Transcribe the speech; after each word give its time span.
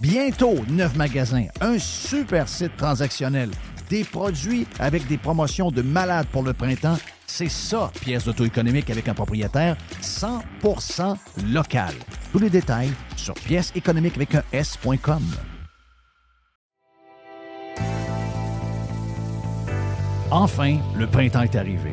Bientôt, 0.00 0.56
neuf 0.68 0.96
magasins, 0.96 1.46
un 1.60 1.78
super 1.78 2.48
site 2.48 2.76
transactionnel, 2.76 3.50
des 3.88 4.02
produits 4.02 4.66
avec 4.80 5.06
des 5.06 5.18
promotions 5.18 5.70
de 5.70 5.82
malades 5.82 6.26
pour 6.32 6.42
le 6.42 6.52
printemps. 6.52 6.98
C'est 7.26 7.48
ça, 7.48 7.90
pièce 8.00 8.24
d'auto-économique 8.24 8.90
avec 8.90 9.08
un 9.08 9.14
propriétaire 9.14 9.76
100% 10.02 11.16
local. 11.52 11.94
Tous 12.32 12.38
les 12.38 12.50
détails 12.50 12.90
sur 13.16 13.34
pièce 13.34 13.72
économique 13.74 14.16
avec 14.16 14.34
un 14.34 14.42
S.com. 14.52 15.22
Enfin, 20.30 20.78
le 20.98 21.06
printemps 21.06 21.42
est 21.42 21.54
arrivé. 21.54 21.92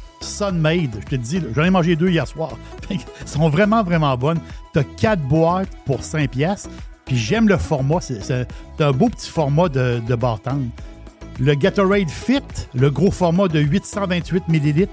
Sunmade. 0.23 0.99
Je 1.01 1.05
te 1.05 1.15
dis, 1.15 1.41
j'en 1.55 1.63
ai 1.63 1.69
mangé 1.69 1.95
deux 1.95 2.09
hier 2.09 2.27
soir. 2.27 2.51
Elles 2.89 2.99
sont 3.25 3.49
vraiment, 3.49 3.83
vraiment 3.83 4.15
bonnes. 4.17 4.39
Tu 4.73 4.79
as 4.79 4.83
quatre 4.83 5.21
boîtes 5.21 5.69
pour 5.85 6.03
5 6.03 6.29
pièces. 6.29 6.69
Puis 7.05 7.17
j'aime 7.17 7.47
le 7.47 7.57
format. 7.57 7.99
C'est 8.01 8.47
un 8.79 8.91
beau 8.91 9.09
petit 9.09 9.29
format 9.29 9.69
de, 9.69 10.01
de 10.07 10.17
Le 11.39 11.53
Gatorade 11.55 12.09
Fit, 12.09 12.41
le 12.73 12.89
gros 12.89 13.11
format 13.11 13.47
de 13.47 13.59
828 13.59 14.43
ml, 14.47 14.87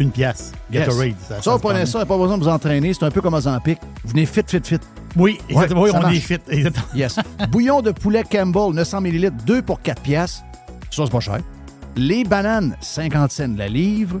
une 0.00 0.10
pièce. 0.10 0.52
Gatorade. 0.70 1.14
Ça, 1.28 1.40
ça, 1.40 1.52
vous 1.52 1.58
prenez 1.58 1.86
ça, 1.86 2.04
pas 2.04 2.18
besoin 2.18 2.36
de 2.36 2.42
vous 2.42 2.48
entraîner. 2.48 2.92
C'est 2.92 3.04
un 3.04 3.10
peu 3.10 3.20
comme 3.20 3.34
Ozempic. 3.34 3.78
Vous 4.04 4.10
venez 4.10 4.26
fit, 4.26 4.42
fit, 4.46 4.60
fit. 4.62 4.80
Oui, 5.16 5.38
exactement. 5.48 5.82
oui, 5.82 5.90
on 5.94 6.08
est 6.08 6.20
fit. 6.20 6.38
Yes. 6.94 7.16
Bouillon 7.50 7.82
de 7.82 7.90
poulet 7.90 8.24
Campbell, 8.30 8.74
900 8.74 9.02
ml, 9.02 9.32
2 9.46 9.62
pour 9.62 9.80
4 9.80 10.02
pièces. 10.02 10.42
Ça, 10.90 11.04
c'est 11.04 11.12
pas 11.12 11.20
cher. 11.20 11.38
Les 11.96 12.24
bananes, 12.24 12.76
50 12.80 13.30
cents 13.30 13.54
la 13.56 13.68
livre. 13.68 14.20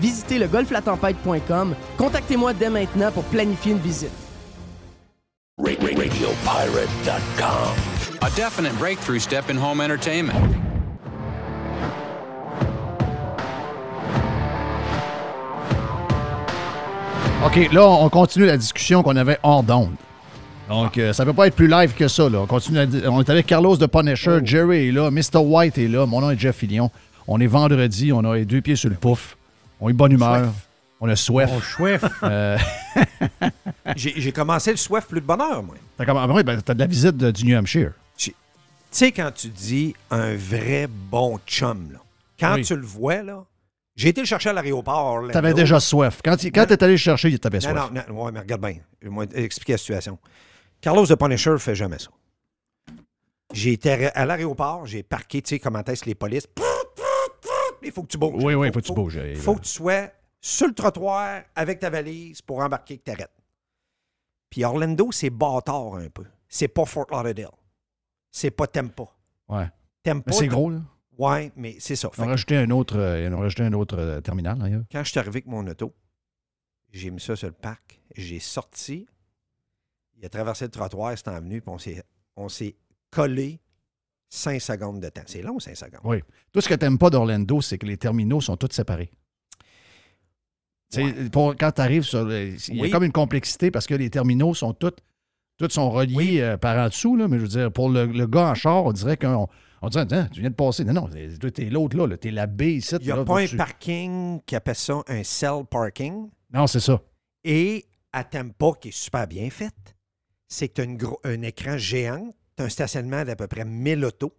Visitez 0.00 0.38
le 0.38 0.46
golflatempête.com. 0.46 1.74
Contactez-moi 1.96 2.52
dès 2.54 2.70
maintenant 2.70 3.10
pour 3.12 3.24
planifier 3.24 3.72
une 3.72 3.78
visite. 3.78 4.10
A 8.20 8.30
definite 8.30 8.76
breakthrough 8.78 9.20
step 9.20 9.48
in 9.50 9.56
home 9.56 9.80
entertainment. 9.80 10.32
OK, 17.46 17.72
là, 17.72 17.86
on 17.86 18.08
continue 18.08 18.46
la 18.46 18.56
discussion 18.56 19.02
qu'on 19.02 19.16
avait 19.16 19.38
hors 19.42 19.62
d'onde. 19.62 19.94
Donc, 20.68 20.98
euh, 20.98 21.12
ça 21.12 21.24
peut 21.24 21.32
pas 21.32 21.46
être 21.46 21.54
plus 21.54 21.68
live 21.68 21.94
que 21.94 22.06
ça. 22.08 22.28
Là. 22.28 22.40
On, 22.40 22.46
continue 22.46 22.80
on 23.06 23.20
est 23.20 23.30
avec 23.30 23.46
Carlos 23.46 23.76
de 23.76 23.86
Punisher, 23.86 24.40
Jerry 24.44 24.88
est 24.88 24.92
là, 24.92 25.10
Mr. 25.10 25.38
White 25.38 25.78
est 25.78 25.88
là, 25.88 26.04
mon 26.04 26.20
nom 26.20 26.30
est 26.30 26.38
Jeff 26.38 26.56
Fillion. 26.56 26.90
On 27.26 27.40
est 27.40 27.46
vendredi, 27.46 28.12
on 28.12 28.20
a 28.24 28.36
les 28.36 28.44
deux 28.44 28.60
pieds 28.60 28.76
sur 28.76 28.90
le 28.90 28.96
pouf. 28.96 29.37
On 29.80 29.88
est 29.88 29.92
bonne 29.92 30.12
humeur. 30.12 30.52
On 31.00 31.08
a 31.08 31.14
soif. 31.16 31.50
Oh, 31.56 31.60
chouette. 31.60 32.04
Euh, 32.24 32.58
J'ai 33.96 34.32
commencé 34.32 34.70
le 34.72 34.76
soif 34.76 35.06
plus 35.06 35.20
de 35.20 35.26
bonheur, 35.26 35.62
moi. 35.62 35.76
t'as, 35.96 36.04
comme- 36.04 36.16
ah 36.16 36.26
oui, 36.28 36.42
ben, 36.42 36.60
t'as 36.60 36.74
de 36.74 36.80
la 36.80 36.86
visite 36.86 37.16
de- 37.16 37.30
du 37.30 37.44
New 37.44 37.56
Hampshire. 37.56 37.92
Tu 38.16 38.34
sais, 38.90 39.12
quand 39.12 39.30
tu 39.32 39.48
dis 39.48 39.94
un 40.10 40.34
vrai 40.34 40.88
bon 40.88 41.38
chum, 41.46 41.92
là, 41.92 41.98
quand 42.40 42.54
Oui. 42.54 42.64
tu 42.64 42.74
le 42.74 42.86
vois, 42.86 43.22
là, 43.22 43.44
j'ai 43.96 44.08
été 44.08 44.22
le 44.22 44.26
chercher 44.26 44.48
à 44.48 44.54
l'aéroport. 44.54 45.28
T'avais 45.30 45.52
déjà 45.54 45.78
soif. 45.78 46.20
Quand, 46.24 46.36
tu- 46.38 46.50
quand 46.50 46.64
t'es 46.66 46.82
allé 46.82 46.94
le 46.94 46.98
chercher, 46.98 47.38
t'avais 47.38 47.58
Non, 47.58 47.62
soif. 47.70 47.90
non, 47.92 48.02
non, 48.08 48.24
ouais, 48.24 48.32
mais 48.32 48.40
regarde 48.40 48.62
bien. 48.62 48.76
Je 49.02 49.08
vais 49.10 49.42
expliquer 49.44 49.72
la 49.74 49.78
situation. 49.78 50.18
Carlos 50.80 51.06
de 51.06 51.14
Punisher 51.14 51.54
fait 51.58 51.74
jamais 51.74 51.98
ça. 51.98 52.08
J'ai 53.52 53.72
été 53.74 54.08
à 54.08 54.24
l'aéroport, 54.26 54.86
j'ai 54.86 55.02
parqué, 55.02 55.42
tu 55.42 55.50
sais, 55.50 55.58
comment 55.58 55.82
est-ce 55.84 56.02
que 56.02 56.08
les 56.08 56.14
polices. 56.14 56.46
Il 57.82 57.92
faut 57.92 58.02
que 58.02 58.08
tu 58.08 58.18
bouges. 58.18 58.42
Oui, 58.42 58.54
oui, 58.54 58.68
faut 58.72 58.80
que 58.80 58.86
tu 58.86 58.92
bouges. 58.92 59.20
Il 59.24 59.36
faut 59.36 59.54
que 59.54 59.62
tu 59.62 59.70
sois 59.70 60.10
sur 60.40 60.68
le 60.68 60.74
trottoir 60.74 61.42
avec 61.54 61.80
ta 61.80 61.90
valise 61.90 62.42
pour 62.42 62.60
embarquer 62.60 62.98
que 62.98 63.04
t'arrêtes. 63.04 63.32
Puis 64.50 64.64
Orlando, 64.64 65.10
c'est 65.12 65.30
bâtard 65.30 65.96
un 65.96 66.08
peu. 66.08 66.24
C'est 66.48 66.68
pas 66.68 66.84
Fort 66.84 67.06
Lauderdale. 67.10 67.50
C'est 68.30 68.50
pas 68.50 68.66
Tampa. 68.66 69.04
Ouais. 69.48 69.68
Mais 70.06 70.32
c'est 70.32 70.48
gros, 70.48 70.70
là. 70.70 70.80
Ouais, 71.18 71.50
mais 71.56 71.76
c'est 71.80 71.96
ça. 71.96 72.10
Ils 72.16 72.22
ont 72.22 72.26
rajouté 72.26 72.56
un 72.56 72.70
autre, 72.70 72.96
euh, 72.96 73.36
rajouté 73.36 73.64
un 73.64 73.72
autre 73.72 73.98
euh, 73.98 74.20
terminal, 74.20 74.56
d'ailleurs. 74.56 74.84
quand 74.90 75.02
je 75.02 75.10
suis 75.10 75.18
arrivé 75.18 75.38
avec 75.38 75.46
mon 75.46 75.66
auto, 75.66 75.92
j'ai 76.92 77.10
mis 77.10 77.20
ça 77.20 77.34
sur 77.34 77.48
le 77.48 77.54
parc, 77.54 78.00
j'ai 78.14 78.38
sorti, 78.38 79.06
il 80.16 80.24
a 80.24 80.28
traversé 80.28 80.66
le 80.66 80.70
trottoir, 80.70 81.18
c'est 81.18 81.28
venu, 81.28 81.60
puis 81.60 81.70
on 81.70 81.78
s'est, 81.78 82.02
on 82.36 82.48
s'est 82.48 82.76
collé 83.10 83.60
5 84.30 84.60
secondes 84.60 85.00
de 85.00 85.08
temps. 85.08 85.22
C'est 85.26 85.42
long, 85.42 85.58
5 85.58 85.76
secondes. 85.76 86.00
Oui. 86.04 86.18
Tout 86.52 86.60
ce 86.60 86.68
que 86.68 86.74
t'aimes 86.74 86.98
pas 86.98 87.10
d'Orlando, 87.10 87.60
c'est 87.60 87.78
que 87.78 87.86
les 87.86 87.96
terminaux 87.96 88.40
sont 88.40 88.56
tous 88.56 88.70
séparés. 88.72 89.10
Tu 90.92 91.02
Ouais. 91.02 91.28
pour- 91.30 91.54
quand 91.56 91.72
tu 91.72 91.80
arrives 91.80 92.02
sur. 92.02 92.30
Il 92.32 92.56
y 92.76 92.80
Oui. 92.80 92.88
a 92.88 92.90
comme 92.90 93.04
une 93.04 93.12
complexité 93.12 93.70
parce 93.70 93.86
que 93.86 93.94
les 93.94 94.08
terminaux 94.10 94.54
sont 94.54 94.72
tous. 94.72 94.92
Tous 95.58 95.68
sont 95.70 95.90
reliés 95.90 96.14
Oui. 96.16 96.40
euh, 96.40 96.56
par 96.56 96.78
en 96.78 96.88
dessous, 96.88 97.16
là, 97.16 97.26
mais 97.28 97.36
je 97.38 97.42
veux 97.42 97.48
dire, 97.48 97.72
pour 97.72 97.88
le, 97.90 98.06
le 98.06 98.26
gars 98.26 98.50
en 98.50 98.54
char, 98.54 98.84
on 98.84 98.92
dirait 98.92 99.16
qu'on 99.16 99.48
on 99.82 99.88
dirait, 99.88 100.02
Attends, 100.04 100.26
tu 100.32 100.40
viens 100.40 100.50
de 100.50 100.54
passer. 100.54 100.84
Non, 100.84 100.92
non, 100.92 101.08
t'es 101.08 101.64
l'autre 101.64 101.96
là, 101.96 102.06
là. 102.06 102.16
t'es 102.16 102.30
la 102.30 102.46
baie 102.46 102.74
ici. 102.76 102.94
Il 103.00 103.06
n'y 103.06 103.10
a 103.12 103.16
là, 103.16 103.24
pas 103.24 103.40
un 103.40 103.46
tu- 103.46 103.56
parking 103.56 104.40
qui 104.46 104.54
appelle 104.56 104.74
ça 104.76 105.02
un 105.08 105.22
cell 105.24 105.64
parking. 105.68 106.30
Non, 106.52 106.66
c'est 106.66 106.80
ça. 106.80 107.00
Et 107.44 107.84
à 108.12 108.24
Tampa, 108.24 108.72
qui 108.80 108.88
est 108.88 108.96
super 108.96 109.26
bien 109.26 109.50
fait, 109.50 109.74
c'est 110.46 110.72
tu 110.72 110.82
un 111.24 111.42
écran 111.42 111.76
géant, 111.76 112.32
tu 112.58 112.62
as 112.62 112.66
un 112.66 112.68
stationnement 112.70 113.24
d'à 113.24 113.36
peu 113.36 113.46
près 113.46 113.64
1000 113.64 114.04
autos, 114.04 114.34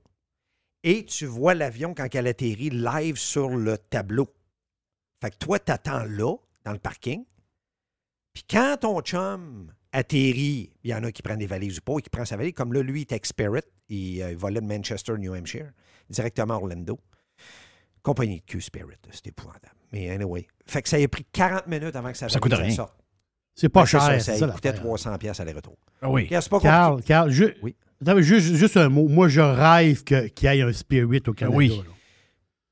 et 0.83 1.05
tu 1.05 1.25
vois 1.25 1.53
l'avion 1.53 1.93
quand 1.93 2.13
elle 2.13 2.27
atterrit 2.27 2.69
live 2.69 3.17
sur 3.17 3.49
le 3.49 3.77
tableau. 3.77 4.27
Fait 5.21 5.31
que 5.31 5.37
toi, 5.37 5.59
tu 5.59 5.71
attends 5.71 6.03
là, 6.03 6.35
dans 6.65 6.73
le 6.73 6.79
parking, 6.79 7.25
puis 8.33 8.43
quand 8.49 8.77
ton 8.81 9.01
chum 9.01 9.73
atterrit, 9.91 10.71
il 10.83 10.91
y 10.91 10.93
en 10.93 11.03
a 11.03 11.11
qui 11.11 11.21
prennent 11.21 11.39
des 11.39 11.47
valises 11.47 11.79
ou 11.79 11.81
pas, 11.81 11.97
et 11.97 12.01
qui 12.01 12.09
prend 12.09 12.25
sa 12.25 12.37
valise, 12.37 12.53
comme 12.53 12.73
là, 12.73 12.81
lui, 12.81 13.05
il 13.09 13.13
est 13.13 13.25
Spirit, 13.25 13.61
il, 13.87 14.21
euh, 14.21 14.31
il 14.31 14.37
volait 14.37 14.61
de 14.61 14.67
Manchester, 14.67 15.13
New 15.17 15.33
Hampshire, 15.33 15.71
directement 16.09 16.55
à 16.55 16.57
Orlando. 16.57 16.99
Compagnie 18.03 18.39
de 18.39 18.45
Q 18.45 18.61
Spirit, 18.61 18.97
c'était 19.11 19.29
épouvantable. 19.29 19.75
Mais 19.91 20.09
anyway, 20.09 20.47
fait 20.65 20.81
que 20.81 20.89
ça 20.89 20.97
a 20.97 21.07
pris 21.07 21.25
40 21.25 21.67
minutes 21.67 21.95
avant 21.95 22.11
que 22.11 22.17
ça, 22.17 22.29
Ça 22.29 22.39
coûte 22.39 22.53
rien. 22.53 22.69
sorte. 22.69 22.95
C'est 23.59 23.69
pas 23.69 23.85
cher. 23.85 24.01
ça, 24.01 24.19
c'est 24.19 24.37
ça, 24.37 24.47
coûtait 24.47 24.69
l'affaire. 24.69 24.83
300 24.83 25.17
pièces 25.17 25.39
aller-retour. 25.39 25.75
Ah 26.01 26.09
oui. 26.09 26.27
C'est 26.29 26.49
pas 26.49 26.59
Carl, 26.59 26.91
compliqué. 26.91 27.07
Carl, 27.07 27.31
Oui. 27.61 27.75
Attends, 28.01 28.21
juste, 28.21 28.53
juste 28.55 28.77
un 28.77 28.87
mot. 28.89 29.07
Moi, 29.09 29.27
je 29.27 29.41
rêve 29.41 30.03
qu'il 30.03 30.31
y 30.43 30.45
ait 30.47 30.61
un 30.61 30.71
Spirit 30.71 31.21
au 31.27 31.33
Canada. 31.33 31.57
Oui. 31.57 31.69
là. 31.69 31.83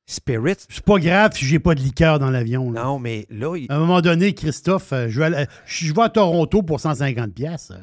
Spirit, 0.10 0.56
C'est 0.70 0.86
pas 0.86 1.00
grave 1.00 1.32
si 1.36 1.46
j'ai 1.46 1.60
pas 1.60 1.76
de 1.76 1.82
liqueur 1.82 2.18
dans 2.18 2.30
l'avion. 2.30 2.72
non, 2.72 2.98
mais 2.98 3.26
là, 3.30 3.58
il- 3.58 3.70
À 3.70 3.76
un 3.76 3.80
moment 3.80 4.00
donné, 4.00 4.34
Christophe, 4.34 4.94
euh, 4.94 5.08
je 5.10 5.20
vais, 5.20 5.26
aller- 5.26 5.46
je 5.66 5.94
vais 5.94 6.02
à 6.02 6.08
Toronto 6.10 6.64
pour 6.64 6.80
150 6.80 7.34
pièces. 7.34 7.74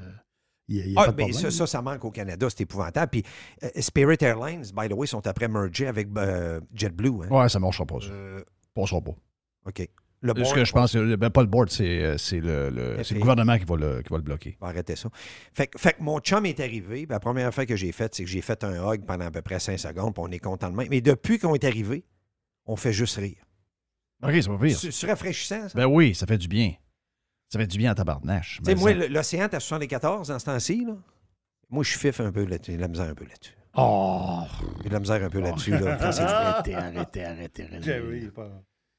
Il 0.68 0.76
n'y 0.86 0.96
a, 0.96 1.02
Ah, 1.02 1.04
pas 1.04 1.12
de 1.12 1.16
mais 1.18 1.32
ça, 1.34 1.50
ça, 1.50 1.66
ça 1.66 1.82
manque 1.82 2.02
au 2.06 2.10
Canada, 2.10 2.46
c'est 2.48 2.62
épouvantable. 2.62 3.10
Puis 3.10 3.22
euh, 3.62 3.68
Spirit 3.80 4.16
Airlines, 4.22 4.62
by 4.74 4.88
the 4.88 4.94
way, 4.94 5.06
sont 5.06 5.26
après 5.26 5.48
mergés 5.48 5.86
avec 5.86 6.08
euh, 6.16 6.60
JetBlue. 6.74 7.24
hein. 7.24 7.28
Ouais, 7.28 7.48
ça 7.50 7.58
marchera 7.60 7.84
pas, 7.84 8.00
ça. 8.00 8.06
Euh, 8.10 8.40
passera 8.74 9.02
pas. 9.02 9.12
OK. 9.66 9.86
Le 10.24 10.32
Ce 10.34 10.40
board 10.40 10.54
que 10.54 10.64
je 10.64 10.72
pense, 10.72 10.92
c'est- 10.92 11.16
ben, 11.18 11.28
pas 11.30 11.42
le 11.42 11.46
board, 11.48 11.68
c'est 11.70 12.02
euh, 12.02 12.16
c'est 12.18 12.40
le, 12.40 12.70
le- 12.70 12.96
c'est 12.98 13.04
FAA. 13.10 13.14
le 13.14 13.20
gouvernement 13.20 13.58
qui 13.58 13.64
va 13.66 13.76
le, 13.76 14.02
qui 14.02 14.08
va 14.10 14.16
le 14.16 14.22
bloquer. 14.22 14.56
va 14.60 14.68
arrêter 14.68 14.96
ça. 14.96 15.10
Fait, 15.52 15.66
que- 15.66 15.78
fait 15.78 15.92
que 15.92 16.02
mon 16.02 16.18
chum 16.20 16.46
est 16.46 16.58
arrivé. 16.60 17.06
La 17.08 17.20
première 17.20 17.52
fois 17.52 17.66
que 17.66 17.76
j'ai 17.76 17.92
fait, 17.92 18.14
c'est 18.14 18.24
que 18.24 18.30
j'ai 18.30 18.40
fait 18.40 18.64
un 18.64 18.90
hug 18.90 19.04
pendant 19.04 19.26
à 19.26 19.30
peu 19.30 19.42
près 19.42 19.60
5 19.60 19.76
secondes, 19.78 20.14
puis 20.14 20.24
on 20.26 20.30
est 20.32 20.38
content 20.38 20.70
de 20.70 20.76
même. 20.76 20.88
Mais 20.90 21.02
depuis 21.02 21.38
qu'on 21.38 21.54
est 21.54 21.64
arrivé, 21.64 22.04
on 22.66 22.74
fait 22.76 22.92
juste 22.94 23.16
rire. 23.16 23.36
OK, 24.22 24.30
c'est 24.32 24.48
pas 24.48 24.58
pire. 24.58 24.78
C'est 24.78 25.06
rafraîchissant, 25.06 25.68
ça. 25.68 25.74
Ben 25.78 25.84
oui, 25.86 26.14
ça 26.14 26.26
fait 26.26 26.38
du 26.38 26.48
bien. 26.48 26.72
Ça 27.50 27.58
fait 27.58 27.66
du 27.66 27.76
bien 27.76 27.90
à 27.90 27.94
tabarnache. 27.94 28.60
Tu 28.64 28.70
sais, 28.70 28.74
Mais 28.74 28.80
moi, 28.80 28.92
l'océan, 29.08 29.46
t'as 29.50 29.60
74 29.60 30.28
dans 30.28 30.38
ce 30.38 30.44
temps-ci, 30.46 30.84
là. 30.86 30.96
Moi, 31.68 31.84
je 31.84 31.98
fiffe 31.98 32.20
un 32.20 32.32
peu 32.32 32.44
là-dessus, 32.46 32.72
j'ai 32.72 32.76
de 32.78 32.82
la 32.82 32.88
misère 32.88 33.06
un 33.10 33.14
peu 33.14 33.24
là-dessus. 33.26 33.54
Oh! 33.76 34.42
J'ai 34.82 34.88
de 34.88 34.94
la 34.94 35.00
misère 35.00 35.22
un 35.22 35.28
peu 35.28 35.40
là-dessus, 35.40 35.70
là. 35.72 35.96
quand 36.00 36.12
c'est- 36.12 36.20
Arrêtez, 36.22 36.74
arrêtez, 36.74 37.24
arrêtez, 37.24 37.64
arrêtez. 37.64 38.30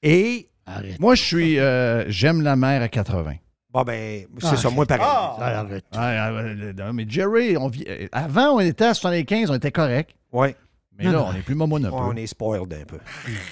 Et, 0.04 0.50
Arrête. 0.66 1.00
Moi, 1.00 1.16
je 1.16 1.24
suis. 1.24 1.60
euh, 1.60 2.06
J'aime 2.10 2.42
la 2.42 2.56
mer 2.56 2.82
à 2.82 2.88
80. 2.88 3.36
bon, 3.70 3.84
ben, 3.84 4.26
c'est 4.40 4.48
Ah, 4.48 4.56
ça, 4.58 4.70
moi, 4.70 4.86
pareil. 4.86 5.06
Arrête. 5.06 5.86
Ouais, 5.94 6.00
euh, 6.00 6.74
non, 6.74 6.94
mais 6.94 7.06
Jerry, 7.08 7.56
on 7.58 7.68
vit- 7.68 7.86
euh, 7.88 8.08
avant, 8.12 8.56
on 8.56 8.60
était 8.60 8.86
à 8.86 8.94
75, 8.94 9.52
on 9.52 9.56
était 9.56 9.72
correct. 9.72 10.12
Ouais. 10.32 10.56
Mais 10.98 11.06
là, 11.12 11.26
on 11.28 11.34
est 11.36 11.42
plus 11.42 11.56
momone 11.56 11.86
un 11.86 11.90
Ouais, 11.92 11.98
peu. 12.00 12.04
on 12.06 12.16
est 12.16 12.26
spoiled 12.28 12.74
un 12.74 12.86
peu. 12.86 13.00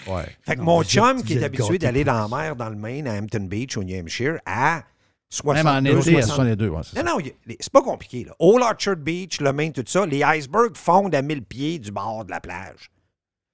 Ouais. 0.10 0.24
Fait 0.44 0.54
que 0.56 0.60
Non, 0.60 0.66
mon 0.66 0.78
vous 0.78 0.84
chum, 0.86 1.18
êtes- 1.20 1.26
qui 1.26 1.34
vous 1.34 1.40
est 1.40 1.42
êtes 1.42 1.44
habitué 1.48 1.64
gâtés 1.74 1.78
d'aller 1.80 2.04
dans 2.06 2.28
la 2.28 2.28
mer, 2.30 2.56
dans 2.56 2.70
le 2.70 2.78
Maine, 2.78 3.06
à 3.06 3.16
Hampton 3.16 3.42
Beach, 3.50 3.76
au 3.76 3.84
New 3.84 4.00
Hampshire, 4.00 4.40
à 4.46 4.76
Même 4.76 4.84
62, 5.30 5.98
en 5.98 6.02
été, 6.02 6.18
à 6.18 6.22
60. 6.22 6.36
62, 6.36 6.70
ouais, 6.70 6.82
c'est 6.86 7.04
Non, 7.04 7.06
ça. 7.06 7.14
non, 7.16 7.20
y- 7.20 7.34
les- 7.46 7.58
c'est 7.60 7.72
pas 7.74 7.82
compliqué. 7.82 8.24
Là. 8.24 8.32
Old 8.40 8.64
Orchard 8.64 8.96
Beach, 8.96 9.42
le 9.42 9.52
Maine, 9.52 9.74
tout 9.74 9.84
ça, 9.86 10.06
les 10.06 10.24
icebergs 10.24 10.78
fondent 10.78 11.14
à 11.14 11.22
1000 11.22 11.44
pieds 11.44 11.80
du 11.80 11.92
bord 11.92 12.24
de 12.24 12.32
la 12.32 12.40
plage. 12.40 12.90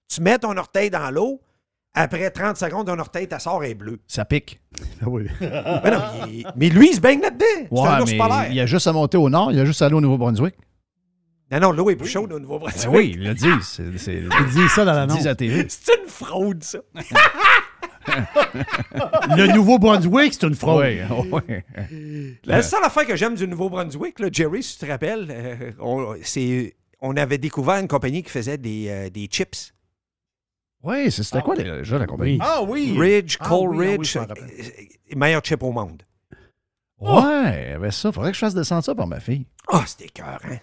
Tu 0.07 0.21
mets 0.21 0.37
ton 0.37 0.55
orteil 0.55 0.91
dans 0.91 1.09
l'eau, 1.09 1.41
après 1.93 2.29
30 2.31 2.57
secondes, 2.57 2.87
ton 2.87 2.97
orteil, 2.99 3.27
ta 3.27 3.39
sort 3.39 3.63
est 3.63 3.73
bleue. 3.73 3.99
Ça 4.07 4.25
pique. 4.25 4.61
Ah 5.01 5.05
oui. 5.07 5.25
Non, 5.41 6.27
il- 6.27 6.45
mais 6.55 6.69
lui, 6.69 6.89
il 6.91 6.95
se 6.95 7.01
baigne 7.01 7.21
là-dedans. 7.21 7.45
C'est 7.71 7.79
un 7.87 8.01
ours 8.01 8.11
mais 8.11 8.17
polaire. 8.17 8.47
il 8.49 8.55
y 8.55 8.61
a 8.61 8.65
juste 8.65 8.87
à 8.87 8.93
monter 8.93 9.17
au 9.17 9.29
nord, 9.29 9.51
il 9.51 9.57
y 9.57 9.61
a 9.61 9.65
juste 9.65 9.81
à 9.81 9.85
aller 9.87 9.95
au 9.95 10.01
Nouveau-Brunswick. 10.01 10.55
Non, 11.51 11.59
non, 11.59 11.71
l'eau 11.71 11.89
est 11.89 11.95
plus 11.95 12.07
chaude 12.07 12.31
au 12.31 12.39
Nouveau-Brunswick. 12.39 12.91
Ben 12.91 12.97
oui, 12.97 13.11
ils 13.15 13.23
le 13.23 13.33
disent. 13.33 13.63
C'est- 13.63 13.97
c'est- 13.97 14.21
Il 14.39 14.45
dit 14.53 14.69
ça 14.69 14.85
dans 14.85 14.93
l'annonce. 14.93 15.17
disent 15.17 15.27
à 15.27 15.33
TV. 15.35 15.65
C'est 15.67 15.91
une 16.03 16.07
fraude, 16.07 16.63
ça. 16.63 16.77
Le 19.35 19.53
Nouveau-Brunswick, 19.53 20.33
c'est 20.33 20.43
une 20.47 20.55
fraude. 20.55 20.85
Oui, 20.85 21.31
oui. 21.47 22.35
La 22.45 22.61
seule 22.61 22.83
affaire 22.83 23.05
que 23.05 23.15
j'aime 23.15 23.35
du 23.35 23.47
Nouveau-Brunswick, 23.47 24.19
là, 24.19 24.29
Jerry, 24.31 24.63
si 24.63 24.77
tu 24.77 24.85
te 24.85 24.91
rappelles, 24.91 25.27
euh, 25.31 25.71
on, 25.79 26.15
c'est, 26.23 26.75
on 27.01 27.15
avait 27.17 27.37
découvert 27.37 27.75
une 27.77 27.87
compagnie 27.87 28.23
qui 28.23 28.29
faisait 28.29 28.57
des, 28.57 28.85
euh, 28.89 29.09
des 29.09 29.25
chips. 29.25 29.73
Oui, 30.83 31.11
c'est- 31.11 31.23
c'était 31.23 31.41
quoi 31.41 31.55
les- 31.55 31.63
déjà 31.63 31.97
la 31.99 32.07
compagnie? 32.07 32.37
Ah 32.41 32.61
Ridge, 32.67 33.37
Cold 33.37 33.49
Ah 33.49 33.55
oui, 33.75 33.77
ah 33.77 33.77
oui, 33.77 33.87
Ridge, 33.97 34.13
je 34.13 34.19
m'en 34.19 34.25
rappelle. 34.27 34.43
euh, 34.45 35.15
meilleur 35.15 35.43
chip 35.43 35.61
au 35.63 35.71
monde. 35.71 36.03
Ouais, 36.99 37.77
ben 37.77 37.91
ça, 37.91 38.11
faudrait 38.11 38.31
que 38.31 38.35
je 38.35 38.39
fasse 38.39 38.53
descendre 38.55 38.83
ça 38.83 38.93
par 38.95 39.07
ma 39.07 39.19
fille. 39.19 39.45
Ah, 39.67 39.83
c'était 39.85 40.09
cœur, 40.09 40.39
hein? 40.43 40.57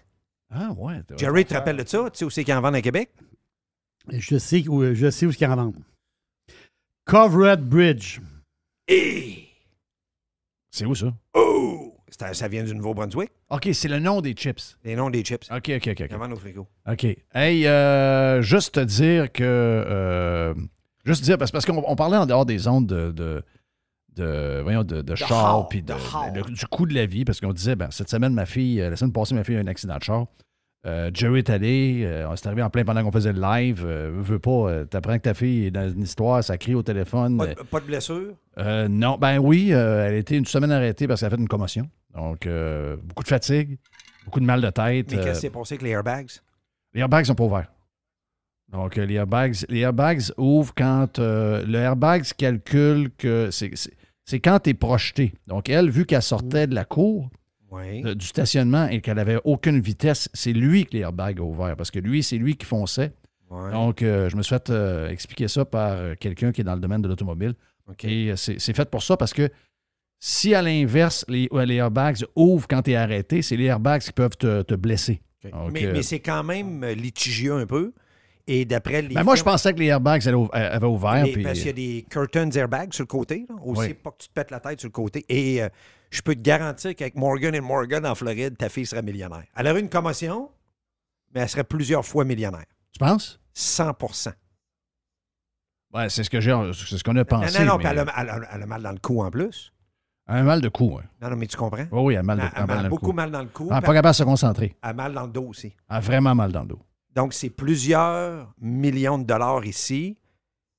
Ah 0.51 0.73
ouais. 0.73 1.03
t'as- 1.07 1.17
Jerry, 1.17 1.45
tu 1.45 1.49
te 1.51 1.55
rappelles 1.55 1.77
de 1.79 1.87
ça? 1.89 2.11
Tu 2.11 2.19
sais 2.19 2.25
où 2.25 2.31
c'est 2.31 2.45
qu'ils 2.45 2.55
en 2.55 2.61
vendent 2.61 2.75
à 2.77 2.83
Québec? 2.83 3.11
Je 4.11 4.39
sais 4.39 4.67
où, 4.69 4.95
je 4.95 5.11
sais 5.11 5.27
où 5.27 5.33
ce 5.33 5.39
qu'il 5.39 5.47
y 5.47 5.51
a 5.51 5.53
en 5.53 5.57
vente. 5.57 5.75
Covered 7.05 7.61
Bridge. 7.69 8.21
Et... 8.89 9.49
C'est 10.71 10.85
où 10.87 10.95
ça? 10.95 11.13
Oh! 11.35 11.75
Ça 12.33 12.49
vient 12.49 12.65
du 12.65 12.75
Nouveau-Brunswick, 12.75 13.31
OK, 13.51 13.69
c'est 13.73 13.89
le 13.89 13.99
nom 13.99 14.21
des 14.21 14.33
chips. 14.33 14.77
les 14.85 14.97
noms 14.97 15.11
des 15.11 15.23
chips. 15.23 15.51
OK, 15.51 15.71
OK, 15.77 15.89
OK. 15.89 16.01
Ils 16.01 16.03
en 16.03 16.17
OK. 16.17 16.23
vendent 16.23 16.33
au 16.33 16.37
frigo. 16.37 16.67
OK. 16.91 17.05
Hey, 17.35 17.67
euh, 17.67 18.41
juste 18.43 18.75
te 18.77 18.81
dire 18.81 19.31
que. 19.33 19.43
euh, 19.45 20.55
juste 21.05 21.23
dire, 21.25 21.37
parce, 21.39 21.51
parce 21.51 21.67
qu'on 21.67 21.83
on 21.87 21.97
parlait 21.97 22.17
en 22.17 22.27
dehors 22.27 22.47
des 22.47 22.67
ondes 22.69 22.87
de, 22.87 23.11
de, 23.13 23.43
de, 24.17 24.61
voyons, 24.63 24.83
de, 24.85 25.03
de 25.03 25.15
char, 25.15 25.69
puis 25.69 25.83
du 25.83 25.93
coût 26.71 26.87
de 26.87 26.95
la 26.95 27.07
vie, 27.07 27.25
parce 27.25 27.41
qu'on 27.41 27.53
disait, 27.53 27.77
ben, 27.77 27.91
cette 27.91 28.09
semaine, 28.09 28.33
ma 28.33 28.47
fille, 28.47 28.81
euh, 28.81 28.91
la 28.91 28.97
semaine 28.97 29.13
passée, 29.13 29.35
ma 29.35 29.45
fille 29.45 29.57
a 29.57 29.59
eu 29.59 29.63
un 29.63 29.67
accident 29.67 29.97
de 29.99 30.03
char. 30.03 30.27
Euh, 30.87 31.11
Jerry 31.12 31.38
est 31.40 31.50
allé, 31.50 32.02
euh, 32.05 32.28
on 32.31 32.37
s'est 32.37 32.47
arrivé 32.47 32.62
en 32.62 32.71
plein 32.71 32.85
pendant 32.85 33.02
qu'on 33.02 33.11
faisait 33.11 33.33
le 33.33 33.40
live. 33.40 33.83
Euh, 33.85 34.12
veux 34.14 34.38
pas, 34.38 34.50
euh, 34.50 34.85
t'apprends 34.85 35.16
que 35.16 35.23
ta 35.23 35.35
fille 35.35 35.66
est 35.66 35.71
dans 35.73 35.90
une 35.90 36.02
histoire, 36.02 36.45
ça 36.45 36.57
crie 36.59 36.76
au 36.76 36.83
téléphone. 36.83 37.37
Pas 37.37 37.47
de, 37.49 37.55
pas 37.55 37.81
de 37.81 37.87
blessure? 37.87 38.35
Euh, 38.59 38.87
non, 38.87 39.19
ben 39.19 39.38
oui, 39.38 39.73
euh, 39.73 40.07
elle 40.07 40.14
a 40.14 40.19
été 40.19 40.37
une 40.37 40.47
semaine 40.47 40.71
arrêtée 40.71 41.09
parce 41.09 41.21
qu'elle 41.21 41.26
a 41.26 41.31
fait 41.31 41.43
une 41.43 41.49
commotion. 41.49 41.88
Donc, 42.14 42.49
beaucoup 43.02 43.25
de 43.25 43.28
fatigue, 43.28 43.78
beaucoup 44.25 44.40
de 44.40 44.47
mal 44.47 44.61
de 44.61 44.71
tête. 44.71 45.11
Mais 45.11 45.19
qu'est-ce 45.19 45.33
qui 45.33 45.40
s'est 45.40 45.50
passé 45.50 45.75
avec 45.75 45.83
les 45.83 45.90
airbags? 45.90 46.31
les 46.95 47.00
airbags 47.00 47.26
sont 47.26 47.35
pas 47.35 47.45
ouverts. 47.45 47.71
Donc, 48.73 48.97
les 48.97 49.14
airbags, 49.14 49.55
les 49.69 49.81
airbags 49.81 50.23
ouvrent 50.38 50.73
quand 50.75 51.19
le 51.19 51.75
airbag 51.75 52.25
calcule 52.38 53.11
que 53.19 53.50
c'est 53.50 54.40
quand 54.40 54.61
tu 54.61 54.71
es 54.71 54.75
projeté. 54.75 55.35
Donc, 55.47 55.69
elle, 55.69 55.90
vu 55.90 56.07
qu'elle 56.07 56.23
sortait 56.23 56.66
de 56.66 56.75
la 56.75 56.85
cour, 56.85 57.28
Oui. 57.71 58.03
du 58.15 58.27
stationnement 58.27 58.87
et 58.89 59.01
qu'elle 59.01 59.19
avait 59.19 59.39
aucune 59.45 59.81
vitesse, 59.81 60.29
c'est 60.33 60.53
lui 60.53 60.87
que 60.87 60.93
les 60.93 61.01
airbags 61.01 61.41
ont 61.41 61.51
ouvert 61.51 61.77
parce 61.77 61.91
que 61.91 61.99
lui, 61.99 62.23
c'est 62.23 62.39
lui 62.39 62.57
qui 62.57 62.65
fonçait. 62.65 63.13
Ouais. 63.51 63.71
Donc, 63.73 64.03
euh, 64.03 64.29
je 64.29 64.37
me 64.37 64.43
suis 64.43 64.55
fait 64.55 64.71
euh, 64.71 65.09
expliquer 65.09 65.49
ça 65.49 65.65
par 65.65 65.93
euh, 65.93 66.15
quelqu'un 66.19 66.53
qui 66.53 66.61
est 66.61 66.65
dans 66.65 66.75
le 66.75 66.81
domaine 66.81 67.03
de 67.03 67.09
l'automobile. 67.09 67.55
Et 68.03 68.31
euh, 68.31 68.37
c'est, 68.37 68.73
fait 68.73 68.91
pour 68.91 69.03
ça 69.03 69.17
parce 69.17 69.33
que 69.33 69.49
si 70.19 70.55
à 70.55 70.63
l'inverse, 70.63 71.25
les, 71.29 71.49
les 71.53 71.75
airbags 71.75 72.25
ouvrent 72.35 72.67
quand 72.69 72.83
tu 72.83 72.93
es 72.93 72.97
arrêté, 72.97 73.43
c'est 73.43 73.57
les 73.57 73.67
airbags 73.67 74.01
qui 74.01 74.13
peuvent 74.13 74.37
te, 74.37 74.63
te 74.63 74.75
blesser. 74.75 75.21
Donc, 75.45 75.73
mais 75.73 75.93
mais 75.93 76.03
c'est 76.03 76.19
quand 76.19 76.43
même 76.43 76.85
litigieux 76.85 77.53
un 77.53 77.67
peu. 77.67 77.93
Et 78.49 78.65
d'après 78.65 79.03
les. 79.03 79.15
Ben, 79.15 79.25
moi, 79.25 79.35
je 79.35 79.43
pensais 79.43 79.75
que 79.75 79.79
les 79.81 79.87
airbags 79.87 80.26
avaient, 80.29 80.37
ouv- 80.37 80.50
avaient 80.53 80.87
ouvert. 80.87 81.25
les- 81.25 81.33
puis- 81.33 81.43
parce 81.43 81.59
qu'il 81.59 81.67
y 81.67 81.71
a 81.71 81.73
des 81.73 82.07
curtains 82.09 82.49
airbags 82.50 82.93
sur 82.93 83.03
le 83.03 83.07
côté, 83.09 83.45
là, 83.49 83.57
aussi, 83.65 83.81
Oui. 83.88 83.95
pas 83.95 84.12
que 84.12 84.19
tu 84.19 84.29
te 84.29 84.33
pètes 84.33 84.50
la 84.53 84.61
tête 84.61 84.79
sur 84.79 84.87
le 84.88 84.93
côté. 84.93 85.25
Et 85.29 85.62
euh, 85.62 85.69
je 86.11 86.23
peux 86.23 86.35
te 86.37 86.41
garantir 86.43 86.95
qu'avec 86.95 87.17
Morgan 87.17 87.61
Morgan 87.61 88.07
en 88.07 88.15
Floride, 88.15 88.57
ta 88.57 88.69
fille 88.69 88.87
serait 88.87 89.03
millionnaire. 89.03 89.45
Elle 89.57 89.67
aurait 89.67 89.81
une 89.81 89.88
commotion, 89.88 90.49
mais 91.35 91.41
elle 91.41 91.49
serait 91.49 91.65
plusieurs 91.65 92.05
fois 92.07 92.25
millionnaire. 92.25 92.67
Tu 92.93 92.99
penses? 93.00 93.41
100 93.53 93.93
Ouais, 95.95 96.09
c'est 96.09 96.25
ce 96.25 96.31
que 96.31 96.41
j'ai, 96.41 96.55
c'est 96.73 96.99
ce 96.99 97.03
qu'on 97.05 97.12
a 97.12 97.15
Non, 97.21 97.25
pensé. 97.25 97.59
non, 97.61 97.65
non, 97.65 97.73
mais- 97.79 97.85
puis 97.85 97.88
elle 97.93 97.99
a, 98.00 98.12
elle 98.19 98.29
a- 98.31 98.49
elle 98.55 98.62
a 98.62 98.67
mal 98.67 98.83
dans 98.83 98.93
le 98.93 98.99
cou 98.99 99.23
en 99.23 99.31
plus. 99.31 99.73
Un 100.29 100.43
mal 100.43 100.61
de 100.61 100.69
cou, 100.69 100.97
oui. 100.99 101.03
Non, 101.23 101.31
non, 101.31 101.37
mais 101.37 101.47
tu 101.47 101.57
comprends? 101.57 101.87
Oui, 101.91 102.00
oui, 102.03 102.15
elle 102.15 102.21
a 102.21 102.23
mal, 102.25 102.38
de, 102.38 102.43
Elle, 102.43 102.62
a 102.62 102.67
mal 102.67 102.76
dans 102.79 102.83
le 102.83 102.88
beaucoup 102.91 103.07
cou. 103.07 103.12
mal 103.12 103.31
dans 103.31 103.43
le 103.43 103.49
cou. 103.49 103.69
Ah, 103.71 103.81
pas 103.81 103.95
capable 103.95 104.12
de 104.12 104.17
se 104.19 104.25
concentrer. 104.25 104.76
Elle 104.83 104.91
a 104.91 104.93
mal 104.93 105.15
dans 105.15 105.23
le 105.26 105.33
dos 105.33 105.47
aussi. 105.49 105.73
Elle 105.88 105.97
a 105.97 106.00
vraiment 106.00 106.35
mal 106.35 106.50
dans 106.53 106.62
le 106.62 106.69
dos. 106.69 106.81
Donc, 107.17 107.33
c'est 107.33 107.51
plusieurs 107.51 108.53
millions 108.61 109.19
de 109.19 109.25
dollars 109.25 109.65
ici. 109.65 110.19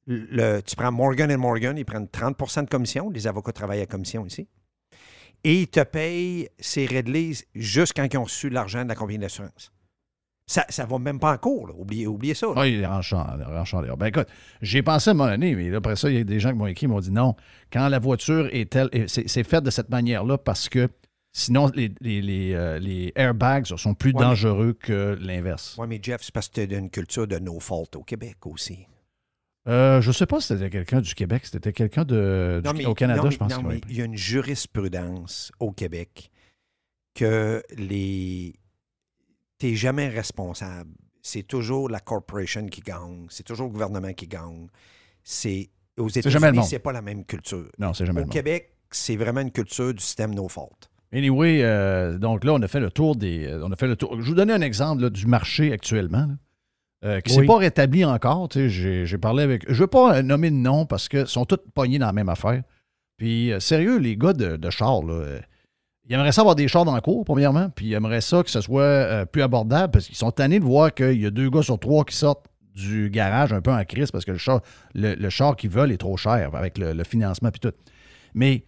Tu 0.08 0.76
prends 0.78 0.92
Morgan 0.92 1.36
Morgan, 1.36 1.76
ils 1.78 1.84
prennent 1.84 2.06
30% 2.06 2.64
de 2.66 2.70
commission. 2.70 3.10
Les 3.10 3.26
avocats 3.28 3.52
travaillent 3.52 3.82
à 3.82 3.88
commission 3.88 4.26
ici. 4.26 4.48
Et 5.44 5.62
ils 5.62 5.68
te 5.68 5.84
payent 5.84 6.48
ces 6.60 6.86
Redley 6.86 7.32
juste 7.56 7.94
quand 7.96 8.08
ils 8.12 8.18
ont 8.18 8.24
reçu 8.24 8.50
l'argent 8.50 8.84
de 8.84 8.90
la 8.90 8.96
compagnie 8.96 9.18
d'assurance. 9.18 9.72
Ça 10.46 10.64
ne 10.78 10.90
va 10.90 10.98
même 11.00 11.20
pas 11.20 11.34
en 11.34 11.38
cours. 11.38 11.68
là. 11.68 11.74
Oubliez, 11.76 12.08
oubliez 12.08 12.34
ça. 12.34 12.48
là. 12.48 12.62
Oui, 12.62 12.86
renchant, 12.86 13.26
renchant 13.48 13.82
d'ailleurs. 13.82 13.98
Ben 13.98 14.06
écoute, 14.06 14.28
j'ai 14.62 14.82
pensé 14.82 15.10
à 15.10 15.14
moment 15.14 15.30
donné, 15.30 15.56
mais 15.56 15.76
après 15.76 15.98
ça, 15.98 16.10
il 16.10 16.18
y 16.18 16.20
a 16.20 16.24
des 16.24 16.40
gens 16.40 16.52
qui 16.52 16.56
m'ont 16.58 16.68
écrit, 16.68 16.88
m'ont 16.88 17.02
dit 17.02 17.12
non, 17.12 17.36
quand 17.74 17.90
la 17.90 18.00
voiture 18.00 18.48
est 18.54 18.72
telle, 18.72 18.90
c'est 19.10 19.28
c'est 19.28 19.44
fait 19.44 19.62
de 19.62 19.70
cette 19.70 19.90
manière-là 19.90 20.38
parce 20.38 20.70
que 20.70 20.88
sinon, 21.40 21.68
les, 21.76 21.92
les, 22.02 22.22
les, 22.22 22.54
euh, 22.54 22.80
les 22.80 23.12
airbags 23.16 23.66
sont 23.66 23.94
plus 23.94 24.10
Ouais, 24.12 24.20
mais- 24.20 24.26
dangereux 24.26 24.74
que 24.74 25.18
l'inverse. 25.22 25.76
Oui, 25.80 25.88
mais 25.88 26.00
Jeff, 26.02 26.22
c'est 26.24 26.34
parce 26.34 26.50
que 26.50 26.66
tu 26.66 26.76
une 26.76 26.90
culture 26.90 27.28
de 27.28 27.38
no 27.40 27.60
fault 27.60 27.88
au 27.96 28.04
Québec 28.04 28.46
aussi. 28.46 28.88
Euh, 29.68 30.02
je 30.02 30.12
sais 30.14 30.26
pas 30.26 30.40
si 30.40 30.48
c'était 30.48 30.70
quelqu'un 30.70 31.02
du 31.02 31.14
Québec, 31.14 31.46
c'était 31.46 31.74
quelqu'un 31.74 32.06
de, 32.06 32.62
du- 32.64 32.68
Non, 32.68 32.74
mais- 32.74 32.86
au 32.86 32.94
Canada, 32.94 33.24
non, 33.24 33.30
je 33.30 33.38
pense. 33.38 33.52
non, 33.52 33.64
mais 33.64 33.82
il 33.90 33.98
y 33.98 34.02
a 34.02 34.06
une 34.06 34.16
jurisprudence 34.18 35.52
au 35.60 35.72
Québec 35.72 36.32
que 37.14 37.62
les. 37.76 38.56
T'es 39.58 39.76
jamais 39.76 40.08
responsable. 40.08 40.92
C'est 41.22 41.44
toujours 41.44 41.90
la 41.90 42.00
corporation 42.00 42.66
qui 42.68 42.80
gagne. 42.82 43.26
C'est 43.30 43.44
toujours 43.44 43.68
le 43.68 43.74
gouvernement 43.74 44.14
qui 44.14 44.28
gagne. 44.28 44.68
C'est 45.24 45.70
aux 45.98 46.08
États-Unis, 46.10 46.64
c'est 46.64 46.80
pas 46.80 46.94
la 46.94 47.02
même 47.02 47.26
culture. 47.26 47.70
Non, 47.80 47.94
c'est 47.94 48.06
jamais 48.06 48.22
Au 48.22 48.26
le. 48.26 48.30
Québec, 48.30 48.72
c'est 48.92 49.18
vraiment 49.18 49.42
une 49.42 49.52
culture 49.52 49.94
du 49.94 50.02
système 50.02 50.34
no 50.34 50.48
fault. 50.48 50.70
Anyway, 51.14 51.62
euh, 51.64 52.18
donc 52.18 52.44
là, 52.44 52.54
on 52.54 52.62
a 52.62 52.68
fait 52.68 52.80
le 52.82 52.92
tour 52.92 53.16
des. 53.16 53.46
euh, 53.48 53.64
On 53.66 53.72
a 53.72 53.76
fait 53.76 53.88
le 53.88 53.96
tour. 53.96 54.16
Je 54.20 54.28
vous 54.28 54.36
donnais 54.36 54.54
un 54.54 54.62
exemple 54.62 55.04
là, 55.04 55.10
du 55.10 55.26
marché 55.26 55.72
actuellement, 55.72 56.26
là, 56.28 56.34
euh, 57.06 57.22
qui 57.22 57.32
ne 57.32 57.42
s'est 57.42 57.48
pas 57.48 57.58
rétabli 57.58 58.04
encore. 58.04 58.50
J'ai 58.54 59.18
parlé 59.18 59.44
avec. 59.44 59.64
Je 59.68 59.74
ne 59.74 59.78
veux 59.80 59.88
pas 59.88 60.22
nommer 60.22 60.50
de 60.50 60.56
nom 60.56 60.86
parce 60.86 61.08
que 61.08 61.26
sont 61.26 61.46
tous 61.46 61.60
pognés 61.74 62.00
dans 62.00 62.08
la 62.08 62.14
même 62.14 62.30
affaire. 62.30 62.62
Puis, 63.18 63.52
euh, 63.52 63.60
sérieux, 63.60 63.98
les 63.98 64.18
gars 64.18 64.34
de, 64.34 64.58
de 64.58 64.68
là, 64.68 65.40
ils 66.10 66.14
aimeraient 66.14 66.32
ça 66.32 66.42
avoir 66.42 66.56
des 66.56 66.68
chars 66.68 66.86
dans 66.86 66.96
le 66.96 67.02
cours, 67.02 67.26
premièrement. 67.26 67.70
Puis, 67.70 67.88
ils 67.88 67.94
aimeraient 67.94 68.22
ça 68.22 68.44
que 68.44 68.50
ce 68.50 68.62
soit 68.62 69.26
plus 69.28 69.42
abordable 69.42 69.92
parce 69.92 70.08
qu'ils 70.08 70.16
sont 70.16 70.32
tannés 70.32 70.60
de 70.60 70.66
voir 70.66 70.94
qu'il 70.94 71.20
y 71.22 71.26
a 71.26 71.32
deux 71.32 71.50
gars 71.50 71.62
sur 71.64 71.80
trois 71.80 72.04
qui 72.06 72.16
sortent 72.16 72.46
du 72.76 73.10
garage 73.10 73.54
un 73.54 73.62
peu 73.62 73.72
en 73.72 73.84
crise 73.86 74.12
parce 74.12 74.24
que 74.24 74.32
le 74.32 74.38
char, 74.38 74.62
le, 74.94 75.16
le 75.16 75.30
char 75.30 75.56
qu'ils 75.56 75.72
veulent 75.72 75.92
est 75.92 75.98
trop 75.98 76.16
cher 76.16 76.52
avec 76.54 76.78
le, 76.78 76.94
le 76.94 77.04
financement 77.04 77.50
puis 77.50 77.60
tout. 77.60 77.74
Mais 78.36 78.66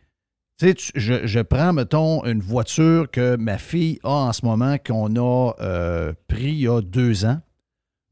tu 0.60 0.68
sais, 0.68 0.74
tu- 0.74 0.92
je, 0.96 1.26
je 1.26 1.40
prends, 1.40 1.72
mettons, 1.74 2.24
une 2.26 2.42
voiture 2.42 3.10
que 3.10 3.36
ma 3.38 3.58
fille 3.58 4.00
a 4.04 4.10
en 4.10 4.34
ce 4.34 4.46
moment, 4.46 4.78
qu'on 4.78 5.16
a 5.16 5.54
euh, 5.62 6.14
pris 6.28 6.52
il 6.52 6.60
y 6.62 6.68
a 6.68 6.82
deux 6.82 7.26
ans, 7.26 7.42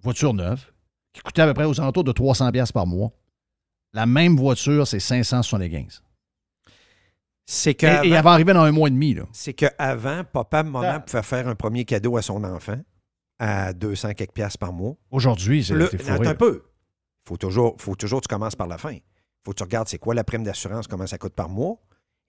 voiture 0.02 0.34
neuve, 0.34 0.66
qui 1.14 1.22
coûtait 1.22 1.42
à 1.42 1.48
peu 1.48 1.54
près 1.54 1.66
aux 1.66 1.80
alentours 1.82 2.04
de 2.04 2.12
300$ 2.14 2.52
piastres 2.52 2.74
par 2.74 2.88
mois. 2.88 3.12
La 3.94 4.06
même 4.06 4.36
voiture, 4.38 4.88
c'est 4.88 5.00
575. 5.00 6.02
C'est 7.46 7.72
Et, 7.72 7.76
que. 7.76 7.86
et 8.06 8.10
elle 8.12 8.24
va 8.24 8.32
arriver 8.32 8.54
dans 8.54 8.62
un 8.64 8.72
mois 8.72 8.88
et 8.90 8.92
demi. 8.92 9.14
Là. 9.14 9.24
C'est 9.32 9.54
qu'avant, 9.54 10.24
papa, 10.26 10.64
maman 10.64 10.82
Ah. 10.84 11.00
pouvait 11.00 11.24
faire 11.24 11.48
un 11.48 11.56
premier 11.56 11.86
cadeau 11.86 12.18
à 12.18 12.22
son 12.22 12.44
enfant 12.44 12.80
à 13.40 13.72
200 13.74 14.14
quelques 14.14 14.34
piastres 14.34 14.58
par 14.60 14.74
mois. 14.74 14.96
Aujourd'hui, 15.12 15.64
c'est 15.64 15.74
attends 15.82 15.98
fourré. 16.16 16.28
un 16.28 16.36
peu. 16.36 16.64
Faut 17.28 17.38
toujours, 17.38 17.76
faut 17.80 17.96
toujours 17.96 18.20
que 18.22 18.28
tu 18.28 18.34
commences 18.34 18.56
par 18.56 18.68
la 18.68 18.78
fin. 18.78 18.98
faut 19.46 19.52
que 19.52 19.58
tu 19.58 19.64
regardes 19.64 19.88
c'est 19.88 19.98
quoi 19.98 20.14
la 20.14 20.24
prime 20.26 20.44
d'assurance, 20.44 20.88
comment 20.88 21.08
ça 21.08 21.18
coûte 21.18 21.34
par 21.34 21.48
mois. 21.48 21.78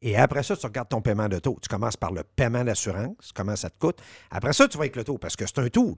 Et 0.01 0.17
après 0.17 0.43
ça, 0.43 0.57
tu 0.57 0.65
regardes 0.65 0.89
ton 0.89 1.01
paiement 1.01 1.29
de 1.29 1.39
taux. 1.39 1.59
Tu 1.61 1.69
commences 1.69 1.97
par 1.97 2.13
le 2.13 2.23
paiement 2.23 2.65
d'assurance, 2.65 3.33
comment 3.35 3.57
ça 3.57 3.69
te 3.69 3.79
coûte. 3.79 4.01
Après 4.31 4.53
ça, 4.53 4.69
tu 4.69 4.77
vas 4.77 4.83
avec 4.83 4.97
le 4.97 5.05
taux, 5.05 5.19
parce 5.19 5.35
que 5.35 5.45
c'est 5.47 5.59
un 5.59 5.69
tout. 5.69 5.95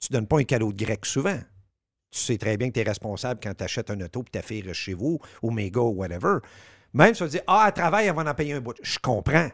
Tu 0.00 0.12
ne 0.12 0.18
donnes 0.18 0.26
pas 0.28 0.38
un 0.38 0.44
cadeau 0.44 0.72
de 0.72 0.84
grec 0.84 1.04
souvent. 1.04 1.38
Tu 2.10 2.20
sais 2.20 2.38
très 2.38 2.56
bien 2.56 2.68
que 2.68 2.74
tu 2.74 2.80
es 2.80 2.84
responsable 2.84 3.40
quand 3.42 3.54
tu 3.54 3.64
achètes 3.64 3.90
un 3.90 4.00
auto 4.00 4.22
et 4.22 4.30
ta 4.30 4.42
fille 4.42 4.62
reste 4.62 4.80
chez 4.80 4.94
vous, 4.94 5.18
ou 5.42 5.50
méga, 5.50 5.80
ou 5.80 5.94
whatever. 5.96 6.38
Même 6.92 7.14
si 7.14 7.24
tu 7.24 7.28
dire, 7.30 7.42
ah, 7.46 7.64
elle 7.66 7.74
travaille, 7.74 8.06
elle 8.06 8.14
va 8.14 8.22
en 8.22 8.34
payer 8.34 8.54
un 8.54 8.60
bout. 8.60 8.76
Je 8.82 8.98
comprends. 8.98 9.48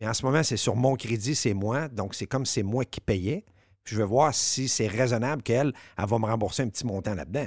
Mais 0.00 0.08
en 0.08 0.14
ce 0.14 0.24
moment, 0.24 0.42
c'est 0.42 0.56
sur 0.56 0.76
mon 0.76 0.96
crédit, 0.96 1.34
c'est 1.34 1.54
moi. 1.54 1.88
Donc, 1.88 2.14
c'est 2.14 2.26
comme 2.26 2.46
c'est 2.46 2.62
moi 2.62 2.84
qui 2.84 3.00
payais. 3.00 3.44
Je 3.84 3.96
vais 3.96 4.04
voir 4.04 4.34
si 4.34 4.68
c'est 4.68 4.88
raisonnable 4.88 5.42
qu'elle, 5.42 5.72
elle 5.96 6.06
va 6.06 6.18
me 6.18 6.26
rembourser 6.26 6.62
un 6.62 6.68
petit 6.68 6.84
montant 6.84 7.14
là-dedans. 7.14 7.46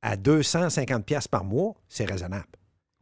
À 0.00 0.16
250 0.16 1.04
pièces 1.04 1.28
par 1.28 1.44
mois, 1.44 1.74
c'est 1.88 2.04
raisonnable. 2.04 2.46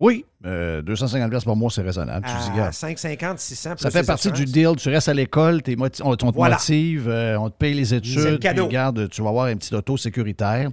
Oui, 0.01 0.25
euh, 0.47 0.83
250$ 0.83 1.29
piastres 1.29 1.45
par 1.47 1.57
mois, 1.57 1.71
c'est 1.71 1.83
raisonnable. 1.83 2.27
Tu 2.27 2.33
dis, 2.33 2.49
À 2.49 2.53
regarde, 2.53 2.73
550, 2.73 3.39
600 3.39 3.71
plus 3.77 3.83
ça 3.83 3.91
fait 3.91 4.07
partie 4.07 4.33
du 4.33 4.45
deal. 4.47 4.73
Tu 4.79 4.89
restes 4.89 5.09
à 5.09 5.15
l'école, 5.15 5.61
on, 5.79 5.85
on 6.03 6.17
te 6.17 6.25
Voilà. 6.35 6.57
motive, 6.57 7.07
euh, 7.09 7.39
on 7.39 7.51
te 7.51 7.57
paye 7.57 7.75
les 7.75 7.93
études, 7.93 8.39
puis 8.41 8.61
regarde, 8.61 9.09
tu 9.11 9.23
vas 9.23 9.29
avoir 9.29 9.47
un 9.47 9.57
petit 9.57 9.75
auto 9.75 9.97
sécuritaire. 9.99 10.71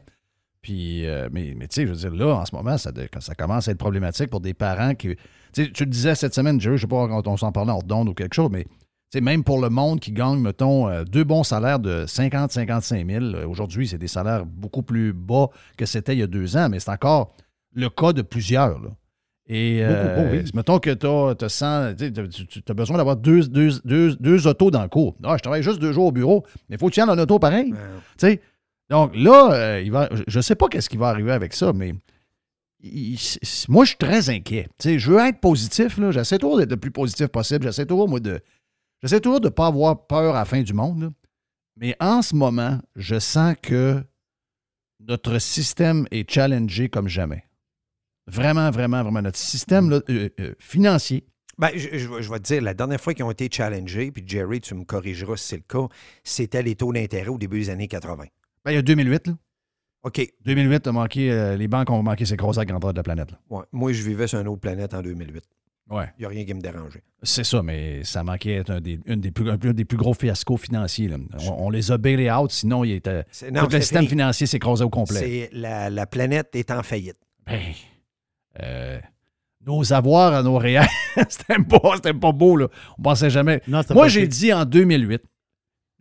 Puis, 0.61 1.05
euh, 1.05 1.29
mais, 1.31 1.53
mais 1.57 1.67
tu 1.67 1.75
sais, 1.75 1.87
je 1.87 1.91
veux 1.91 1.97
dire, 1.97 2.13
là, 2.13 2.35
en 2.35 2.45
ce 2.45 2.55
moment, 2.55 2.77
ça, 2.77 2.91
ça 3.19 3.35
commence 3.35 3.67
à 3.67 3.71
être 3.71 3.77
problématique 3.77 4.29
pour 4.29 4.41
des 4.41 4.53
parents 4.53 4.95
qui. 4.95 5.15
Tu 5.53 5.63
le 5.79 5.85
disais 5.85 6.13
cette 6.15 6.35
semaine, 6.35 6.59
Jerry, 6.59 6.77
je 6.77 6.81
sais 6.81 6.87
pas 6.87 7.07
quand 7.07 7.27
on 7.27 7.37
s'en 7.37 7.51
parlait 7.51 7.71
en 7.71 7.79
redonde 7.79 8.09
ou 8.09 8.13
quelque 8.13 8.33
chose, 8.35 8.49
mais 8.51 8.65
même 9.21 9.43
pour 9.43 9.61
le 9.61 9.69
monde 9.69 9.99
qui 9.99 10.11
gagne, 10.11 10.39
mettons, 10.39 10.89
euh, 10.89 11.03
deux 11.03 11.23
bons 11.23 11.43
salaires 11.43 11.79
de 11.79 12.05
50-55 12.05 13.09
000, 13.09 13.25
euh, 13.25 13.47
aujourd'hui, 13.47 13.87
c'est 13.87 13.97
des 13.97 14.07
salaires 14.07 14.45
beaucoup 14.45 14.83
plus 14.83 15.13
bas 15.13 15.47
que 15.77 15.85
c'était 15.85 16.13
il 16.13 16.19
y 16.19 16.23
a 16.23 16.27
deux 16.27 16.57
ans, 16.57 16.69
mais 16.69 16.79
c'est 16.79 16.91
encore 16.91 17.33
le 17.73 17.89
cas 17.89 18.13
de 18.13 18.21
plusieurs. 18.21 18.79
Là. 18.79 18.89
Et 19.49 19.79
euh, 19.81 20.15
Beaucoup, 20.17 20.27
oh 20.27 20.37
oui. 20.43 20.51
mettons 20.53 20.79
que 20.79 20.89
tu 20.93 21.05
as, 21.07 22.73
besoin 22.73 22.97
d'avoir 22.97 23.15
deux, 23.15 23.47
deux, 23.47 23.69
deux, 23.85 24.15
deux 24.17 24.45
autos 24.47 24.71
dans 24.71 24.81
le 24.83 24.89
cours. 24.89 25.15
Ah, 25.23 25.37
je 25.37 25.41
travaille 25.41 25.63
juste 25.63 25.79
deux 25.79 25.93
jours 25.93 26.07
au 26.07 26.11
bureau, 26.11 26.45
mais 26.69 26.75
il 26.75 26.79
faut 26.79 26.89
que 26.89 26.93
tu 26.93 26.99
aies 26.99 27.03
un 27.03 27.17
auto 27.17 27.39
pareil. 27.39 27.71
Ouais. 27.71 27.77
Tu 28.17 28.27
sais, 28.27 28.41
donc 28.89 29.15
là, 29.15 29.53
euh, 29.53 29.81
il 29.81 29.91
va, 29.91 30.09
je 30.27 30.37
ne 30.37 30.41
sais 30.41 30.55
pas 30.55 30.67
qu'est-ce 30.67 30.89
qui 30.89 30.97
va 30.97 31.07
arriver 31.07 31.31
avec 31.31 31.53
ça, 31.53 31.71
mais 31.71 31.93
il- 32.81 33.17
moi, 33.69 33.85
je 33.85 33.89
suis 33.89 33.97
très 33.97 34.29
inquiet. 34.29 34.67
Tu 34.79 34.89
sais, 34.89 34.99
je 34.99 35.11
veux 35.11 35.19
être 35.19 35.39
positif. 35.39 35.97
là. 35.97 36.11
J'essaie 36.11 36.37
toujours 36.37 36.57
d'être 36.57 36.71
le 36.71 36.77
plus 36.77 36.91
positif 36.91 37.27
possible. 37.27 37.63
J'essaie 37.63 37.85
toujours, 37.85 38.09
moi, 38.09 38.19
de. 38.19 38.39
J'essaie 39.01 39.21
toujours 39.21 39.39
de 39.39 39.45
ne 39.47 39.51
pas 39.53 39.67
avoir 39.67 40.07
peur 40.07 40.35
à 40.35 40.39
la 40.39 40.45
fin 40.45 40.61
du 40.61 40.73
monde. 40.73 41.01
là. 41.03 41.09
Mais 41.79 41.95
en 42.01 42.21
ce 42.21 42.35
moment, 42.35 42.79
je 42.95 43.17
sens 43.19 43.55
que 43.61 44.03
notre 44.99 45.37
système 45.39 46.05
est 46.11 46.29
challengé 46.29 46.89
comme 46.89 47.07
jamais. 47.07 47.43
Vraiment, 48.27 48.69
vraiment, 48.71 49.01
vraiment. 49.03 49.21
Notre 49.21 49.37
système 49.37 49.89
là, 49.89 50.01
euh, 50.09 50.29
euh, 50.39 50.53
financier. 50.59 51.25
Ben, 51.57 51.69
je, 51.75 51.97
je 51.97 52.07
vais- 52.07 52.21
je 52.21 52.29
vais 52.29 52.37
te 52.39 52.43
dire, 52.43 52.61
la 52.61 52.73
dernière 52.73 52.99
fois 53.01 53.13
qu'ils 53.13 53.25
ont 53.25 53.31
été 53.31 53.49
challengés, 53.51 54.11
puis 54.11 54.23
Jerry, 54.27 54.61
tu 54.61 54.75
me 54.75 54.83
corrigeras 54.83 55.37
si 55.37 55.47
c'est 55.47 55.55
le 55.55 55.63
cas, 55.67 55.87
c'était 56.23 56.61
les 56.61 56.75
taux 56.75 56.93
d'intérêt 56.93 57.29
au 57.29 57.37
début 57.37 57.59
des 57.59 57.69
années 57.69 57.87
80. 57.87 58.25
Ben, 58.65 58.71
il 58.71 58.75
y 58.75 58.77
a 58.77 58.81
2008, 58.81 59.27
là. 59.27 59.33
OK. 60.03 60.21
2008, 60.45 60.87
a 60.87 60.91
manqué, 60.91 61.31
euh, 61.31 61.57
les 61.57 61.67
banques 61.67 61.89
ont 61.89 62.03
manqué 62.03 62.25
ces 62.25 62.35
grosses 62.37 62.57
grandeur 62.59 62.93
de 62.93 62.97
la 62.99 63.03
planète. 63.03 63.31
là. 63.31 63.39
Ouais. 63.49 63.63
Moi, 63.71 63.91
je 63.93 64.03
vivais 64.03 64.27
sur 64.27 64.39
une 64.39 64.47
autre 64.47 64.61
planète 64.61 64.93
en 64.93 65.01
2008. 65.01 65.43
Ouais. 65.89 66.05
Il 66.17 66.21
n'y 66.21 66.25
a 66.25 66.29
rien 66.29 66.45
qui 66.45 66.53
me 66.53 66.59
dérangeait. 66.61 67.01
C'est 67.23 67.45
ça, 67.45 67.63
mais 67.63 68.03
ça 68.03 68.21
manquait 68.23 68.55
être 68.55 68.69
un 68.71 68.81
des, 68.81 68.99
une 69.05 69.21
des 69.21 69.31
plus, 69.31 69.49
un 69.49 69.55
des 69.57 69.85
plus 69.85 69.97
gros 69.97 70.13
fiascos 70.13 70.57
financiers. 70.57 71.07
là. 71.07 71.15
On, 71.49 71.67
on 71.67 71.69
les 71.69 71.91
a 71.91 71.97
bailés 71.97 72.29
out, 72.29 72.51
sinon 72.51 72.83
il 72.83 72.91
était, 72.91 73.23
non, 73.51 73.63
tout 73.65 73.71
le 73.71 73.79
système 73.81 74.01
fini. 74.01 74.09
financier 74.09 74.45
s'écrasait 74.47 74.83
au 74.83 74.89
complet. 74.89 75.49
La, 75.53 75.89
la 75.89 76.05
planète 76.05 76.55
est 76.55 76.69
en 76.71 76.83
faillite. 76.83 77.17
Ben, 77.45 77.59
euh, 78.61 78.99
nos 79.65 79.93
avoirs 79.93 80.33
à 80.33 80.43
nos 80.43 80.57
réels, 80.57 80.87
c'était 81.29 81.61
pas, 81.63 81.95
c'était 81.95 82.13
pas 82.13 82.31
beau. 82.31 82.55
Là. 82.55 82.67
On 82.97 83.01
pensait 83.01 83.29
jamais. 83.29 83.61
Non, 83.67 83.81
Moi, 83.91 84.07
j'ai 84.07 84.27
dit 84.27 84.53
en 84.53 84.65
2008, 84.65 85.21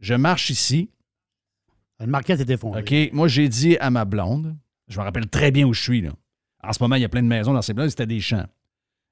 je 0.01 0.15
marche 0.15 0.51
ici. 0.51 0.91
Le 1.99 2.07
marquette 2.07 2.41
est 2.41 2.51
effondré. 2.51 2.83
OK? 2.83 3.13
Moi, 3.15 3.29
j'ai 3.29 3.49
dit 3.49 3.77
à 3.79 3.91
ma 3.91 4.05
blonde, 4.05 4.57
je 4.89 4.99
me 4.99 5.05
rappelle 5.05 5.29
très 5.29 5.51
bien 5.51 5.67
où 5.67 5.73
je 5.73 5.83
suis. 5.83 6.01
Là. 6.03 6.11
En 6.63 6.73
ce 6.73 6.83
moment, 6.83 6.97
il 6.97 7.03
y 7.03 7.05
a 7.05 7.09
plein 7.09 7.23
de 7.23 7.29
maisons 7.29 7.53
dans 7.53 7.63
ces 7.63 7.75
blondes, 7.75 7.89
c'était 7.89 8.07
des 8.07 8.21
champs. 8.21 8.47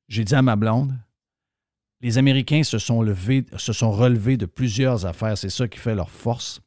J'ai 0.08 0.24
dit 0.24 0.34
à 0.34 0.42
ma 0.42 0.56
blonde, 0.56 0.94
les 2.00 2.18
Américains 2.18 2.62
se 2.62 2.78
sont, 2.78 3.00
levés, 3.00 3.46
se 3.56 3.72
sont 3.72 3.90
relevés 3.90 4.36
de 4.36 4.44
plusieurs 4.44 5.06
affaires. 5.06 5.38
C'est 5.38 5.48
ça 5.48 5.66
qui 5.66 5.78
fait 5.78 5.94
leur 5.94 6.10
force. 6.10 6.60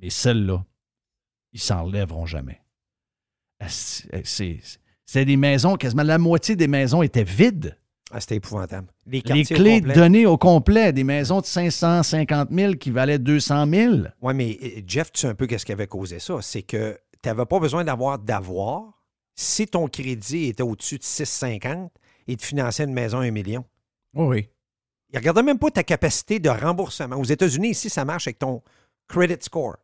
Mais 0.00 0.08
celle-là, 0.08 0.64
ils 1.52 1.60
s'en 1.60 1.84
relèveront 1.84 2.26
jamais. 2.26 2.62
C'est, 3.68 4.60
c'est- 5.06 5.24
des 5.24 5.36
maisons, 5.36 5.76
quasiment 5.76 6.02
la 6.02 6.18
moitié 6.18 6.54
des 6.56 6.68
maisons 6.68 7.02
étaient 7.02 7.24
vides. 7.24 7.76
Ah, 8.12 8.20
C'était 8.20 8.36
épouvantable. 8.36 8.86
Les, 9.06 9.18
Les 9.18 9.22
quartiers 9.22 9.56
au 9.56 9.58
clés 9.58 9.80
données 9.80 10.26
au 10.26 10.36
complet, 10.38 10.92
des 10.92 11.02
maisons 11.02 11.40
de 11.40 11.46
550 11.46 12.50
000 12.52 12.74
qui 12.74 12.90
valaient 12.90 13.18
200 13.18 13.66
000. 13.68 13.94
Oui, 14.22 14.34
mais 14.34 14.58
euh, 14.62 14.80
Jeff, 14.86 15.10
tu 15.10 15.22
sais 15.22 15.26
un 15.28 15.34
peu 15.34 15.46
qu'est-ce 15.48 15.64
qui 15.66 15.72
avait 15.72 15.88
causé 15.88 16.18
ça? 16.20 16.40
C'est 16.40 16.62
que 16.62 16.96
tu 17.22 17.28
n'avais 17.28 17.46
pas 17.46 17.58
besoin 17.58 17.82
d'avoir 17.82 18.18
d'avoir. 18.18 18.92
Si 19.34 19.66
ton 19.66 19.88
crédit 19.88 20.46
était 20.46 20.62
au-dessus 20.62 20.98
de 20.98 21.02
6,50, 21.02 21.90
il 22.28 22.36
te 22.36 22.44
finançait 22.44 22.84
une 22.84 22.92
maison 22.94 23.18
à 23.18 23.22
un 23.24 23.30
million. 23.30 23.64
Oui, 24.14 24.26
oui. 24.26 24.48
Il 25.10 25.16
ne 25.16 25.18
regardait 25.20 25.42
même 25.42 25.58
pas 25.58 25.70
ta 25.70 25.82
capacité 25.82 26.38
de 26.38 26.48
remboursement. 26.48 27.16
Aux 27.16 27.24
États-Unis, 27.24 27.70
ici, 27.70 27.90
ça 27.90 28.04
marche 28.04 28.26
avec 28.28 28.38
ton 28.38 28.62
credit 29.08 29.36
score. 29.40 29.76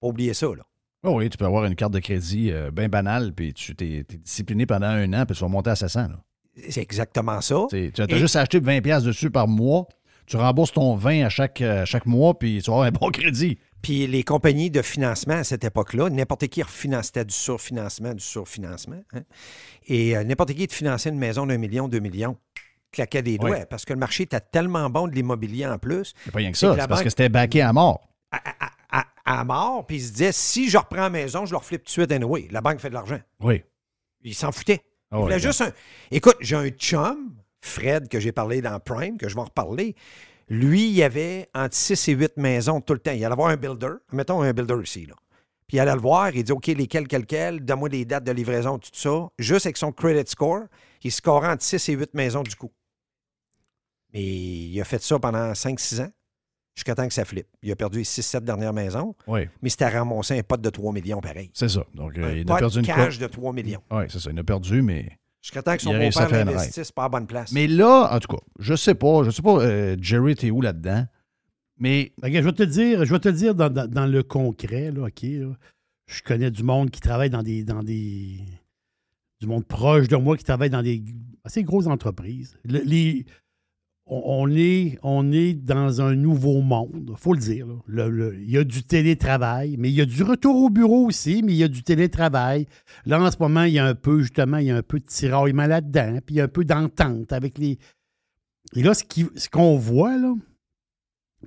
Pas 0.00 0.06
oublier 0.08 0.32
ça, 0.34 0.46
là. 0.46 0.64
Oh 1.04 1.16
oui, 1.16 1.28
tu 1.30 1.36
peux 1.36 1.44
avoir 1.46 1.64
une 1.64 1.74
carte 1.74 1.92
de 1.92 1.98
crédit 1.98 2.52
bien 2.72 2.88
banale, 2.88 3.32
puis 3.32 3.52
tu 3.54 3.74
t'es, 3.74 4.04
discipliné 4.08 4.66
pendant 4.66 4.86
un 4.86 5.12
an, 5.14 5.26
puis 5.26 5.34
tu 5.36 5.42
vas 5.42 5.48
monter 5.48 5.70
à 5.70 5.76
700. 5.76 6.02
Là. 6.08 6.22
C'est 6.68 6.80
exactement 6.82 7.40
ça. 7.40 7.66
Tu 7.70 7.92
as 7.98 8.04
Et- 8.08 8.18
juste 8.18 8.36
acheté 8.36 8.60
20$ 8.60 8.80
piastres 8.82 9.06
dessus 9.08 9.30
par 9.30 9.48
mois. 9.48 9.86
Tu 10.26 10.36
rembourses 10.36 10.72
ton 10.72 10.94
20 10.94 11.24
à 11.24 11.28
chaque, 11.28 11.60
à 11.60 11.84
chaque 11.84 12.06
mois, 12.06 12.38
puis 12.38 12.62
tu 12.62 12.70
vas 12.70 12.76
avoir 12.76 12.86
un 12.88 12.92
bon 12.92 13.10
crédit. 13.10 13.58
Puis 13.82 14.06
les 14.06 14.22
compagnies 14.22 14.70
de 14.70 14.80
financement 14.80 15.34
à 15.34 15.44
cette 15.44 15.64
époque-là, 15.64 16.08
n'importe 16.08 16.46
qui 16.46 16.62
refinançait 16.62 17.06
c'était 17.08 17.24
du 17.24 17.34
surfinancement, 17.34 18.14
du 18.14 18.22
surfinancement. 18.22 19.02
hein. 19.12 19.22
Et 19.88 20.16
euh, 20.16 20.22
n'importe 20.22 20.54
qui 20.54 20.68
te 20.68 20.72
finançait 20.72 21.08
une 21.08 21.18
maison 21.18 21.46
d'un 21.46 21.58
million, 21.58 21.88
deux 21.88 21.98
millions, 21.98 22.36
claquait 22.92 23.22
des 23.22 23.38
doigts, 23.38 23.50
Oui. 23.50 23.64
parce 23.68 23.84
que 23.84 23.92
le 23.92 23.98
marché 23.98 24.22
était 24.22 24.38
tellement 24.40 24.88
bon 24.88 25.08
de 25.08 25.14
l'immobilier 25.14 25.66
en 25.66 25.78
plus, 25.78 26.12
C'est 26.24 26.30
pas 26.30 26.38
rien 26.38 26.52
que 26.52 26.58
ça. 26.58 26.76
C'est 26.78 26.86
parce 26.86 27.02
que 27.02 27.08
c'était 27.10 27.28
baqué 27.28 27.60
à 27.62 27.72
mort. 27.72 28.08
à, 28.30 28.36
à- 28.36 28.70
à- 29.24 29.44
mort, 29.44 29.86
puis 29.86 29.96
il 29.96 30.02
se 30.02 30.12
disait, 30.12 30.32
si 30.32 30.68
je 30.68 30.78
reprends 30.78 30.96
la 31.02 31.10
maison, 31.10 31.46
je 31.46 31.52
leur 31.52 31.64
flippe 31.64 31.82
tout 31.82 31.88
de 31.88 31.90
suite 31.90 32.12
anyway. 32.12 32.48
La 32.50 32.60
banque 32.60 32.80
fait 32.80 32.88
de 32.88 32.94
l'argent. 32.94 33.20
Oui. 33.40 33.62
Il 34.22 34.34
s'en 34.34 34.52
foutait. 34.52 34.82
Ah 35.10 35.16
Il 35.18 35.22
voulait 35.22 35.34
ouais. 35.34 35.40
juste 35.40 35.60
un... 35.60 35.72
Écoute, 36.10 36.36
j'ai 36.40 36.56
un 36.56 36.68
chum, 36.68 37.34
Fred, 37.60 38.08
que 38.08 38.18
j'ai 38.20 38.32
parlé 38.32 38.60
dans 38.62 38.78
Prime, 38.80 39.16
que 39.18 39.28
je 39.28 39.34
vais 39.34 39.40
en 39.40 39.44
reparler. 39.44 39.94
Lui, 40.48 40.90
il 40.90 41.02
avait 41.02 41.48
entre 41.54 41.74
6 41.74 42.08
et 42.08 42.12
8 42.12 42.36
maisons 42.36 42.80
tout 42.80 42.92
le 42.94 42.98
temps. 42.98 43.12
Il 43.12 43.24
allait 43.24 43.34
voir 43.34 43.48
un 43.48 43.56
builder. 43.56 43.94
Mettons 44.12 44.42
un 44.42 44.52
builder 44.52 44.76
ici, 44.82 45.06
là. 45.06 45.14
Puis 45.66 45.78
il 45.78 45.80
allait 45.80 45.94
le 45.94 46.00
voir, 46.00 46.34
il 46.34 46.44
dit 46.44 46.52
OK, 46.52 46.66
lesquels, 46.66 47.08
quels, 47.08 47.24
quels, 47.24 47.64
donne-moi 47.64 47.88
les 47.88 48.04
dates 48.04 48.24
de 48.24 48.32
livraison, 48.32 48.78
tout 48.78 48.90
ça. 48.92 49.28
Juste 49.38 49.64
avec 49.66 49.76
son 49.78 49.92
credit 49.92 50.28
score, 50.30 50.64
il 51.02 51.10
scorait 51.10 51.48
entre 51.48 51.62
6 51.62 51.88
et 51.88 51.92
8 51.94 52.12
maisons 52.14 52.42
du 52.42 52.54
coup. 52.56 52.70
Mais 54.12 54.22
il 54.22 54.80
a 54.80 54.84
fait 54.84 55.02
ça 55.02 55.18
pendant 55.18 55.52
5-6 55.52 56.02
ans, 56.02 56.10
jusqu'à 56.74 56.94
temps 56.94 57.06
que 57.06 57.14
ça 57.14 57.24
flippe. 57.24 57.46
Il 57.62 57.70
a 57.70 57.76
perdu 57.76 57.98
les 57.98 58.04
6-7 58.04 58.40
dernières 58.44 58.72
maisons, 58.72 59.14
Oui, 59.26 59.48
mais 59.60 59.68
c'était 59.68 59.88
ramassé 59.88 60.38
un 60.38 60.42
pot 60.42 60.60
de 60.60 60.70
3 60.70 60.92
millions 60.92 61.20
pareil. 61.20 61.50
c'est 61.54 61.68
ça. 61.68 61.84
Donc, 61.94 62.16
euh, 62.18 62.24
un 62.24 62.34
il 62.34 62.50
a 62.50 62.56
perdu 62.56 62.78
une 62.78 62.86
cash 62.86 63.18
de 63.18 63.26
3 63.26 63.52
millions. 63.52 63.82
Oui, 63.90 64.04
c'est 64.08 64.18
ça. 64.20 64.30
Il 64.30 64.38
a 64.38 64.44
perdu, 64.44 64.82
mais. 64.82 65.18
Jusqu'à 65.42 65.60
temps 65.62 65.74
que 65.76 65.82
son 65.82 65.90
beau-père 65.92 66.30
l'investisse 66.44 66.92
pas 66.92 67.04
à 67.04 67.08
bonne 67.08 67.26
place. 67.26 67.50
Mais 67.52 67.66
là, 67.66 68.08
en 68.14 68.18
tout 68.20 68.36
cas, 68.36 68.42
je 68.60 68.74
sais 68.76 68.94
pas. 68.94 69.24
Je 69.24 69.30
sais 69.30 69.42
pas, 69.42 69.58
euh, 69.60 69.96
Jerry, 70.00 70.36
t'es 70.36 70.50
où 70.52 70.60
là-dedans? 70.60 71.04
Mais 71.78 72.12
je 72.22 72.38
vais 72.38 72.52
te 72.52 72.62
dire, 72.62 73.04
je 73.04 73.12
vais 73.12 73.18
te 73.18 73.28
dire 73.28 73.54
dans, 73.56 73.68
dans- 73.68 73.88
dans 73.90 74.06
le 74.06 74.22
concret, 74.22 74.92
là, 74.92 75.06
OK, 75.06 75.22
là, 75.22 75.52
je 76.06 76.22
connais 76.22 76.50
du 76.52 76.62
monde 76.62 76.90
qui 76.90 77.00
travaille 77.00 77.30
dans 77.30 77.42
des, 77.42 77.64
dans 77.64 77.82
des. 77.82 78.38
du 79.40 79.48
monde 79.48 79.66
proche 79.66 80.06
de 80.06 80.14
moi 80.14 80.36
qui 80.36 80.44
travaille 80.44 80.70
dans 80.70 80.82
des 80.82 81.02
assez 81.42 81.64
grosses 81.64 81.88
entreprises. 81.88 82.56
Le- 82.64 82.82
les- 82.84 83.26
on, 84.24 84.50
est, 84.50 84.98
on 85.02 85.32
est 85.32 85.54
dans 85.54 86.00
un 86.02 86.14
nouveau 86.14 86.60
monde, 86.60 87.12
faut 87.16 87.32
le 87.34 87.40
dire. 87.40 87.66
là. 87.66 87.74
Le- 87.86 88.10
le- 88.10 88.40
il 88.40 88.50
y 88.50 88.58
a 88.58 88.64
du 88.64 88.82
télétravail, 88.82 89.76
mais 89.78 89.88
il 89.90 89.94
y 89.94 90.00
a 90.00 90.04
du 90.06 90.22
retour 90.22 90.56
au 90.56 90.70
bureau 90.70 91.06
aussi, 91.06 91.42
mais 91.42 91.52
il 91.52 91.56
y 91.58 91.62
a 91.64 91.68
du 91.68 91.82
télétravail. 91.82 92.66
Là, 93.06 93.20
en 93.22 93.30
ce 93.30 93.36
moment, 93.40 93.62
il 93.64 93.72
y 93.74 93.78
a 93.78 93.86
un 93.86 93.94
peu, 93.94 94.20
justement, 94.20 94.58
il 94.58 94.66
y 94.66 94.70
a 94.70 94.76
un 94.76 94.82
peu 94.82 94.98
de 95.00 95.06
tiraillement 95.06 95.66
là-dedans, 95.66 96.18
puis 96.24 96.34
il 96.34 96.38
y 96.38 96.40
a 96.40 96.44
un 96.44 96.48
peu 96.48 96.64
d'entente 96.64 97.32
avec 97.32 97.58
les. 97.58 97.78
Et 98.74 98.82
là, 98.82 98.94
ce 98.94 99.04
qui- 99.04 99.26
ce 99.36 99.48
qu'on 99.48 99.76
voit, 99.76 100.16
là, 100.18 100.34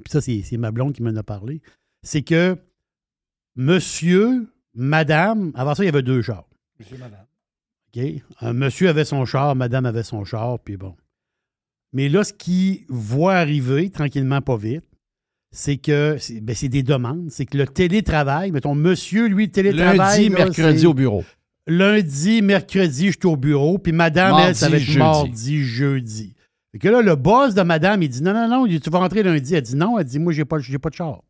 puis 0.04 0.12
ça, 0.12 0.22
c'est 0.22 0.42
c'est 0.44 0.58
ma 0.58 0.72
blonde 0.72 0.94
qui 0.94 1.02
m'en 1.04 1.16
a 1.16 1.24
parlé, 1.24 1.62
c'est 2.04 2.22
que 2.22 2.58
monsieur, 3.56 4.48
madame, 4.74 5.52
avant 5.56 5.76
ça, 5.76 5.84
il 5.84 5.88
y 5.88 5.90
avait 5.90 6.04
deux 6.04 6.22
chars. 6.22 6.48
Monsieur, 6.80 6.98
madame. 6.98 7.26
OK? 7.96 8.04
Un 8.42 8.54
monsieur 8.54 8.90
avait 8.90 9.06
son 9.06 9.24
char, 9.26 9.56
madame 9.56 9.86
avait 9.86 10.04
son 10.04 10.26
char, 10.26 10.60
puis 10.60 10.76
bon. 10.78 10.96
Mais 11.96 12.10
là, 12.10 12.26
ce 12.26 12.34
qu'il 12.34 12.82
voit 12.90 13.36
arriver, 13.36 13.90
tranquillement, 13.90 14.42
pas 14.42 14.58
vite, 14.58 14.84
c'est 15.52 15.78
que 15.78 16.18
c'est 16.20 16.42
ben, 16.42 16.54
c'est 16.54 16.68
des 16.68 16.84
demandes. 16.84 17.30
C'est 17.32 17.46
que 17.46 17.58
le 17.58 17.66
télétravail, 17.66 18.52
mettons, 18.52 18.76
monsieur, 18.76 19.30
lui, 19.30 19.46
le 19.46 19.52
télétravail. 19.52 20.24
lundi, 20.26 20.30
là, 20.30 20.46
mercredi 20.46 20.86
au 20.86 20.94
bureau. 20.94 21.24
Lundi, 21.68 22.42
mercredi, 22.42 23.08
je 23.08 23.18
suis 23.18 23.28
au 23.28 23.38
bureau, 23.38 23.78
puis 23.78 23.94
madame, 23.94 24.32
Mardi, 24.32 24.50
elle, 24.50 24.56
ça 24.56 24.68
va 24.68 24.76
être 24.76 24.84
jeudi. 24.84 24.98
mardi, 24.98 25.64
jeudi. 25.64 26.36
Fait 26.74 26.80
que 26.80 26.90
là, 26.90 27.02
le 27.02 27.16
boss 27.16 27.54
de 27.54 27.62
madame, 27.62 28.04
il 28.04 28.10
dit 28.10 28.22
non, 28.22 28.34
non, 28.34 28.50
non, 28.50 28.66
il 28.66 28.74
dit, 28.74 28.82
tu 28.82 28.90
vas 28.90 29.00
rentrer 29.00 29.24
lundi. 29.24 29.56
Elle 29.56 29.62
dit 29.62 29.78
non, 29.78 29.98
elle 29.98 30.04
dit 30.04 30.20
moi, 30.20 30.34
j'ai 30.34 30.44
pas, 30.44 30.60
j'ai 30.60 30.78
pas 30.78 30.90
de 30.90 30.96
char. 30.96 31.24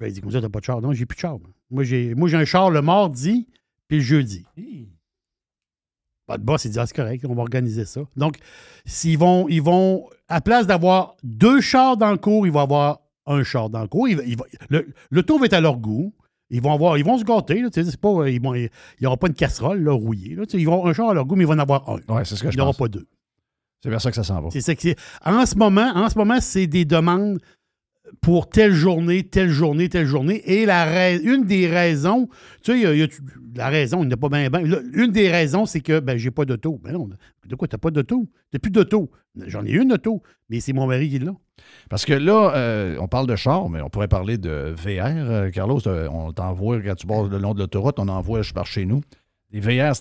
Ben, 0.00 0.08
il 0.08 0.12
dit 0.12 0.20
comme 0.20 0.32
ça, 0.32 0.40
t'as 0.40 0.48
pas 0.48 0.58
de 0.58 0.64
char. 0.64 0.80
Non, 0.80 0.92
j'ai 0.92 1.06
plus 1.06 1.14
de 1.14 1.20
char. 1.20 1.38
Moi, 1.70 1.84
j'ai, 1.84 2.16
moi, 2.16 2.28
j'ai 2.28 2.36
un 2.36 2.44
char 2.44 2.68
le 2.68 2.82
mardi, 2.82 3.46
puis 3.86 3.98
le 3.98 4.02
jeudi. 4.02 4.44
Le 6.36 6.42
boss, 6.42 6.64
il 6.64 6.70
dit, 6.72 6.78
ah, 6.78 6.86
c'est 6.86 6.94
correct, 6.96 7.24
on 7.28 7.34
va 7.34 7.42
organiser 7.42 7.84
ça. 7.84 8.00
Donc, 8.16 8.36
s'ils 8.84 9.18
vont, 9.18 9.48
ils 9.48 9.62
vont, 9.62 10.04
à 10.28 10.40
place 10.40 10.66
d'avoir 10.66 11.16
deux 11.22 11.60
chars 11.60 11.96
dans 11.96 12.10
le 12.10 12.18
cours, 12.18 12.46
ils 12.46 12.52
vont 12.52 12.60
avoir 12.60 13.00
un 13.26 13.42
char 13.42 13.70
dans 13.70 13.80
le 13.82 13.88
cours. 13.88 14.08
Il 14.08 14.20
il 14.26 14.36
va- 14.36 14.44
le, 14.68 14.86
le 15.10 15.22
tour 15.22 15.38
va 15.38 15.46
être 15.46 15.52
à 15.54 15.60
leur 15.60 15.76
goût. 15.78 16.12
Ils 16.50 16.62
vont 16.62 16.72
avoir, 16.72 16.96
ils 16.96 17.04
vont 17.04 17.18
se 17.18 17.24
gâter. 17.24 17.60
Là, 17.60 17.68
pas, 18.00 18.28
ils 18.28 18.40
n'y 19.00 19.06
aura 19.06 19.16
pas 19.18 19.26
une 19.26 19.34
casserole 19.34 19.82
là, 19.82 19.92
rouillée. 19.92 20.34
Là, 20.34 20.44
ils 20.54 20.66
vont 20.66 20.86
un 20.86 20.92
char 20.94 21.10
à 21.10 21.14
leur 21.14 21.26
goût, 21.26 21.36
mais 21.36 21.44
ils 21.44 21.46
vont 21.46 21.52
en 21.52 21.58
avoir 21.58 21.88
un. 21.90 21.98
Oui, 22.08 22.22
c'est 22.24 22.36
ce 22.36 22.42
que 22.42 22.48
Il 22.48 22.52
je 22.52 22.56
n'y 22.56 22.62
aura 22.62 22.72
pas 22.72 22.88
deux. 22.88 23.06
C'est 23.82 23.90
vers 23.90 24.00
ça 24.00 24.10
que 24.10 24.16
ça 24.16 24.24
s'en 24.24 24.40
va. 24.40 24.48
C'est 24.50 24.62
ça 24.62 24.74
que. 24.74 24.88
En 25.24 25.44
ce 25.44 25.54
moment, 25.56 25.92
en 25.94 26.08
ce 26.08 26.16
moment, 26.16 26.40
c'est 26.40 26.66
des 26.66 26.84
demandes 26.84 27.38
pour 28.20 28.48
telle 28.48 28.72
journée, 28.72 29.22
telle 29.24 29.50
journée, 29.50 29.88
telle 29.88 30.06
journée. 30.06 30.42
Et 30.46 30.66
une 31.22 31.44
des 31.44 31.66
raisons, 31.66 32.28
tu 32.62 32.72
sais, 32.80 33.02
a- 33.04 33.08
la 33.54 33.68
raison, 33.68 34.02
il 34.02 34.08
n'y 34.08 34.16
pas 34.16 34.28
bien. 34.28 34.48
une 34.92 35.10
des 35.10 35.30
raisons, 35.30 35.66
c'est 35.66 35.80
que 35.80 36.00
ben, 36.00 36.16
j'ai 36.16 36.30
pas 36.30 36.44
d'auto. 36.44 36.80
Ben 36.82 36.92
non, 36.92 37.08
de 37.46 37.54
quoi, 37.56 37.66
t'as 37.66 37.78
pas 37.78 37.90
d'auto? 37.90 38.28
T'as 38.52 38.58
plus 38.58 38.70
d'auto. 38.70 39.10
J'en 39.46 39.64
ai 39.64 39.70
une 39.72 39.92
auto, 39.92 40.22
mais 40.48 40.60
c'est 40.60 40.72
mon 40.72 40.86
mari 40.86 41.08
qui 41.08 41.18
l'a. 41.18 41.32
Parce 41.90 42.04
que 42.04 42.12
là, 42.12 42.52
euh, 42.54 42.96
on 43.00 43.08
parle 43.08 43.26
de 43.26 43.34
char, 43.36 43.68
mais 43.68 43.80
on 43.80 43.88
pourrait 43.90 44.08
parler 44.08 44.38
de 44.38 44.74
VR. 44.76 45.06
euh, 45.06 45.50
Carlos, 45.50 45.80
euh, 45.88 46.08
on 46.10 46.32
t'envoie, 46.32 46.80
quand 46.80 46.94
tu 46.94 47.06
passes 47.06 47.28
le 47.28 47.38
long 47.38 47.54
de 47.54 47.58
l'autoroute, 47.60 47.98
on 47.98 48.08
envoie 48.08 48.40
par 48.54 48.66
chez 48.66 48.84
nous. 48.86 49.00
Des 49.50 49.60
VR, 49.60 49.92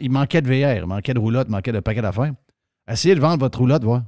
il 0.00 0.10
manquait 0.10 0.42
de 0.42 0.46
VR, 0.48 0.76
il 0.76 0.86
manquait 0.86 1.14
de 1.14 1.18
roulotte, 1.18 1.46
il 1.48 1.52
manquait 1.52 1.72
de 1.72 1.80
paquet 1.80 2.02
d'affaires. 2.02 2.32
Essayez 2.88 3.14
de 3.14 3.20
vendre 3.20 3.40
votre 3.40 3.58
roulotte, 3.58 3.82
voir. 3.82 4.02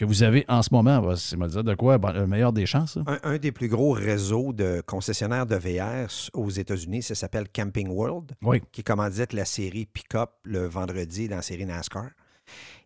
Que 0.00 0.06
vous 0.06 0.22
avez 0.22 0.46
en 0.48 0.62
ce 0.62 0.72
moment. 0.72 1.14
C'est 1.14 1.36
me 1.36 1.46
dire 1.46 1.62
de 1.62 1.74
quoi? 1.74 1.98
Ben, 1.98 2.14
le 2.14 2.26
meilleur 2.26 2.54
des 2.54 2.64
chances. 2.64 2.96
Un, 3.06 3.18
un 3.22 3.36
des 3.36 3.52
plus 3.52 3.68
gros 3.68 3.90
réseaux 3.92 4.54
de 4.54 4.82
concessionnaires 4.86 5.44
de 5.44 5.56
VR 5.56 6.08
aux 6.32 6.48
États-Unis, 6.48 7.02
ça 7.02 7.14
s'appelle 7.14 7.50
Camping 7.54 7.86
World, 7.90 8.32
Oui. 8.40 8.62
qui 8.72 8.82
commandite 8.82 9.34
la 9.34 9.44
série 9.44 9.84
Pick-up 9.84 10.30
le 10.44 10.66
vendredi 10.66 11.28
dans 11.28 11.36
la 11.36 11.42
série 11.42 11.66
NASCAR. 11.66 12.08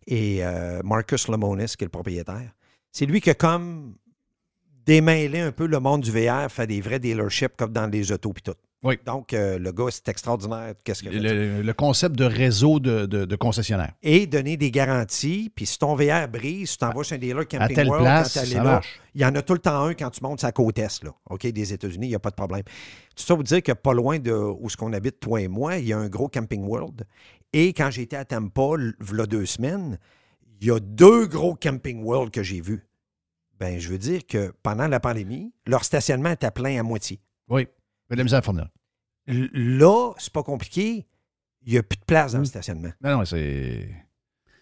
Et 0.07 0.43
euh, 0.43 0.81
Marcus 0.83 1.29
Lemonis, 1.29 1.75
qui 1.77 1.85
est 1.85 1.87
le 1.87 1.89
propriétaire, 1.89 2.51
c'est 2.91 3.05
lui 3.05 3.21
qui 3.21 3.29
a 3.29 3.33
comme 3.33 3.95
démêlé 4.85 5.39
un 5.39 5.53
peu 5.53 5.67
le 5.67 5.79
monde 5.79 6.01
du 6.01 6.11
VR, 6.11 6.51
fait 6.51 6.67
des 6.67 6.81
vrais 6.81 6.99
dealerships 6.99 7.55
comme 7.55 7.71
dans 7.71 7.89
les 7.89 8.11
autos 8.11 8.33
puis 8.33 8.43
tout. 8.43 8.55
Oui. 8.85 8.99
Donc, 9.05 9.33
euh, 9.33 9.57
le 9.57 9.71
gars, 9.71 9.87
c'est 9.89 10.07
extraordinaire. 10.09 10.75
Qu'est-ce 10.83 11.01
que 11.03 11.09
Le, 11.09 11.61
le 11.63 11.73
concept 11.73 12.15
de 12.15 12.23
réseau 12.23 12.79
de, 12.79 13.05
de- 13.07 13.25
de 13.25 13.35
concessionnaires. 13.35 13.93
Et 14.03 14.27
donner 14.27 14.57
des 14.57 14.69
garanties. 14.69 15.51
Puis 15.53 15.65
si 15.65 15.79
ton 15.79 15.95
VR 15.95 16.27
brise, 16.31 16.71
tu 16.73 16.77
t'envoies 16.77 17.03
chez 17.03 17.15
un 17.15 17.17
dealer 17.17 17.47
Camping 17.47 17.59
À 17.61 17.67
telle 17.67 17.87
World, 17.87 18.05
place, 18.05 18.33
quand 18.35 18.45
ça 18.45 18.53
là, 18.57 18.63
marche. 18.63 19.01
il 19.15 19.21
y 19.21 19.25
en 19.25 19.33
a 19.35 19.41
tout 19.41 19.53
le 19.53 19.59
temps 19.59 19.83
un 19.85 19.93
quand 19.95 20.11
tu 20.11 20.21
montes 20.21 20.39
sa 20.41 20.51
côte 20.51 20.77
est, 20.77 21.03
là, 21.03 21.09
OK, 21.31 21.47
des 21.47 21.73
États-Unis, 21.73 22.05
il 22.05 22.09
n'y 22.09 22.15
a 22.15 22.19
pas 22.19 22.29
de 22.29 22.35
problème. 22.35 22.61
Tout 23.15 23.23
ça 23.23 23.33
pour 23.33 23.43
dire 23.43 23.63
que 23.63 23.71
pas 23.71 23.93
loin 23.93 24.19
de 24.19 24.31
où 24.33 24.69
ce 24.69 24.77
qu'on 24.77 24.93
habite, 24.93 25.19
toi 25.19 25.41
et 25.41 25.47
moi, 25.47 25.77
il 25.77 25.87
y 25.87 25.93
a 25.93 25.97
un 25.97 26.07
gros 26.07 26.27
Camping 26.29 26.63
World. 26.63 27.05
Et 27.53 27.73
quand 27.73 27.89
j'étais 27.89 28.17
à 28.17 28.25
Tampa, 28.25 28.75
l- 28.77 28.93
v'là 28.99 29.25
deux 29.25 29.47
semaines, 29.47 29.97
il 30.61 30.67
y 30.67 30.71
a 30.71 30.79
deux 30.79 31.25
gros 31.25 31.55
Camping 31.55 32.03
World 32.03 32.31
que 32.31 32.43
j'ai 32.43 32.61
vus. 32.61 32.85
Ben, 33.59 33.79
je 33.79 33.89
veux 33.89 33.97
dire 33.97 34.27
que 34.27 34.53
pendant 34.61 34.87
la 34.87 34.99
pandémie, 34.99 35.53
leur 35.65 35.83
stationnement 35.85 36.29
était 36.31 36.51
plein 36.51 36.79
à 36.79 36.83
moitié. 36.83 37.19
Oui. 37.49 37.67
Mais 38.09 38.15
de 38.15 38.19
la 38.19 38.23
misère 38.23 38.39
à 38.39 38.41
fournir. 38.41 38.67
Là, 39.27 40.13
c'est 40.17 40.31
pas 40.33 40.43
compliqué. 40.43 41.07
Il 41.65 41.73
n'y 41.73 41.79
a 41.79 41.83
plus 41.83 41.97
de 41.97 42.05
place 42.05 42.33
dans 42.33 42.39
le 42.39 42.45
stationnement. 42.45 42.91
Non, 43.01 43.17
non, 43.17 43.25
c'est. 43.25 43.89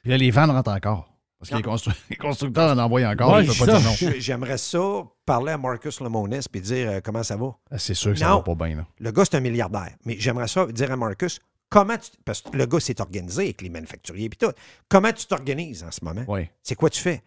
Puis 0.01 0.11
là, 0.11 0.17
les 0.17 0.31
vannes 0.31 0.51
rentrent 0.51 0.71
encore. 0.71 1.09
Parce 1.37 1.49
que 1.49 1.55
les, 1.57 1.61
constru- 1.61 1.93
les 2.09 2.15
constructeurs 2.15 2.71
en 2.71 2.79
envoient 2.79 3.05
encore. 3.05 3.33
Ouais, 3.33 3.45
pas 3.45 3.65
dire 3.65 3.81
non. 3.81 3.93
J'aimerais 4.19 4.57
ça 4.57 4.79
parler 5.25 5.51
à 5.51 5.57
Marcus 5.57 5.99
Lemonis 5.99 6.45
et 6.53 6.59
dire 6.61 6.89
euh, 6.89 6.99
comment 7.03 7.21
ça 7.23 7.35
va. 7.35 7.57
Ah, 7.69 7.77
C'est 7.77 7.93
sûr 7.93 8.13
que 8.13 8.19
ça 8.19 8.29
Non. 8.29 8.37
va 8.37 8.43
pas 8.55 8.55
bien. 8.67 8.77
Là. 8.77 8.87
Le 8.99 9.11
gars, 9.11 9.25
c'est 9.25 9.35
un 9.35 9.41
milliardaire. 9.41 9.91
Mais 10.05 10.15
j'aimerais 10.17 10.47
ça 10.47 10.65
dire 10.67 10.89
à 10.89 10.95
Marcus, 10.95 11.41
comment 11.69 11.97
tu. 11.97 12.11
Parce 12.23 12.41
que 12.41 12.55
le 12.55 12.65
gars 12.65 12.79
s'est 12.79 13.01
organisé 13.01 13.43
avec 13.43 13.61
les 13.61 13.67
manufacturiers 13.69 14.27
et 14.27 14.29
tout. 14.29 14.53
Comment 14.87 15.11
tu 15.11 15.25
t'organises 15.25 15.83
en 15.83 15.91
ce 15.91 16.05
moment? 16.05 16.23
Oui. 16.29 16.47
C'est 16.61 16.75
quoi 16.75 16.89
tu 16.89 17.01
fais? 17.01 17.21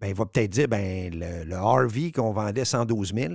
Ben, 0.00 0.06
il 0.08 0.14
va 0.14 0.26
peut-être 0.26 0.50
dire, 0.50 0.68
ben, 0.68 1.12
le, 1.12 1.42
le 1.44 1.56
RV 1.58 2.12
qu'on 2.12 2.30
vendait 2.30 2.64
112 2.64 3.14
000, 3.14 3.34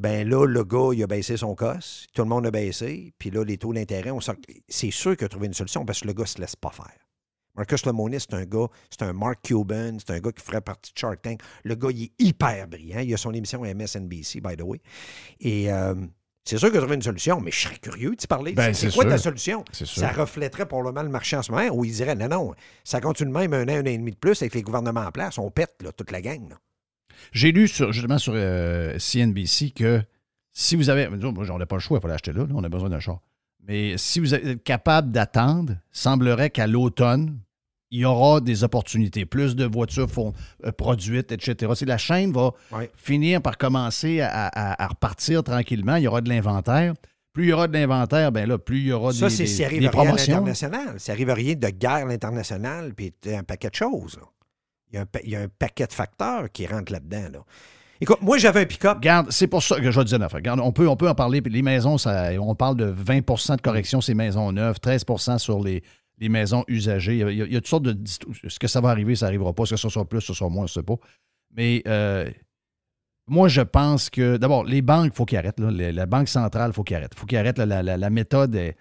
ben 0.00 0.28
là, 0.28 0.46
le 0.46 0.64
gars, 0.64 0.90
il 0.94 1.02
a 1.02 1.06
baissé 1.06 1.36
son 1.36 1.54
cost. 1.54 2.06
Tout 2.14 2.22
le 2.22 2.28
monde 2.28 2.46
a 2.46 2.50
baissé. 2.50 3.12
Puis 3.18 3.30
là, 3.30 3.44
les 3.44 3.58
taux 3.58 3.72
d'intérêt, 3.74 4.10
on 4.10 4.20
sort- 4.20 4.34
C'est 4.68 4.90
sûr 4.90 5.16
qu'il 5.16 5.26
a 5.26 5.28
trouvé 5.28 5.46
une 5.46 5.54
solution 5.54 5.84
parce 5.84 6.00
que 6.00 6.06
le 6.06 6.14
gars 6.14 6.22
ne 6.24 6.28
se 6.28 6.40
laisse 6.40 6.56
pas 6.56 6.70
faire. 6.70 6.96
Marcus 7.54 7.84
Lemonis, 7.84 8.20
c'est 8.20 8.34
un 8.34 8.44
gars, 8.44 8.68
c'est 8.90 9.02
un 9.02 9.12
Mark 9.12 9.40
Cuban, 9.42 9.98
c'est 9.98 10.10
un 10.14 10.20
gars 10.20 10.32
qui 10.32 10.42
ferait 10.42 10.60
partie 10.62 10.92
de 10.94 10.98
Shark 10.98 11.20
Tank. 11.20 11.40
Le 11.64 11.74
gars, 11.74 11.88
il 11.90 12.04
est 12.04 12.12
hyper 12.18 12.66
brillant. 12.68 13.00
Il 13.00 13.12
a 13.12 13.16
son 13.16 13.32
émission 13.32 13.62
à 13.64 13.74
MSNBC, 13.74 14.40
by 14.40 14.56
the 14.56 14.62
way. 14.62 14.80
Et 15.40 15.70
euh, 15.70 15.94
c'est 16.44 16.56
sûr 16.56 16.68
qu'il 16.68 16.78
a 16.78 16.80
trouvé 16.80 16.94
une 16.94 17.02
solution, 17.02 17.40
mais 17.40 17.50
je 17.50 17.60
serais 17.60 17.76
curieux 17.76 18.14
de 18.16 18.26
parler. 18.26 18.52
Ben, 18.52 18.72
c'est 18.72 18.90
quoi 18.94 19.02
sûr. 19.02 19.10
ta 19.10 19.18
solution? 19.18 19.64
Ça 19.72 20.12
reflèterait 20.12 20.66
probablement 20.66 21.02
le 21.02 21.10
marché 21.10 21.36
en 21.36 21.42
ce 21.42 21.52
moment 21.52 21.66
où 21.72 21.84
il 21.84 21.92
dirait 21.92 22.14
non, 22.14 22.28
non, 22.28 22.54
ça 22.84 23.00
continue 23.02 23.30
de 23.30 23.34
même 23.36 23.52
un 23.52 23.64
an, 23.68 23.76
un 23.78 23.82
an 23.82 23.86
et 23.86 23.98
demi 23.98 24.12
de 24.12 24.16
plus 24.16 24.40
avec 24.40 24.54
les 24.54 24.62
gouvernements 24.62 25.02
en 25.04 25.10
place. 25.10 25.36
On 25.36 25.50
pète 25.50 25.74
là, 25.82 25.92
toute 25.92 26.10
la 26.12 26.22
gang. 26.22 26.48
là. 26.48 26.56
J'ai 27.32 27.52
lu 27.52 27.68
sur, 27.68 27.92
justement 27.92 28.18
sur 28.18 28.32
euh, 28.36 28.98
CNBC 28.98 29.70
que 29.70 30.02
si 30.52 30.76
vous 30.76 30.90
avez. 30.90 31.08
Moi, 31.08 31.44
on 31.50 31.58
n'a 31.58 31.66
pas 31.66 31.76
le 31.76 31.80
choix, 31.80 31.98
il 31.98 32.00
faut 32.02 32.08
l'acheter 32.08 32.32
là, 32.32 32.40
là, 32.42 32.52
on 32.54 32.64
a 32.64 32.68
besoin 32.68 32.88
d'un 32.90 33.00
char. 33.00 33.20
Mais 33.66 33.96
si 33.98 34.20
vous 34.20 34.34
êtes 34.34 34.62
capable 34.64 35.12
d'attendre, 35.12 35.74
semblerait 35.92 36.50
qu'à 36.50 36.66
l'automne, 36.66 37.38
il 37.92 38.00
y 38.00 38.04
aura 38.04 38.40
des 38.40 38.62
opportunités, 38.64 39.26
plus 39.26 39.56
de 39.56 39.64
voitures 39.64 40.08
font- 40.10 40.32
euh, 40.64 40.72
produites, 40.72 41.32
etc. 41.32 41.72
Si 41.74 41.84
la 41.84 41.98
chaîne 41.98 42.32
va 42.32 42.52
Ouais. 42.72 42.90
finir 42.96 43.42
par 43.42 43.58
commencer 43.58 44.20
à, 44.20 44.46
à- 44.46 44.82
à 44.82 44.86
repartir 44.86 45.42
tranquillement, 45.42 45.96
il 45.96 46.04
y 46.04 46.06
aura 46.08 46.20
de 46.20 46.28
l'inventaire. 46.28 46.94
Plus 47.32 47.44
il 47.44 47.48
y 47.50 47.52
aura 47.52 47.68
de 47.68 47.72
l'inventaire, 47.74 48.32
ben 48.32 48.48
là, 48.48 48.58
plus 48.58 48.78
il 48.78 48.86
y 48.86 48.92
aura 48.92 49.12
Ça, 49.12 49.26
des, 49.28 49.34
c'est 49.34 49.42
des- 49.44 49.48
s'il 49.48 49.64
arrive 49.64 49.80
des 49.80 49.86
à 49.86 49.90
rien 49.90 50.00
à 50.00 50.04
promotions. 50.04 50.32
l'international. 50.34 50.98
S'il 51.00 51.12
arrive 51.12 51.30
à 51.30 51.34
rien 51.34 51.54
de 51.54 51.68
guerre 51.68 51.90
à 51.92 52.04
l'international, 52.06 52.94
puis 52.94 53.12
un 53.26 53.42
paquet 53.44 53.70
de 53.70 53.74
choses. 53.76 54.16
là. 54.16 54.26
Il 54.92 54.98
y, 55.24 55.36
a 55.36 55.40
un, 55.40 55.48
paquet 55.48 55.86
de 55.86 55.92
facteurs 55.92 56.50
qui 56.50 56.66
rentrent 56.66 56.92
là-dedans. 56.92 57.28
là. 57.32 57.38
Écoute, 58.00 58.22
moi, 58.22 58.38
j'avais 58.38 58.62
un 58.62 58.66
pick-up. 58.66 58.98
C'est 59.28 59.46
pour 59.46 59.62
ça 59.62 59.78
que 59.78 59.90
je 59.90 60.00
vais 60.00 60.04
dire 60.04 60.18
on 60.62 60.72
peut, 60.72 60.88
on 60.88 60.96
peut 60.96 61.08
en 61.08 61.14
parler. 61.14 61.40
Les 61.44 61.62
maisons, 61.62 61.98
ça, 61.98 62.30
on 62.40 62.54
parle 62.54 62.76
de 62.76 62.92
20% 62.92 63.56
de 63.56 63.60
correction 63.60 64.00
ces 64.00 64.14
maisons 64.14 64.50
neuves, 64.52 64.78
13% 64.82 65.38
sur 65.38 65.62
les, 65.62 65.82
les 66.18 66.28
maisons 66.28 66.64
usagées. 66.66 67.18
Il 67.18 67.52
y, 67.52 67.56
a, 67.56 67.60
toutes 67.60 67.66
sortes 67.66 67.82
de. 67.82 67.96
Est-ce 68.44 68.58
que 68.58 68.68
ça 68.68 68.80
va 68.80 68.90
arriver, 68.90 69.16
ça 69.16 69.26
n'arrivera 69.26 69.52
pas. 69.52 69.64
Est-ce 69.64 69.72
que 69.72 69.76
ce 69.76 69.88
sera 69.88 70.04
plus, 70.04 70.20
ce 70.20 70.32
sera 70.32 70.48
moins, 70.48 70.66
je 70.66 70.72
ne 70.72 70.74
sais 70.74 70.82
pas. 70.82 70.96
Mais 71.54 71.82
euh, 71.86 72.30
moi, 73.26 73.48
je 73.48 73.60
pense 73.60 74.08
que. 74.08 74.38
D'abord, 74.38 74.64
les 74.64 74.82
banques, 74.82 75.12
il 75.12 75.16
faut 75.16 75.26
qu'ils 75.26 75.38
arrêtent. 75.38 75.60
la 75.60 76.06
Banque 76.06 76.28
centrale, 76.28 76.70
il 76.70 76.74
faut 76.74 76.84
qu'ils 76.84 76.96
arrêtent. 76.96 77.12
Il 77.14 77.18
faut 77.18 77.26
qu'ils 77.26 77.38
arrêtent. 77.38 77.58
La, 77.58 77.82
la- 77.82 78.10
méthode 78.10 78.54
est. 78.54 78.76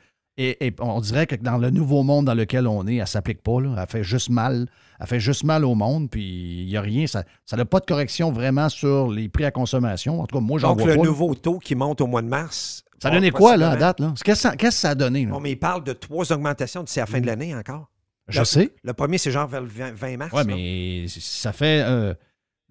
On 0.79 1.01
dirait 1.01 1.27
que 1.27 1.35
dans 1.35 1.57
le 1.57 1.69
nouveau 1.69 2.03
monde 2.03 2.25
dans 2.25 2.33
lequel 2.33 2.67
on 2.67 2.87
est, 2.87 2.95
elle 2.95 3.01
ne 3.01 3.05
s'applique 3.05 3.41
pas. 3.41 3.59
là. 3.59 3.75
Elle 3.77 3.87
fait 3.89 4.03
juste 4.03 4.29
mal. 4.29 4.67
Elle 4.99 5.07
fait 5.07 5.19
juste 5.19 5.43
mal 5.43 5.63
au 5.65 5.75
monde. 5.75 6.09
Puis 6.09 6.61
il 6.63 6.67
n'y 6.67 6.77
a 6.77 6.81
rien. 6.81 7.05
Ça 7.07 7.23
n'a 7.53 7.65
pas 7.65 7.79
de 7.79 7.85
correction 7.85 8.31
vraiment 8.31 8.69
sur 8.69 9.09
les 9.09 9.29
prix 9.29 9.45
à 9.45 9.51
consommation. 9.51 10.21
En 10.21 10.25
tout 10.27 10.37
cas, 10.37 10.41
moi, 10.43 10.59
j'en 10.59 10.69
Donc, 10.69 10.79
vois 10.81 10.89
le 10.91 10.95
pas. 10.97 11.03
là. 11.03 11.09
nouveau 11.09 11.33
taux 11.35 11.59
qui 11.59 11.75
monte 11.75 12.01
au 12.01 12.07
mois 12.07 12.21
de 12.21 12.27
mars. 12.27 12.83
Ça 13.01 13.07
a 13.07 13.11
donné 13.11 13.31
quoi, 13.31 13.55
là, 13.55 13.71
à 13.71 13.75
date? 13.77 14.01
là? 14.01 14.13
Qu'est-ce 14.25 14.47
que 14.49 14.69
ça, 14.71 14.71
ça 14.71 14.89
a 14.89 14.95
donné? 14.95 15.25
là? 15.25 15.31
Bon, 15.31 15.39
mais 15.39 15.51
il 15.51 15.55
parle 15.59 15.83
de 15.85 15.93
trois 15.93 16.31
augmentations 16.33 16.83
d'ici 16.83 16.99
à 16.99 17.03
la 17.03 17.07
fin 17.07 17.21
de 17.21 17.25
l'année 17.27 17.55
encore. 17.55 17.89
Je 18.27 18.39
le- 18.39 18.45
sais. 18.45 18.71
Le 18.83 18.93
premier, 18.93 19.17
c'est 19.17 19.31
genre 19.31 19.47
vers 19.47 19.61
le 19.61 19.67
20, 19.67 19.93
20 19.93 20.17
mars. 20.17 20.33
Oui, 20.35 20.43
mais 20.45 21.05
ça 21.07 21.53
fait. 21.53 21.81
euh, 21.87 22.13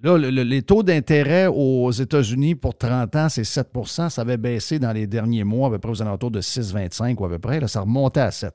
là, 0.02 0.18
le- 0.18 0.30
le- 0.30 0.42
les 0.42 0.60
taux 0.62 0.82
d'intérêt 0.82 1.46
aux 1.46 1.90
États-Unis 1.90 2.54
pour 2.56 2.76
30 2.76 3.16
ans, 3.16 3.28
c'est 3.30 3.42
7% 3.42 4.10
Ça 4.10 4.20
avait 4.22 4.36
baissé 4.36 4.78
dans 4.78 4.92
les 4.92 5.06
derniers 5.06 5.44
mois, 5.44 5.68
à 5.68 5.70
peu 5.70 5.78
près 5.78 5.90
aux 5.92 6.02
alentours 6.02 6.30
de 6.30 6.42
6,25 6.42 7.18
ou 7.20 7.24
à 7.24 7.28
peu 7.30 7.38
près. 7.38 7.58
Là, 7.58 7.66
ça 7.66 7.80
remontait 7.80 8.20
à 8.20 8.30
7. 8.30 8.54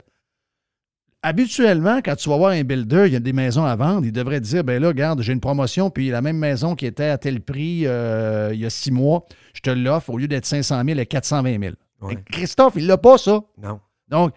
Habituellement, 1.26 2.00
quand 2.04 2.16
tu 2.18 2.30
vas 2.30 2.36
voir 2.38 2.52
un 2.52 2.64
builder, 2.64 3.06
il 3.08 3.14
y 3.14 3.16
a 3.16 3.20
des 3.22 3.32
maisons 3.34 3.64
à 3.64 3.76
vendre, 3.78 4.06
il 4.06 4.12
devrait 4.12 4.42
te 4.42 4.46
dire 4.46 4.64
ben 4.64 4.82
là, 4.82 4.90
regarde, 4.90 5.22
j'ai 5.22 5.32
une 5.34 5.40
promotion, 5.40 5.90
puis 5.90 6.10
la 6.10 6.22
même 6.22 6.38
maison 6.38 6.76
qui 6.76 6.86
était 6.86 7.06
à 7.06 7.18
tel 7.18 7.40
prix 7.40 7.84
euh, 7.88 8.52
il 8.54 8.60
y 8.60 8.66
a 8.66 8.70
six 8.70 8.92
mois, 8.92 9.26
je 9.54 9.62
te 9.62 9.70
l'offre, 9.70 10.10
au 10.10 10.18
lieu 10.18 10.28
d'être 10.28 10.46
500 10.46 10.76
000, 10.76 10.90
elle 10.90 11.00
est 11.00 11.06
420 11.06 11.60
000. 11.60 11.74
Ouais. 12.02 12.16
Mais 12.16 12.22
Christophe, 12.30 12.74
il 12.76 12.88
l'a 12.88 12.98
pas, 12.98 13.18
ça. 13.18 13.40
Non. 13.62 13.80
Donc, 14.10 14.34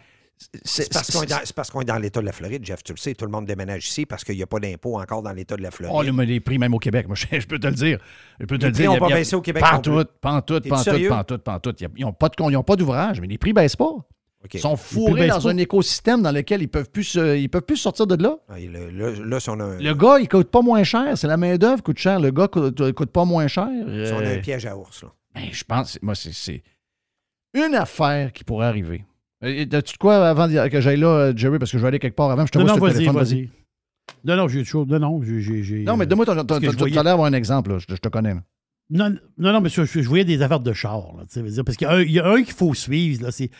C'est 0.64 0.92
parce 0.92 1.10
qu'on 1.70 1.80
est 1.80 1.84
dans- 1.84 1.98
l'État 1.98 2.20
de 2.20 2.26
la 2.26 2.32
Floride, 2.32 2.64
Jeff, 2.64 2.84
tu 2.84 2.92
le 2.92 2.98
sais. 2.98 3.14
Tout 3.14 3.24
le 3.24 3.30
monde 3.32 3.46
déménage 3.46 3.88
ici 3.88 4.06
parce 4.06 4.22
qu'il 4.22 4.36
n'y 4.36 4.42
a 4.42 4.46
pas 4.46 4.60
d'impôt 4.60 5.00
encore 5.00 5.22
dans 5.22 5.32
l'État 5.32 5.56
de 5.56 5.62
la 5.62 5.70
Floride. 5.72 5.96
Oh, 5.96 6.22
les 6.22 6.40
prix, 6.40 6.58
même 6.58 6.74
au 6.74 6.78
Québec, 6.78 7.08
moi, 7.08 7.16
je, 7.32 7.40
je 7.40 7.46
peux 7.46 7.58
te 7.58 7.66
le 7.66 7.72
dire. 7.74 7.98
Je 8.38 8.44
peux 8.46 8.58
te 8.58 8.62
Les 8.66 8.68
le 8.68 8.72
prix 8.74 8.82
dire. 8.82 8.90
ont 8.92 8.94
il 8.94 9.00
y 9.00 9.04
a- 9.04 9.08
pas 9.08 9.14
baissé 9.14 9.34
au 9.34 9.40
Québec 9.40 9.62
Pas 9.62 9.72
non 9.72 9.78
en 9.78 9.80
plus. 9.80 9.90
tout, 10.04 10.10
pas 10.20 10.32
en 10.32 10.40
tout, 10.42 10.60
T'es-tu 10.60 10.68
pas 10.68 10.76
en 10.76 10.78
tout, 10.78 10.84
sérieux? 10.84 11.08
pas 11.08 11.18
en 11.18 11.24
tout, 11.24 11.38
pas 11.38 11.54
en 11.54 11.58
tout. 11.58 11.74
Ils 11.96 12.52
n'ont 12.52 12.62
pas 12.62 12.76
d'ouvrage, 12.76 13.20
mais 13.20 13.26
les 13.26 13.38
prix 13.38 13.50
ne 13.50 13.54
baissent 13.56 13.76
pas. 13.76 13.92
Ils 14.54 14.60
sont 14.60 14.76
fourrés 14.76 15.26
dans 15.28 15.40
pas. 15.40 15.50
un 15.50 15.56
écosystème 15.58 16.22
dans 16.22 16.32
lequel 16.32 16.60
ils 16.60 16.64
ne 16.64 16.68
peuvent, 16.70 16.90
plus 16.90 17.04
se- 17.04 17.36
ils 17.38 17.48
peuvent 17.48 17.62
plus 17.62 17.76
sortir 17.76 18.06
de 18.06 18.20
là. 18.22 18.36
Ah, 18.48 18.54
le- 18.58 18.90
Là, 18.90 19.10
là, 19.24 19.40
si 19.40 19.50
on 19.50 19.58
a 19.60 19.64
un, 19.64 19.78
Le 19.80 19.94
gars, 19.94 20.18
il 20.20 20.28
coûte 20.28 20.48
pas 20.50 20.62
moins 20.62 20.82
cher. 20.84 21.16
C'est 21.18 21.26
la 21.26 21.36
main-d'œuvre 21.36 21.76
qui 21.76 21.82
coûte 21.82 21.98
cher. 21.98 22.20
Le 22.20 22.30
gars 22.30 22.48
coûte, 22.48 22.92
coûte 22.92 23.10
pas 23.10 23.24
moins 23.24 23.46
cher. 23.48 23.68
si 23.68 24.12
on 24.12 24.18
a 24.18 24.22
Euh, 24.22 24.36
un 24.36 24.40
piège 24.40 24.66
à 24.66 24.76
ours, 24.76 25.02
là. 25.02 25.08
ben, 25.34 25.44
je 25.52 25.64
pense, 25.64 25.98
moi, 26.02 26.14
c'est- 26.14 26.62
une 27.54 27.74
affaire 27.74 28.32
qui 28.32 28.44
pourrait 28.44 28.66
arriver. 28.66 29.04
Euh, 29.44 29.64
As-tu 29.72 29.92
de 29.94 29.98
quoi 29.98 30.28
avant 30.28 30.48
que 30.48 30.80
j'aille 30.80 30.98
là, 30.98 31.06
euh, 31.08 31.32
Jerry, 31.36 31.58
parce 31.58 31.70
que 31.70 31.78
je 31.78 31.82
vais 31.82 31.88
aller 31.88 31.98
quelque 31.98 32.16
part 32.16 32.30
avant? 32.30 32.46
Je 32.46 32.52
te 32.52 32.58
Non, 32.58 32.64
vois 32.64 32.72
non, 32.72 32.76
sur 32.78 32.86
le 32.86 32.92
téléphone, 32.92 33.16
vas-y. 33.16 33.50
Non, 34.24 34.36
non, 34.36 34.48
j'ai 34.48 34.60
autre 34.60 34.68
chose. 34.68 34.86
Non, 34.88 34.98
non, 34.98 35.20
j'ai- 35.22 35.82
Non, 35.84 35.96
mais 35.96 36.04
euh, 36.04 36.06
donne-moi 36.06 36.24
Tu 36.26 36.30
as 36.30 36.88
l'air 36.88 37.04
d'avoir 37.04 37.26
un 37.26 37.32
exemple, 37.32 37.72
là. 37.72 37.78
Je, 37.78 37.86
je 37.94 37.96
te 38.00 38.08
connais. 38.08 38.34
là. 38.34 38.42
Non, 38.88 39.10
non, 39.36 39.52
non, 39.52 39.60
mais 39.60 39.68
je, 39.68 39.84
je- 39.84 40.00
voyais 40.00 40.24
des 40.24 40.42
affaires 40.42 40.60
de 40.60 40.72
char. 40.72 41.12
Là, 41.18 41.24
parce 41.64 41.76
qu'il 41.76 41.86
y 41.88 41.90
a 41.90 41.94
un, 41.94 42.02
il 42.02 42.12
y 42.12 42.20
a 42.20 42.26
un 42.28 42.42
qu'il 42.42 42.52
faut 42.54 42.72
suivre. 42.72 43.24
là, 43.24 43.32
C'est, 43.32 43.50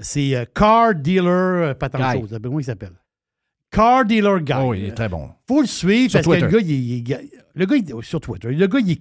c'est 0.00 0.34
euh, 0.36 0.44
Car 0.54 0.94
Dealer, 0.94 1.76
pas 1.78 1.88
tant 1.88 1.98
de 1.98 2.04
Guy. 2.04 2.20
choses. 2.20 2.38
Comment 2.42 2.58
il 2.60 2.64
s'appelle? 2.64 2.92
Car 3.70 4.04
Dealer 4.04 4.40
Guy. 4.40 4.52
Oh, 4.58 4.70
oui, 4.70 4.80
il 4.80 4.84
est 4.86 4.94
très 4.94 5.08
bon. 5.08 5.30
faut 5.46 5.60
le 5.60 5.66
suivre 5.66 6.10
Sur 6.10 6.22
parce 6.22 6.38
que 6.38 6.44
le 6.44 6.50
gars, 6.50 6.58
il, 6.60 7.04
le 7.54 7.66
gars, 7.66 7.76
il- 7.76 8.02
sur 8.04 8.20
Twitter, 8.20 8.48
le 8.52 8.66
gars, 8.66 8.78
il, 8.80 8.98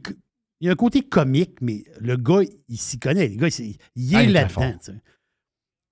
il 0.62 0.70
a 0.70 0.72
un 0.74 0.76
côté 0.76 1.02
comique, 1.02 1.58
mais 1.62 1.84
le 2.00 2.18
gars, 2.18 2.42
il 2.68 2.78
s'y 2.78 3.00
connaît. 3.00 3.28
Le 3.30 3.36
gars, 3.38 3.48
il 3.48 3.78
Ah, 4.14 4.24
est 4.24 4.26
il 4.26 4.36
est 4.36 4.48
très 4.48 4.62
là-dedans. 4.68 5.00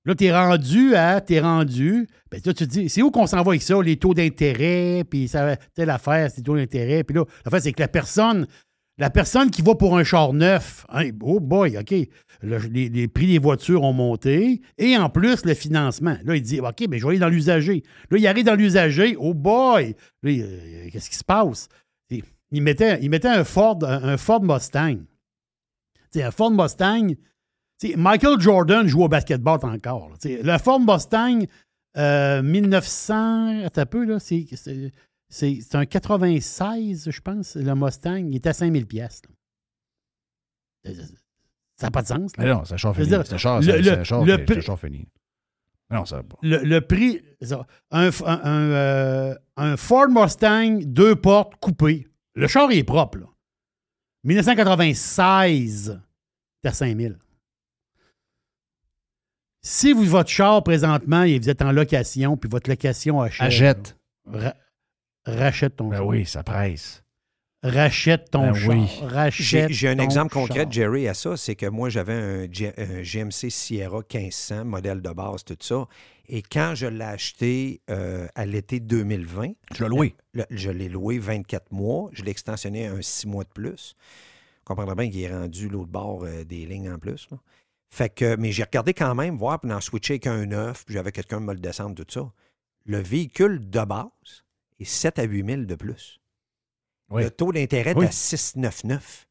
Là, 0.05 0.15
t'es 0.15 0.31
rendu 0.31 0.95
à, 0.95 1.19
t'es 1.19 1.41
rendu, 1.41 2.07
ben 2.31 2.39
là, 2.45 2.53
tu 2.53 2.53
te 2.53 2.63
dis, 2.63 2.87
c'est 2.87 3.01
où 3.01 3.11
qu'on 3.11 3.27
s'en 3.27 3.43
va 3.43 3.51
avec 3.51 3.61
ça, 3.61 3.81
les 3.81 3.97
taux 3.97 4.13
d'intérêt, 4.13 5.03
puis 5.03 5.27
ça, 5.27 5.57
telle 5.73 5.89
affaire, 5.89 6.29
c'est 6.29 6.37
les 6.37 6.43
taux 6.43 6.55
d'intérêt, 6.55 7.03
puis 7.03 7.13
là, 7.17 7.25
l'affaire, 7.43 7.61
c'est 7.61 7.73
que 7.73 7.81
la 7.81 7.89
personne, 7.89 8.47
la 8.97 9.09
personne 9.09 9.51
qui 9.51 9.61
va 9.61 9.75
pour 9.75 9.97
un 9.97 10.03
char 10.03 10.33
neuf, 10.33 10.85
hein, 10.89 11.09
oh 11.21 11.39
boy, 11.39 11.77
OK, 11.77 11.93
le- 12.41 12.57
les, 12.57 13.07
prix 13.07 13.27
des 13.27 13.37
voitures 13.37 13.83
ont 13.83 13.93
monté, 13.93 14.61
et 14.77 14.97
en 14.97 15.09
plus, 15.09 15.45
le 15.45 15.53
financement. 15.53 16.17
Là, 16.23 16.35
il 16.35 16.41
dit, 16.41 16.59
OK, 16.59 16.87
ben, 16.87 16.99
je 16.99 17.05
vais 17.05 17.11
aller 17.11 17.19
dans 17.19 17.29
l'usager. 17.29 17.83
Là, 18.09 18.17
il 18.17 18.27
arrive 18.27 18.45
dans 18.45 18.55
l'usager, 18.55 19.15
oh 19.19 19.33
boy, 19.33 19.95
euh, 20.25 20.89
qu'est-ce 20.91 21.09
qui 21.09 21.17
se 21.17 21.23
passe? 21.23 21.69
Il 22.51 22.63
mettait, 22.63 23.27
un, 23.27 23.43
Ford, 23.43 23.77
un, 23.83 24.15
Ford 24.17 24.41
Mustang. 24.41 24.99
Tu 26.11 26.19
sais, 26.19 26.23
un 26.23 26.31
Ford 26.31 26.51
Mustang, 26.51 27.15
Michael 27.95 28.39
Jordan 28.39 28.87
joue 28.87 29.03
au 29.03 29.09
basketball 29.09 29.59
encore. 29.63 30.11
Le 30.23 30.57
Ford 30.57 30.79
Mustang, 30.79 31.45
euh, 31.97 32.41
1900, 32.41 33.65
attends 33.65 33.81
un 33.81 33.85
peu, 33.85 34.05
là, 34.05 34.19
c'est, 34.19 34.45
c'est, 35.29 35.75
un 35.75 35.85
96, 35.85 37.09
je 37.11 37.21
pense, 37.21 37.55
le 37.55 37.75
Mustang. 37.75 38.27
Il 38.29 38.35
est 38.35 38.47
à 38.47 38.53
5000 38.53 38.85
pièces. 38.85 39.21
Ça 40.85 41.87
n'a 41.87 41.91
pas 41.91 42.01
de 42.01 42.07
sens. 42.07 42.35
là. 42.37 42.43
Mais 42.43 42.49
non, 42.53 42.63
c'est 42.65 42.73
un 42.75 42.77
char 42.77 42.95
fini. 42.95 43.09
C'est 43.09 43.33
un 43.33 43.37
char, 43.37 44.79
fini. 44.79 45.07
Non, 45.89 46.05
ça 46.05 46.21
pas. 46.23 46.37
Le, 46.41 46.57
le 46.63 46.81
prix, 46.81 47.21
ça, 47.41 47.65
un, 47.91 48.09
un, 48.25 48.41
un, 48.43 48.71
euh, 48.71 49.35
un 49.55 49.77
Ford 49.77 50.09
Mustang, 50.09 50.79
deux 50.83 51.15
portes, 51.15 51.55
coupé. 51.61 52.07
Le 52.35 52.47
char 52.47 52.71
est 52.71 52.83
propre. 52.83 53.19
Là. 53.19 53.25
1996, 54.23 55.99
c'est 56.61 56.69
à 56.69 56.73
5000. 56.73 57.17
Si 59.61 59.93
vous, 59.93 60.03
votre 60.03 60.29
char 60.29 60.63
présentement, 60.63 61.23
et 61.23 61.39
vous 61.39 61.49
êtes 61.49 61.61
en 61.61 61.71
location, 61.71 62.37
puis 62.37 62.49
votre 62.49 62.69
location 62.69 63.21
achète. 63.21 63.47
Achète. 63.47 63.97
Ra- 65.27 65.35
rachète 65.35 65.75
ton 65.75 65.89
Ben 65.89 65.97
char. 65.97 66.07
oui, 66.07 66.25
ça 66.25 66.43
presse. 66.43 67.03
Rachète 67.63 68.29
ton 68.31 68.51
Ben 68.51 68.53
char. 68.53 68.69
oui. 68.69 68.87
J'ai 68.99 69.05
Rachète 69.07 69.71
j'ai 69.71 69.89
un 69.89 69.97
exemple 69.99 70.31
concret. 70.33 70.67
Jerry, 70.69 71.07
à 71.07 71.13
ça. 71.13 71.35
C'est 71.37 71.55
que 71.55 71.65
moi, 71.65 71.89
j'avais 71.89 72.13
un, 72.13 72.51
G- 72.51 72.73
un 72.77 73.01
GMC 73.01 73.49
Sierra 73.49 73.97
1500, 74.13 74.65
modèle 74.65 75.01
de 75.01 75.09
base, 75.09 75.43
tout 75.43 75.57
ça. 75.59 75.87
Et 76.29 76.41
quand 76.41 76.73
je 76.75 76.85
l'ai 76.87 77.03
acheté 77.05 77.81
euh, 77.89 78.27
à 78.35 78.45
l'été 78.45 78.79
2020, 78.79 79.53
Tu 79.73 79.81
l'as 79.81 79.87
loué? 79.89 80.15
le- 80.33 80.45
je 80.49 80.69
l'ai 80.69 80.89
loué 80.89 81.17
24 81.19 81.71
mois. 81.71 82.09
Je 82.13 82.23
l'ai 82.23 82.31
extensionné 82.31 82.85
un 82.85 83.01
6 83.01 83.27
mois 83.27 83.43
de 83.43 83.49
plus. 83.49 83.95
Vous 84.59 84.63
comprendrez 84.75 84.95
bien 84.95 85.09
qu'il 85.09 85.21
est 85.21 85.33
rendu 85.33 85.69
l'autre 85.69 85.89
bord 85.91 86.23
euh, 86.25 86.43
des 86.43 86.65
lignes 86.65 86.91
en 86.91 86.99
plus. 86.99 87.27
là. 87.31 87.37
Fait 87.89 88.09
que, 88.09 88.35
mais 88.35 88.51
j'ai 88.51 88.63
regardé 88.63 88.93
quand 88.93 89.15
même, 89.15 89.37
voir, 89.37 89.61
puis 89.61 89.69
d'en 89.69 89.79
switcher 89.79 90.15
avec 90.15 90.27
un 90.27 90.45
neuf, 90.45 90.83
puis 90.85 90.93
j'avais 90.93 91.13
quelqu'un 91.13 91.39
me 91.39 91.53
le 91.53 91.59
descendre, 91.59 91.95
tout 91.95 92.05
ça. 92.09 92.29
Le 92.85 92.99
véhicule 92.99 93.69
de 93.69 93.83
base 93.85 94.43
est 94.79 94.85
7 94.85 95.19
à 95.19 95.23
8 95.23 95.45
000 95.45 95.61
de 95.63 95.75
plus. 95.75 96.19
Oui. 97.09 97.23
Le 97.23 97.31
taux 97.31 97.51
d'intérêt 97.51 97.91
est 97.91 97.97
à 98.03 98.09
6,99. 98.09 99.25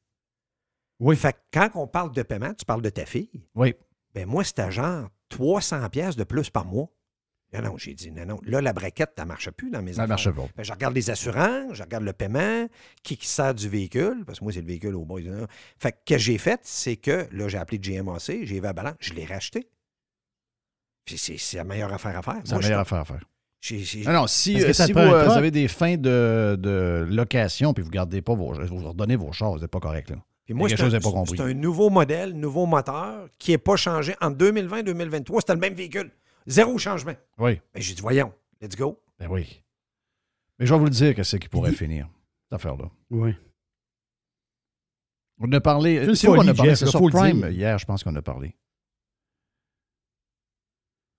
Oui. 1.00 1.16
Fait 1.16 1.32
que 1.34 1.38
quand 1.52 1.70
on 1.74 1.86
parle 1.86 2.12
de 2.12 2.22
paiement, 2.22 2.54
tu 2.54 2.64
parles 2.64 2.82
de 2.82 2.90
ta 2.90 3.04
fille. 3.04 3.44
Oui. 3.54 3.74
Ben 4.14 4.26
moi, 4.26 4.44
c'était 4.44 4.70
genre 4.70 5.08
300 5.28 5.88
pièces 5.90 6.16
de 6.16 6.24
plus 6.24 6.48
par 6.50 6.64
mois. 6.64 6.88
Non, 7.52 7.62
non, 7.62 7.76
j'ai 7.78 7.94
dit, 7.94 8.10
non, 8.10 8.26
non. 8.26 8.40
Là, 8.42 8.60
la 8.60 8.72
braquette, 8.72 9.12
ça 9.16 9.22
ne 9.24 9.28
marche 9.28 9.50
plus 9.50 9.70
dans 9.70 9.80
mes 9.80 9.92
Ça 9.92 10.02
affaires. 10.02 10.08
marche 10.08 10.30
pas. 10.30 10.48
Ben, 10.56 10.62
je 10.64 10.72
regarde 10.72 10.94
les 10.94 11.10
assurances, 11.10 11.74
je 11.74 11.82
regarde 11.82 12.02
le 12.02 12.12
paiement, 12.12 12.66
qui, 13.04 13.16
qui 13.16 13.28
sert 13.28 13.54
du 13.54 13.68
véhicule, 13.68 14.24
parce 14.26 14.40
que 14.40 14.44
moi, 14.44 14.52
c'est 14.52 14.60
le 14.62 14.66
véhicule 14.66 14.96
au 14.96 15.04
bout. 15.04 15.20
Fait 15.78 15.92
que, 15.92 15.98
ce 16.08 16.14
que 16.14 16.18
j'ai 16.18 16.38
fait, 16.38 16.60
c'est 16.64 16.96
que, 16.96 17.28
là, 17.30 17.46
j'ai 17.48 17.58
appelé 17.58 17.78
GMAC, 17.78 18.20
j'ai 18.42 18.60
vu 18.60 18.66
à 18.66 18.72
balance, 18.72 18.96
je 19.00 19.12
l'ai 19.14 19.24
racheté. 19.24 19.68
Puis 21.04 21.18
c'est 21.18 21.56
la 21.56 21.64
meilleure 21.64 21.92
affaire 21.92 22.18
à 22.18 22.22
faire. 22.22 22.40
C'est 22.44 22.52
la 22.52 22.58
meilleure 22.58 22.80
affaire 22.80 22.98
à 22.98 23.04
faire. 23.04 23.24
J'ai- 23.66 23.78
j'ai- 23.84 24.04
Non, 24.04 24.12
non, 24.12 24.26
si, 24.26 24.62
euh, 24.62 24.72
si 24.72 24.92
vous, 24.92 24.98
euh, 24.98 25.24
truck. 25.24 25.36
avez 25.36 25.50
des 25.50 25.66
fins 25.68 25.96
de, 25.96 26.56
de 26.58 27.06
location 27.10 27.74
puis 27.74 27.82
vous 27.82 27.90
gardez 27.90 28.22
pas 28.22 28.34
vos, 28.34 28.52
vous 28.52 28.88
redonnez 28.88 29.16
vos 29.16 29.32
chars, 29.32 29.52
vous 29.52 29.58
n'êtes 29.58 29.70
pas 29.70 29.80
correct. 29.80 30.10
Là. 30.10 30.16
Puis 30.44 30.54
moi, 30.54 30.68
c'est 30.68 30.80
un, 30.80 30.90
c'est 31.26 31.54
nouveau 31.54 31.90
modèle, 31.90 32.32
nouveau 32.32 32.66
moteur 32.66 33.28
qui 33.38 33.50
n'est 33.50 33.58
pas 33.58 33.74
changé. 33.76 34.14
En 34.20 34.30
2020 34.30 34.82
2023, 34.84 35.40
c'était 35.40 35.54
le 35.54 35.58
même 35.60 35.74
véhicule. 35.74 36.12
Zéro 36.46 36.78
changement. 36.78 37.14
Oui, 37.38 37.60
Ben, 37.74 37.82
j'ai 37.82 37.94
dit, 37.94 38.00
voyons, 38.00 38.32
let's 38.60 38.76
go. 38.76 39.00
ben 39.18 39.26
oui. 39.28 39.62
Mais 40.58 40.66
je 40.66 40.72
vais 40.72 40.78
vous 40.78 40.84
le 40.84 40.90
dire 40.90 41.14
que 41.14 41.24
c'est 41.24 41.38
qui 41.40 41.48
pourrait 41.48 41.72
finir, 41.72 42.08
cette 42.44 42.52
affaire-là. 42.54 42.88
Oui. 43.10 43.34
On 45.38 45.50
a 45.52 45.60
parlé. 45.60 45.98
C'est 45.98 46.06
une 46.06 46.14
C'est 46.14 46.28
où 46.28 46.34
on 46.36 46.46
a 46.48 46.54
parlé? 46.54 46.76
C'est 46.76 46.86
sur 46.86 47.00
Prime 47.10 47.48
hier, 47.50 47.76
je 47.78 47.84
pense 47.84 48.04
qu'on 48.04 48.14
a 48.14 48.22
parlé. 48.22 48.54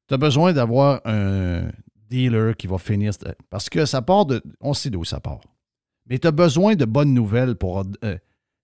Tu 0.08 0.14
as 0.14 0.18
besoin 0.18 0.54
d'avoir 0.54 1.02
un 1.06 1.70
dealer 2.10 2.56
qui 2.56 2.68
va 2.68 2.78
finir. 2.78 3.14
Parce 3.50 3.70
que 3.70 3.86
ça 3.86 4.02
part 4.02 4.26
de. 4.26 4.42
On 4.62 4.74
sait 4.74 4.90
d'où 4.90 5.04
ça 5.06 5.20
part. 5.20 5.42
Mais 6.10 6.20
tu 6.20 6.28
as 6.28 6.32
besoin 6.32 6.76
de 6.76 6.86
bonnes 6.86 7.14
nouvelles 7.14 7.56
pour. 7.56 7.84
euh, 8.04 8.18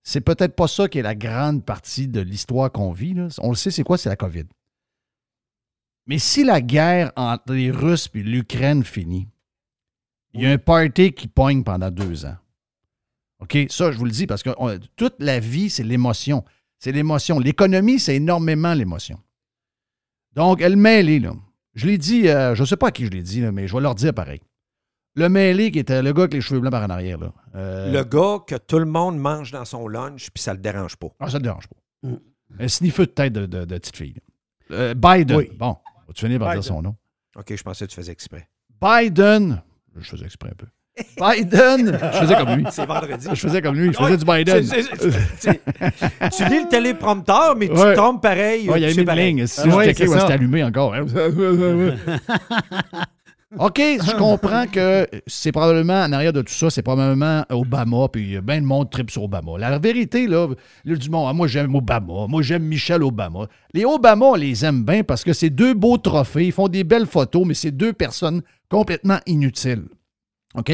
c'est 0.04 0.22
peut-être 0.22 0.56
pas 0.56 0.68
ça 0.68 0.88
qui 0.90 1.00
est 1.00 1.04
la 1.04 1.16
grande 1.16 1.64
partie 1.66 2.08
de 2.08 2.20
l'histoire 2.20 2.72
qu'on 2.72 2.92
vit. 2.92 3.14
là. 3.14 3.28
On 3.40 3.50
le 3.50 3.56
sait, 3.56 3.72
c'est 3.72 3.84
quoi? 3.84 3.98
C'est 3.98 4.10
la 4.10 4.16
COVID. 4.18 4.46
Mais 6.08 6.20
si 6.20 6.44
la 6.44 6.62
guerre 6.62 7.12
entre 7.16 7.54
les 7.54 7.72
Russes 7.72 8.10
et 8.14 8.24
l'Ukraine 8.24 8.84
finit, 8.84 9.28
il 10.34 10.42
y 10.42 10.46
a 10.46 10.52
un 10.52 10.58
party 10.58 11.14
qui 11.14 11.28
pogne 11.28 11.64
pendant 11.64 11.92
deux 11.92 12.26
ans. 12.26 12.36
OK? 13.40 13.58
Ça, 13.70 13.92
je 13.92 13.98
vous 13.98 14.06
le 14.06 14.12
dis 14.12 14.28
parce 14.28 14.44
que 14.44 14.50
on- 14.58 14.78
toute 14.96 15.16
la 15.20 15.40
vie, 15.40 15.70
c'est 15.70 15.84
l'émotion. 15.84 16.44
C'est 16.80 16.92
l'émotion. 16.92 17.40
L'économie, 17.40 18.00
c'est 18.00 18.16
énormément 18.18 18.74
l'émotion. 18.74 19.20
Donc, 20.34 20.60
elle 20.62 20.76
mêlée, 20.76 21.20
là. 21.20 21.34
Je 21.74 21.88
l'ai 21.88 21.98
dit, 21.98 22.28
euh, 22.28 22.54
je 22.56 22.62
ne 22.62 22.66
sais 22.68 22.78
pas 22.78 22.88
à 22.88 22.92
qui 22.92 23.06
je 23.06 23.12
l'ai 23.12 23.22
dit, 23.24 23.42
là, 23.42 23.52
mais 23.52 23.68
je 23.68 23.74
vais 23.76 23.82
leur 23.82 23.96
dire 23.96 24.14
pareil. 24.14 24.42
Le 25.16 25.30
mêlé 25.30 25.72
qui 25.72 25.80
était 25.80 26.02
le 26.02 26.12
gars 26.14 26.24
avec 26.24 26.34
les 26.34 26.42
cheveux 26.42 26.60
blancs 26.60 26.72
par 26.72 26.84
en 26.84 26.90
arrière, 26.90 27.18
là. 27.20 27.34
euh, 27.56 27.92
Le 27.92 28.04
gars 28.04 28.40
que 28.48 28.56
tout 28.56 28.80
le 28.80 28.86
monde 28.86 29.18
mange 29.18 29.52
dans 29.52 29.66
son 29.66 29.88
lunch, 29.88 30.30
puis 30.32 30.42
ça 30.42 30.54
le 30.54 30.60
dérange 30.60 30.96
pas. 30.96 31.08
Ah, 31.20 31.30
ça 31.30 31.38
ne 31.40 31.44
dérange 31.44 31.68
pas. 31.68 32.08
Mm. 32.10 32.16
Un 32.60 32.68
sniffeux 32.68 33.06
de 33.06 33.12
tête 33.12 33.34
de, 33.34 33.46
de- 33.46 33.66
de 33.66 33.78
petite 33.78 33.96
fille. 33.96 34.16
Euh, 34.72 34.94
Biden. 34.94 35.38
Oui. 35.38 35.50
Bon, 35.58 35.78
tu 36.16 36.26
finir 36.26 36.40
par 36.40 36.54
dire 36.54 36.64
son 36.64 36.82
nom? 36.82 36.96
OK, 37.36 37.56
je 37.56 37.64
pensais 37.64 37.86
que 37.86 37.92
tu 37.92 37.96
faisais 37.96 38.12
exprès. 38.12 38.48
Biden. 38.82 39.62
Je 39.96 40.10
faisais 40.10 40.26
exprès 40.26 40.50
un 40.50 40.56
peu. 40.56 40.68
Biden. 41.20 41.98
Je 42.14 42.18
faisais 42.20 42.36
comme 42.36 42.56
lui. 42.56 42.66
C'est 42.72 42.86
vendredi. 42.86 43.28
Je 43.34 43.40
faisais 43.40 43.62
comme 43.62 43.76
lui. 43.76 43.88
Je 43.92 43.98
faisais 43.98 44.12
Ouais, 44.26 44.44
du 44.44 44.52
Biden. 44.52 44.64
tu 46.32 46.46
lis 46.46 46.60
le 46.64 46.70
téléprompteur, 46.70 47.56
mais 47.58 47.68
tu 47.68 47.74
Ouais. 47.74 47.96
tombes 47.96 48.22
pareil. 48.22 48.70
Ouais, 48.70 48.80
il 48.80 48.84
y 48.84 48.86
a 48.86 48.92
une 48.92 49.06
pareil. 49.06 49.34
ligne. 49.34 49.48
Si 49.48 49.62
Ah 49.64 49.70
je 49.70 49.76
ouais, 49.76 49.94
ça. 49.94 50.20
c'était 50.20 50.34
allumé 50.34 50.64
encore. 50.64 50.94
OK, 53.60 53.78
je 53.80 54.18
comprends 54.18 54.66
que 54.66 55.06
c'est 55.28 55.52
probablement, 55.52 56.02
en 56.02 56.12
arrière 56.12 56.34
de 56.34 56.42
tout 56.42 56.52
ça, 56.54 56.72
c'est 56.72 56.82
probablement 56.82 57.44
Obama, 57.52 58.08
puis 58.12 58.24
il 58.24 58.32
y 58.32 58.38
a 58.38 58.42
bien 58.42 58.60
de 58.60 58.66
monde 58.66 58.90
trip 58.90 59.12
sur 59.12 59.22
Obama. 59.24 59.60
La 59.60 59.78
vérité, 59.78 60.26
là, 60.26 60.48
le 60.84 60.98
du 60.98 61.08
monde, 61.12 61.28
ah, 61.30 61.34
moi 61.34 61.46
j'aime 61.46 61.76
Obama, 61.76 62.26
moi 62.28 62.42
j'aime 62.42 62.64
Michel 62.64 63.04
Obama. 63.04 63.46
Les 63.76 63.86
Obama, 63.86 64.26
on 64.26 64.34
les 64.36 64.66
aime 64.66 64.84
bien 64.84 65.04
parce 65.04 65.24
que 65.24 65.34
c'est 65.34 65.52
deux 65.52 65.76
beaux 65.76 65.98
trophées, 66.00 66.46
ils 66.48 66.52
font 66.52 66.68
des 66.68 66.84
belles 66.84 67.06
photos, 67.06 67.46
mais 67.46 67.54
c'est 67.54 67.70
deux 67.70 67.94
personnes 67.94 68.42
complètement 68.70 69.20
inutiles. 69.28 69.84
OK? 70.56 70.72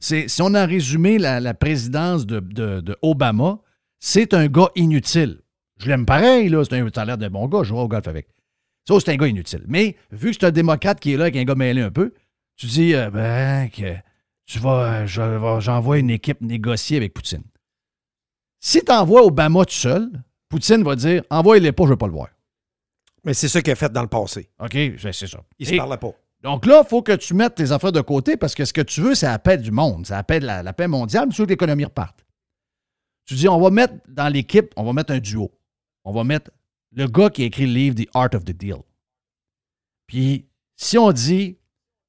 Si 0.00 0.42
on 0.42 0.52
a 0.54 0.66
résumé 0.66 1.18
la, 1.18 1.40
la 1.40 1.54
présidence 1.54 2.26
de, 2.26 2.40
de- 2.40 2.80
de 2.80 2.96
Obama, 3.02 3.58
c'est 4.00 4.34
un 4.34 4.46
gars 4.48 4.68
inutile. 4.76 5.40
Je 5.78 5.88
l'aime 5.88 6.06
pareil, 6.06 6.48
là. 6.48 6.62
C'est 6.64 6.78
un, 6.78 6.88
ça 6.94 7.02
a 7.02 7.04
l'air 7.04 7.18
d'un 7.18 7.30
bon 7.30 7.48
gars, 7.48 7.62
je 7.62 7.68
joue 7.70 7.78
au 7.78 7.88
golf 7.88 8.06
avec. 8.06 8.28
Ça, 8.86 8.94
c'est 9.00 9.12
un 9.12 9.16
gars 9.16 9.26
inutile. 9.26 9.64
Mais 9.66 9.96
vu 10.12 10.30
que 10.30 10.36
c'est 10.38 10.46
un 10.46 10.50
démocrate 10.50 11.00
qui 11.00 11.12
est 11.12 11.16
là 11.16 11.24
avec 11.24 11.36
un 11.36 11.44
gars 11.44 11.54
mêlé 11.54 11.80
un 11.80 11.90
peu, 11.90 12.12
tu 12.56 12.66
dis, 12.66 12.94
euh, 12.94 13.10
ben, 13.10 13.68
que 13.70 13.94
tu 14.46 14.58
vas, 14.58 15.06
je 15.06 15.22
j'envoie 15.60 15.98
une 15.98 16.10
équipe 16.10 16.40
négocier 16.42 16.98
avec 16.98 17.14
Poutine. 17.14 17.42
Si 18.60 18.82
tu 18.84 18.92
envoies 18.92 19.22
Obama 19.24 19.64
tout 19.64 19.74
seul, 19.74 20.10
Poutine 20.48 20.82
va 20.82 20.96
dire, 20.96 21.22
envoie-les 21.30 21.72
pas, 21.72 21.84
je 21.84 21.88
veux 21.90 21.96
pas 21.96 22.06
le 22.06 22.12
voir. 22.12 22.28
Mais 23.24 23.32
c'est 23.34 23.48
ça 23.48 23.62
qu'il 23.62 23.72
a 23.72 23.76
fait 23.76 23.90
dans 23.90 24.02
le 24.02 24.08
passé. 24.08 24.50
OK? 24.60 24.76
C'est 25.00 25.26
ça. 25.26 25.40
Il 25.58 25.66
se 25.66 25.72
Et- 25.72 25.76
parlait 25.78 25.96
pas. 25.96 26.12
Donc 26.44 26.66
là, 26.66 26.82
il 26.84 26.88
faut 26.88 27.00
que 27.00 27.12
tu 27.12 27.32
mettes 27.34 27.54
tes 27.54 27.72
affaires 27.72 27.90
de 27.90 28.02
côté 28.02 28.36
parce 28.36 28.54
que 28.54 28.66
ce 28.66 28.72
que 28.74 28.82
tu 28.82 29.00
veux, 29.00 29.14
c'est 29.14 29.26
la 29.26 29.38
paix 29.38 29.56
du 29.56 29.70
monde. 29.70 30.06
C'est 30.06 30.12
la 30.12 30.22
paix, 30.22 30.40
la, 30.40 30.62
la 30.62 30.72
paix 30.74 30.86
mondiale, 30.86 31.24
mais 31.26 31.34
tu 31.34 31.40
veux 31.40 31.46
que 31.46 31.52
l'économie 31.52 31.86
reparte. 31.86 32.24
Tu 33.24 33.34
dis, 33.34 33.48
on 33.48 33.58
va 33.58 33.70
mettre 33.70 33.94
dans 34.08 34.28
l'équipe, 34.28 34.72
on 34.76 34.84
va 34.84 34.92
mettre 34.92 35.14
un 35.14 35.18
duo. 35.18 35.50
On 36.04 36.12
va 36.12 36.22
mettre 36.22 36.50
le 36.92 37.06
gars 37.06 37.30
qui 37.30 37.42
a 37.42 37.46
écrit 37.46 37.66
le 37.66 37.72
livre 37.72 37.96
The 37.96 38.08
Art 38.12 38.28
of 38.34 38.44
the 38.44 38.52
Deal. 38.52 38.76
Puis, 40.06 40.46
si 40.76 40.98
on 40.98 41.12
dit, 41.12 41.56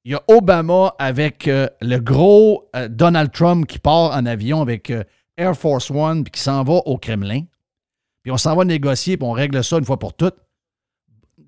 il 0.04 0.12
y 0.12 0.14
a 0.14 0.22
Obama 0.28 0.94
avec 0.98 1.48
euh, 1.48 1.66
le 1.80 1.98
gros 1.98 2.68
euh, 2.76 2.88
Donald 2.88 3.32
Trump 3.32 3.66
qui 3.66 3.78
part 3.78 4.14
en 4.14 4.26
avion 4.26 4.60
avec 4.60 4.90
euh, 4.90 5.02
Air 5.36 5.56
Force 5.56 5.90
One 5.90 6.24
puis 6.24 6.32
qui 6.32 6.40
s'en 6.40 6.62
va 6.62 6.74
au 6.74 6.98
Kremlin, 6.98 7.42
puis 8.22 8.30
on 8.30 8.36
s'en 8.36 8.54
va 8.54 8.64
négocier 8.64 9.16
puis 9.16 9.26
on 9.26 9.32
règle 9.32 9.64
ça 9.64 9.78
une 9.78 9.84
fois 9.84 9.98
pour 9.98 10.14
toutes, 10.14 10.36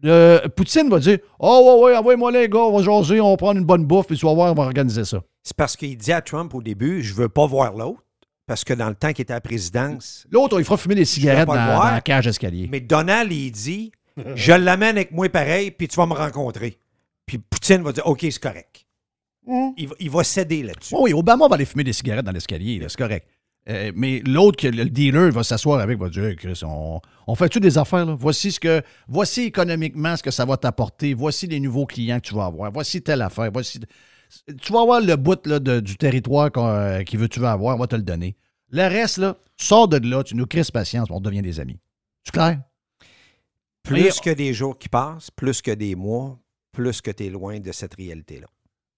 le- 0.02 0.46
Poutine 0.48 0.88
va 0.88 0.98
dire 0.98 1.18
Oh, 1.38 1.80
ouais, 1.84 1.90
ouais, 1.92 1.96
envoyez-moi 1.96 2.30
les 2.32 2.48
gars, 2.48 2.58
on 2.60 2.76
va 2.78 2.82
jaser, 2.82 3.20
on 3.20 3.30
va 3.30 3.36
prendre 3.36 3.58
une 3.58 3.66
bonne 3.66 3.84
bouffe, 3.84 4.06
puis 4.06 4.16
tu 4.16 4.26
vas 4.26 4.34
voir, 4.34 4.52
on 4.52 4.54
va 4.54 4.64
organiser 4.64 5.04
ça. 5.04 5.20
C'est 5.42 5.56
parce 5.56 5.76
qu'il 5.76 5.96
dit 5.96 6.12
à 6.12 6.20
Trump 6.20 6.54
au 6.54 6.62
début, 6.62 7.02
je 7.02 7.14
veux 7.14 7.28
pas 7.28 7.46
voir 7.46 7.74
l'autre, 7.74 8.04
parce 8.46 8.64
que 8.64 8.74
dans 8.74 8.88
le 8.88 8.94
temps 8.94 9.12
qu'il 9.12 9.22
était 9.22 9.32
à 9.32 9.36
la 9.36 9.40
présidence, 9.40 10.26
L'autre, 10.30 10.58
il 10.60 10.64
fera 10.64 10.76
fumer 10.76 10.94
des 10.94 11.04
cigarettes 11.04 11.46
dans, 11.46 11.54
le 11.54 11.60
voir. 11.60 11.86
dans 11.86 11.92
la 11.92 12.00
cage 12.00 12.24
d'escalier. 12.26 12.68
mais 12.70 12.80
Donald, 12.80 13.30
il 13.32 13.50
dit, 13.50 13.92
je 14.34 14.52
l'amène 14.52 14.96
avec 14.96 15.12
moi 15.12 15.28
pareil, 15.28 15.70
puis 15.70 15.88
tu 15.88 15.96
vas 15.96 16.06
me 16.06 16.14
rencontrer. 16.14 16.78
Puis 17.26 17.38
Poutine 17.38 17.82
va 17.82 17.92
dire, 17.92 18.06
OK, 18.06 18.20
c'est 18.22 18.38
correct. 18.42 18.84
Il, 19.78 19.88
va, 19.88 19.94
il 19.98 20.10
va 20.10 20.24
céder 20.24 20.62
là-dessus. 20.62 20.94
Oh 20.96 21.04
oui, 21.04 21.14
Obama 21.14 21.48
va 21.48 21.54
aller 21.54 21.64
fumer 21.64 21.84
des 21.84 21.92
cigarettes 21.94 22.24
dans 22.24 22.32
l'escalier, 22.32 22.84
c'est 22.86 22.98
correct. 22.98 23.26
Euh, 23.70 23.92
mais 23.94 24.20
l'autre, 24.26 24.56
que 24.62 24.68
le 24.68 24.86
dealer, 24.86 25.30
va 25.30 25.42
s'asseoir 25.44 25.80
avec, 25.80 25.98
va 25.98 26.08
dire 26.08 26.24
Hey, 26.24 26.36
Chris, 26.36 26.60
on, 26.64 27.00
on 27.26 27.34
fait-tu 27.34 27.60
des 27.60 27.76
affaires? 27.76 28.06
Là? 28.06 28.16
Voici 28.18 28.50
ce 28.52 28.58
que. 28.60 28.82
Voici 29.08 29.42
économiquement 29.42 30.16
ce 30.16 30.22
que 30.22 30.30
ça 30.30 30.44
va 30.46 30.56
t'apporter. 30.56 31.12
Voici 31.14 31.46
les 31.46 31.60
nouveaux 31.60 31.84
clients 31.86 32.18
que 32.20 32.28
tu 32.28 32.34
vas 32.34 32.46
avoir. 32.46 32.72
Voici 32.72 33.02
telle 33.02 33.20
affaire. 33.20 33.50
Voici. 33.52 33.78
Tu 34.62 34.72
vas 34.72 34.80
avoir 34.82 35.00
le 35.00 35.16
bout 35.16 35.46
là, 35.46 35.58
de- 35.58 35.80
du 35.80 35.96
territoire 35.96 36.50
euh, 36.56 37.02
qui 37.02 37.16
veut, 37.16 37.28
tu 37.28 37.40
veux 37.40 37.46
avoir, 37.46 37.76
on 37.76 37.78
va 37.78 37.86
te 37.86 37.96
le 37.96 38.02
donner. 38.02 38.36
Le 38.70 38.82
reste, 38.82 39.18
là, 39.18 39.36
sors 39.56 39.88
de 39.88 39.96
là, 40.06 40.22
tu 40.22 40.34
nous 40.36 40.46
crises 40.46 40.70
patience, 40.70 41.08
on 41.10 41.20
devient 41.20 41.40
des 41.42 41.60
amis. 41.60 41.78
Tu 42.24 42.32
clair? 42.32 42.60
Plus 43.82 44.02
Mais- 44.02 44.10
que 44.22 44.30
des 44.36 44.52
jours 44.52 44.78
qui 44.78 44.88
passent, 44.88 45.30
plus 45.30 45.62
que 45.62 45.70
des 45.70 45.94
mois, 45.94 46.38
plus 46.72 47.00
que 47.00 47.10
tu 47.10 47.26
es 47.26 47.30
loin 47.30 47.58
de 47.60 47.72
cette 47.72 47.94
réalité-là. 47.94 48.46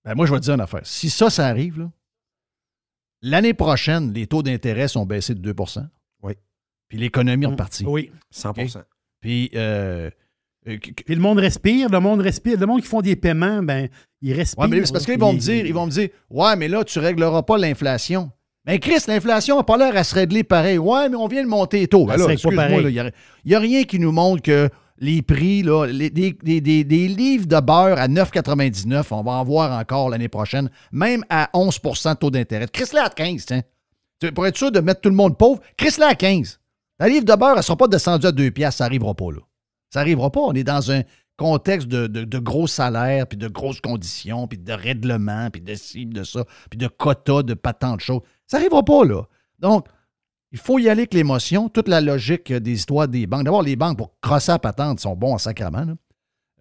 Ben, 0.05 0.15
moi, 0.15 0.27
je 0.27 0.33
vais 0.33 0.41
te 0.41 0.45
dire 0.45 0.55
une 0.55 0.61
affaire. 0.61 0.81
Si 0.85 1.11
ça, 1.11 1.31
ça 1.31 1.47
arrive, 1.47 1.79
là, 1.79 1.91
l'année 3.23 3.55
prochaine, 3.55 4.13
les 4.13 4.27
taux 4.27 4.43
d'intérêt 4.43 4.89
sont 4.89 5.07
baissés 5.07 5.35
de 5.35 5.41
2% 5.53 5.87
Oui. 6.23 6.35
Puis 6.89 6.99
l'économie 6.99 7.45
est 7.45 7.49
Mm. 7.49 7.53
repartie. 7.53 7.85
Oui. 7.87 8.11
100 8.31 8.53
Puis, 9.21 9.51
euh, 9.55 10.11
euh, 10.69 10.77
Puis 10.79 11.15
le 11.15 11.21
monde 11.21 11.39
respire, 11.39 11.89
le 11.91 12.01
monde 12.01 12.21
respire. 12.21 12.59
Le 12.59 12.67
monde 12.67 12.81
qui 12.83 12.89
font 12.89 13.01
des 13.03 13.17
paiements, 13.17 13.63
ben, 13.63 13.89
ils 14.23 14.33
respirent. 14.35 14.61
ouais, 14.61 14.69
mais 14.69 14.85
c'est 14.85 14.93
parce 14.93 15.05
qu'ils 15.07 15.19
vont 15.19 15.33
me 15.33 15.39
dire, 15.39 15.65
ils 15.67 15.75
vont 15.75 15.87
me 15.87 15.91
dire, 15.91 16.09
ouais, 16.31 16.57
mais 16.57 16.69
là, 16.69 16.85
tu 16.85 16.99
régleras 16.99 17.43
pas 17.43 17.59
l'inflation. 17.59 18.31
Mais 18.67 18.79
Chris, 18.79 18.99
l'inflation 19.09 19.57
n'a 19.57 19.63
pas 19.63 19.79
l'air 19.79 19.97
à 19.97 20.05
se 20.05 20.15
régler 20.15 20.45
pareil. 20.45 20.77
Ouais, 20.79 21.09
mais 21.09 21.17
on 21.17 21.29
vient 21.29 21.43
de 21.43 21.49
monter 21.49 21.81
les 21.81 21.89
taux. 21.89 22.05
Ben 22.05 22.13
là, 22.13 22.19
serait 22.25 22.27
pas 22.27 22.33
excuse-moi, 22.35 22.83
il 22.83 22.87
n'y 22.93 23.01
a, 23.01 23.11
il 23.45 23.51
y 23.53 23.55
a 23.55 23.59
rien 23.59 23.85
qui 23.85 23.99
nous 23.99 24.13
montre 24.13 24.43
que 24.43 24.69
les 25.01 25.23
prix, 25.23 25.63
là, 25.63 25.87
des, 25.87 27.09
livres 27.09 27.47
de 27.47 27.61
beurre 27.61 27.99
à 27.99 28.07
9,99, 28.07 29.07
on 29.13 29.23
va 29.23 29.33
en 29.33 29.45
voir 29.45 29.79
encore 29.79 30.11
l'année 30.11 30.29
prochaine, 30.29 30.71
même 30.93 31.25
à 31.31 31.49
11% 31.55 32.13
de 32.15 32.19
taux 32.19 32.31
d'intérêt. 32.31 32.69
Chris-la 32.71 33.05
à 33.05 33.11
15, 33.11 33.47
tiens. 33.47 33.63
Pour 34.35 34.47
être 34.47 34.59
sûr 34.59 34.71
de 34.71 34.81
mettre 34.81 35.01
tout 35.01 35.09
le 35.09 35.15
monde 35.15 35.39
pauvre, 35.39 35.61
Chris-la 35.79 36.09
à 36.09 36.15
15. 36.15 36.61
La 36.99 37.09
livre 37.09 37.25
de 37.25 37.35
beurre, 37.35 37.53
elle 37.53 37.57
ne 37.57 37.63
sera 37.63 37.77
pas 37.77 37.89
descendue 37.89 38.27
à 38.27 38.33
2 38.33 38.51
piastres, 38.51 38.79
ça 38.79 38.85
n'arrivera 38.85 39.15
pas, 39.15 39.33
là. 39.33 39.41
Ça 39.89 40.01
n'arrivera 40.01 40.31
pas. 40.31 40.41
On 40.41 40.53
est 40.53 40.65
dans 40.65 40.93
un 40.93 41.03
contexte 41.39 41.89
de, 41.89 42.07
de- 42.07 42.25
de 42.25 42.39
gros 42.39 42.67
salaires, 42.67 43.27
puis 43.27 43.39
de 43.39 43.49
grosses 43.49 43.81
conditions, 43.81 44.47
puis 44.47 44.59
de 44.59 44.73
règlements, 44.73 45.49
puis 45.51 45.63
de 45.63 45.75
ci, 45.75 46.05
puis 46.05 46.15
de 46.15 46.25
ça, 46.25 46.45
puis 46.69 46.79
de 46.79 46.87
quotas, 46.87 47.43
de 47.43 47.55
patents 47.55 47.97
de 47.97 48.03
choses. 48.03 48.21
Ça 48.47 48.59
n'arrivera 48.59 48.85
pas, 48.85 49.05
là. 49.07 49.23
Donc, 49.59 49.87
il 50.53 50.59
faut 50.59 50.79
y 50.79 50.89
aller 50.89 51.03
avec 51.03 51.15
l'émotion, 51.15 51.69
toute 51.69 51.89
la 51.89 52.01
logique 52.01 52.53
des 52.53 52.73
histoires 52.73 53.09
des 53.09 53.27
banques. 53.27 53.45
D'abord, 53.45 53.63
les 53.63 53.77
banques, 53.77 53.99
pour 53.99 54.13
crosser 54.21 54.53
la 54.53 54.59
patente, 54.59 55.01
sont 55.01 55.15
bons 55.17 55.35
en 55.35 55.39
sacrament. 55.39 55.85
là. 55.85 55.95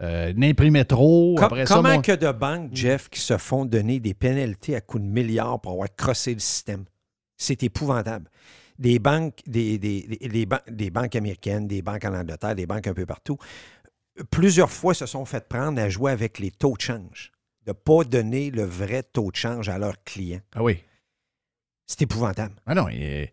Euh, 0.01 0.31
N'imprimer 0.35 0.85
trop. 0.85 1.35
Com- 1.35 1.45
après 1.45 1.65
ça, 1.65 1.75
comment 1.75 1.95
mon- 1.95 2.01
que 2.01 2.13
de 2.13 2.31
banques, 2.31 2.69
Jeff, 2.73 3.09
qui 3.09 3.19
se 3.19 3.37
font 3.37 3.65
donner 3.65 3.99
des 3.99 4.13
pénalités 4.13 4.75
à 4.75 4.81
coups 4.81 5.03
de 5.03 5.09
milliards 5.09 5.59
pour 5.59 5.73
avoir 5.73 5.93
crossé 5.95 6.33
le 6.33 6.39
système? 6.39 6.85
C'est 7.35 7.63
épouvantable. 7.63 8.29
Des 8.77 8.97
banques, 8.99 9.39
des, 9.45 9.77
des- 9.77 10.03
des- 10.07 10.29
des 10.29 10.45
ban- 10.45 10.61
des 10.69 10.89
banques 10.89 11.15
américaines, 11.17 11.67
des 11.67 11.81
banques 11.81 12.05
en 12.05 12.13
Angleterre, 12.13 12.55
des 12.55 12.65
banques 12.65 12.87
un 12.87 12.93
peu 12.93 13.05
partout, 13.05 13.37
plusieurs 14.31 14.69
fois 14.71 14.93
se 14.93 15.05
sont 15.05 15.25
fait 15.25 15.47
prendre 15.49 15.81
à 15.81 15.89
jouer 15.89 16.11
avec 16.13 16.39
les 16.39 16.51
taux 16.51 16.75
de 16.77 16.81
change, 16.81 17.31
de 17.65 17.71
ne 17.71 17.73
pas 17.73 18.03
donner 18.05 18.51
le 18.51 18.63
vrai 18.63 19.03
taux 19.03 19.31
de 19.31 19.35
change 19.35 19.67
à 19.67 19.77
leurs 19.79 20.01
clients. 20.05 20.39
Ah 20.55 20.63
oui. 20.63 20.81
C'est 21.87 22.01
épouvantable. 22.03 22.55
Ah 22.65 22.75
non, 22.75 22.87
et- 22.89 23.31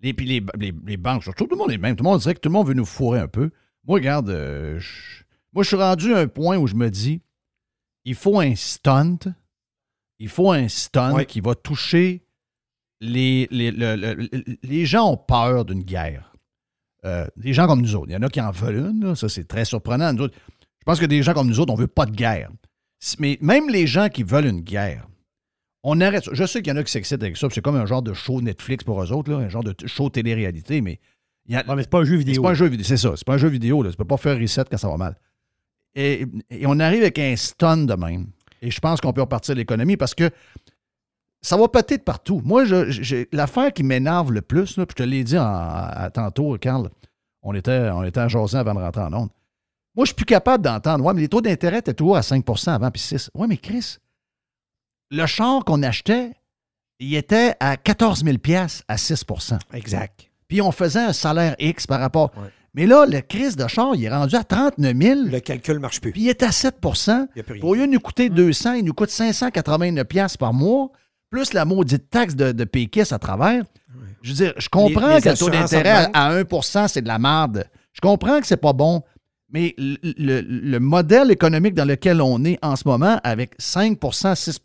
Les, 0.00 0.12
puis 0.12 0.26
les, 0.26 0.42
les- 0.58 0.74
les 0.86 0.96
banques, 0.96 1.22
surtout, 1.22 1.44
tout 1.46 1.54
le 1.54 1.58
monde 1.58 1.70
est 1.72 1.78
même. 1.78 1.94
Tout 1.96 2.04
le 2.04 2.10
monde 2.10 2.20
dirait 2.20 2.34
que 2.34 2.40
tout 2.40 2.48
le 2.48 2.52
monde 2.54 2.66
veut 2.66 2.74
nous 2.74 2.84
fourrer 2.84 3.20
un 3.20 3.28
peu. 3.28 3.50
Moi, 3.86 3.98
regarde, 3.98 4.30
euh, 4.30 4.78
je- 4.78 5.22
moi, 5.52 5.62
je 5.62 5.68
suis 5.68 5.76
rendu 5.76 6.12
à 6.14 6.18
un 6.18 6.28
point 6.28 6.56
où 6.58 6.66
je 6.66 6.74
me 6.74 6.90
dis, 6.90 7.20
il 8.04 8.14
faut 8.14 8.40
un 8.40 8.54
stunt. 8.56 9.18
Il 10.18 10.28
faut 10.28 10.50
un 10.52 10.68
stunt 10.68 11.12
qui 11.24 11.40
va 11.40 11.54
toucher 11.54 12.24
les, 13.00 13.48
les, 13.50 13.70
le- 13.70 13.96
le- 13.96 14.28
les 14.62 14.86
gens 14.86 15.10
ont 15.12 15.16
peur 15.16 15.64
d'une 15.64 15.82
guerre. 15.82 16.32
Euh, 17.04 17.26
des 17.36 17.52
gens 17.52 17.66
comme 17.66 17.82
nous 17.82 17.96
autres. 17.96 18.06
Il 18.10 18.12
y 18.12 18.16
en 18.16 18.22
a 18.22 18.28
qui 18.28 18.40
en 18.40 18.52
veulent 18.52 18.76
une, 18.90 19.04
là. 19.04 19.14
ça 19.16 19.28
c'est 19.28 19.46
très 19.48 19.64
surprenant. 19.64 20.12
Nous 20.12 20.22
autres, 20.24 20.38
je 20.78 20.84
pense 20.84 21.00
que 21.00 21.06
des 21.06 21.22
gens 21.22 21.34
comme 21.34 21.48
nous 21.48 21.58
autres, 21.58 21.72
on 21.72 21.76
ne 21.76 21.80
veut 21.80 21.88
pas 21.88 22.06
de 22.06 22.14
guerre. 22.14 22.50
Mais 23.18 23.36
même 23.40 23.68
les 23.68 23.88
gens 23.88 24.08
qui 24.08 24.22
veulent 24.22 24.46
une 24.46 24.60
guerre, 24.60 25.08
on 25.82 26.00
arrête. 26.00 26.24
ça. 26.24 26.30
Je 26.34 26.44
sais 26.44 26.62
qu'il 26.62 26.72
y 26.72 26.76
en 26.76 26.78
a 26.78 26.84
qui 26.84 26.92
s'excitent 26.92 27.22
avec 27.22 27.36
ça, 27.36 27.48
c'est 27.52 27.60
comme 27.60 27.76
un 27.76 27.86
genre 27.86 28.02
de 28.02 28.12
show 28.12 28.40
Netflix 28.40 28.84
pour 28.84 29.02
eux 29.02 29.12
autres, 29.12 29.30
là, 29.30 29.38
un 29.38 29.48
genre 29.48 29.64
de 29.64 29.74
show 29.86 30.08
télé-réalité, 30.10 30.80
mais 30.80 31.00
il 31.46 31.54
y 31.54 31.56
a- 31.56 31.66
Ouais, 31.66 31.74
mais 31.76 31.82
c'est 31.82 31.90
pas 31.90 32.00
un 32.00 32.04
jeu 32.04 32.18
c'est 32.18 32.24
vidéo. 32.24 32.42
pas 32.42 32.50
un 32.50 32.54
jeu 32.54 32.66
vidéo, 32.66 32.84
c'est 32.86 32.96
ça. 32.96 33.12
C'est 33.16 33.26
pas 33.26 33.34
un 33.34 33.38
jeu 33.38 33.48
vidéo. 33.48 33.82
Là. 33.82 33.90
Tu 33.90 33.96
peux 33.96 34.04
pas 34.04 34.16
faire 34.16 34.38
reset 34.38 34.64
quand 34.70 34.76
ça 34.78 34.88
va 34.88 34.96
mal. 34.96 35.16
Et, 35.94 36.24
et 36.50 36.66
on 36.66 36.78
arrive 36.80 37.02
avec 37.02 37.18
un 37.18 37.34
stun 37.36 37.78
de 37.78 37.94
même. 37.94 38.28
Et 38.62 38.70
je 38.70 38.78
pense 38.80 39.00
qu'on 39.00 39.12
peut 39.12 39.20
repartir 39.22 39.54
l'économie 39.56 39.96
parce 39.96 40.14
que 40.14 40.30
ça 41.40 41.56
va 41.56 41.66
peut-être 41.68 42.04
partout. 42.04 42.40
Moi, 42.44 42.64
l'affaire 43.32 43.72
qui 43.72 43.82
m'énerve 43.82 44.30
le 44.32 44.40
plus, 44.42 44.76
là, 44.76 44.86
puis 44.86 44.94
je 44.98 45.04
te 45.04 45.08
l'ai 45.08 45.24
dit 45.24 45.36
en- 45.36 45.42
à 45.44 46.08
tantôt, 46.10 46.56
Carl, 46.58 46.88
on 47.42 47.52
était, 47.54 47.90
on 47.92 48.04
était 48.04 48.20
à 48.20 48.24
avant 48.24 48.74
de 48.74 48.78
rentrer 48.80 49.02
en 49.02 49.12
onde. 49.12 49.28
Moi, 49.96 50.04
je 50.04 50.10
suis 50.10 50.14
plus 50.14 50.24
capable 50.24 50.62
d'entendre. 50.64 51.04
Ouais, 51.04 51.12
mais 51.12 51.22
les 51.22 51.28
taux 51.28 51.40
d'intérêt 51.42 51.78
étaient 51.80 51.92
toujours 51.92 52.16
à 52.16 52.22
5% 52.22 52.72
avant, 52.72 52.90
puis 52.90 53.02
6 53.02 53.30
Ouais, 53.34 53.46
mais 53.48 53.56
Chris, 53.58 53.96
le 55.12 55.26
char 55.26 55.64
qu'on 55.64 55.82
achetait, 55.82 56.30
il 56.98 57.14
était 57.14 57.54
à 57.60 57.76
14 57.76 58.24
000 58.24 58.36
à 58.88 58.96
6% 58.96 59.58
Exact. 59.74 60.28
puis 60.48 60.60
on 60.60 60.72
faisait 60.72 61.00
un 61.00 61.12
salaire 61.12 61.54
X 61.58 61.86
par 61.86 62.00
rapport. 62.00 62.30
Ouais. 62.36 62.48
Mais 62.74 62.86
là, 62.86 63.04
le 63.06 63.20
crise 63.20 63.54
de 63.56 63.66
char, 63.68 63.94
il 63.94 64.04
est 64.04 64.08
rendu 64.10 64.34
à 64.34 64.44
39 64.44 64.96
000, 64.96 65.20
Le 65.30 65.40
calcul 65.40 65.74
ne 65.74 65.80
marche 65.80 66.00
plus. 66.00 66.12
puis 66.12 66.22
il 66.22 66.28
est 66.30 66.42
à 66.42 66.50
7 66.50 66.76
Il 67.36 67.42
plus 67.42 67.52
rien. 67.54 67.62
Au 67.64 67.74
lieu 67.74 67.86
de 67.86 67.92
nous 67.92 68.00
coûter 68.00 68.30
200, 68.30 68.72
il 68.74 68.84
nous 68.84 68.94
coûte 68.94 69.10
589 69.10 70.04
pièces 70.04 70.36
par 70.38 70.54
mois, 70.54 70.90
plus 71.30 71.52
la 71.52 71.64
maudite 71.64 72.08
taxe 72.08 72.34
de, 72.34 72.52
de 72.52 72.64
PKS 72.64 73.12
à 73.12 73.18
travers. 73.18 73.62
Je 74.22 74.30
veux 74.30 74.36
dire, 74.36 74.54
je 74.56 74.68
comprends 74.68 75.08
Les- 75.08 75.14
les 75.16 75.20
que 75.22 75.28
le 75.30 75.36
taux 75.36 75.50
d'intérêt 75.50 76.08
à, 76.14 76.28
à 76.28 76.42
1% 76.42 76.88
c'est 76.88 77.02
de 77.02 77.08
la 77.08 77.18
merde. 77.18 77.64
Je 77.92 78.00
comprends 78.00 78.40
que 78.40 78.46
c'est 78.46 78.56
pas 78.56 78.72
bon, 78.72 79.02
mais 79.52 79.74
le, 79.78 79.96
le- 80.02 80.40
le 80.40 80.80
modèle 80.80 81.30
économique 81.30 81.74
dans 81.74 81.84
lequel 81.84 82.20
on 82.20 82.42
est 82.44 82.58
en 82.62 82.74
ce 82.76 82.88
moment, 82.88 83.20
avec 83.22 83.54
5 83.58 83.98
6 84.12 84.60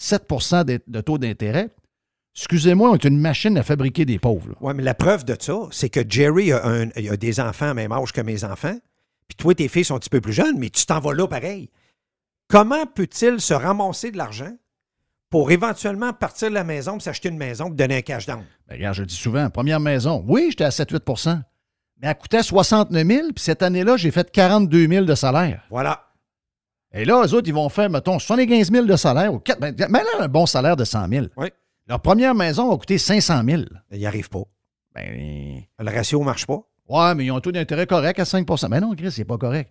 7% 0.00 0.64
de, 0.64 0.80
de 0.86 1.00
taux 1.00 1.18
d'intérêt, 1.18 1.70
excusez-moi, 2.36 2.90
on 2.90 2.94
est 2.94 3.04
une 3.04 3.18
machine 3.18 3.56
à 3.58 3.62
fabriquer 3.62 4.04
des 4.04 4.18
pauvres. 4.18 4.54
Oui, 4.60 4.72
mais 4.76 4.82
la 4.82 4.94
preuve 4.94 5.24
de 5.24 5.36
ça, 5.38 5.54
c'est 5.70 5.88
que 5.88 6.00
Jerry 6.08 6.52
a, 6.52 6.64
un- 6.66 6.88
il 6.96 7.08
a 7.10 7.16
des 7.16 7.40
enfants 7.40 7.70
à 7.70 7.74
même 7.74 7.92
âge 7.92 8.12
que 8.12 8.20
mes 8.20 8.44
enfants. 8.44 8.78
Puis 9.26 9.36
toi, 9.36 9.54
tes 9.54 9.68
filles 9.68 9.84
sont 9.84 9.96
un 9.96 9.98
petit 9.98 10.08
peu 10.10 10.20
plus 10.20 10.32
jeunes, 10.32 10.58
mais 10.58 10.70
tu 10.70 10.86
t'en 10.86 11.00
vas 11.00 11.12
là 11.14 11.26
pareil. 11.26 11.70
Comment 12.48 12.86
peut-il 12.86 13.40
se 13.40 13.52
ramasser 13.54 14.10
de 14.10 14.16
l'argent 14.16 14.56
pour 15.30 15.50
éventuellement 15.50 16.12
partir 16.14 16.48
de 16.48 16.54
la 16.54 16.64
maison 16.64 16.98
s'acheter 16.98 17.28
une 17.28 17.36
maison 17.36 17.66
pour 17.66 17.74
donner 17.74 17.96
un 17.98 18.02
cash 18.02 18.24
down? 18.24 18.42
Ben, 18.68 18.76
regarde, 18.76 18.94
je 18.94 19.02
le 19.02 19.06
dis 19.06 19.14
souvent, 19.16 19.50
première 19.50 19.80
maison, 19.80 20.24
oui, 20.26 20.46
j'étais 20.50 20.64
à 20.64 20.70
7-8 20.70 21.44
mais 22.00 22.08
elle 22.08 22.14
coûtait 22.16 22.42
69 22.42 23.06
000 23.06 23.20
puis 23.34 23.44
cette 23.44 23.62
année-là, 23.62 23.96
j'ai 23.96 24.10
fait 24.10 24.30
42 24.30 24.86
000 24.86 25.04
de 25.04 25.14
salaire. 25.14 25.62
Voilà. 25.70 26.04
Et 26.92 27.04
là, 27.04 27.22
eux 27.24 27.34
autres, 27.34 27.48
ils 27.48 27.54
vont 27.54 27.68
faire, 27.68 27.90
mettons, 27.90 28.18
75 28.18 28.70
000 28.72 28.86
de 28.86 28.96
salaire. 28.96 29.32
Ou 29.32 29.38
4, 29.40 29.60
ben, 29.60 29.74
mais 29.90 29.98
là, 29.98 30.08
un 30.20 30.28
bon 30.28 30.46
salaire 30.46 30.76
de 30.76 30.84
100 30.84 31.08
000. 31.08 31.26
Oui. 31.36 31.48
Leur 31.86 32.00
première 32.00 32.34
maison 32.34 32.70
va 32.70 32.76
coûter 32.76 32.98
500 32.98 33.42
000. 33.44 33.62
Il 33.90 33.98
n'y 33.98 34.06
arrive 34.06 34.28
pas. 34.28 34.42
Ben, 34.94 35.62
Le 35.78 35.90
ratio 35.90 36.20
ne 36.20 36.24
marche 36.24 36.46
pas. 36.46 36.60
ouais, 36.88 37.14
mais 37.14 37.26
ils 37.26 37.30
ont 37.30 37.36
un 37.36 37.40
taux 37.40 37.52
d'intérêt 37.52 37.86
correct 37.86 38.18
à 38.18 38.24
5% 38.24 38.68
Mais 38.70 38.80
non, 38.80 38.94
Chris, 38.94 39.12
c'est 39.12 39.24
pas 39.24 39.38
correct. 39.38 39.70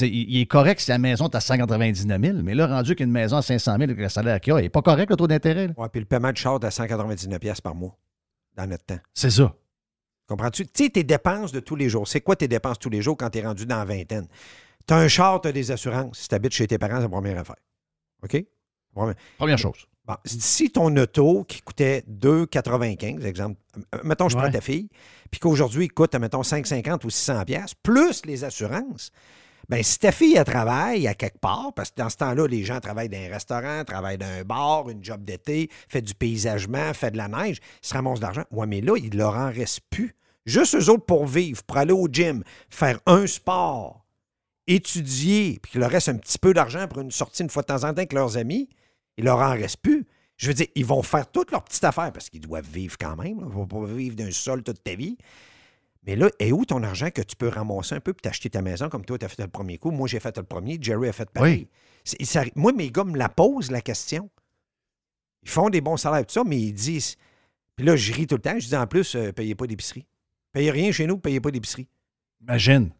Il, 0.00 0.38
est 0.38 0.46
correct 0.46 0.80
si 0.80 0.90
la 0.90 0.98
maison 0.98 1.28
est 1.28 1.34
à 1.34 1.40
199 1.40 2.20
000, 2.20 2.38
mais 2.42 2.54
là, 2.54 2.66
rendu 2.66 2.94
qu'une 2.94 3.10
maison 3.10 3.38
à 3.38 3.42
500 3.42 3.72
000 3.72 3.82
avec 3.84 3.98
le 3.98 4.08
salaire 4.10 4.38
qu'il 4.38 4.52
y 4.52 4.56
a, 4.56 4.60
il 4.60 4.64
n'est 4.64 4.68
pas 4.68 4.82
correct, 4.82 5.08
le 5.08 5.16
taux 5.16 5.26
d'intérêt. 5.26 5.70
Ouais, 5.78 5.88
puis 5.90 6.00
le 6.00 6.06
paiement 6.06 6.30
de 6.30 6.36
char 6.36 6.58
à 6.62 6.70
199 6.70 7.38
pièces 7.40 7.62
par 7.62 7.74
mois 7.74 7.96
dans 8.54 8.66
notre 8.66 8.84
temps. 8.84 8.98
C'est 9.14 9.30
ça. 9.30 9.54
Comprends-tu? 10.28 10.66
Tu 10.66 10.84
sais, 10.84 10.90
tes 10.90 11.04
dépenses 11.04 11.52
de 11.52 11.60
tous 11.60 11.74
les 11.76 11.88
jours. 11.88 12.06
C'est 12.06 12.20
quoi 12.20 12.36
tes 12.36 12.48
dépenses 12.48 12.78
tous 12.78 12.90
les 12.90 13.00
jours 13.02 13.16
quand 13.16 13.30
tu 13.30 13.38
es 13.38 13.42
rendu 13.42 13.64
dans 13.66 13.78
la 13.78 13.84
vingtaine? 13.84 14.28
Tu 14.86 14.94
as 14.94 14.98
un 14.98 15.08
char, 15.08 15.40
tu 15.40 15.48
as 15.48 15.52
des 15.52 15.70
assurances. 15.70 16.18
Si 16.18 16.28
tu 16.28 16.34
habites 16.34 16.52
chez 16.52 16.66
tes 16.66 16.78
parents, 16.78 16.96
c'est 16.96 17.02
la 17.02 17.08
première 17.08 17.38
affaire. 17.38 17.56
OK? 18.22 18.44
Première- 18.94 19.14
Première 19.38 19.58
chose. 19.58 19.86
Bon, 20.06 20.14
si 20.24 20.70
ton 20.70 20.94
auto 20.96 21.44
qui 21.44 21.60
coûtait 21.60 22.02
2,95, 22.08 23.24
exemple, 23.26 23.60
mettons, 24.04 24.28
je 24.30 24.36
prends 24.36 24.46
Ouais. 24.46 24.52
ta 24.52 24.62
fille, 24.62 24.88
puis 25.30 25.38
qu'aujourd'hui, 25.38 25.84
il 25.86 25.92
coûte, 25.92 26.14
mettons, 26.14 26.42
5,50 26.42 27.04
ou 27.04 27.10
600 27.10 27.44
pièces 27.44 27.74
plus 27.74 28.24
les 28.24 28.42
assurances, 28.44 29.10
ben 29.68 29.82
si 29.82 29.98
ta 29.98 30.12
fille, 30.12 30.36
elle 30.36 30.44
travaille 30.44 31.06
à 31.06 31.14
quelque 31.14 31.38
part, 31.38 31.72
parce 31.74 31.90
que 31.90 31.96
dans 31.96 32.08
ce 32.08 32.16
temps-là, 32.16 32.46
les 32.46 32.64
gens 32.64 32.80
travaillent 32.80 33.10
dans 33.10 33.18
un 33.18 33.28
restaurant, 33.28 33.84
travaillent 33.84 34.18
dans 34.18 34.26
un 34.26 34.42
bar, 34.42 34.88
une 34.88 35.04
job 35.04 35.24
d'été, 35.24 35.68
fait 35.88 36.00
du 36.00 36.14
paysagement, 36.14 36.94
fait 36.94 37.10
de 37.10 37.18
la 37.18 37.28
neige, 37.28 37.58
ils 37.82 37.86
se 37.86 37.94
ramassent 37.94 38.20
de 38.20 38.24
l'argent. 38.24 38.44
Ouais, 38.50 38.66
mais 38.66 38.80
là, 38.80 38.96
il 38.96 39.16
leur 39.16 39.36
en 39.36 39.50
reste 39.50 39.80
plus. 39.90 40.14
Juste 40.46 40.74
eux 40.74 40.88
autres 40.88 41.04
pour 41.04 41.26
vivre, 41.26 41.62
pour 41.64 41.76
aller 41.76 41.92
au 41.92 42.08
gym, 42.10 42.42
faire 42.70 42.98
un 43.04 43.26
sport, 43.26 44.06
étudier, 44.66 45.58
puis 45.62 45.72
qu'il 45.72 45.80
leur 45.80 45.90
reste 45.90 46.08
un 46.08 46.16
petit 46.16 46.38
peu 46.38 46.54
d'argent 46.54 46.88
pour 46.88 47.02
une 47.02 47.10
sortie 47.10 47.42
une 47.42 47.50
fois 47.50 47.60
de 47.62 47.66
temps 47.66 47.76
en 47.76 47.80
temps 47.80 47.98
avec 47.98 48.14
leurs 48.14 48.38
amis, 48.38 48.70
il 49.18 49.24
leur 49.24 49.38
en 49.38 49.50
reste 49.50 49.78
plus. 49.82 50.06
Je 50.38 50.46
veux 50.46 50.54
dire, 50.54 50.68
ils 50.76 50.86
vont 50.86 51.02
faire 51.02 51.30
toutes 51.30 51.50
leurs 51.50 51.64
petites 51.64 51.84
affaires 51.84 52.12
parce 52.12 52.30
qu'ils 52.30 52.40
doivent 52.40 52.64
vivre 52.64 52.96
quand 52.98 53.16
même. 53.16 53.40
Ils 53.40 53.52
vont 53.52 53.66
pas 53.66 53.84
vivre 53.84 54.16
d'un 54.16 54.30
sol 54.30 54.62
toute 54.62 54.82
ta 54.82 54.94
vie. 54.94 55.18
Mais 56.08 56.16
là, 56.16 56.30
est 56.38 56.52
où 56.52 56.64
ton 56.64 56.82
argent 56.82 57.10
que 57.10 57.20
tu 57.20 57.36
peux 57.36 57.48
ramasser 57.48 57.94
un 57.94 58.00
peu 58.00 58.14
pour 58.14 58.22
t'acheter 58.22 58.48
ta 58.48 58.62
maison 58.62 58.88
comme 58.88 59.04
toi, 59.04 59.18
tu 59.18 59.26
as 59.26 59.28
fait 59.28 59.42
le 59.42 59.48
premier 59.48 59.76
coup? 59.76 59.90
Moi, 59.90 60.08
j'ai 60.08 60.20
fait 60.20 60.34
le 60.38 60.42
premier. 60.42 60.78
Jerry 60.80 61.08
a 61.08 61.12
fait 61.12 61.28
pareil. 61.30 61.68
Oui. 62.06 62.24
Ça- 62.24 62.44
moi, 62.56 62.72
mes 62.72 62.90
gars 62.90 63.04
me 63.04 63.18
la 63.18 63.28
posent, 63.28 63.70
la 63.70 63.82
question. 63.82 64.30
Ils 65.42 65.50
font 65.50 65.68
des 65.68 65.82
bons 65.82 65.98
salaires, 65.98 66.24
tout 66.26 66.32
ça, 66.32 66.44
mais 66.44 66.58
ils 66.58 66.72
disent. 66.72 67.16
Puis 67.76 67.84
là, 67.84 67.94
je 67.94 68.10
ris 68.14 68.26
tout 68.26 68.36
le 68.36 68.40
temps. 68.40 68.58
Je 68.58 68.66
dis 68.68 68.74
en 68.76 68.86
plus, 68.86 69.14
euh, 69.16 69.32
payez 69.32 69.54
pas 69.54 69.66
d'épicerie. 69.66 70.06
Payez 70.52 70.70
rien 70.70 70.90
chez 70.92 71.06
nous, 71.06 71.18
payez 71.18 71.40
pas 71.42 71.50
d'épicerie. 71.50 71.86
Imagine. 72.40 72.90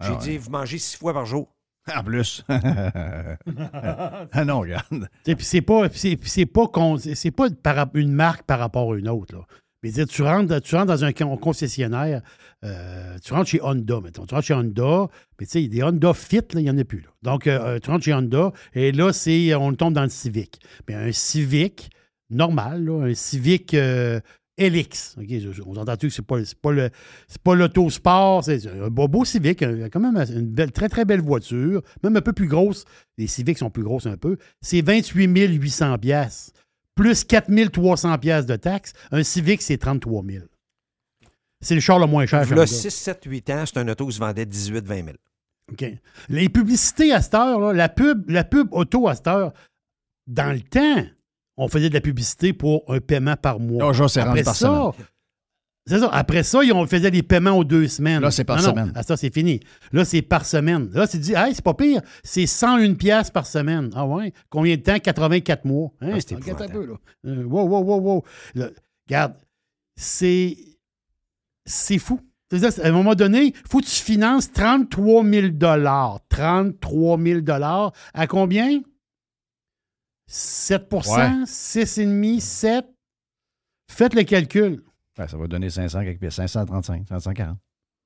J'ai 0.00 0.08
Ah 0.08 0.12
ouais. 0.14 0.18
dit, 0.18 0.36
vous 0.36 0.50
mangez 0.50 0.78
six 0.78 0.96
fois 0.96 1.12
par 1.14 1.26
jour. 1.26 1.54
En 1.94 2.02
plus. 2.02 2.44
ah 2.48 4.44
non, 4.44 4.60
regarde. 4.60 5.08
Puis 5.24 5.36
c'est 5.40 5.62
pas, 5.62 5.88
puis 5.88 5.98
c'est, 5.98 6.16
puis 6.16 6.28
c'est 6.30 6.46
pas, 6.46 6.66
con- 6.66 6.96
c'est 6.98 7.14
c'est 7.14 7.30
pas 7.30 7.46
une 7.94 8.12
marque 8.12 8.42
par 8.42 8.58
rapport 8.58 8.92
à 8.92 8.96
une 8.96 9.08
autre. 9.08 9.36
Là. 9.36 9.46
Mais 9.84 9.92
tu 10.06 10.22
rentres, 10.22 10.62
tu 10.62 10.74
rentres 10.74 10.86
dans 10.86 11.04
un 11.04 11.12
con- 11.12 11.36
concessionnaire, 11.36 12.22
euh, 12.64 13.18
tu 13.22 13.34
rentres 13.34 13.50
chez 13.50 13.60
Honda, 13.62 14.00
mettons. 14.00 14.24
Tu 14.24 14.34
rentres 14.34 14.46
chez 14.46 14.54
Honda, 14.54 15.08
mais 15.38 15.44
tu 15.46 15.52
sais, 15.62 15.68
des 15.68 15.82
Honda 15.82 16.14
Fit, 16.14 16.40
il 16.54 16.60
n'y 16.60 16.70
en 16.70 16.78
a 16.78 16.84
plus. 16.84 17.00
Là. 17.02 17.08
Donc, 17.22 17.46
euh, 17.46 17.78
tu 17.78 17.90
rentres 17.90 18.04
chez 18.04 18.14
Honda, 18.14 18.50
et 18.72 18.92
là, 18.92 19.12
c'est, 19.12 19.54
on 19.54 19.74
tombe 19.74 19.92
dans 19.92 20.02
le 20.04 20.08
Civic. 20.08 20.58
Mais 20.88 20.94
un 20.94 21.12
Civic 21.12 21.90
normal, 22.30 22.88
un 22.88 23.12
Civic 23.14 23.74
euh, 23.74 24.20
LX. 24.58 25.16
OK, 25.20 25.26
je- 25.28 25.52
je- 25.52 25.62
on 25.66 25.76
entend-tu 25.76 26.08
que 26.08 26.22
pas, 26.22 26.42
c'est 26.44 26.58
pas, 27.42 27.54
l'autosport, 27.54 28.42
c'est 28.42 28.66
un 28.66 28.88
beau, 28.88 29.06
beau 29.06 29.26
Civic, 29.26 29.60
quand 29.92 30.00
même 30.00 30.16
une 30.34 30.70
très, 30.70 30.88
très 30.88 31.04
belle 31.04 31.20
voiture, 31.20 31.82
même 32.02 32.16
un 32.16 32.22
peu 32.22 32.32
plus 32.32 32.48
grosse. 32.48 32.84
Les 33.18 33.26
Civics 33.26 33.58
sont 33.58 33.68
plus 33.70 33.82
grosses 33.82 34.06
un 34.06 34.16
peu. 34.16 34.38
C'est 34.62 34.80
28 34.80 35.26
800 35.56 35.98
pièces 35.98 36.52
plus 36.94 37.24
4 37.24 37.70
300 37.70 38.18
pièces 38.18 38.46
de 38.46 38.56
taxes. 38.56 38.92
Un 39.10 39.22
Civic, 39.22 39.62
c'est 39.62 39.78
33 39.78 40.22
000. 40.24 40.44
C'est 41.60 41.74
le 41.74 41.80
char 41.80 41.98
le 41.98 42.06
moins 42.06 42.26
cher. 42.26 42.40
Là, 42.40 42.46
Canada. 42.46 42.66
6, 42.66 42.90
7, 42.90 43.24
8 43.24 43.50
ans, 43.50 43.64
c'est 43.66 43.78
un 43.78 43.88
auto 43.88 44.06
qui 44.06 44.12
se 44.12 44.20
vendait 44.20 44.46
18, 44.46 44.86
20 44.86 44.94
000. 44.96 45.08
OK. 45.72 45.84
Les 46.28 46.48
publicités 46.48 47.12
à 47.12 47.22
cette 47.22 47.34
heure, 47.34 47.58
là, 47.58 47.72
la, 47.72 47.88
pub, 47.88 48.28
la 48.28 48.44
pub 48.44 48.68
auto 48.72 49.08
à 49.08 49.14
cette 49.14 49.26
heure, 49.26 49.52
dans 50.26 50.52
le 50.52 50.60
temps, 50.60 51.04
on 51.56 51.68
faisait 51.68 51.88
de 51.88 51.94
la 51.94 52.00
publicité 52.00 52.52
pour 52.52 52.84
un 52.88 53.00
paiement 53.00 53.36
par 53.36 53.60
mois. 53.60 53.92
Là, 53.92 54.08
c'est 54.08 54.20
rendu 54.20 54.40
Après 54.40 54.42
par 54.42 54.56
ça, 54.56 54.66
semaine. 54.66 55.06
C'est 55.86 55.98
ça. 55.98 56.08
Après 56.12 56.42
ça, 56.42 56.62
ils- 56.64 56.72
on 56.72 56.86
faisait 56.86 57.10
des 57.10 57.22
paiements 57.22 57.52
aux 57.58 57.64
deux 57.64 57.88
semaines. 57.88 58.20
Là, 58.22 58.30
c'est 58.30 58.44
par 58.44 58.56
Non, 58.56 58.62
non, 58.62 58.70
semaine. 58.70 58.92
à 58.94 59.02
ça, 59.02 59.16
c'est 59.16 59.32
fini. 59.32 59.60
Là, 59.92 60.04
c'est 60.04 60.22
par 60.22 60.46
semaine. 60.46 60.88
Là, 60.92 61.06
c'est 61.06 61.18
dit, 61.18 61.34
hey, 61.34 61.54
c'est 61.54 61.64
pas 61.64 61.74
pire. 61.74 62.00
C'est 62.22 62.46
101 62.46 62.94
pièces 62.94 63.30
par 63.30 63.46
semaine. 63.46 63.90
Ah 63.94 64.06
ouais? 64.06 64.32
Combien 64.50 64.76
de 64.76 64.82
temps? 64.82 64.98
84 64.98 65.64
mois. 65.64 65.92
Hein? 66.00 66.12
Ah, 66.14 66.18
c'est 66.26 66.34
Regarde 66.36 66.62
un 66.62 66.68
peu, 66.68 66.86
là. 66.86 66.94
Euh, 67.26 67.44
wow, 67.44 67.66
wow, 67.68 67.82
wow, 67.84 68.00
wow. 68.00 68.24
Là, 68.54 68.70
regarde, 69.06 69.34
c'est... 69.96 70.56
C'est 71.66 71.98
fou. 71.98 72.20
C'est-à-dire, 72.50 72.84
à 72.84 72.88
un 72.88 72.92
moment 72.92 73.14
donné, 73.14 73.46
il 73.46 73.68
faut 73.68 73.80
que 73.80 73.86
tu 73.86 73.90
finances 74.02 74.52
33 74.52 75.24
000 75.24 75.48
33 76.28 77.18
000 77.18 77.40
À 78.12 78.26
combien? 78.26 78.80
7 80.26 80.92
Ouais. 80.92 81.44
6,5 81.46 82.40
7 82.40 82.86
Faites 83.90 84.14
le 84.14 84.22
calcul. 84.24 84.82
Ouais, 85.18 85.28
ça 85.28 85.36
va 85.36 85.46
donner 85.46 85.70
500, 85.70 86.00
quelque 86.02 86.18
pièces, 86.20 86.34
535, 86.34 87.06
540. 87.08 87.56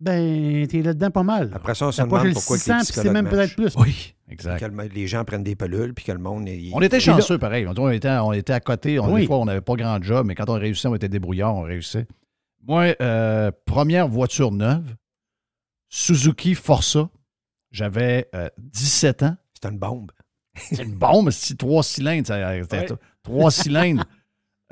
Ben, 0.01 0.67
t'es 0.69 0.81
là-dedans 0.83 1.11
pas 1.11 1.23
mal. 1.25 1.51
Après 1.55 1.75
ça, 1.75 1.89
on 1.89 1.93
se 1.93 2.01
demande 2.03 2.33
pourquoi 2.35 2.57
que 2.57 2.63
600, 2.63 2.77
les 2.79 2.85
puis 2.85 2.93
c'est 2.95 3.11
même 3.11 3.29
peut-être 3.29 3.57
plus. 3.57 3.75
Oui, 3.77 4.15
exact. 4.29 4.61
Que 4.61 4.67
le- 4.67 4.89
les 4.89 5.07
gens 5.09 5.25
prennent 5.25 5.43
des 5.43 5.57
pelules, 5.57 5.93
puis 5.93 6.05
que 6.05 6.13
le 6.13 6.19
monde... 6.19 6.49
il- 6.49 6.71
On 6.73 6.81
était 6.83 7.01
chanceux, 7.01 7.39
pareil. 7.39 7.67
On 7.67 7.91
était, 7.91 8.11
on 8.11 8.33
était 8.33 8.53
à 8.53 8.61
côté. 8.61 9.01
On, 9.01 9.13
Oui. 9.13 9.23
Des 9.23 9.27
fois, 9.27 9.39
on 9.39 9.47
n'avait 9.47 9.61
pas 9.61 9.75
grand 9.75 10.01
job, 10.01 10.25
mais 10.27 10.37
quand 10.37 10.49
on 10.51 10.55
réussissait, 10.59 10.87
on 10.89 10.95
était 10.95 11.09
débrouillard, 11.09 11.55
on 11.57 11.63
réussissait. 11.63 12.07
Moi, 12.65 12.95
euh, 13.01 13.51
première 13.65 14.07
voiture 14.07 14.53
neuve, 14.53 14.95
Suzuki 15.89 16.55
Forza. 16.55 17.09
J'avais 17.71 18.29
euh, 18.35 18.49
17 18.59 19.23
ans. 19.25 19.37
C'est 19.61 19.69
une 19.69 19.79
bombe. 19.79 20.13
C'est 20.57 20.83
une 20.83 20.95
bombe, 20.95 21.31
c'est 21.31 21.57
trois 21.59 21.83
cylindres. 21.83 22.27
ça, 22.27 22.61
c'était- 22.63 22.87
Trois 23.23 23.51
cylindres. 23.51 24.05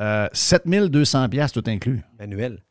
Euh, 0.01 0.29
7200 0.33 1.29
pièces 1.29 1.53
tout 1.53 1.63
inclus. 1.67 2.03
Manuel. 2.19 2.63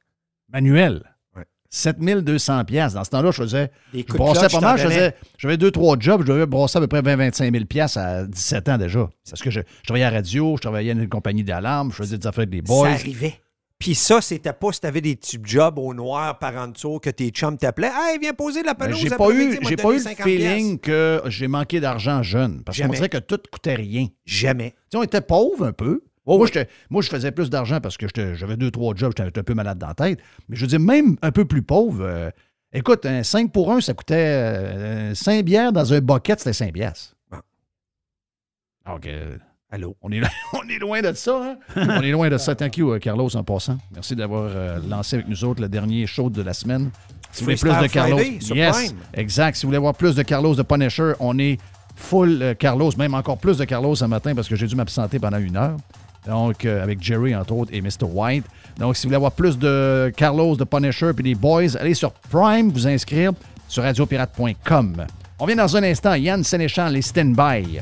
Manuel. 0.52 1.04
Ouais. 1.36 1.44
7200 1.70 2.66
pièces. 2.66 2.94
Dans 2.94 3.04
ce 3.04 3.10
temps-là, 3.10 3.32
je 3.32 3.42
faisais... 3.42 3.72
Des 3.94 4.00
Je 4.00 4.04
coups 4.06 4.14
de 4.14 4.18
brassais 4.20 4.40
clutch, 4.48 4.54
pas 4.54 4.62
mal. 4.62 5.14
J'avais 5.38 5.58
deux, 5.58 5.72
trois 5.72 5.98
jobs. 6.00 6.22
Je 6.22 6.28
devais 6.32 6.46
brasser 6.46 6.78
à 6.78 6.82
peu 6.82 6.88
près 6.88 7.02
20-25 7.02 7.52
000 7.52 7.66
pièces 7.66 7.98
à 7.98 8.26
17 8.26 8.70
ans 8.70 8.78
déjà. 8.78 9.10
Parce 9.30 9.42
que 9.42 9.50
je, 9.50 9.62
je 9.62 9.84
travaillais 9.84 10.06
à 10.06 10.12
la 10.12 10.18
radio, 10.18 10.56
je 10.58 10.62
travaillais 10.62 10.92
à 10.92 10.94
une 10.94 11.10
compagnie 11.10 11.44
d'alarme, 11.44 11.92
je 11.92 11.96
faisais 11.98 12.18
des 12.18 12.28
affaires 12.28 12.42
avec 12.44 12.52
des 12.52 12.62
boys. 12.62 12.90
Ça 12.90 12.94
arrivait. 12.94 13.36
Puis 13.78 13.94
ça, 13.94 14.22
c'était 14.22 14.54
pas 14.54 14.72
si 14.72 14.80
t'avais 14.80 15.02
des 15.02 15.18
petits 15.18 15.38
jobs 15.44 15.78
au 15.78 15.94
noir 15.94 16.40
par 16.40 16.56
en 16.56 16.70
dessous 16.70 17.00
que 17.00 17.10
tes 17.10 17.30
chums 17.30 17.58
t'appelaient. 17.58 17.92
Hey, 17.94 18.18
viens 18.22 18.34
poser 18.34 18.64
la 18.64 18.74
Ben, 18.74 18.86
pelouse. 18.86 19.02
j'ai 19.02 19.10
pas 19.10 19.30
eu, 19.32 19.60
j'ai 19.68 19.76
pas 19.76 19.90
eu 19.90 19.96
le 19.96 20.00
50 20.00 20.24
feeling 20.26 20.80
que 20.80 21.22
j'ai 21.26 21.48
manqué 21.50 21.82
d'argent 21.82 22.24
jeune. 22.24 22.64
Parce 22.64 22.80
qu'on 22.80 22.88
dirait 22.88 23.10
que 23.10 23.18
tout 23.18 23.40
coûtait 23.52 23.76
rien. 23.76 24.08
Jamais. 24.24 24.72
Tu 24.72 24.78
sais, 24.94 24.98
on 24.98 25.04
était 25.04 25.20
pauvres 25.22 25.66
un 25.66 25.74
peu. 25.74 26.04
Oh, 26.26 26.38
moi, 26.38 26.48
moi, 26.90 27.02
je 27.02 27.10
faisais 27.10 27.32
plus 27.32 27.50
d'argent 27.50 27.80
parce 27.80 27.98
que 27.98 28.08
j'étais- 28.08 28.36
j'avais 28.36 28.58
deux, 28.58 28.72
trois 28.72 28.96
jobs, 28.96 29.14
j'étais 29.18 29.40
un 29.40 29.44
peu 29.44 29.54
malade 29.54 29.78
dans 29.78 29.88
la 29.88 29.94
tête. 29.94 30.20
Mais 30.50 30.56
je 30.56 30.62
veux 30.62 30.68
dire, 30.68 30.80
même 30.80 31.18
un 31.22 31.32
peu 31.32 31.46
plus 31.46 31.62
pauvre, 31.62 32.04
euh, 32.04 32.30
écoute, 32.74 33.06
un 33.06 33.22
5 33.24 33.52
pour 33.52 33.72
1, 33.72 33.82
ça 33.82 33.94
coûtait 33.94 35.14
5 35.14 35.46
bières 35.46 35.72
dans 35.72 35.94
un 35.94 36.00
bucket, 36.00 36.40
c'était 36.40 36.54
5 36.54 36.74
piastres. 36.74 37.16
Bon. 37.32 37.38
Donc, 38.88 39.06
euh, 39.06 39.38
Allô? 39.72 39.96
on 40.02 40.12
est, 40.12 40.22
on 40.54 40.68
est 40.70 40.80
loin 40.80 41.02
de 41.02 41.14
ça, 41.14 41.40
hein? 41.44 41.58
on 41.76 42.02
est 42.02 42.12
loin 42.12 42.30
de 42.30 42.38
ça. 42.38 42.56
Thank 42.56 42.78
you, 42.78 42.92
euh, 42.94 43.00
Carlos, 43.00 43.36
en 43.36 43.44
passant. 43.44 43.78
Merci 43.94 44.16
d'avoir 44.16 44.50
euh, 44.56 44.80
lancé 44.88 45.18
avec 45.18 45.28
nous 45.28 45.44
autres 45.44 45.62
le 45.62 45.70
dernier 45.70 46.08
show 46.08 46.30
de 46.30 46.42
la 46.42 46.54
semaine. 46.54 46.90
Si 47.32 47.42
vous 47.44 47.46
voulez 47.52 47.58
plus 47.58 47.82
de 47.88 47.88
Carlos, 47.92 48.18
yes, 48.20 48.96
exact. 49.14 49.58
Si 49.58 49.64
vous 49.66 49.70
voulez 49.70 49.78
voir 49.80 49.94
plus 49.96 50.16
de 50.16 50.24
Carlos 50.24 50.56
de 50.56 50.64
Punisher, 50.64 51.14
on 51.20 51.38
est 51.38 51.58
full 51.96 52.42
euh, 52.42 52.54
Carlos, 52.54 52.92
même 52.98 53.14
encore 53.14 53.38
plus 53.38 53.58
de 53.58 53.66
Carlos 53.66 53.96
ce 53.96 54.06
matin 54.06 54.34
parce 54.34 54.48
que 54.48 54.56
j'ai 54.56 54.68
dû 54.68 54.76
m'absenter 54.76 55.20
pendant 55.20 55.38
une 55.40 55.58
heure. 55.58 55.76
Donc, 56.28 56.66
euh, 56.66 56.84
avec 56.84 57.02
Jerry, 57.02 57.36
entre 57.36 57.54
autres, 57.54 57.72
et 57.74 57.82
Mr. 57.82 58.06
White. 58.12 58.46
Donc, 58.78 58.96
si 58.96 59.04
vous 59.04 59.10
voulez 59.10 59.16
avoir 59.18 59.32
plus 59.32 59.58
de 59.58 60.12
Carlos, 60.16 60.56
de 60.56 60.64
Punisher 60.64 61.12
puis 61.14 61.24
des 61.24 61.36
Boys, 61.36 61.78
allez 61.80 61.94
sur 61.94 62.12
Prime, 62.12 62.72
vous 62.72 62.88
inscrire 62.88 63.32
sur 63.68 63.84
radiopirate.com. 63.84 65.06
On 65.40 65.46
vient 65.46 65.56
dans 65.56 65.76
un 65.76 65.84
instant. 65.84 66.14
Yann 66.16 66.44
Sénéchal, 66.44 66.94
les 66.94 67.02
stand-by. 67.02 67.82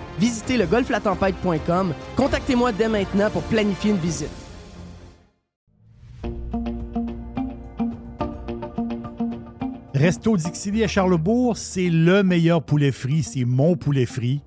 Visitez 0.21 0.55
le 0.55 0.67
golflatempête.com. 0.67 1.95
Contactez-moi 2.15 2.71
dès 2.71 2.87
maintenant 2.87 3.31
pour 3.31 3.41
planifier 3.41 3.89
une 3.89 3.97
visite. 3.97 4.29
Resto 9.95 10.37
Dixili 10.37 10.83
à 10.83 10.87
Charlebourg, 10.87 11.57
c'est 11.57 11.89
le 11.89 12.21
meilleur 12.21 12.61
poulet 12.61 12.91
frit. 12.91 13.23
C'est 13.23 13.45
mon 13.45 13.75
poulet 13.75 14.05
frit. 14.05 14.41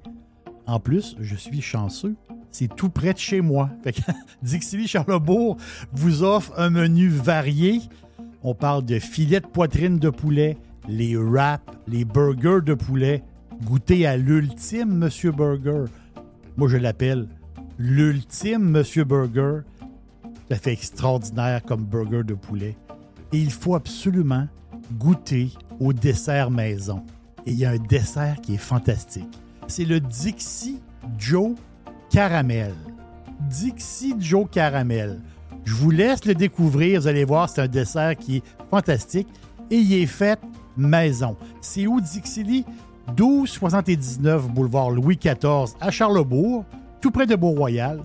En 0.68 0.78
plus, 0.78 1.16
je 1.18 1.34
suis 1.34 1.60
chanceux. 1.60 2.14
C'est 2.52 2.72
tout 2.72 2.88
près 2.88 3.12
de 3.12 3.18
chez 3.18 3.40
moi. 3.40 3.68
Fait 3.82 3.94
que 3.94 4.00
Dixili 4.42 4.86
Charlebourg 4.86 5.56
vous 5.92 6.22
offre 6.22 6.52
un 6.56 6.70
menu 6.70 7.08
varié. 7.08 7.80
On 8.44 8.54
parle 8.54 8.84
de 8.84 9.00
filets 9.00 9.40
de 9.40 9.46
poitrine 9.46 9.98
de 9.98 10.10
poulet, 10.10 10.56
les 10.88 11.16
wraps, 11.16 11.64
les 11.88 12.04
burgers 12.04 12.62
de 12.64 12.74
poulet. 12.74 13.24
Goûtez 13.64 14.06
à 14.06 14.18
l'ultime 14.18 14.94
Monsieur 14.94 15.32
Burger. 15.32 15.84
Moi, 16.58 16.68
je 16.68 16.76
l'appelle 16.76 17.28
l'ultime 17.78 18.62
Monsieur 18.62 19.04
Burger. 19.04 19.60
Ça 20.50 20.56
fait 20.56 20.72
extraordinaire 20.72 21.62
comme 21.62 21.82
burger 21.82 22.24
de 22.24 22.34
poulet. 22.34 22.76
Et 23.32 23.38
il 23.38 23.50
faut 23.50 23.74
absolument 23.74 24.46
goûter 24.98 25.48
au 25.80 25.94
dessert 25.94 26.50
maison. 26.50 27.02
Et 27.46 27.52
il 27.52 27.58
y 27.58 27.64
a 27.64 27.70
un 27.70 27.78
dessert 27.78 28.36
qui 28.42 28.54
est 28.54 28.58
fantastique. 28.58 29.40
C'est 29.66 29.86
le 29.86 29.98
Dixie 29.98 30.82
Joe 31.16 31.52
Caramel. 32.10 32.74
Dixie 33.48 34.14
Joe 34.18 34.46
Caramel. 34.50 35.20
Je 35.64 35.74
vous 35.74 35.90
laisse 35.90 36.26
le 36.26 36.34
découvrir. 36.34 37.00
Vous 37.00 37.06
allez 37.06 37.24
voir, 37.24 37.48
c'est 37.48 37.62
un 37.62 37.68
dessert 37.68 38.14
qui 38.16 38.36
est 38.36 38.42
fantastique. 38.68 39.28
Et 39.70 39.76
il 39.76 39.94
est 39.94 40.06
fait 40.06 40.38
maison. 40.76 41.38
C'est 41.62 41.86
où 41.86 42.02
Dixie 42.02 42.66
1279 43.08 44.48
boulevard 44.48 44.90
Louis 44.90 45.16
XIV 45.16 45.74
à 45.80 45.90
Charlebourg, 45.90 46.64
tout 47.00 47.10
près 47.10 47.26
de 47.26 47.36
Beau-Royal. 47.36 48.00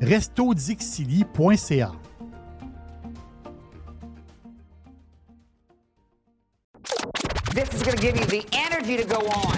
restodixili.ca. 0.00 1.92
This 7.54 7.72
is 7.72 7.82
going 7.84 7.96
to 7.96 8.02
give 8.02 8.16
you 8.16 8.26
the 8.26 8.44
energy 8.52 8.96
to 8.96 9.04
go 9.04 9.18
on. 9.18 9.54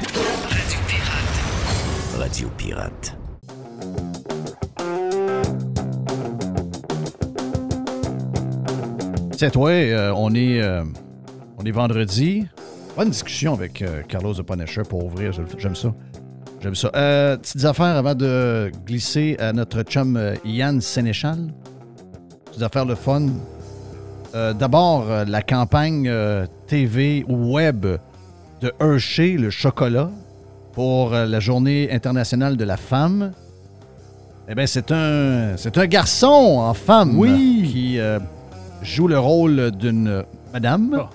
Radio 2.19 2.49
Pirate. 2.59 3.15
C'est 9.39 9.51
toi, 9.51 9.71
euh, 9.71 10.13
on, 10.17 10.35
est, 10.35 10.63
euh, 10.63 10.83
on 11.59 11.65
est 11.65 11.71
vendredi. 11.71 12.47
Bonne 12.97 13.11
discussion 13.11 13.53
avec 13.53 13.83
euh, 13.83 14.03
Carlos 14.09 14.33
de 14.33 14.43
Punisher 14.43 14.83
pour 14.89 15.05
ouvrir. 15.05 15.33
J'aime 15.59 15.77
ça. 15.77 15.93
J'aime 16.63 16.75
ça. 16.75 16.91
Euh, 16.97 17.37
petites 17.37 17.65
affaires 17.65 17.97
avant 17.97 18.15
de 18.15 18.71
glisser 18.87 19.37
à 19.39 19.53
notre 19.53 19.83
chum 19.83 20.17
euh, 20.17 20.35
Yann 20.45 20.81
Sénéchal. 20.81 21.53
Petites 22.47 22.63
affaires 22.63 22.87
le 22.87 22.95
fun. 22.95 23.27
Euh, 24.35 24.55
D'abord, 24.55 25.07
la 25.27 25.43
campagne 25.43 26.11
TV 26.67 27.25
ou 27.29 27.55
web 27.55 27.87
de 28.63 28.73
Hershey, 28.81 29.33
le 29.39 29.51
chocolat, 29.51 30.11
pour 30.73 31.11
la 31.11 31.41
journée 31.41 31.91
internationale 31.93 32.57
de 32.57 32.65
la 32.65 32.77
femme. 32.79 33.33
Eh 34.49 34.55
bien, 34.55 34.67
c'est 34.67 34.91
un, 34.93 35.57
c'est 35.57 35.77
un 35.77 35.87
garçon 35.87 36.27
en 36.61 36.73
femme 36.75 37.19
Oui. 37.19 37.69
qui 37.71 37.99
joue 38.83 39.09
le 39.09 39.19
rôle 39.19 39.71
d'une 39.73 40.25
madame. 40.53 41.07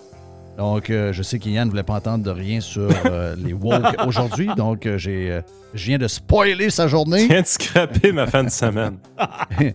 Donc, 0.61 0.91
euh, 0.91 1.11
je 1.11 1.23
sais 1.23 1.39
qu'Yann 1.39 1.65
ne 1.65 1.71
voulait 1.71 1.81
pas 1.81 1.95
entendre 1.95 2.23
de 2.23 2.29
rien 2.29 2.61
sur 2.61 2.87
euh, 3.07 3.35
les 3.43 3.51
woke 3.51 3.95
aujourd'hui. 4.05 4.47
Donc, 4.55 4.85
euh, 4.85 4.95
j'ai, 4.99 5.31
euh, 5.31 5.41
je 5.73 5.85
viens 5.87 5.97
de 5.97 6.07
spoiler 6.07 6.69
sa 6.69 6.87
journée. 6.87 7.21
Je 7.21 7.27
viens 7.29 7.41
de 7.41 7.47
scraper 7.47 8.11
ma 8.11 8.27
fin 8.27 8.43
de 8.43 8.49
semaine. 8.51 8.99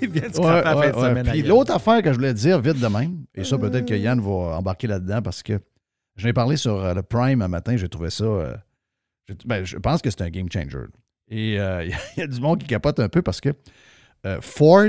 Il 0.00 0.10
vient 0.10 0.22
de 0.22 0.26
Ouais, 0.28 0.32
scraper 0.32 0.78
ouais, 0.78 0.92
fin 0.92 1.00
de 1.02 1.08
semaine, 1.08 1.26
Puis 1.32 1.42
l'autre 1.42 1.72
affaire 1.74 2.02
que 2.02 2.10
je 2.12 2.14
voulais 2.14 2.32
dire 2.34 2.60
vite 2.60 2.78
de 2.78 2.86
même, 2.86 3.24
et 3.34 3.42
ça 3.42 3.58
peut-être 3.58 3.84
que 3.86 3.94
Yann 3.94 4.20
va 4.20 4.30
embarquer 4.58 4.86
là-dedans 4.86 5.22
parce 5.22 5.42
que 5.42 5.58
j'en 6.14 6.28
ai 6.28 6.32
parlé 6.32 6.56
sur 6.56 6.76
euh, 6.84 6.94
le 6.94 7.02
Prime 7.02 7.42
un 7.42 7.48
matin, 7.48 7.76
j'ai 7.76 7.88
trouvé 7.88 8.10
ça. 8.10 8.22
euh, 8.24 8.54
j'ai- 9.28 9.34
ben, 9.44 9.64
je 9.64 9.76
pense 9.76 10.00
que 10.02 10.10
c'est 10.10 10.22
un 10.22 10.30
game 10.30 10.46
changer. 10.52 10.86
Et 11.28 11.58
euh, 11.58 11.84
il 12.16 12.20
y 12.20 12.22
a 12.22 12.26
du 12.28 12.40
monde 12.40 12.60
qui 12.60 12.68
capote 12.68 13.00
un 13.00 13.08
peu 13.08 13.22
parce 13.22 13.40
que 13.40 13.48
euh, 14.24 14.38
Ford 14.40 14.84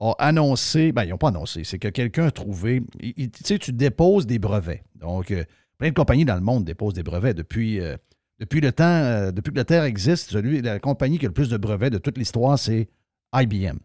a 0.00 0.12
annoncé, 0.18 0.92
ben 0.92 1.04
ils 1.04 1.10
n'ont 1.10 1.18
pas 1.18 1.28
annoncé, 1.28 1.64
c'est 1.64 1.78
que 1.78 1.88
quelqu'un 1.88 2.26
a 2.26 2.30
trouvé, 2.30 2.82
tu 3.00 3.30
sais, 3.44 3.58
tu 3.58 3.72
déposes 3.72 4.26
des 4.26 4.38
brevets. 4.38 4.82
Donc, 4.94 5.30
euh, 5.30 5.44
plein 5.78 5.90
de 5.90 5.94
compagnies 5.94 6.24
dans 6.24 6.34
le 6.34 6.40
monde 6.40 6.64
déposent 6.64 6.94
des 6.94 7.02
brevets 7.02 7.36
depuis, 7.36 7.80
euh, 7.80 7.96
depuis 8.38 8.60
le 8.60 8.72
temps, 8.72 8.84
euh, 8.84 9.30
depuis 9.30 9.52
que 9.52 9.58
la 9.58 9.64
Terre 9.64 9.84
existe. 9.84 10.30
Celui, 10.30 10.62
la 10.62 10.78
compagnie 10.78 11.18
qui 11.18 11.26
a 11.26 11.28
le 11.28 11.34
plus 11.34 11.50
de 11.50 11.58
brevets 11.58 11.90
de 11.90 11.98
toute 11.98 12.16
l'histoire, 12.16 12.58
c'est 12.58 12.88
IBM. 13.34 13.78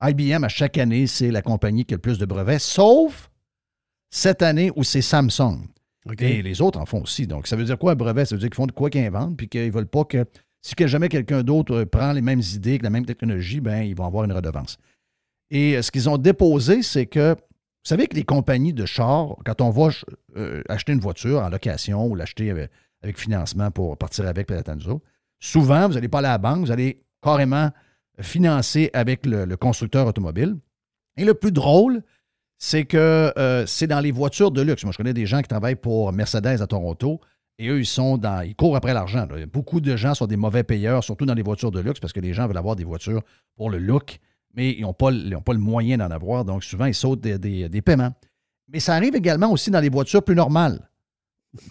IBM, 0.00 0.44
à 0.44 0.48
chaque 0.48 0.78
année, 0.78 1.08
c'est 1.08 1.30
la 1.30 1.42
compagnie 1.42 1.84
qui 1.84 1.94
a 1.94 1.96
le 1.96 2.00
plus 2.00 2.18
de 2.18 2.26
brevets, 2.26 2.60
sauf 2.60 3.30
cette 4.10 4.42
année 4.42 4.70
où 4.76 4.84
c'est 4.84 5.02
Samsung. 5.02 5.66
OK. 6.08 6.22
Et 6.22 6.42
les 6.42 6.60
autres 6.60 6.78
en 6.78 6.86
font 6.86 7.02
aussi. 7.02 7.26
Donc, 7.26 7.46
ça 7.46 7.56
veut 7.56 7.64
dire 7.64 7.78
quoi 7.78 7.92
un 7.92 7.96
brevet? 7.96 8.24
Ça 8.24 8.34
veut 8.34 8.40
dire 8.40 8.48
qu'ils 8.48 8.56
font 8.56 8.66
de 8.66 8.72
quoi 8.72 8.90
qu'ils 8.90 9.04
inventent, 9.04 9.36
puis 9.36 9.48
qu'ils 9.48 9.66
ne 9.66 9.72
veulent 9.72 9.88
pas 9.88 10.04
que 10.04 10.24
si 10.62 10.74
jamais 10.86 11.08
quelqu'un 11.08 11.42
d'autre 11.42 11.84
prend 11.84 12.12
les 12.12 12.20
mêmes 12.20 12.42
idées, 12.54 12.78
que 12.78 12.84
la 12.84 12.90
même 12.90 13.06
technologie, 13.06 13.60
ben, 13.60 13.82
ils 13.82 13.96
vont 13.96 14.06
avoir 14.06 14.24
une 14.24 14.32
redevance. 14.32 14.78
Et 15.50 15.76
euh, 15.76 15.82
ce 15.82 15.90
qu'ils 15.90 16.08
ont 16.08 16.18
déposé, 16.18 16.82
c'est 16.82 17.06
que, 17.06 17.34
vous 17.34 17.88
savez 17.88 18.06
que 18.06 18.16
les 18.16 18.24
compagnies 18.24 18.72
de 18.72 18.86
chars, 18.86 19.36
quand 19.44 19.60
on 19.60 19.70
va 19.70 19.90
euh, 20.36 20.62
acheter 20.68 20.92
une 20.92 21.00
voiture 21.00 21.40
en 21.40 21.48
location 21.48 22.06
ou 22.06 22.14
l'acheter 22.14 22.50
avec, 22.50 23.18
financement 23.18 23.70
pour 23.70 23.96
partir 23.96 24.26
avec, 24.26 24.50
autres, 24.50 25.00
souvent, 25.38 25.88
vous 25.88 25.94
n'allez 25.94 26.08
pas 26.08 26.18
aller 26.18 26.28
à 26.28 26.32
la 26.32 26.38
banque, 26.38 26.60
vous 26.66 26.72
allez 26.72 27.00
carrément 27.22 27.70
financer 28.20 28.90
avec 28.92 29.24
le, 29.24 29.56
constructeur 29.56 30.06
automobile. 30.06 30.56
Et 31.16 31.24
le 31.24 31.34
plus 31.34 31.52
drôle, 31.52 32.02
c'est 32.58 32.84
que 32.84 33.32
euh, 33.38 33.64
c'est 33.66 33.86
dans 33.86 34.00
les 34.00 34.10
voitures 34.10 34.50
de 34.50 34.62
luxe. 34.62 34.82
Moi, 34.84 34.92
je 34.92 34.98
connais 34.98 35.14
des 35.14 35.26
gens 35.26 35.40
qui 35.40 35.48
travaillent 35.48 35.76
pour 35.76 36.12
Mercedes 36.12 36.60
à 36.60 36.66
Toronto 36.66 37.20
et 37.58 37.68
eux, 37.68 37.80
ils 37.80 37.86
sont 37.86 38.18
dans. 38.18 38.42
Ils 38.42 38.54
courent 38.54 38.76
après 38.76 38.94
l'argent. 38.94 39.26
Beaucoup 39.52 39.80
de 39.80 39.96
gens 39.96 40.14
sont 40.14 40.26
des 40.26 40.36
mauvais 40.36 40.62
payeurs, 40.62 41.02
surtout 41.02 41.26
dans 41.26 41.34
les 41.34 41.42
voitures 41.42 41.72
de 41.72 41.80
luxe, 41.80 41.98
parce 41.98 42.12
que 42.12 42.20
les 42.20 42.32
gens 42.32 42.46
veulent 42.46 42.56
avoir 42.56 42.76
des 42.76 42.84
voitures 42.84 43.22
pour 43.56 43.68
le 43.68 43.78
look, 43.78 44.20
mais 44.58 44.72
ils 44.72 44.82
n'ont 44.82 44.92
pas, 44.92 45.12
pas 45.44 45.52
le 45.52 45.60
moyen 45.60 45.98
d'en 45.98 46.10
avoir. 46.10 46.44
Donc, 46.44 46.64
souvent, 46.64 46.86
ils 46.86 46.94
sautent 46.94 47.20
des, 47.20 47.38
des- 47.38 47.68
des 47.68 47.80
paiements. 47.80 48.12
Mais 48.66 48.80
ça 48.80 48.94
arrive 48.96 49.14
également 49.14 49.52
aussi 49.52 49.70
dans 49.70 49.78
les 49.78 49.88
voitures 49.88 50.22
plus 50.24 50.34
normales. 50.34 50.90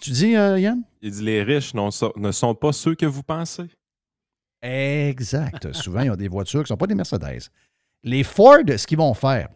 Tu 0.00 0.10
dis, 0.10 0.34
euh, 0.34 0.58
Yann? 0.58 0.82
Il 1.02 1.10
dit 1.12 1.22
les 1.22 1.42
riches 1.42 1.74
ne 1.74 2.32
sont 2.32 2.54
pas 2.54 2.72
ceux 2.72 2.94
que 2.94 3.04
vous 3.04 3.22
pensez. 3.22 3.64
Exact. 4.62 5.70
Souvent, 5.82 6.00
ils 6.00 6.10
ont 6.10 6.16
des 6.16 6.28
voitures 6.28 6.60
qui 6.60 6.64
ne 6.64 6.68
sont 6.68 6.76
pas 6.78 6.86
des 6.86 6.94
Mercedes. 6.94 7.50
Les 8.04 8.22
Ford, 8.24 8.62
ce 8.66 8.86
qu'ils 8.86 8.96
vont 8.98 9.12
faire, 9.12 9.48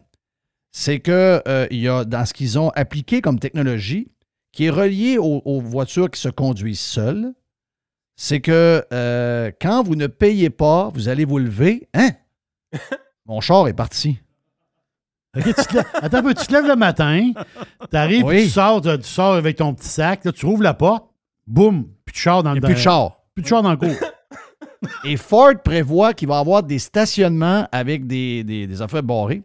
c'est 0.71 0.99
que 0.99 1.41
euh, 1.47 1.67
il 1.71 1.79
y 1.79 1.87
a 1.87 2.05
dans 2.05 2.25
ce 2.25 2.33
qu'ils 2.33 2.59
ont 2.59 2.69
appliqué 2.75 3.19
comme 3.21 3.39
technologie, 3.39 4.11
qui 4.51 4.65
est 4.65 4.69
relié 4.69 5.17
aux, 5.17 5.41
aux 5.43 5.59
voitures 5.59 6.11
qui 6.11 6.21
se 6.21 6.29
conduisent 6.29 6.79
seules, 6.79 7.33
c'est 8.15 8.41
que 8.41 8.85
euh, 8.93 9.51
quand 9.59 9.81
vous 9.81 9.95
ne 9.95 10.05
payez 10.07 10.51
pas, 10.51 10.89
vous 10.93 11.09
allez 11.09 11.25
vous 11.25 11.39
lever. 11.39 11.89
Hein? 11.95 12.11
Mon 13.25 13.41
char 13.41 13.67
est 13.67 13.73
parti. 13.73 14.19
Tu 15.35 15.41
te 15.53 15.73
lèves- 15.75 15.85
Attends 16.01 16.17
un 16.17 16.23
peu, 16.23 16.33
tu 16.33 16.45
te 16.45 16.53
lèves 16.53 16.67
le 16.67 16.75
matin, 16.75 17.31
tu 17.89 17.97
arrives, 17.97 18.23
Oui. 18.25 18.43
tu, 18.43 18.49
sors, 18.49 18.81
tu 18.81 18.89
tu 18.99 19.03
sors 19.07 19.33
avec 19.33 19.57
ton 19.57 19.73
petit 19.73 19.87
sac, 19.87 20.25
là, 20.25 20.31
tu 20.31 20.45
rouvres 20.45 20.61
la 20.63 20.73
porte, 20.73 21.05
boum, 21.47 21.87
plus 22.05 22.13
de 22.13 22.17
char 22.17 22.43
dans 22.43 22.53
le 22.53 22.61
plus 22.61 22.73
de 22.73 22.79
char. 22.79 23.17
Plus 23.33 23.41
de 23.43 23.47
char 23.47 23.63
dans 23.63 23.71
le 23.71 23.77
cours. 23.77 23.89
Et 25.05 25.17
Ford 25.17 25.53
prévoit 25.63 26.13
qu'il 26.13 26.27
va 26.27 26.37
y 26.37 26.39
avoir 26.39 26.61
des 26.61 26.77
stationnements 26.77 27.67
avec 27.71 28.05
des, 28.05 28.43
des- 28.43 28.67
des 28.67 28.81
affaires 28.81 29.01
barrées. 29.03 29.41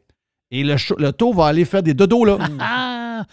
Et 0.50 0.64
le, 0.64 0.76
le 0.98 1.12
taux 1.12 1.32
va 1.32 1.46
aller 1.46 1.64
faire 1.64 1.82
des 1.82 1.94
dodos 1.94 2.24
là. 2.24 2.38
ah! 2.60 3.24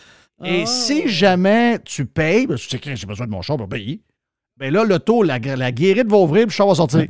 Et 0.43 0.61
Ah! 0.63 0.65
si 0.65 1.07
jamais 1.09 1.79
tu 1.83 2.05
payes, 2.05 2.45
parce 2.47 2.61
que 2.61 2.67
tu 2.69 2.77
sais 2.77 2.79
que 2.79 2.95
j'ai 2.95 3.07
besoin 3.07 3.25
de 3.25 3.31
mon 3.31 3.41
char 3.41 3.57
pour 3.57 3.67
payer, 3.67 4.01
ben 4.57 4.71
là, 4.71 4.83
l'auto, 4.85 5.23
la, 5.23 5.39
la 5.39 5.71
guérite 5.71 6.07
va 6.07 6.17
ouvrir, 6.17 6.43
puis 6.47 6.53
le 6.53 6.57
char 6.57 6.67
va 6.67 6.75
sortir. 6.75 7.07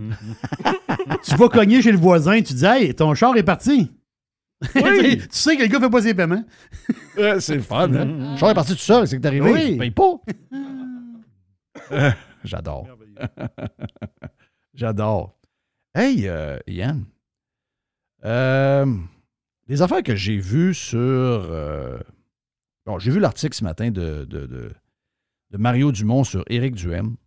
Tu 1.25 1.35
vas 1.35 1.49
cogner 1.49 1.81
chez 1.81 1.91
le 1.91 1.97
voisin, 1.97 2.41
tu 2.41 2.53
dis 2.53 2.65
Hey, 2.65 2.93
ton 2.95 3.13
char 3.15 3.35
est 3.37 3.43
parti. 3.43 3.91
Oui. 4.75 5.17
tu 5.21 5.27
sais 5.31 5.57
que 5.57 5.63
le 5.63 5.67
gars 5.67 5.79
fait 5.79 5.89
pas 5.89 6.01
ses 6.01 6.13
paiements. 6.13 6.43
Ouais, 7.17 7.39
c'est 7.41 7.55
le 7.55 7.61
fun, 7.61 7.93
hein? 7.93 8.31
Le 8.33 8.37
char 8.37 8.49
est 8.51 8.53
parti 8.55 8.71
tout 8.73 8.79
seul, 8.79 9.07
c'est 9.07 9.17
que 9.17 9.21
t'es 9.21 9.27
arrivé. 9.27 9.51
Oui. 9.51 9.67
Il 9.71 9.77
paye 9.77 9.91
pas. 9.91 10.15
Euh, 11.91 12.09
J'adore. 12.43 12.87
J'adore. 14.73 15.37
Hey, 15.93 16.27
euh, 16.27 16.57
Yann. 16.67 17.05
Euh, 18.23 18.85
les 19.67 19.81
affaires 19.81 20.01
que 20.01 20.15
j'ai 20.15 20.37
vues 20.37 20.73
sur. 20.73 20.97
euh, 20.99 21.99
bon, 22.85 22.97
j'ai 22.97 23.11
vu 23.11 23.19
l'article 23.19 23.55
ce 23.55 23.63
matin 23.63 23.91
de, 23.91 24.25
de, 24.25 24.45
de- 24.47 24.71
de 25.51 25.57
Mario 25.57 25.91
Dumont 25.91 26.23
sur 26.23 26.43
Éric 26.49 26.75
Duhem. 26.75 27.17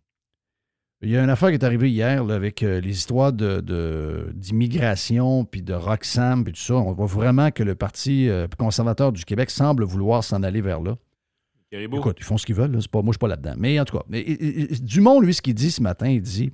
Il 1.01 1.09
y 1.09 1.17
a 1.17 1.23
une 1.23 1.29
affaire 1.29 1.49
qui 1.49 1.55
est 1.55 1.63
arrivée 1.63 1.89
hier 1.89 2.23
là, 2.25 2.35
avec 2.35 2.61
euh, 2.61 2.81
les 2.81 2.91
histoires 2.91 3.31
de- 3.31 3.61
de- 3.61 4.31
d'immigration, 4.35 5.45
puis 5.45 5.61
de 5.61 5.73
Roxham, 5.73 6.43
puis 6.43 6.51
tout 6.53 6.59
ça. 6.59 6.75
On 6.75 6.91
voit 6.91 7.05
vraiment 7.05 7.51
que 7.51 7.63
le 7.63 7.73
Parti 7.75 8.27
euh, 8.27 8.47
conservateur 8.57 9.11
du 9.13 9.23
Québec 9.23 9.49
semble 9.49 9.85
vouloir 9.85 10.23
s'en 10.23 10.43
aller 10.43 10.59
vers 10.61 10.81
là. 10.81 10.97
Écoute, 11.99 12.17
ils 12.19 12.25
font 12.25 12.37
ce 12.37 12.45
qu'ils 12.45 12.55
veulent. 12.55 12.71
là. 12.71 12.81
C'est 12.81 12.91
Pas, 12.91 13.01
moi, 13.01 13.11
je 13.11 13.13
suis 13.13 13.19
pas 13.19 13.27
là-dedans. 13.29 13.53
Mais 13.57 13.79
en 13.79 13.85
tout 13.85 13.97
cas, 13.97 14.03
mais, 14.09 14.23
Dumont, 14.81 15.21
lui, 15.21 15.33
ce 15.33 15.41
qu'il 15.41 15.53
dit 15.53 15.71
ce 15.71 15.81
matin, 15.81 16.09
il 16.09 16.21
dit 16.21 16.51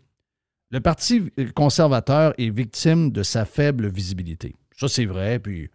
le 0.71 0.79
Parti 0.79 1.23
conservateur 1.55 2.33
est 2.37 2.49
victime 2.49 3.11
de 3.11 3.23
sa 3.23 3.45
faible 3.45 3.87
visibilité. 3.87 4.55
Ça, 4.75 4.87
c'est 4.87 5.05
vrai. 5.05 5.39
Puis 5.39 5.69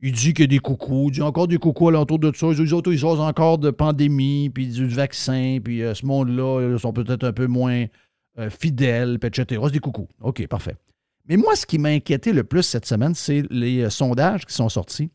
Il 0.00 0.12
dit 0.12 0.32
qu'il 0.34 0.44
y 0.44 0.44
a 0.44 0.46
des 0.48 0.58
coucous, 0.60 1.08
il 1.08 1.12
dit 1.14 1.22
encore 1.22 1.48
des 1.48 1.56
coucous 1.58 1.88
alentour 1.88 2.18
de 2.18 2.30
ça. 2.34 2.46
Les 2.52 2.72
autres, 2.72 2.92
ils 2.92 2.98
sortent 3.00 3.20
encore 3.20 3.58
de 3.58 3.70
pandémie, 3.70 4.48
puis 4.50 4.68
du 4.68 4.86
vaccin, 4.86 5.58
puis 5.64 5.82
euh, 5.82 5.94
ce 5.94 6.04
monde-là, 6.06 6.70
ils 6.74 6.78
sont 6.78 6.92
peut-être 6.92 7.24
un 7.24 7.32
peu 7.32 7.46
moins 7.46 7.86
euh, 8.38 8.50
fidèles, 8.50 9.18
etc. 9.22 9.60
C'est 9.64 9.72
des 9.72 9.78
coucous. 9.78 10.08
OK, 10.20 10.46
parfait. 10.46 10.76
Mais 11.28 11.36
moi, 11.36 11.56
ce 11.56 11.64
qui 11.64 11.78
m'a 11.78 11.90
inquiété 11.90 12.32
le 12.32 12.44
plus 12.44 12.62
cette 12.62 12.86
semaine, 12.86 13.14
c'est 13.14 13.42
les 13.50 13.82
euh, 13.82 13.90
sondages 13.90 14.44
qui 14.44 14.54
sont 14.54 14.68
sortis, 14.68 15.10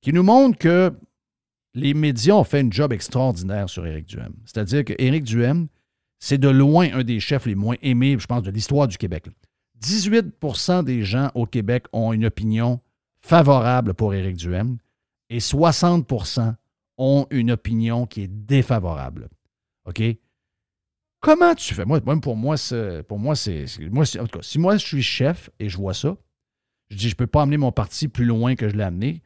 qui 0.00 0.12
nous 0.12 0.22
montrent 0.22 0.58
que 0.58 0.92
les 1.74 1.94
médias 1.94 2.34
ont 2.34 2.44
fait 2.44 2.60
un 2.60 2.70
job 2.70 2.92
extraordinaire 2.92 3.68
sur 3.68 3.86
Éric 3.86 4.06
Duhem. 4.06 4.34
C'est-à-dire 4.44 4.84
que 4.84 4.94
Éric 4.98 5.24
Duhem, 5.24 5.68
c'est 6.18 6.38
de 6.38 6.48
loin 6.48 6.88
un 6.92 7.02
des 7.02 7.20
chefs 7.20 7.46
les 7.46 7.54
moins 7.54 7.76
aimés, 7.82 8.16
je 8.18 8.26
pense, 8.26 8.42
de 8.42 8.50
l'histoire 8.50 8.86
du 8.86 8.96
Québec. 8.96 9.26
18% 9.82 10.84
des 10.84 11.02
gens 11.02 11.30
au 11.34 11.46
Québec 11.46 11.86
ont 11.92 12.12
une 12.12 12.26
opinion 12.26 12.80
favorable 13.20 13.94
pour 13.94 14.14
Éric 14.14 14.36
Duhem 14.36 14.78
et 15.30 15.38
60% 15.38 16.54
ont 16.98 17.26
une 17.30 17.50
opinion 17.50 18.06
qui 18.06 18.22
est 18.22 18.28
défavorable. 18.28 19.28
OK? 19.86 20.02
Comment 21.24 21.54
tu 21.54 21.72
fais? 21.72 21.86
Moi, 21.86 22.00
même 22.04 22.20
pour 22.20 22.36
moi, 22.36 22.56
c'est, 22.58 23.02
pour 23.04 23.18
moi, 23.18 23.34
c'est, 23.34 23.64
moi, 23.90 24.04
en 24.20 24.26
tout 24.26 24.38
cas, 24.38 24.42
si 24.42 24.58
moi 24.58 24.76
je 24.76 24.84
suis 24.84 25.02
chef 25.02 25.48
et 25.58 25.70
je 25.70 25.76
vois 25.78 25.94
ça, 25.94 26.16
je 26.90 26.96
dis 26.96 27.08
je 27.08 27.16
peux 27.16 27.26
pas 27.26 27.42
amener 27.42 27.56
mon 27.56 27.72
parti 27.72 28.08
plus 28.08 28.26
loin 28.26 28.54
que 28.56 28.68
je 28.68 28.76
l'ai 28.76 28.82
amené. 28.84 29.22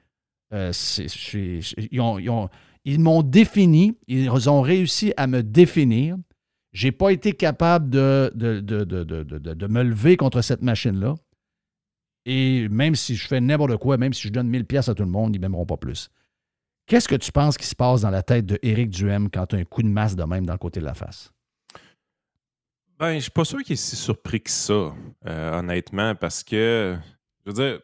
Euh, 0.55 0.73
je 0.73 1.09
je- 1.09 1.75
ils, 1.91 2.01
ont- 2.01 2.19
ils 2.21 2.31
ont- 2.31 2.49
ils 2.85 3.01
m'ont 3.01 3.23
défini, 3.23 3.99
ils 4.07 4.31
ont 4.49 4.61
réussi 4.61 5.13
à 5.17 5.27
me 5.27 5.43
définir. 5.43 6.17
J'ai 6.73 6.93
pas 6.93 7.11
été 7.11 7.33
capable 7.33 7.91
de 7.91 8.31
me 9.67 9.83
lever 9.83 10.17
contre 10.17 10.41
cette 10.41 10.63
machine-là. 10.63 11.17
Et 12.27 12.69
même 12.69 12.95
si 12.95 13.17
je 13.17 13.27
fais 13.27 13.41
n'importe 13.41 13.77
quoi, 13.79 13.97
même 13.97 14.13
si 14.13 14.29
je 14.29 14.33
donne 14.33 14.49
1000 14.49 14.65
pièces 14.67 14.89
à 14.89 14.95
tout 14.95 15.03
le 15.03 15.11
monde, 15.11 15.35
ils 15.35 15.41
m'aimeront 15.41 15.67
pas 15.67 15.77
plus. 15.79 16.11
Qu'est-ce 16.87 17.09
que 17.09 17.17
tu 17.17 17.33
penses 17.33 17.59
qui 17.59 17.67
se 17.67 17.75
passe 17.75 18.03
dans 18.03 18.11
la 18.11 18.23
tête 18.23 18.47
de 18.47 18.59
Éric 18.63 18.91
Duhem 18.91 19.29
quand 19.31 19.47
tu 19.47 19.57
as 19.57 19.59
un 19.59 19.65
coup 19.65 19.83
de 19.83 19.89
masse 19.89 20.15
de 20.15 20.23
même 20.25 20.47
dans 20.47 20.53
le 20.55 20.59
côté 20.59 20.79
de 20.79 20.85
la 20.85 20.95
face? 20.95 21.33
Ben, 22.99 23.15
je 23.15 23.21
suis 23.21 23.31
pas 23.31 23.45
sûr 23.45 23.63
qu'il 23.63 23.75
est 23.75 23.77
si 23.77 23.95
surpris 23.95 24.41
que 24.41 24.51
ça, 24.51 24.93
euh, 25.27 25.59
honnêtement, 25.59 26.17
parce 26.17 26.43
que, 26.43 26.99
je 27.47 27.51
veux 27.51 27.55
dire, 27.55 27.81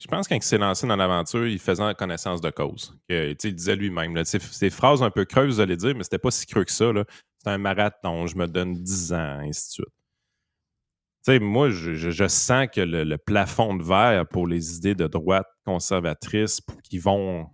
je 0.00 0.08
pense 0.08 0.26
quand 0.26 0.36
il 0.36 0.42
s'est 0.42 0.58
lancé 0.58 0.86
dans 0.86 0.96
l'aventure, 0.96 1.46
il 1.46 1.58
faisait 1.58 1.94
connaissance 1.94 2.40
de 2.40 2.48
cause. 2.50 2.98
Que, 3.08 3.34
il 3.44 3.54
disait 3.54 3.76
lui-même, 3.76 4.24
ces 4.24 4.70
phrases 4.70 5.02
un 5.02 5.10
peu 5.10 5.26
creuses, 5.26 5.56
vous 5.56 5.60
allez 5.60 5.76
dire, 5.76 5.94
mais 5.94 6.02
c'était 6.02 6.18
pas 6.18 6.30
si 6.30 6.46
creux 6.46 6.64
que 6.64 6.72
ça. 6.72 6.90
C'est 7.38 7.50
un 7.50 7.58
marathon, 7.58 8.26
je 8.26 8.36
me 8.36 8.46
donne 8.46 8.74
10 8.82 9.12
ans, 9.12 9.38
ainsi 9.40 9.68
de 9.68 9.84
suite. 9.84 11.42
Moi, 11.42 11.70
je, 11.70 12.28
sens 12.28 12.66
que 12.72 12.80
le, 12.80 13.16
plafond 13.18 13.74
de 13.74 13.82
verre 13.82 14.26
pour 14.26 14.46
les 14.46 14.76
idées 14.76 14.94
de 14.94 15.06
droite 15.06 15.46
conservatrice 15.64 16.60
qui 16.82 16.98
vont 16.98 17.46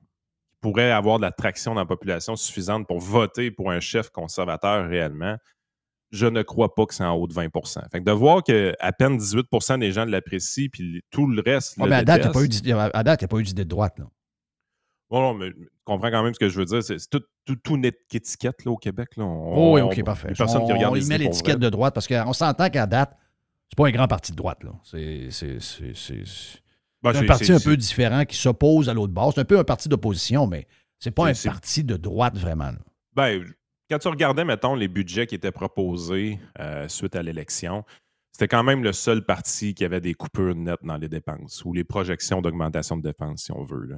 qui 0.49 0.57
pourraient 0.61 0.91
avoir 0.91 1.19
de 1.19 1.23
la 1.23 1.33
traction 1.33 1.75
dans 1.75 1.81
la 1.81 1.87
population 1.87 2.37
suffisante 2.37 2.87
pour 2.87 3.01
voter 3.01 3.51
pour 3.51 3.71
un 3.71 3.81
chef 3.81 4.11
conservateur 4.11 4.89
réellement, 4.89 5.37
je 6.11 6.27
ne 6.27 6.43
crois 6.43 6.75
pas 6.75 6.87
que 6.87 6.95
c'est 6.95 7.05
en 7.05 7.15
haut 7.15 7.27
de 7.27 7.33
20% 7.35 7.81
Fait 7.93 8.01
que 8.01 8.05
de 8.05 8.11
voir 8.13 8.43
que 8.43 8.75
à 8.81 8.93
peine 8.93 9.17
18% 9.19 9.79
des 9.79 9.93
gens 9.93 10.05
l'apprécient, 10.05 10.67
puis 10.73 11.03
tout 11.11 11.27
le 11.27 11.41
reste. 11.41 11.77
Ouais, 11.79 11.85
le 11.85 11.91
mais 11.91 11.97
à 11.97 12.05
date, 12.05 12.19
il 12.19 12.23
n'y 12.25 12.29
a, 12.29 12.33
pas 12.33 12.43
eu 12.43 12.49
d'idée- 12.49 12.73
a 12.73 13.29
pas 13.29 13.39
eu 13.39 13.43
de 13.45 13.63
droite. 13.65 13.99
Là. 13.99 14.07
Bon, 15.09 15.21
non, 15.23 15.35
mais 15.35 15.51
tu 15.53 15.69
comprends 15.85 16.11
quand 16.11 16.23
même 16.23 16.35
ce 16.35 16.39
que 16.39 16.49
je 16.49 16.59
veux 16.59 16.65
dire. 16.65 16.83
C'est 16.85 16.97
tout, 17.11 17.23
tout, 17.45 17.57
tout 17.57 17.77
net 17.77 17.97
qu'étiquette 18.09 18.65
là, 18.65 18.71
au 18.71 18.77
Québec. 18.77 19.09
Là. 19.17 19.25
On- 19.25 19.55
Oh, 19.57 19.75
oui, 19.75 19.81
OK, 19.81 20.05
parfait. 20.05 20.33
personne 20.37 20.63
on, 20.63 20.67
qui 20.67 20.73
regarde 20.73 20.93
on 20.95 20.97
y 20.97 21.05
met 21.07 21.19
l'étiquette 21.19 21.59
de 21.59 21.69
droite 21.69 21.95
parce 21.95 22.07
qu'on 22.07 22.33
s'entend 22.33 22.69
qu'à 22.71 22.87
date, 22.87 23.17
c'est 23.69 23.77
pas 23.77 23.89
un 23.89 23.91
grand 23.93 24.07
parti 24.09 24.31
de 24.33 24.37
droite. 24.37 24.63
là. 24.63 24.71
C'est 24.85 25.29
Ben, 27.03 27.17
un 27.17 27.25
parti 27.27 27.51
un 27.51 27.59
peu 27.61 27.77
différent 27.77 28.25
qui 28.25 28.37
s'oppose 28.37 28.89
à 28.89 28.95
l'autre 28.95 29.13
bord. 29.13 29.33
C'est 29.35 29.41
un 29.41 29.45
peu 29.45 29.59
un 29.59 29.65
parti 29.65 29.89
d'opposition, 29.89 30.47
mais 30.47 30.67
c'est 30.99 31.11
pas 31.11 31.29
un 31.29 31.33
parti 31.45 31.83
de 31.83 31.97
droite 31.97 32.37
vraiment. 32.37 32.67
là. 32.73 32.79
Ben, 33.15 33.45
quand 33.91 33.99
tu 33.99 34.09
regardais, 34.09 34.45
mettons, 34.45 34.75
les 34.75 34.89
budgets 34.89 35.27
qui 35.27 35.35
étaient 35.35 35.53
proposés 35.53 36.39
euh, 36.59 36.89
suite 36.89 37.17
à 37.17 37.23
l'élection, 37.23 37.85
c'était 38.33 38.49
quand 38.49 38.63
même 38.63 38.83
le 38.85 38.93
seul 38.93 39.25
parti 39.25 39.75
qui 39.75 39.85
avait 39.85 40.01
des 40.01 40.15
coupures 40.15 40.55
nettes 40.55 40.83
dans 40.83 40.97
les 40.97 41.09
dépenses 41.09 41.65
ou 41.65 41.73
les 41.73 41.85
projections 41.85 42.41
d'augmentation 42.41 42.97
de 42.97 43.03
dépenses, 43.03 43.43
si 43.45 43.53
on 43.53 43.65
veut. 43.65 43.87
là. 43.87 43.97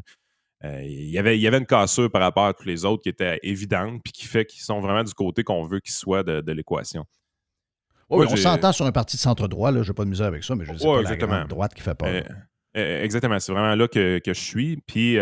Euh, 0.65 0.83
il, 0.85 1.11
y 1.11 1.19
avait, 1.19 1.37
il 1.37 1.41
y 1.43 1.47
avait 1.49 1.59
une 1.59 1.67
cassure 1.67 2.11
par 2.11 2.23
rapport 2.23 2.47
à 2.47 2.55
tous 2.55 2.65
les 2.65 2.85
autres 2.85 3.03
qui 3.03 3.09
était 3.09 3.39
évidente 3.43 4.01
puis 4.03 4.13
qui 4.13 4.27
fait 4.27 4.47
qu'ils 4.47 4.63
sont 4.63 4.81
vraiment 4.81 5.03
du 5.03 5.13
côté 5.13 5.43
qu'on 5.43 5.65
veut 5.65 5.81
qu'ils 5.81 5.93
soient 5.95 6.23
de, 6.23 6.41
de 6.41 6.53
l'équation. 6.53 7.05
Ouais, 8.09 8.27
on 8.27 8.37
j'ai- 8.37 8.43
s'entend 8.43 8.73
sur 8.73 8.87
un 8.87 8.93
parti 8.93 9.17
de 9.17 9.21
centre-droit, 9.23 9.73
je 9.83 9.89
n'ai 9.91 9.95
pas 9.95 10.05
de 10.05 10.11
misère 10.11 10.27
avec 10.29 10.45
ça, 10.45 10.55
mais 10.55 10.65
je 10.65 10.77
sais 10.77 10.87
Ouais, 10.87 11.03
pas 11.03 11.27
la 11.27 11.45
droite 11.45 11.75
qui 11.75 11.83
fait 11.83 11.95
pas. 11.95 12.07
Euh, 12.09 12.23
euh, 12.77 13.03
exactement, 13.03 13.39
c'est 13.41 13.53
vraiment 13.53 13.75
là 13.75 13.89
que, 13.89 14.19
que 14.21 14.33
je 14.35 14.41
suis. 14.41 14.77
Puis, 14.87 15.17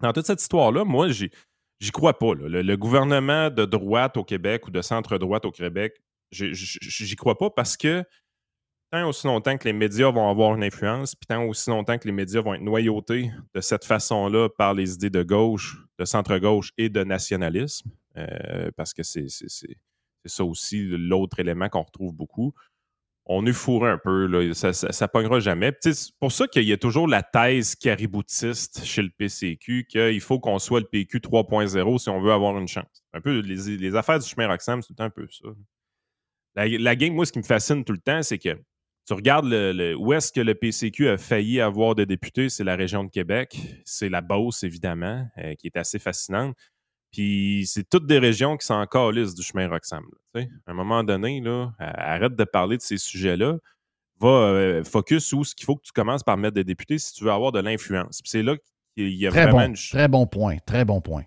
dans 0.00 0.12
toute 0.12 0.26
cette 0.26 0.42
histoire-là, 0.42 0.84
moi, 0.84 1.08
j'y 1.08 1.30
j'y 1.84 1.90
crois 1.90 2.18
pas. 2.18 2.34
là. 2.34 2.62
Le, 2.62 2.76
gouvernement 2.76 3.50
de 3.50 3.64
droite 3.64 4.16
au 4.16 4.24
Québec 4.24 4.66
ou 4.66 4.70
de 4.70 4.80
centre-droite 4.80 5.44
au 5.44 5.50
Québec, 5.50 6.02
j'y 6.30 7.16
crois 7.16 7.36
pas 7.36 7.50
parce 7.50 7.76
que 7.76 8.04
tant 8.90 9.08
aussi 9.08 9.26
longtemps 9.26 9.56
que 9.58 9.64
les 9.64 9.72
médias 9.72 10.10
vont 10.10 10.30
avoir 10.30 10.54
une 10.54 10.64
influence, 10.64 11.14
puis 11.14 11.26
tant 11.26 11.44
aussi 11.44 11.68
longtemps 11.70 11.98
que 11.98 12.06
les 12.06 12.12
médias 12.12 12.40
vont 12.40 12.54
être 12.54 12.62
noyautés 12.62 13.30
de 13.54 13.60
cette 13.60 13.84
façon-là 13.84 14.48
par 14.48 14.72
les 14.72 14.94
idées 14.94 15.10
de 15.10 15.22
gauche, 15.22 15.78
de 15.98 16.04
centre-gauche 16.04 16.70
et 16.78 16.88
de 16.88 17.04
nationalisme, 17.04 17.90
euh, 18.16 18.70
parce 18.76 18.94
que 18.94 19.02
c'est 19.02 19.26
ça 20.26 20.44
aussi 20.44 20.86
l'autre 20.86 21.38
élément 21.38 21.68
qu'on 21.68 21.82
retrouve 21.82 22.14
beaucoup 22.14 22.54
on 23.26 23.46
est 23.46 23.52
fourré 23.52 23.90
un 23.90 23.98
peu, 23.98 24.26
là. 24.26 24.52
Ça, 24.54 24.72
ça, 24.72 24.92
ça 24.92 25.08
pognera 25.08 25.40
jamais. 25.40 25.72
C'est 25.80 26.12
pour 26.20 26.32
ça 26.32 26.46
qu'il 26.46 26.64
y 26.64 26.72
a 26.72 26.76
toujours 26.76 27.08
la 27.08 27.22
thèse 27.22 27.74
cariboutiste 27.74 28.84
chez 28.84 29.02
le 29.02 29.10
PCQ 29.10 29.86
qu'il 29.88 30.20
faut 30.20 30.38
qu'on 30.38 30.58
soit 30.58 30.80
le 30.80 30.86
PQ 30.86 31.20
3.0 31.20 31.98
si 31.98 32.08
on 32.10 32.20
veut 32.20 32.32
avoir 32.32 32.58
une 32.58 32.68
chance. 32.68 33.04
Un 33.12 33.20
peu 33.20 33.40
les, 33.40 33.96
affaires 33.96 34.18
du 34.18 34.28
chemin 34.28 34.46
Roxham, 34.48 34.82
c'est 34.82 35.00
un 35.00 35.10
peu 35.10 35.26
ça. 35.30 35.48
La, 36.54 36.68
la 36.68 36.96
game, 36.96 37.14
moi, 37.14 37.24
ce 37.24 37.32
qui 37.32 37.38
me 37.38 37.44
fascine 37.44 37.84
tout 37.84 37.92
le 37.92 37.98
temps, 37.98 38.22
c'est 38.22 38.38
que 38.38 38.58
tu 39.06 39.12
regardes 39.12 39.46
le- 39.46 39.94
où 39.96 40.12
est-ce 40.12 40.32
que 40.32 40.40
le 40.40 40.54
PCQ 40.54 41.08
a 41.08 41.18
failli 41.18 41.60
avoir 41.60 41.94
des 41.94 42.06
députés, 42.06 42.48
c'est 42.48 42.64
la 42.64 42.76
région 42.76 43.04
de 43.04 43.10
Québec, 43.10 43.56
c'est 43.84 44.08
la 44.08 44.20
Beauce, 44.22 44.62
évidemment, 44.62 45.26
euh, 45.38 45.54
qui 45.54 45.66
est 45.66 45.76
assez 45.76 45.98
fascinante. 45.98 46.56
Puis 47.14 47.64
c'est 47.68 47.88
toutes 47.88 48.06
des 48.06 48.18
régions 48.18 48.56
qui 48.56 48.66
sont 48.66 48.74
encore 48.74 49.12
lisses 49.12 49.34
du 49.36 49.42
chemin 49.44 49.68
Roxham. 49.68 50.04
là. 50.34 50.42
À 50.66 50.72
un 50.72 50.74
moment 50.74 51.04
donné, 51.04 51.40
là, 51.40 51.72
arrête 51.78 52.34
de 52.34 52.44
parler 52.44 52.76
de 52.76 52.82
ces 52.82 52.98
sujets-là. 52.98 53.54
Va 54.20 54.28
euh, 54.28 54.82
focus 54.84 55.32
où 55.32 55.44
ce 55.44 55.54
qu'il 55.54 55.64
faut 55.64 55.76
que 55.76 55.82
tu 55.82 55.92
commences 55.92 56.24
par 56.24 56.36
mettre 56.36 56.54
des 56.54 56.64
députés 56.64 56.98
si 56.98 57.12
tu 57.12 57.22
veux 57.24 57.30
avoir 57.30 57.52
de 57.52 57.60
l'influence. 57.60 58.20
Puis 58.20 58.30
c'est 58.30 58.42
là 58.42 58.56
qu'il 58.96 59.10
y 59.14 59.26
a 59.26 59.30
Très 59.30 59.44
vraiment 59.44 59.58
bon, 59.60 59.66
une 59.68 59.74
très 59.76 60.08
bon 60.08 60.26
point, 60.26 60.56
très 60.66 60.84
bon 60.84 61.00
point. 61.00 61.22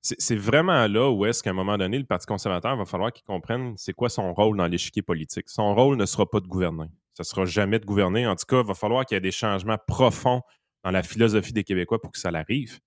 c'est 0.00 0.20
c'est 0.20 0.36
vraiment 0.36 0.86
là 0.88 1.08
où 1.10 1.24
est-ce 1.26 1.40
qu'à 1.42 1.50
un 1.50 1.54
moment 1.54 1.78
donné, 1.78 1.98
le 1.98 2.04
Parti 2.04 2.26
conservateur 2.26 2.76
va 2.76 2.84
falloir 2.84 3.12
qu'il 3.12 3.24
comprenne 3.24 3.74
c'est 3.76 3.92
quoi 3.92 4.08
son 4.08 4.34
rôle 4.34 4.56
dans 4.56 4.66
l'échiquier 4.66 5.02
politique. 5.02 5.48
Son 5.48 5.72
rôle 5.74 5.96
ne 5.96 6.06
sera 6.06 6.28
pas 6.28 6.40
de 6.40 6.46
gouverner. 6.48 6.86
Ça 7.14 7.22
ne 7.22 7.24
sera 7.26 7.44
jamais 7.44 7.78
de 7.78 7.84
gouverner. 7.86 8.26
En 8.26 8.34
tout 8.34 8.46
cas, 8.48 8.60
il 8.60 8.66
va 8.66 8.74
falloir 8.74 9.04
qu'il 9.06 9.14
y 9.14 9.18
ait 9.18 9.20
des 9.20 9.30
changements 9.30 9.78
profonds 9.86 10.42
dans 10.82 10.90
la 10.90 11.02
philosophie 11.04 11.52
des 11.52 11.62
Québécois 11.64 12.00
pour 12.00 12.10
que 12.10 12.18
ça 12.18 12.30
l'arrive. 12.32 12.80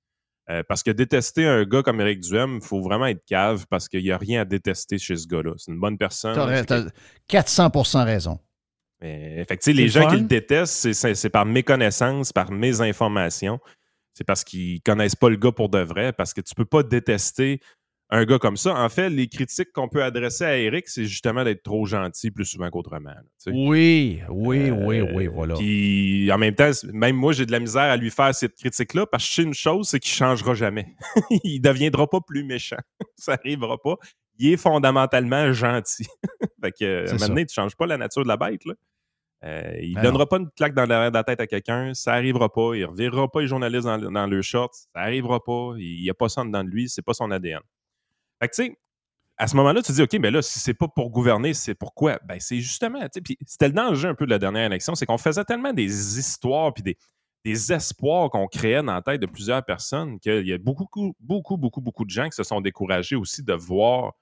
Euh, 0.49 0.61
parce 0.67 0.83
que 0.83 0.91
détester 0.91 1.45
un 1.45 1.63
gars 1.63 1.81
comme 1.81 1.99
Éric 2.01 2.19
Duhem, 2.19 2.59
il 2.61 2.65
faut 2.65 2.81
vraiment 2.81 3.07
être 3.07 3.25
cave 3.25 3.65
parce 3.69 3.87
qu'il 3.89 4.03
n'y 4.03 4.11
a 4.11 4.17
rien 4.17 4.41
à 4.41 4.45
détester 4.45 4.99
chez 4.99 5.15
ce 5.15 5.25
gars-là. 5.27 5.53
C'est 5.57 5.71
une 5.71 5.79
bonne 5.79 5.97
personne. 5.97 6.35
Tu 6.35 6.55
C'est 6.67 6.71
as 6.71 6.85
400% 7.27 8.05
raison. 8.05 8.39
mais, 9.01 9.43
fait 9.47 9.57
que, 9.57 9.71
les 9.71 9.83
le 9.83 9.87
gens 9.89 10.07
qui 10.07 10.17
le 10.17 10.27
détestent, 10.27 10.73
c'est- 10.75 10.93
c'est 10.93 11.15
c'est 11.15 11.29
par 11.29 11.45
mes 11.45 11.63
connaissances, 11.63 12.31
par 12.31 12.51
mes 12.51 12.79
informations. 12.81 13.59
C'est 14.13 14.23
parce 14.23 14.43
qu'ils 14.43 14.81
connaissent 14.81 15.15
pas 15.15 15.29
le 15.29 15.35
gars 15.35 15.51
pour 15.51 15.67
de 15.69 15.79
vrai, 15.79 16.13
parce 16.13 16.33
que 16.33 16.41
tu 16.41 16.53
peux 16.55 16.63
pas 16.65 16.83
détester 16.83 17.59
un 18.09 18.23
gars 18.25 18.37
comme 18.39 18.55
ça. 18.57 18.75
En 18.75 18.87
fait, 18.89 19.09
les 19.09 19.27
critiques 19.27 19.71
qu'on 19.73 19.89
peut 19.89 20.03
adresser 20.03 20.43
à 20.43 20.57
Eric, 20.57 20.87
c'est 20.87 21.05
justement 21.05 21.43
d'être 21.43 21.63
trop 21.63 21.85
gentil 21.85 22.29
plus 22.31 22.45
souvent 22.45 22.69
qu'autrement. 22.69 23.09
là. 23.09 23.21
Oui, 23.47 24.21
oui, 24.29 24.69
oui, 24.69 24.99
Euh, 24.99 25.11
oui, 25.15 25.27
voilà. 25.27 25.55
Puis 25.55 26.31
en 26.31 26.37
même 26.37 26.53
temps, 26.55 26.69
même 26.93 27.15
moi, 27.15 27.33
j'ai 27.33 27.45
de 27.45 27.51
la 27.51 27.59
misère 27.59 27.81
à 27.83 27.97
lui 27.97 28.11
faire 28.11 28.33
cette 28.35 28.55
critique-là 28.55 29.05
parce 29.07 29.23
que 29.23 29.29
je 29.29 29.33
sais 29.35 29.43
une 29.43 29.53
chose, 29.53 29.89
c'est 29.89 29.99
qu'il 29.99 30.13
changera 30.13 30.53
jamais. 30.53 30.95
il 31.43 31.59
deviendra 31.59 32.07
pas 32.07 32.19
plus 32.21 32.43
méchant. 32.43 32.77
ça 33.15 33.33
arrivera 33.33 33.77
pas. 33.81 33.95
Il 34.37 34.51
est 34.53 34.57
fondamentalement 34.57 35.51
gentil. 35.53 36.05
fait 36.63 36.71
que, 36.71 37.05
maintenant, 37.19 37.43
tu 37.45 37.53
changes 37.53 37.75
pas 37.75 37.85
la 37.87 37.97
nature 37.97 38.23
de 38.23 38.27
la 38.27 38.37
bête. 38.37 38.65
Là. 38.65 38.73
Euh, 39.43 39.77
il 39.81 39.93
Ben 39.95 40.03
donnera 40.03 40.27
pas 40.27 40.37
une 40.37 40.49
claque 40.55 40.73
dans 40.73 40.85
la, 40.85 41.09
dans 41.11 41.19
la 41.19 41.23
tête 41.23 41.39
à 41.39 41.47
quelqu'un, 41.47 41.93
ça 41.93 42.13
arrivera 42.13 42.51
pas. 42.51 42.73
Il 42.75 42.85
revirera 42.85 43.29
pas 43.31 43.41
les 43.41 43.47
journalistes 43.47 43.85
dans, 43.85 43.97
le- 43.97 44.09
dans 44.09 44.25
le 44.27 44.41
short, 44.41 44.73
ça 44.73 44.87
arrivera 45.01 45.43
pas. 45.43 45.73
Il 45.77 46.01
n'y 46.01 46.09
a 46.09 46.13
pas 46.13 46.29
ça 46.29 46.43
de 46.43 46.61
lui, 46.69 46.89
c'est 46.89 47.01
pas 47.03 47.13
son 47.13 47.29
ADN. 47.31 47.59
Fait 48.39 48.47
que 48.49 48.55
tu 48.55 48.63
sais, 48.63 48.77
à 49.37 49.47
ce 49.47 49.55
moment-là, 49.57 49.81
tu 49.81 49.87
te 49.87 49.93
dis, 49.93 50.01
OK, 50.01 50.13
mais 50.13 50.31
là, 50.31 50.41
si 50.41 50.59
c'est 50.59 50.73
pas 50.73 50.87
pour 50.87 51.09
gouverner, 51.09 51.53
c'est 51.53 51.75
pourquoi? 51.75 52.19
Ben, 52.25 52.39
c'est 52.39 52.59
justement, 52.59 52.99
puis 53.23 53.37
c'était 53.45 53.67
le 53.67 53.73
danger 53.73 54.07
un 54.07 54.15
peu 54.15 54.25
de 54.25 54.31
la 54.31 54.39
dernière 54.39 54.65
élection, 54.65 54.95
c'est 54.95 55.05
qu'on 55.05 55.17
faisait 55.17 55.43
tellement 55.43 55.73
des 55.73 56.19
histoires 56.19 56.73
puis 56.73 56.83
des, 56.83 56.97
espoirs 57.71 58.31
qu'on 58.31 58.47
créait 58.47 58.81
dans 58.81 58.93
la 58.93 59.01
tête 59.03 59.21
de 59.21 59.27
plusieurs 59.27 59.63
personnes 59.63 60.19
qu'il 60.19 60.47
y 60.47 60.53
a 60.53 60.57
beaucoup, 60.57 60.87
beaucoup, 61.19 61.57
beaucoup, 61.57 61.79
beaucoup 61.81 62.05
de 62.05 62.09
gens 62.09 62.27
qui 62.27 62.35
se 62.35 62.43
sont 62.43 62.59
découragés 62.59 63.15
aussi 63.15 63.43
de 63.43 63.53
voir 63.53 64.13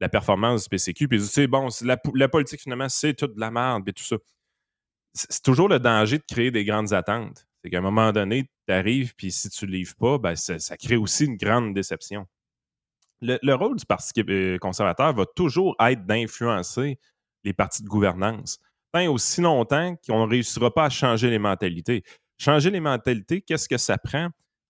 la 0.00 0.08
performance 0.08 0.62
du 0.62 0.68
PCQ. 0.70 1.06
Puis, 1.06 1.18
tu 1.18 1.24
sais, 1.26 1.46
bon, 1.46 1.68
la, 1.82 2.28
politique, 2.28 2.62
finalement, 2.62 2.88
c'est 2.88 3.12
toute 3.12 3.34
de 3.34 3.40
la 3.40 3.50
merde 3.50 3.86
et 3.88 3.92
tout 3.92 4.02
ça. 4.02 4.16
C'est 5.12 5.42
toujours 5.42 5.68
le 5.68 5.80
danger 5.80 6.16
de 6.16 6.24
créer 6.26 6.50
des 6.50 6.64
grandes 6.64 6.94
attentes. 6.94 7.46
C'est 7.62 7.68
qu'à 7.68 7.78
un 7.78 7.82
moment 7.82 8.10
donné, 8.10 8.48
tu 8.66 8.72
arrives, 8.72 9.14
puis 9.16 9.30
si 9.30 9.50
tu 9.50 9.66
ne 9.66 9.70
livres 9.70 9.94
pas, 9.96 10.16
ben, 10.16 10.34
ça 10.34 10.76
crée 10.78 10.96
aussi 10.96 11.26
une 11.26 11.36
grande 11.36 11.74
déception. 11.74 12.26
Le, 13.22 13.38
le 13.42 13.54
rôle 13.54 13.76
du 13.76 13.86
Parti 13.86 14.12
euh, 14.28 14.58
conservateur 14.58 15.12
va 15.14 15.24
toujours 15.34 15.74
être 15.80 16.04
d'influencer 16.04 16.98
les 17.44 17.52
partis 17.52 17.82
de 17.82 17.88
gouvernance. 17.88 18.58
Tant 18.92 19.06
aussi 19.10 19.40
longtemps 19.40 19.94
qu'on 20.06 20.26
ne 20.26 20.30
réussira 20.30 20.72
pas 20.74 20.84
à 20.84 20.90
changer 20.90 21.30
les 21.30 21.38
mentalités. 21.38 22.02
Changer 22.38 22.70
les 22.70 22.80
mentalités, 22.80 23.40
qu'est-ce 23.40 23.68
que 23.68 23.78
ça 23.78 23.96
prend? 23.96 24.28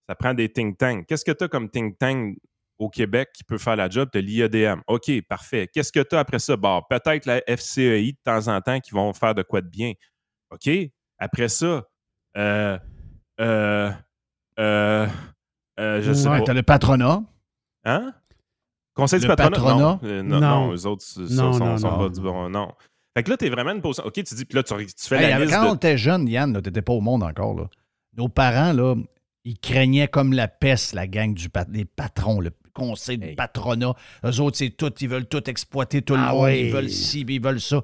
Ça 0.09 0.15
prend 0.15 0.35
des 0.35 0.49
think 0.53 0.79
tanks. 0.79 1.07
Qu'est-ce 1.07 1.25
que 1.25 1.33
tu 1.33 1.45
as 1.45 1.49
comme 1.49 1.71
think 1.71 1.99
tank 1.99 2.37
au 2.79 2.89
Québec 2.91 3.31
qui 3.35 3.43
peut 3.45 3.59
faire 3.59 3.77
la 3.77 3.89
job? 3.89 4.09
Tu 4.13 4.19
as 4.19 4.21
l'IADM. 4.21 4.81
OK, 4.87 5.11
parfait. 5.29 5.69
Qu'est-ce 5.73 5.91
que 5.93 6.01
tu 6.01 6.15
as 6.15 6.21
après 6.21 6.39
ça? 6.39 6.57
Bon, 6.57 6.83
peut-être 6.89 7.27
la 7.27 7.41
FCEI 7.47 8.13
de 8.13 8.19
temps 8.23 8.49
en 8.49 8.61
temps 8.61 8.79
qui 8.81 8.93
vont 8.93 9.13
faire 9.13 9.35
de 9.35 9.43
quoi 9.43 9.61
de 9.63 9.69
bien. 9.69 9.93
OK. 10.51 10.69
Après 11.19 11.49
ça, 11.49 11.85
euh, 12.37 12.79
euh, 13.41 13.91
euh, 14.59 15.07
euh, 15.81 16.03
je 16.03 16.13
sais 16.13 16.29
Ouais, 16.29 16.39
pas. 16.41 16.45
t'as 16.45 16.55
le 16.55 16.63
patronat. 16.63 17.23
Hein? 17.85 18.13
Conseil 18.95 19.21
du 19.21 19.27
Le 19.27 19.35
patronat? 19.37 19.57
patronat? 19.57 19.83
Non. 19.83 20.01
Euh, 20.05 20.23
non, 20.23 20.41
Non. 20.41 20.67
non, 20.69 20.73
eux 20.75 20.87
autres, 20.87 21.03
ça, 21.03 21.21
Non, 21.23 21.53
sont, 21.53 21.59
non, 21.65 21.79
sont 21.79 21.91
non. 21.91 21.99
pas 21.99 22.09
du 22.09 22.21
bon. 22.21 22.49
Non. 22.51 22.69
Fait 23.17 23.23
que 23.23 23.31
là, 23.31 23.37
t'es 23.37 23.49
vraiment 23.51 23.73
une 23.73 23.81
position. 23.83 24.05
OK, 24.07 24.15
tu 24.15 24.35
dis, 24.35 24.45
puis 24.45 24.57
là, 24.57 24.63
tu, 24.63 24.75
tu 24.87 24.93
fais 25.07 25.23
Hey, 25.23 25.31
la 25.31 25.39
liste 25.41 25.55
quand 25.55 25.71
on 25.71 25.75
était 25.75 25.99
jeune, 25.99 26.29
Yann, 26.29 26.53
tu 26.53 26.69
n'étais 26.69 26.83
pas 26.83 26.93
au 26.93 27.01
monde 27.01 27.23
encore. 27.23 27.55
Là. 27.55 27.69
Nos 28.17 28.29
parents, 28.29 28.73
là, 28.73 28.95
ils 29.45 29.59
craignaient 29.59 30.09
comme 30.09 30.33
la 30.33 30.49
peste 30.49 30.95
la 30.95 31.07
gang 31.07 31.35
du 31.35 31.49
pat- 31.49 31.69
patrons, 31.97 32.41
le 32.41 32.51
conseil 32.75 33.19
du 33.19 33.29
Hey. 33.29 33.35
patronat. 33.35 33.95
Eux 34.25 34.41
autres, 34.41 34.57
c'est 34.57 34.71
tout, 34.71 34.93
ils 35.01 35.09
veulent 35.09 35.27
tout 35.27 35.49
exploiter 35.51 36.01
tout 36.03 36.15
le 36.15 36.21
Ah 36.23 36.33
monde, 36.33 36.45
ouais. 36.45 36.67
ils 36.67 36.73
veulent 36.73 36.89
ci, 36.91 37.21
ils 37.29 37.43
veulent 37.43 37.61
ça. 37.61 37.83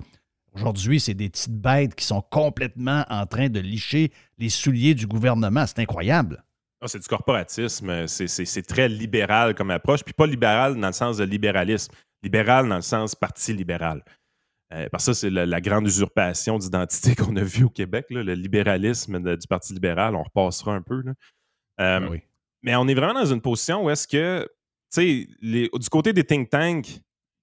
Aujourd'hui, 0.54 0.98
c'est 0.98 1.14
des 1.14 1.28
petites 1.28 1.52
bêtes 1.54 1.94
qui 1.94 2.04
sont 2.06 2.22
complètement 2.22 3.04
en 3.10 3.26
train 3.26 3.48
de 3.48 3.60
licher 3.60 4.10
les 4.38 4.48
souliers 4.48 4.94
du 4.94 5.06
gouvernement. 5.06 5.64
C'est 5.66 5.78
incroyable. 5.80 6.42
Ah, 6.80 6.86
c'est 6.88 6.98
du 7.00 7.08
corporatisme. 7.08 8.06
C'est- 8.06 8.28
C'est 8.28 8.62
très 8.62 8.88
libéral 8.88 9.54
comme 9.54 9.70
approche. 9.70 10.04
Puis 10.04 10.14
pas 10.14 10.26
libéral 10.26 10.78
dans 10.78 10.86
le 10.86 10.92
sens 10.92 11.16
de 11.16 11.24
libéralisme. 11.24 11.92
Libéral 12.22 12.68
dans 12.68 12.76
le 12.76 12.82
sens 12.82 13.14
parti 13.14 13.52
libéral. 13.52 14.04
Euh, 14.72 14.86
parce 14.90 15.06
que 15.06 15.12
ça, 15.14 15.20
c'est 15.20 15.30
la, 15.30 15.46
la 15.46 15.60
grande 15.60 15.86
usurpation 15.86 16.58
d'identité 16.58 17.14
qu'on 17.32 17.34
a 17.36 17.42
vue 17.42 17.64
au 17.64 17.70
Québec, 17.70 18.06
là, 18.10 18.22
le 18.22 18.34
libéralisme 18.34 19.20
de- 19.20 19.34
du 19.36 19.46
Parti 19.46 19.72
libéral. 19.72 20.14
On 20.14 20.22
repassera 20.22 20.74
un 20.74 20.82
peu. 20.82 21.00
là. 21.02 21.12
Euh, 21.80 22.00
Ben 22.00 22.08
oui. 22.10 22.20
Mais 22.62 22.74
on 22.76 22.86
est 22.88 22.94
vraiment 22.94 23.14
dans 23.14 23.24
une 23.32 23.40
position 23.40 23.84
où 23.84 23.90
est-ce 23.90 24.06
que, 24.08 24.42
tu 24.92 25.26
sais, 25.40 25.68
du 25.72 25.88
côté 25.90 26.12
des 26.12 26.24
think 26.24 26.50
tanks, 26.50 27.00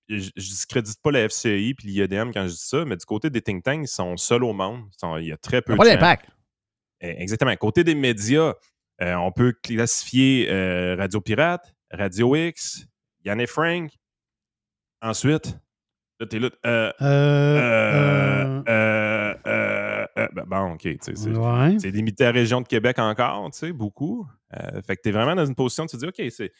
je, 0.07 0.29
je 0.35 0.49
discrédite 0.49 1.01
pas 1.01 1.09
la 1.11 1.27
FCI 1.29 1.73
puis 1.73 1.87
l'IEDM 1.87 2.31
quand 2.31 2.43
je 2.43 2.51
dis 2.53 2.57
ça, 2.59 2.85
mais 2.85 2.95
du 2.97 3.05
côté 3.05 3.29
des 3.29 3.41
think 3.41 3.63
tanks, 3.63 3.85
ils 3.85 3.87
sont 3.87 4.17
seuls 4.17 4.43
au 4.43 4.53
monde. 4.53 4.81
Ils 4.91 4.99
sont- 4.99 5.17
il 5.17 5.27
y 5.27 5.31
a 5.31 5.37
très 5.37 5.61
peu 5.63 5.75
Pas 5.75 5.83
de 5.85 5.89
gens. 5.89 5.95
d'impact. 5.95 6.29
Eh, 7.01 7.21
Exactement. 7.23 7.55
Côté 7.55 7.83
des 7.83 7.95
médias, 7.95 8.53
euh, 9.01 9.15
on 9.15 9.31
peut 9.31 9.53
classifier 9.63 10.49
euh, 10.49 10.95
Radio 10.97 11.21
Pirate, 11.21 11.75
Radio 11.91 12.35
X, 12.35 12.85
Yann 13.23 13.39
et 13.41 13.47
Frank. 13.47 13.91
Ensuite, 15.01 15.57
là, 16.19 16.27
t'es 16.27 16.39
là. 16.39 16.49
Euh, 16.65 16.91
Euh, 17.01 17.05
euh, 17.05 18.63
euh, 18.67 19.33
euh, 19.35 19.35
euh, 19.47 20.07
euh, 20.17 20.27
ben, 20.33 20.43
bon, 20.45 20.73
OK. 20.73 20.81
tu 20.81 20.97
C'est 21.15 21.29
ouais. 21.29 21.91
limité 21.91 22.23
à 22.23 22.27
la 22.27 22.39
région 22.39 22.61
de 22.61 22.67
Québec 22.67 22.99
encore, 22.99 23.49
tu 23.51 23.59
sais, 23.59 23.71
beaucoup. 23.71 24.27
Euh, 24.55 24.81
fait 24.81 24.95
que 24.95 25.01
tu 25.03 25.09
es 25.09 25.11
vraiment 25.11 25.35
dans 25.35 25.45
une 25.45 25.55
position 25.55 25.85
de 25.85 25.89
te 25.91 25.97
dire, 25.97 26.09
OK, 26.09 26.31
c'est. 26.31 26.51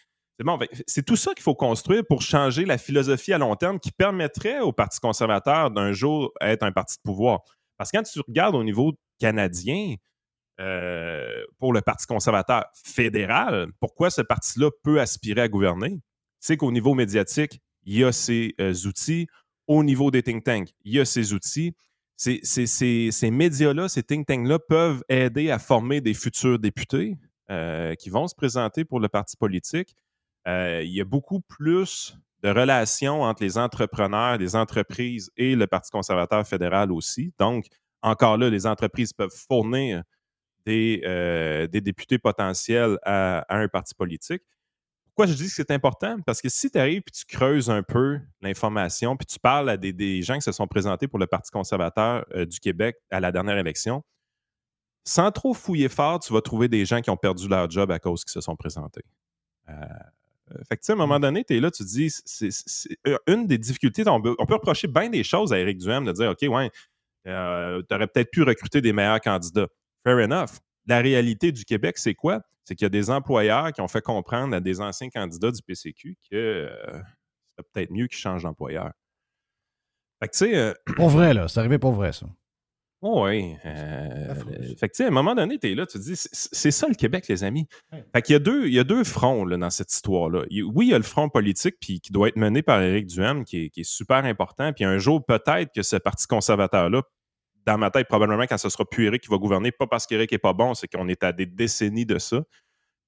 Bon, 0.43 0.59
c'est 0.85 1.05
tout 1.05 1.15
ça 1.15 1.33
qu'il 1.33 1.43
faut 1.43 1.55
construire 1.55 2.03
pour 2.05 2.21
changer 2.21 2.65
la 2.65 2.77
philosophie 2.77 3.31
à 3.31 3.37
long 3.37 3.55
terme 3.55 3.79
qui 3.79 3.93
permettrait 3.93 4.59
au 4.59 4.73
Parti 4.73 4.99
conservateur 4.99 5.71
d'un 5.71 5.93
jour 5.93 6.33
être 6.41 6.63
un 6.63 6.73
parti 6.73 6.97
de 6.97 7.03
pouvoir. 7.03 7.39
Parce 7.77 7.89
que 7.89 7.97
quand 7.97 8.03
tu 8.03 8.19
regardes 8.19 8.55
au 8.55 8.63
niveau 8.65 8.91
canadien, 9.17 9.95
euh, 10.59 11.43
pour 11.59 11.73
le 11.73 11.81
Parti 11.81 12.05
conservateur 12.05 12.65
fédéral, 12.73 13.67
pourquoi 13.79 14.09
ce 14.09 14.21
parti-là 14.21 14.69
peut 14.83 15.01
aspirer 15.01 15.41
à 15.41 15.47
gouverner? 15.47 15.99
C'est 16.39 16.57
qu'au 16.57 16.71
niveau 16.71 16.93
médiatique, 16.93 17.61
il 17.83 17.97
y 17.97 18.03
a 18.03 18.11
ces 18.11 18.55
euh, 18.59 18.73
outils. 18.85 19.27
Au 19.67 19.83
niveau 19.83 20.11
des 20.11 20.23
think 20.23 20.43
tanks, 20.43 20.69
il 20.83 20.93
y 20.93 20.99
a 20.99 21.05
ces 21.05 21.33
outils. 21.33 21.75
Ces, 22.17 22.39
médias-là, 23.31 23.89
ces 23.89 24.03
think 24.03 24.27
tanks-là 24.27 24.59
peuvent 24.59 25.03
aider 25.09 25.51
à 25.51 25.59
former 25.59 26.01
des 26.01 26.13
futurs 26.13 26.59
députés 26.59 27.17
euh, 27.49 27.95
qui 27.95 28.09
vont 28.09 28.27
se 28.27 28.35
présenter 28.35 28.85
pour 28.85 28.99
le 28.99 29.09
parti 29.09 29.35
politique. 29.35 29.95
Il 30.47 30.91
y 30.91 31.01
a 31.01 31.05
beaucoup 31.05 31.41
plus 31.41 32.15
de 32.43 32.49
relations 32.49 33.23
entre 33.23 33.41
les 33.41 33.57
entrepreneurs, 33.57 34.37
les 34.37 34.55
entreprises 34.55 35.31
et 35.35 35.55
le 35.55 35.65
Parti 35.65 35.89
conservateur 35.89 36.47
fédéral 36.47 36.91
aussi. 36.91 37.33
Donc, 37.39 37.65
encore 38.03 38.37
là, 38.37 38.51
les 38.51 38.67
entreprises 38.67 39.13
peuvent 39.13 39.35
fournir 39.47 40.03
des, 40.65 41.01
euh, 41.05 41.67
des 41.67 41.81
députés 41.81 42.17
potentiels 42.17 42.97
à, 43.03 43.39
à 43.49 43.57
un 43.57 43.67
parti 43.67 43.93
politique. 43.93 44.41
Pourquoi 45.05 45.27
je 45.27 45.33
dis 45.33 45.45
que 45.45 45.53
c'est 45.53 45.71
important? 45.71 46.17
Parce 46.25 46.41
que 46.41 46.49
si 46.49 46.69
tu 46.69 46.77
arrives 46.77 47.03
et 47.07 47.11
tu 47.11 47.23
creuses 47.25 47.69
un 47.69 47.83
peu 47.83 48.19
l'information, 48.41 49.15
puis 49.15 49.25
tu 49.25 49.39
parles 49.39 49.69
à 49.69 49.77
des, 49.77 49.93
des 49.93 50.21
gens 50.21 50.35
qui 50.35 50.41
se 50.41 50.51
sont 50.51 50.67
présentés 50.67 51.07
pour 51.07 51.19
le 51.19 51.27
Parti 51.27 51.51
conservateur 51.51 52.25
euh, 52.33 52.45
du 52.45 52.59
Québec 52.59 52.97
à 53.11 53.21
la 53.21 53.31
dernière 53.31 53.57
élection, 53.57 54.03
sans 55.05 55.31
trop 55.31 55.53
fouiller 55.53 55.87
fort, 55.87 56.19
tu 56.19 56.33
vas 56.33 56.41
trouver 56.41 56.67
des 56.67 56.83
gens 56.83 56.99
qui 56.99 57.09
ont 57.09 57.17
perdu 57.17 57.47
leur 57.47 57.69
job 57.69 57.91
à 57.91 57.99
cause 57.99 58.25
qu'ils 58.25 58.33
se 58.33 58.41
sont 58.41 58.55
présentés. 58.55 59.03
Euh, 59.69 59.73
fait 60.67 60.77
que, 60.77 60.91
à 60.91 60.93
un 60.93 60.97
moment 60.97 61.19
donné, 61.19 61.43
tu 61.43 61.55
es 61.55 61.59
là, 61.59 61.71
tu 61.71 61.83
te 61.83 61.87
dis, 61.87 62.09
c'est 62.09 62.97
une 63.27 63.47
des 63.47 63.57
difficultés, 63.57 64.03
on 64.07 64.21
peut, 64.21 64.35
on 64.37 64.45
peut 64.45 64.55
reprocher 64.55 64.87
bien 64.87 65.09
des 65.09 65.23
choses 65.23 65.53
à 65.53 65.59
Éric 65.59 65.77
Duhem 65.77 66.05
de 66.05 66.11
dire, 66.11 66.31
OK, 66.31 66.41
ouais, 66.41 66.71
euh, 67.27 67.81
tu 67.87 67.95
aurais 67.95 68.07
peut-être 68.07 68.31
pu 68.31 68.43
recruter 68.43 68.81
des 68.81 68.93
meilleurs 68.93 69.21
candidats. 69.21 69.67
Fair 70.05 70.19
enough. 70.19 70.59
La 70.87 70.99
réalité 70.99 71.51
du 71.51 71.65
Québec, 71.65 71.97
c'est 71.97 72.13
quoi? 72.13 72.41
C'est 72.63 72.75
qu'il 72.75 72.85
y 72.85 72.87
a 72.87 72.89
des 72.89 73.09
employeurs 73.09 73.73
qui 73.73 73.81
ont 73.81 73.87
fait 73.87 74.01
comprendre 74.01 74.55
à 74.55 74.59
des 74.59 74.79
anciens 74.79 75.09
candidats 75.09 75.51
du 75.51 75.61
PCQ 75.63 76.17
que 76.29 76.35
euh, 76.35 77.01
c'est 77.57 77.65
peut-être 77.71 77.91
mieux 77.91 78.07
qu'ils 78.07 78.19
changent 78.19 78.43
d'employeur. 78.43 78.91
Fait 80.21 80.27
que, 80.27 80.33
tu 80.33 80.37
sais, 80.37 80.55
euh, 80.55 80.73
Pour 80.95 81.09
vrai, 81.09 81.33
là. 81.33 81.47
C'est 81.47 81.59
arrivé 81.59 81.79
pour 81.79 81.93
vrai, 81.93 82.13
ça. 82.13 82.27
oui. 83.01 83.55
fait 83.63 83.69
que, 83.69 84.85
tu 84.85 84.89
sais, 84.93 85.03
à 85.05 85.07
un 85.07 85.11
moment 85.11 85.35
donné, 85.35 85.59
tu 85.59 85.71
es 85.71 85.75
là, 85.75 85.85
tu 85.85 85.97
te 85.97 86.03
dis, 86.03 86.15
c'est 86.15 86.71
ça 86.71 86.87
le 86.87 86.95
Québec, 86.95 87.27
les 87.27 87.43
amis. 87.43 87.67
Fait 88.13 88.21
qu'il 88.21 88.33
y 88.33 88.35
a 88.35 88.39
deux, 88.39 88.67
il 88.67 88.73
y 88.73 88.79
a 88.79 88.83
deux 88.83 89.03
fronts 89.03 89.45
là, 89.45 89.57
dans 89.57 89.69
cette 89.69 89.91
histoire-là. 89.91 90.45
Oui, 90.73 90.87
il 90.87 90.89
y 90.91 90.93
a 90.93 90.97
le 90.97 91.03
front 91.03 91.29
politique 91.29 91.75
puis, 91.79 91.99
qui 91.99 92.11
doit 92.11 92.29
être 92.29 92.37
mené 92.37 92.61
par 92.61 92.81
Éric 92.81 93.07
qui 93.07 93.65
est, 93.65 93.69
qui 93.69 93.81
est 93.81 93.83
super 93.83 94.25
important. 94.25 94.71
Puis 94.73 94.85
un 94.85 94.97
jour, 94.97 95.23
peut-être 95.25 95.71
que 95.73 95.83
ce 95.83 95.97
Parti 95.97 96.25
conservateur-là, 96.27 97.03
dans 97.65 97.77
ma 97.77 97.89
tête, 97.89 98.07
probablement, 98.07 98.43
quand 98.43 98.57
ce 98.57 98.69
sera 98.69 98.85
plus 98.85 99.05
Éric 99.05 99.23
qui 99.23 99.29
va 99.29 99.37
gouverner, 99.37 99.71
pas 99.71 99.87
parce 99.87 100.05
qu'Éric 100.05 100.31
est 100.33 100.37
pas 100.37 100.53
bon, 100.53 100.73
c'est 100.73 100.87
qu'on 100.87 101.07
est 101.07 101.23
à 101.23 101.31
des 101.31 101.45
décennies 101.45 102.05
de 102.05 102.19
ça, 102.19 102.43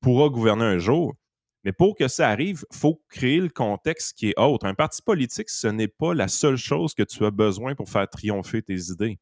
pourra 0.01 0.29
gouverner 0.29 0.65
un 0.65 0.79
jour. 0.79 1.15
Mais 1.63 1.71
pour 1.73 1.95
que 1.95 2.07
ça 2.07 2.29
arrive, 2.29 2.63
il 2.71 2.77
faut 2.77 3.03
créer 3.09 3.39
le 3.39 3.49
contexte 3.49 4.17
qui 4.17 4.29
est 4.29 4.39
autre. 4.39 4.65
Un 4.65 4.73
parti 4.73 5.01
politique, 5.01 5.49
ce 5.49 5.67
n'est 5.67 5.87
pas 5.87 6.13
la 6.13 6.27
seule 6.27 6.55
chose 6.55 6.93
que 6.93 7.03
tu 7.03 7.25
as 7.25 7.31
besoin 7.31 7.75
pour 7.75 7.89
faire 7.89 8.07
triompher 8.09 8.61
tes 8.61 8.91
idées. 8.91 9.19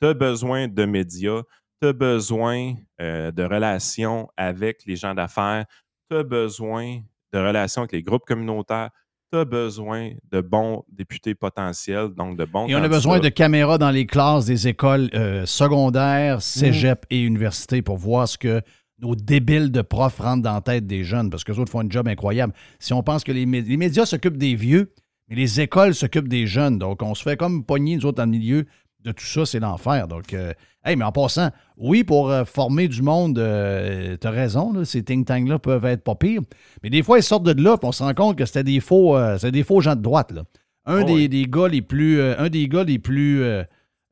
Tu 0.00 0.06
as 0.06 0.14
besoin 0.14 0.68
de 0.68 0.84
médias, 0.84 1.42
tu 1.80 1.88
as 1.88 1.92
besoin 1.92 2.74
euh, 3.00 3.30
de 3.32 3.42
relations 3.42 4.28
avec 4.36 4.84
les 4.84 4.96
gens 4.96 5.14
d'affaires, 5.14 5.64
tu 6.10 6.16
as 6.16 6.22
besoin 6.22 7.00
de 7.32 7.38
relations 7.38 7.82
avec 7.82 7.92
les 7.92 8.02
groupes 8.02 8.24
communautaires, 8.26 8.90
tu 9.32 9.38
as 9.38 9.44
besoin 9.44 10.10
de 10.30 10.40
bons 10.40 10.84
députés 10.90 11.34
potentiels, 11.34 12.08
donc 12.16 12.36
de 12.38 12.44
bons 12.44 12.66
Et 12.68 12.74
on 12.74 12.78
a 12.78 12.88
besoin 12.88 13.18
de 13.18 13.28
caméras 13.28 13.78
dans 13.78 13.90
les 13.90 14.06
classes 14.06 14.46
des 14.46 14.68
écoles 14.68 15.10
euh, 15.14 15.44
secondaires, 15.46 16.40
cégep 16.42 17.04
et 17.10 17.20
universités 17.22 17.82
pour 17.82 17.96
voir 17.96 18.28
ce 18.28 18.38
que 18.38 18.62
nos 19.00 19.14
débiles 19.14 19.70
de 19.70 19.82
profs 19.82 20.18
rentrent 20.20 20.42
dans 20.42 20.54
la 20.54 20.60
tête 20.60 20.86
des 20.86 21.04
jeunes, 21.04 21.28
parce 21.28 21.44
que 21.44 21.52
autres 21.52 21.70
font 21.70 21.80
un 21.80 21.90
job 21.90 22.08
incroyable. 22.08 22.54
Si 22.78 22.92
on 22.92 23.02
pense 23.02 23.24
que 23.24 23.32
les, 23.32 23.44
mé- 23.46 23.66
les 23.66 23.76
médias 23.76 24.06
s'occupent 24.06 24.38
des 24.38 24.54
vieux, 24.54 24.92
mais 25.28 25.36
les 25.36 25.60
écoles 25.60 25.94
s'occupent 25.94 26.28
des 26.28 26.46
jeunes, 26.46 26.78
donc 26.78 27.02
on 27.02 27.14
se 27.14 27.22
fait 27.22 27.36
comme 27.36 27.64
pogner, 27.64 27.96
nous 27.96 28.06
autres, 28.06 28.16
dans 28.18 28.24
le 28.24 28.30
milieu 28.30 28.64
de 29.06 29.12
tout 29.12 29.24
ça, 29.24 29.46
c'est 29.46 29.60
l'enfer. 29.60 30.08
Donc, 30.08 30.34
euh, 30.34 30.52
hey, 30.84 30.96
mais 30.96 31.04
en 31.04 31.12
passant, 31.12 31.50
oui, 31.76 32.04
pour 32.04 32.30
euh, 32.30 32.44
former 32.44 32.88
du 32.88 33.02
monde, 33.02 33.38
euh, 33.38 34.16
t'as 34.16 34.30
raison, 34.30 34.72
là, 34.72 34.84
ces 34.84 35.02
think 35.02 35.26
tanks-là 35.26 35.58
peuvent 35.58 35.84
être 35.86 36.02
pas 36.04 36.14
pires, 36.16 36.42
mais 36.82 36.90
des 36.90 37.02
fois, 37.02 37.18
ils 37.18 37.22
sortent 37.22 37.44
de 37.44 37.62
là, 37.62 37.76
puis 37.78 37.88
on 37.88 37.92
se 37.92 38.02
rend 38.02 38.14
compte 38.14 38.36
que 38.36 38.44
c'était 38.44 38.64
des 38.64 38.80
faux, 38.80 39.16
euh, 39.16 39.38
des 39.38 39.62
faux 39.62 39.80
gens 39.80 39.96
de 39.96 40.02
droite, 40.02 40.32
là. 40.32 40.42
Un 40.84 41.02
Oh 41.02 41.04
des, 41.04 41.12
oui. 41.14 41.28
des 41.28 41.46
gars 41.46 41.66
les 41.68 41.82
plus, 41.82 42.20
un 42.22 42.48
des 42.48 42.68
gars 42.68 42.84
les 42.84 43.00
plus, 43.00 43.38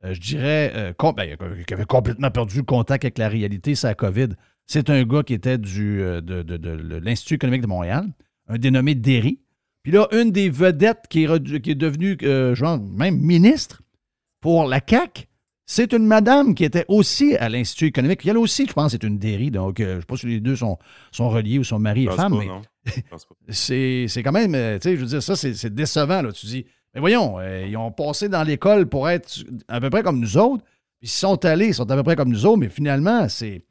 je 0.03 0.18
dirais, 0.20 0.92
ben, 0.99 1.36
qui 1.66 1.72
avait 1.72 1.84
complètement 1.84 2.32
perdu 2.32 2.57
le 2.57 2.62
contact 2.64 3.05
avec 3.05 3.16
la 3.16 3.28
réalité, 3.28 3.76
c'est 3.76 3.86
la 3.86 3.95
COVID. 3.95 4.30
C'est 4.66 4.90
un 4.90 5.05
gars 5.05 5.22
qui 5.22 5.34
était 5.34 5.57
du, 5.57 5.99
de, 5.99 6.20
de- 6.20 6.42
de- 6.42 6.57
de 6.57 6.97
l'Institut 6.97 7.34
économique 7.34 7.62
de 7.62 7.68
Montréal, 7.68 8.07
un 8.49 8.59
dénommé 8.59 8.97
Derry. 8.97 9.38
Puis 9.84 9.92
là, 9.92 10.09
une 10.11 10.32
des 10.32 10.51
vedettes 10.51 11.05
qui 11.09 11.22
est, 11.24 11.61
qui 11.61 11.70
est 11.70 11.74
devenue, 11.76 12.16
genre, 12.57 12.80
même 12.80 13.18
ministre 13.20 13.82
pour 14.45 14.66
la 14.66 14.78
CAQ, 14.86 15.24
c'est 15.64 15.95
une 15.95 16.05
madame 16.05 16.55
qui 16.55 16.64
était 16.64 16.84
aussi 16.88 17.34
à 17.38 17.49
l'Institut 17.49 17.86
économique. 17.86 18.26
Elle 18.26 18.36
aussi, 18.36 18.66
je 18.66 18.74
pense, 18.74 18.92
c'est 18.92 19.03
une 19.03 19.16
Derry. 19.18 19.51
Donc, 19.51 19.80
euh, 19.80 19.92
je 19.92 19.95
ne 19.95 20.01
sais 20.01 20.07
pas 20.07 20.16
si 20.18 20.26
les 20.26 20.40
deux 20.40 20.55
sont, 20.55 20.76
sont 21.12 21.30
reliés 21.30 21.59
ou 21.59 21.64
sont 21.64 21.78
mari 21.78 22.05
et 22.05 22.11
femme, 22.11 22.32
pas, 22.32 22.61
mais 22.84 23.03
c'est 23.49 24.05
c'est 24.07 24.22
quand 24.22 24.32
même, 24.32 24.55
euh, 24.55 24.78
tu 24.78 24.90
sais, 24.90 24.97
je 24.97 25.01
veux 25.01 25.07
dire, 25.07 25.22
ça, 25.22 25.34
c'est 25.34 25.55
c'est 25.55 25.74
décevant, 25.74 26.20
là. 26.20 26.30
Tu 26.30 26.45
dis, 26.45 26.66
mais 26.92 27.01
voyons, 27.01 27.38
euh, 27.38 27.66
ils 27.66 27.74
ont 27.78 27.90
passé 27.90 28.28
dans 28.28 28.42
l'école 28.42 28.86
pour 28.86 29.09
être 29.09 29.47
à 29.66 29.80
peu 29.80 29.88
près 29.88 30.03
comme 30.03 30.20
nous 30.20 30.36
autres, 30.36 30.62
puis 31.01 31.07
ils 31.07 31.09
sont 31.09 31.42
allés, 31.47 31.68
ils 31.68 31.74
sont 31.74 31.90
à 31.90 31.97
peu 31.97 32.03
près 32.03 32.14
comme 32.14 32.28
nous 32.28 32.45
autres, 32.45 32.59
mais 32.59 32.68
finalement, 32.68 33.30
c'est 33.30 33.64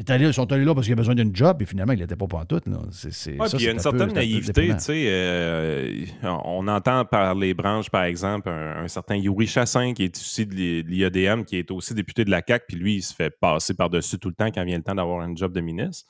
est 0.00 0.10
allé- 0.10 0.26
ils 0.26 0.34
sont 0.34 0.50
allés 0.52 0.64
là 0.64 0.74
parce 0.74 0.86
qu'il 0.86 0.92
y 0.92 0.94
a 0.94 0.96
besoin 0.96 1.14
d'une 1.14 1.34
job, 1.34 1.60
et 1.62 1.66
finalement, 1.66 1.92
il 1.92 1.98
n'était 2.00 2.16
pas 2.16 2.26
pantoute. 2.26 2.66
Là. 2.66 2.78
C'est, 2.90 3.12
c'est, 3.12 3.38
Ouais, 3.38 3.48
ça, 3.48 3.56
puis 3.56 3.64
il 3.64 3.66
y 3.66 3.68
a 3.68 3.72
une 3.72 3.78
un 3.78 3.82
certaine 3.82 4.06
peu- 4.06 4.12
un 4.12 4.14
naïveté, 4.14 4.52
déprimant. 4.52 4.76
tu 4.78 4.84
sais. 4.84 5.04
euh, 5.08 6.04
on 6.22 6.66
entend 6.68 7.04
par 7.04 7.34
les 7.34 7.54
branches, 7.54 7.90
par 7.90 8.04
exemple, 8.04 8.48
un, 8.48 8.82
un 8.84 8.88
certain 8.88 9.16
Yuri 9.16 9.46
Chassin, 9.46 9.92
qui 9.94 10.04
est 10.04 10.16
aussi 10.16 10.46
de 10.46 10.54
l'I- 10.54 10.84
de 10.84 10.88
l'IADM, 10.88 11.44
qui 11.44 11.56
est 11.56 11.70
aussi 11.70 11.94
député 11.94 12.24
de 12.24 12.30
la 12.30 12.42
CAQ, 12.46 12.64
puis 12.68 12.76
lui, 12.76 12.94
il 12.96 13.02
se 13.02 13.14
fait 13.14 13.30
passer 13.40 13.74
par-dessus 13.74 14.18
tout 14.18 14.28
le 14.28 14.34
temps 14.34 14.50
quand 14.50 14.64
vient 14.64 14.76
le 14.78 14.82
temps 14.84 14.94
d'avoir 14.94 15.20
un 15.20 15.34
job 15.36 15.52
de 15.52 15.60
ministre. 15.60 16.06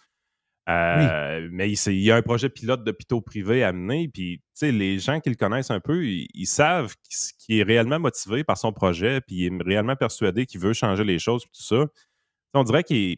Euh, 0.68 1.48
Mais 1.50 1.72
il, 1.72 2.00
y 2.00 2.10
a 2.12 2.16
un 2.16 2.22
projet 2.22 2.48
pilote 2.48 2.84
d'hôpitaux 2.84 3.20
privés 3.20 3.64
à 3.64 3.72
mener, 3.72 4.08
puis 4.08 4.40
les 4.62 4.98
gens 4.98 5.18
qui 5.18 5.30
le 5.30 5.34
connaissent 5.34 5.70
un 5.70 5.80
peu, 5.80 6.04
ils, 6.06 6.28
ils 6.34 6.46
savent 6.46 6.94
qu'il 7.38 7.58
est 7.58 7.62
réellement 7.64 7.98
motivé 7.98 8.44
par 8.44 8.56
son 8.56 8.72
projet, 8.72 9.20
puis 9.20 9.36
il 9.46 9.54
est 9.54 9.62
réellement 9.64 9.96
persuadé 9.96 10.46
qu'il 10.46 10.60
veut 10.60 10.74
changer 10.74 11.02
les 11.02 11.18
choses, 11.18 11.42
puis 11.44 11.50
tout 11.58 11.64
ça. 11.64 11.86
On 12.54 12.62
dirait 12.62 12.84
qu'il 12.84 13.16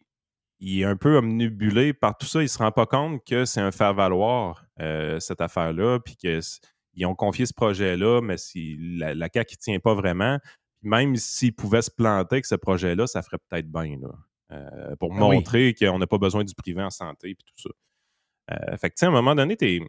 il 0.65 0.81
est 0.81 0.85
un 0.85 0.97
peu 0.97 1.17
omnibulé 1.17 1.93
par 1.93 2.17
tout 2.17 2.27
ça. 2.27 2.39
Il 2.39 2.45
ne 2.45 2.49
se 2.49 2.59
rend 2.59 2.71
pas 2.71 2.87
compte 2.87 3.25
que 3.27 3.45
c'est 3.45 3.61
un 3.61 3.73
faire-valoir, 3.73 4.65
euh, 4.81 5.19
cette 5.19 5.41
affaire-là, 5.41 5.99
puis 5.99 6.15
qu'ils 6.17 7.07
ont 7.07 7.17
confié 7.17 7.47
ce 7.47 7.53
projet-là, 7.53 8.21
mais 8.23 8.37
si 8.39 8.77
la, 8.79 9.13
la 9.13 9.29
CAQ 9.33 9.57
ne 9.57 9.61
tient 9.61 9.81
pas 9.81 9.95
vraiment. 9.95 10.39
Puis 10.81 10.89
même 10.89 11.17
s'ils 11.17 11.53
pouvaient 11.55 11.83
se 11.83 11.91
planter 11.91 12.37
avec 12.37 12.47
ce 12.47 12.55
projet-là, 12.55 13.09
ça 13.09 13.23
ferait 13.23 13.39
peut-être 13.49 13.71
bien, 13.71 13.99
là, 14.01 14.09
euh, 14.53 14.97
pour 14.97 15.11
Ah 15.13 15.27
oui. 15.27 15.37
montrer 15.37 15.75
qu'on 15.75 15.99
n'a 15.99 16.07
pas 16.07 16.19
besoin 16.19 16.45
du 16.45 16.55
privé 16.55 16.81
en 16.81 16.91
santé, 16.91 17.35
puis 17.35 17.45
tout 17.45 17.69
ça. 17.69 17.71
Euh, 18.53 18.77
fait 18.77 18.91
que, 18.91 18.95
tu 18.95 19.01
sais, 19.01 19.07
à 19.07 19.09
un 19.09 19.13
moment 19.13 19.35
donné, 19.35 19.57
il 19.61 19.85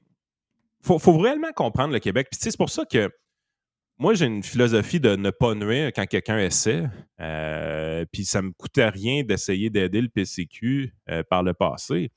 faut, 0.81 0.97
faut 0.97 1.17
réellement 1.19 1.51
comprendre 1.55 1.93
le 1.93 1.99
Québec. 1.99 2.29
Puis, 2.31 2.39
c'est 2.41 2.57
pour 2.57 2.71
ça 2.71 2.83
que 2.85 3.11
moi, 3.99 4.15
j'ai 4.15 4.25
une 4.25 4.43
philosophie 4.43 4.99
de 4.99 5.15
ne 5.15 5.29
pas 5.29 5.53
nuire 5.53 5.91
quand 5.95 6.05
quelqu'un 6.05 6.39
essaie. 6.39 6.83
Euh, 7.19 8.05
puis 8.11 8.25
ça 8.25 8.41
me 8.41 8.51
coûtait 8.51 8.89
rien 8.89 9.23
d'essayer 9.23 9.69
d'aider 9.69 10.01
le 10.01 10.09
PCQ 10.09 10.93
euh, 11.09 11.23
par 11.29 11.43
le 11.43 11.53
passé. 11.53 12.11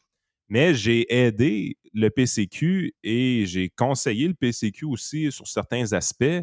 Mais 0.48 0.74
j'ai 0.74 1.12
aidé 1.12 1.76
le 1.92 2.08
PCQ 2.08 2.94
et 3.02 3.44
j'ai 3.46 3.68
conseillé 3.68 4.28
le 4.28 4.34
PCQ 4.34 4.86
aussi 4.86 5.30
sur 5.30 5.46
certains 5.46 5.92
aspects 5.92 6.42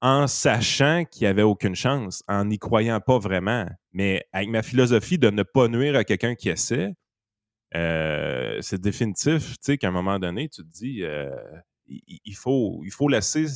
en 0.00 0.26
sachant 0.26 1.04
qu'il 1.04 1.22
n'y 1.22 1.28
avait 1.28 1.42
aucune 1.42 1.74
chance, 1.74 2.22
en 2.28 2.44
n'y 2.46 2.58
croyant 2.58 3.00
pas 3.00 3.18
vraiment. 3.18 3.66
Mais 3.92 4.24
avec 4.32 4.48
ma 4.48 4.62
philosophie 4.62 5.18
de 5.18 5.30
ne 5.30 5.42
pas 5.42 5.68
nuire 5.68 5.96
à 5.96 6.04
quelqu'un 6.04 6.34
qui 6.34 6.48
essaie, 6.48 6.94
euh, 7.74 8.58
c'est 8.60 8.80
définitif, 8.80 9.52
tu 9.52 9.56
sais, 9.62 9.78
qu'à 9.78 9.88
un 9.88 9.92
moment 9.92 10.18
donné, 10.18 10.48
tu 10.48 10.62
te 10.62 10.68
dis, 10.68 11.02
il, 11.88 12.34
faut, 12.34 12.80
il 12.84 12.90
faut 12.90 13.08
laisser. 13.08 13.46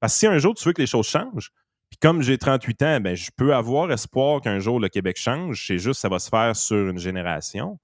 Parce 0.00 0.14
que 0.14 0.18
si 0.18 0.26
un 0.26 0.38
jour 0.38 0.54
tu 0.54 0.64
veux 0.64 0.72
que 0.72 0.80
les 0.80 0.86
choses 0.86 1.06
changent, 1.06 1.50
puis 1.90 1.98
comme 2.00 2.22
j'ai 2.22 2.38
38 2.38 2.82
ans, 2.82 3.00
ben, 3.00 3.16
je 3.16 3.30
peux 3.36 3.54
avoir 3.54 3.90
espoir 3.90 4.40
qu'un 4.40 4.60
jour 4.60 4.78
le 4.78 4.88
Québec 4.88 5.16
change, 5.16 5.66
c'est 5.66 5.78
juste 5.78 6.00
ça 6.00 6.08
va 6.08 6.18
se 6.18 6.28
faire 6.28 6.54
sur 6.54 6.88
une 6.88 6.98
génération. 6.98 7.78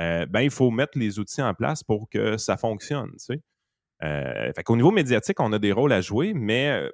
Euh, 0.00 0.26
ben, 0.26 0.40
il 0.40 0.50
faut 0.50 0.70
mettre 0.70 0.98
les 0.98 1.18
outils 1.18 1.42
en 1.42 1.54
place 1.54 1.82
pour 1.82 2.08
que 2.08 2.36
ça 2.36 2.56
fonctionne. 2.56 3.10
Tu 3.12 3.18
sais. 3.18 3.42
Euh, 4.02 4.52
fait 4.52 4.62
qu'au 4.62 4.76
niveau 4.76 4.90
médiatique, 4.90 5.40
on 5.40 5.52
a 5.52 5.58
des 5.58 5.72
rôles 5.72 5.92
à 5.92 6.00
jouer, 6.00 6.34
mais 6.34 6.70
euh, 6.70 6.90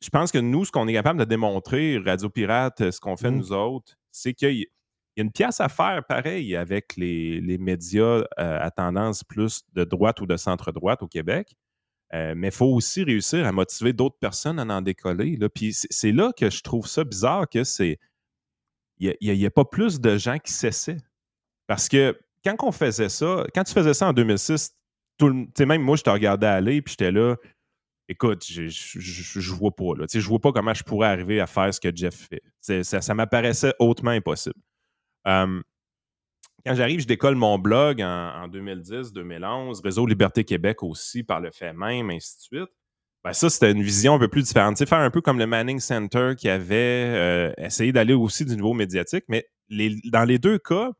je 0.00 0.10
pense 0.10 0.30
que 0.32 0.38
nous, 0.38 0.64
ce 0.64 0.72
qu'on 0.72 0.86
est 0.88 0.92
capable 0.92 1.18
de 1.18 1.24
démontrer, 1.24 1.98
Radio 1.98 2.28
Pirate, 2.30 2.90
ce 2.90 3.00
qu'on 3.00 3.16
fait 3.16 3.30
Mm. 3.30 3.36
nous 3.36 3.52
autres, 3.52 3.94
c'est 4.12 4.34
qu'il 4.34 4.66
y, 5.20 5.22
a 5.22 5.24
une 5.24 5.32
pièce 5.32 5.60
à 5.60 5.68
faire 5.68 6.04
pareil 6.06 6.56
avec 6.56 6.96
les, 6.96 7.40
les 7.40 7.58
médias 7.58 8.02
euh, 8.02 8.24
à 8.36 8.70
tendance 8.70 9.24
plus 9.24 9.62
de 9.74 9.84
droite 9.84 10.20
ou 10.20 10.26
de 10.26 10.36
centre-droite 10.36 11.02
au 11.02 11.08
Québec. 11.08 11.56
Euh, 12.12 12.34
mais 12.36 12.48
il 12.48 12.54
faut 12.54 12.66
aussi 12.66 13.04
réussir 13.04 13.46
à 13.46 13.52
motiver 13.52 13.92
d'autres 13.92 14.18
personnes 14.18 14.58
à 14.58 14.64
en 14.64 14.82
décoller. 14.82 15.36
Là. 15.36 15.48
Puis 15.48 15.72
c'est 15.72 16.12
là 16.12 16.32
que 16.36 16.50
je 16.50 16.62
trouve 16.62 16.86
ça 16.86 17.04
bizarre 17.04 17.48
que 17.48 17.64
c'est. 17.64 17.98
Il 18.98 19.16
n'y 19.20 19.46
a, 19.46 19.50
pas 19.50 19.64
plus 19.64 20.00
de 20.00 20.18
gens 20.18 20.38
qui 20.38 20.52
cessaient. 20.52 20.98
Parce 21.66 21.88
que 21.88 22.18
quand 22.44 22.56
on 22.62 22.72
faisait 22.72 23.08
ça, 23.08 23.46
quand 23.54 23.64
tu 23.64 23.72
faisais 23.72 23.94
ça 23.94 24.08
en 24.08 24.12
2006, 24.12 24.74
tout 25.16 25.28
le- 25.28 25.66
même 25.66 25.82
moi, 25.82 25.96
je 25.96 26.02
te 26.02 26.10
regardais 26.10 26.46
aller, 26.46 26.82
puis 26.82 26.92
j'étais 26.92 27.12
là. 27.12 27.36
Écoute, 28.08 28.44
je 28.44 28.62
ne 28.62 29.54
vois 29.54 29.70
pas. 29.70 29.94
Là. 29.96 30.06
Je 30.12 30.18
vois 30.26 30.40
pas 30.40 30.52
comment 30.52 30.74
je 30.74 30.82
pourrais 30.82 31.08
arriver 31.08 31.40
à 31.40 31.46
faire 31.46 31.72
ce 31.72 31.80
que 31.80 31.94
Jeff 31.94 32.28
fait. 32.28 32.42
Ça, 32.60 33.00
ça 33.00 33.14
m'apparaissait 33.14 33.72
hautement 33.78 34.10
impossible. 34.10 34.60
Quand 35.24 36.74
j'arrive, 36.74 37.00
je 37.00 37.06
décolle 37.06 37.36
mon 37.36 37.58
blog 37.58 38.02
en, 38.02 38.44
en 38.44 38.48
2010-2011, 38.48 39.82
Réseau 39.82 40.06
Liberté 40.06 40.44
Québec 40.44 40.82
aussi, 40.82 41.22
par 41.22 41.40
le 41.40 41.50
fait 41.50 41.72
même, 41.72 42.10
ainsi 42.10 42.36
de 42.36 42.42
suite. 42.42 42.70
Ben 43.22 43.34
ça, 43.34 43.50
c'était 43.50 43.70
une 43.70 43.82
vision 43.82 44.14
un 44.14 44.18
peu 44.18 44.28
plus 44.28 44.42
différente. 44.42 44.76
Tu 44.76 44.78
sais, 44.78 44.86
faire 44.86 45.00
un 45.00 45.10
peu 45.10 45.20
comme 45.20 45.38
le 45.38 45.46
Manning 45.46 45.78
Center 45.78 46.32
qui 46.36 46.48
avait 46.48 47.04
euh, 47.06 47.52
essayé 47.58 47.92
d'aller 47.92 48.14
aussi 48.14 48.46
du 48.46 48.56
niveau 48.56 48.72
médiatique, 48.72 49.24
mais 49.28 49.46
dans 50.10 50.24
les 50.24 50.38
deux 50.38 50.58
cas, 50.58 50.90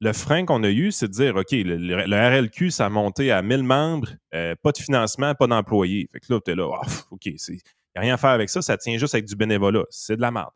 le 0.00 0.12
frein 0.12 0.44
qu'on 0.44 0.62
a 0.62 0.70
eu, 0.70 0.92
c'est 0.92 1.08
de 1.08 1.12
dire, 1.12 1.36
OK, 1.36 1.50
le, 1.50 2.38
RLQ, 2.38 2.70
ça 2.70 2.86
a 2.86 2.88
monté 2.88 3.32
à 3.32 3.42
1000 3.42 3.62
membres, 3.64 4.08
euh, 4.34 4.54
pas 4.62 4.70
de 4.70 4.78
financement, 4.78 5.34
pas 5.34 5.46
d'employés. 5.46 6.08
Fait 6.12 6.20
que 6.20 6.32
là, 6.32 6.40
t'es 6.40 6.54
là, 6.54 6.70
Ah, 6.80 6.86
OK, 7.10 7.26
il 7.26 7.34
n'y 7.34 7.58
a 7.96 8.00
rien 8.00 8.14
à 8.14 8.18
faire 8.18 8.30
avec 8.30 8.50
ça, 8.50 8.62
ça 8.62 8.76
tient 8.76 8.96
juste 8.98 9.14
avec 9.14 9.24
du 9.26 9.34
bénévolat. 9.34 9.84
C'est 9.90 10.16
de 10.16 10.20
la 10.20 10.30
merde. 10.30 10.50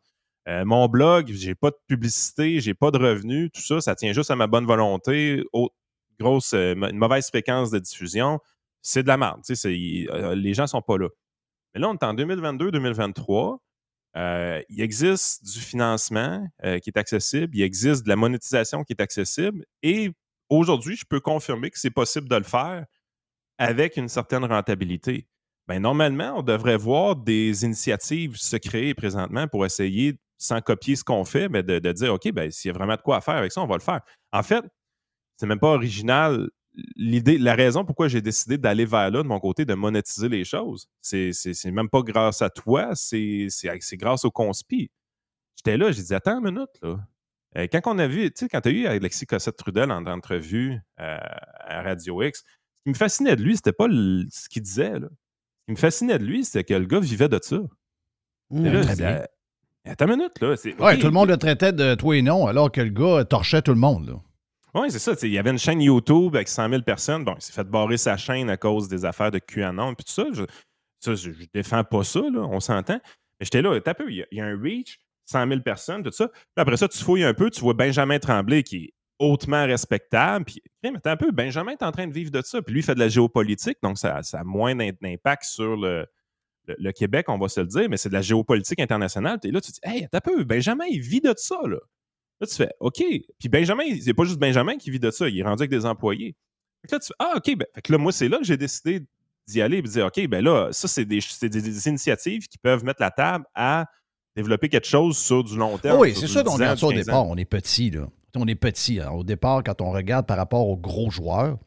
Euh, 0.47 0.65
mon 0.65 0.87
blog, 0.87 1.27
j'ai 1.31 1.53
pas 1.53 1.69
de 1.69 1.77
publicité, 1.87 2.59
j'ai 2.59 2.73
pas 2.73 2.91
de 2.91 2.97
revenus, 2.97 3.51
tout 3.53 3.61
ça, 3.61 3.81
ça 3.81 3.95
tient 3.95 4.13
juste 4.13 4.31
à 4.31 4.35
ma 4.35 4.47
bonne 4.47 4.65
volonté, 4.65 5.43
grosse, 6.19 6.53
euh, 6.53 6.75
une 6.75 6.97
mauvaise 6.97 7.27
fréquence 7.27 7.71
de 7.71 7.79
diffusion. 7.79 8.39
C'est 8.81 9.03
de 9.03 9.07
la 9.07 9.17
merde. 9.17 9.41
euh, 9.49 10.35
les 10.35 10.53
gens 10.53 10.67
sont 10.67 10.81
pas 10.81 10.97
là. 10.97 11.09
Mais 11.73 11.81
là, 11.81 11.89
on 11.89 11.93
est 11.93 12.03
en 12.03 12.13
2022-2023. 12.13 13.57
Euh, 14.15 14.61
il 14.69 14.81
existe 14.81 15.45
du 15.45 15.59
financement 15.59 16.47
qui 16.81 16.89
est 16.89 16.97
accessible, 16.97 17.55
il 17.55 17.61
existe 17.61 18.03
de 18.03 18.09
la 18.09 18.15
monétisation 18.15 18.83
qui 18.83 18.93
est 18.93 19.01
accessible 19.01 19.63
et 19.83 20.11
aujourd'hui, 20.49 20.95
je 20.95 21.05
peux 21.07 21.19
confirmer 21.19 21.69
que 21.69 21.77
c'est 21.77 21.91
possible 21.91 22.27
de 22.27 22.35
le 22.35 22.43
faire 22.43 22.85
avec 23.59 23.97
une 23.97 24.07
certaine 24.07 24.45
rentabilité. 24.45 25.27
Ben, 25.67 25.79
normalement, 25.79 26.39
on 26.39 26.41
devrait 26.41 26.77
voir 26.77 27.15
des 27.15 27.63
initiatives 27.63 28.35
se 28.35 28.55
créer 28.55 28.95
présentement 28.95 29.47
pour 29.47 29.63
essayer, 29.63 30.17
sans 30.39 30.61
copier 30.61 30.95
ce 30.95 31.03
qu'on 31.03 31.25
fait, 31.25 31.49
mais 31.49 31.61
de, 31.61 31.77
de 31.77 31.91
dire 31.91 32.13
OK, 32.13 32.31
ben, 32.31 32.49
s'il 32.49 32.69
y 32.69 32.71
a 32.71 32.73
vraiment 32.73 32.95
de 32.95 33.01
quoi 33.01 33.17
à 33.17 33.21
faire 33.21 33.35
avec 33.35 33.51
ça, 33.51 33.61
on 33.61 33.67
va 33.67 33.75
le 33.75 33.81
faire. 33.81 34.01
En 34.31 34.41
fait, 34.41 34.63
c'est 35.37 35.45
même 35.45 35.59
pas 35.59 35.67
original. 35.73 36.49
L'idée, 36.95 37.37
la 37.37 37.55
raison 37.55 37.83
pourquoi 37.83 38.07
j'ai 38.07 38.21
décidé 38.21 38.57
d'aller 38.57 38.85
vers 38.85 39.11
là 39.11 39.21
de 39.21 39.27
mon 39.27 39.39
côté, 39.39 39.65
de 39.65 39.73
monétiser 39.73 40.29
les 40.29 40.45
choses, 40.45 40.87
c'est, 41.01 41.31
même 41.65 41.89
pas 41.89 42.01
grâce 42.01 42.41
à 42.41 42.49
toi, 42.49 42.95
c'est, 42.95 43.47
grâce 43.93 44.23
au 44.23 44.31
conspi. 44.31 44.89
J'étais 45.57 45.77
là, 45.77 45.91
j'ai 45.91 46.03
dit, 46.03 46.15
attends 46.15 46.39
une 46.39 46.53
minute, 46.53 46.69
là. 46.81 46.99
Euh, 47.57 47.67
quand 47.71 47.81
on 47.87 47.97
a 47.97 48.07
vu, 48.07 48.31
tu 48.31 48.45
sais, 48.45 48.47
quand 48.47 48.61
tu 48.61 48.69
as 48.69 48.71
eu 48.71 48.85
Alexis 48.85 49.25
Cossette-Trudel 49.25 49.91
en 49.91 50.05
entrevue 50.05 50.79
euh, 50.99 51.17
à 51.61 51.81
Radio 51.81 52.21
X, 52.21 52.43
ce 52.75 52.83
qui 52.83 52.89
me 52.89 52.93
fascinait 52.93 53.35
de 53.35 53.41
lui, 53.41 53.55
c'était 53.55 53.73
pas 53.73 53.87
le- 53.87 54.25
ce 54.29 54.47
qu'il 54.47 54.61
disait, 54.61 54.99
là. 54.99 55.07
Ce 55.09 55.65
qui 55.65 55.71
me 55.71 55.75
fascinait 55.75 56.19
de 56.19 56.25
lui, 56.25 56.45
c'était 56.45 56.63
que 56.63 56.75
le 56.75 56.85
gars 56.85 56.99
vivait 56.99 57.27
de 57.27 57.39
ça. 57.41 57.57
Mmh, 58.51 58.65
là, 58.67 58.81
très 58.83 58.95
bien. 58.95 59.25
Attends 59.89 60.05
une 60.07 60.17
minute, 60.17 60.39
là. 60.41 60.55
Ouais, 60.79 60.97
tout 60.97 61.07
le 61.07 61.11
monde 61.11 61.29
le 61.29 61.37
traitait 61.37 61.73
de 61.73 61.95
toi 61.95 62.15
et 62.17 62.21
non, 62.21 62.47
alors 62.47 62.71
que 62.71 62.81
le 62.81 62.89
gars 62.89 63.25
torchait 63.25 63.61
tout 63.61 63.73
le 63.73 63.79
monde. 63.79 64.07
Là. 64.09 64.13
Oui, 64.75 64.91
c'est 64.91 64.99
ça. 64.99 65.13
Il 65.23 65.29
y 65.31 65.37
avait 65.37 65.49
une 65.49 65.57
chaîne 65.57 65.81
YouTube 65.81 66.35
avec 66.35 66.47
100 66.47 66.69
000 66.69 66.81
personnes. 66.83 67.23
Bon, 67.23 67.33
il 67.35 67.41
s'est 67.41 67.53
fait 67.53 67.63
barrer 67.67 67.97
sa 67.97 68.17
chaîne 68.17 68.49
à 68.49 68.57
cause 68.57 68.87
des 68.87 69.03
affaires 69.05 69.31
de 69.31 69.39
QAnon 69.39 69.95
puis 69.95 70.05
tout 70.05 70.11
ça. 70.13 70.25
Je, 70.31 70.43
ça, 70.99 71.15
je, 71.15 71.31
je 71.31 71.45
défends 71.53 71.83
pas 71.83 72.03
ça, 72.03 72.19
là, 72.19 72.41
on 72.41 72.59
s'entend. 72.59 72.99
Mais 73.39 73.45
j'étais 73.45 73.61
là, 73.61 73.79
t'as 73.81 73.93
peu, 73.93 74.09
il 74.11 74.17
y, 74.17 74.21
a, 74.21 74.25
il 74.31 74.37
y 74.37 74.41
a 74.41 74.45
un 74.45 74.59
reach, 74.61 74.99
100 75.25 75.47
000 75.47 75.61
personnes, 75.61 76.03
tout 76.03 76.11
ça. 76.11 76.27
Puis 76.27 76.41
après 76.57 76.77
ça, 76.77 76.87
tu 76.87 76.99
fouilles 77.03 77.23
un 77.23 77.33
peu, 77.33 77.49
tu 77.49 77.61
vois 77.61 77.73
Benjamin 77.73 78.19
Tremblay 78.19 78.63
qui 78.63 78.75
est 78.77 78.93
hautement 79.17 79.65
respectable. 79.65 80.45
Puis, 80.45 80.61
mais 80.83 80.91
t'as 81.01 81.13
un 81.13 81.17
peu, 81.17 81.31
Benjamin 81.31 81.71
est 81.71 81.83
en 81.83 81.91
train 81.91 82.05
de 82.07 82.13
vivre 82.13 82.31
de 82.31 82.41
ça. 82.43 82.61
Puis 82.61 82.73
lui, 82.73 82.81
il 82.81 82.83
fait 82.83 82.95
de 82.95 82.99
la 82.99 83.09
géopolitique, 83.09 83.77
donc 83.81 83.97
ça, 83.97 84.21
ça 84.23 84.41
a 84.41 84.43
moins 84.43 84.75
d'im- 84.75 84.91
d'impact 85.01 85.43
sur 85.45 85.75
le, 85.77 86.05
le, 86.69 86.75
le 86.79 86.91
Québec, 86.91 87.25
on 87.29 87.37
va 87.37 87.47
se 87.49 87.59
le 87.59 87.67
dire, 87.67 87.89
mais 87.89 87.97
c'est 87.97 88.09
de 88.09 88.13
la 88.13 88.21
géopolitique 88.21 88.79
internationale. 88.79 89.39
Et 89.43 89.51
là, 89.51 89.61
tu 89.61 89.71
te 89.71 89.75
dis, 89.75 89.79
hey, 89.95 90.07
t'as 90.11 90.21
peu, 90.21 90.43
Benjamin, 90.43 90.85
il 90.89 91.01
vit 91.01 91.21
de 91.21 91.33
ça, 91.37 91.57
là. 91.67 91.77
Là, 92.41 92.47
tu 92.47 92.55
fais 92.55 92.71
OK. 92.79 93.03
Puis 93.39 93.49
Benjamin, 93.49 93.83
c'est 94.01 94.13
pas 94.13 94.23
juste 94.23 94.39
Benjamin 94.39 94.77
qui 94.77 94.91
vit 94.91 94.99
de 94.99 95.11
ça, 95.11 95.27
il 95.27 95.37
est 95.39 95.43
rendu 95.43 95.61
avec 95.63 95.71
des 95.71 95.85
employés. 95.85 96.35
Fait 96.81 96.87
que 96.87 96.95
là, 96.95 96.99
tu 96.99 97.07
fais 97.07 97.13
Ah, 97.19 97.33
OK. 97.35 97.57
Ben, 97.57 97.65
fait 97.75 97.81
que 97.81 97.91
là, 97.91 97.97
moi, 97.97 98.11
c'est 98.13 98.29
là 98.29 98.37
que 98.37 98.45
j'ai 98.45 98.55
décidé 98.57 99.01
d'y 99.47 99.61
aller 99.61 99.77
et 99.77 99.81
de 99.81 99.87
dire 99.87 100.05
OK, 100.05 100.25
ben 100.27 100.43
là, 100.43 100.69
ça, 100.71 100.87
c'est 100.87 101.03
des, 101.05 101.19
des- 101.41 101.49
des 101.49 101.87
initiatives 101.89 102.47
qui 102.47 102.57
peuvent 102.57 102.83
mettre 102.85 103.01
la 103.01 103.11
table 103.11 103.45
à 103.55 103.85
développer 104.35 104.69
quelque 104.69 104.87
chose 104.87 105.17
sur 105.17 105.43
du 105.43 105.57
long 105.57 105.77
terme. 105.77 105.99
oui, 105.99 106.13
c'est 106.15 106.27
ça 106.27 106.43
qu'on 106.43 106.51
10 106.51 106.53
ans, 106.53 106.53
regarde 106.55 106.77
ça 106.79 106.85
au 106.85 106.89
15 106.91 106.99
ans. 106.99 107.03
départ. 107.03 107.27
On 107.27 107.35
est 107.35 107.45
petit, 107.45 107.89
là. 107.89 108.07
On 108.37 108.47
est 108.47 108.55
petit. 108.55 108.99
hein. 109.01 109.09
Au 109.11 109.23
départ, 109.23 109.63
quand 109.63 109.81
on 109.81 109.91
regarde 109.91 110.25
par 110.25 110.37
rapport 110.37 110.65
aux 110.67 110.77
gros 110.77 111.09
joueurs, 111.09 111.57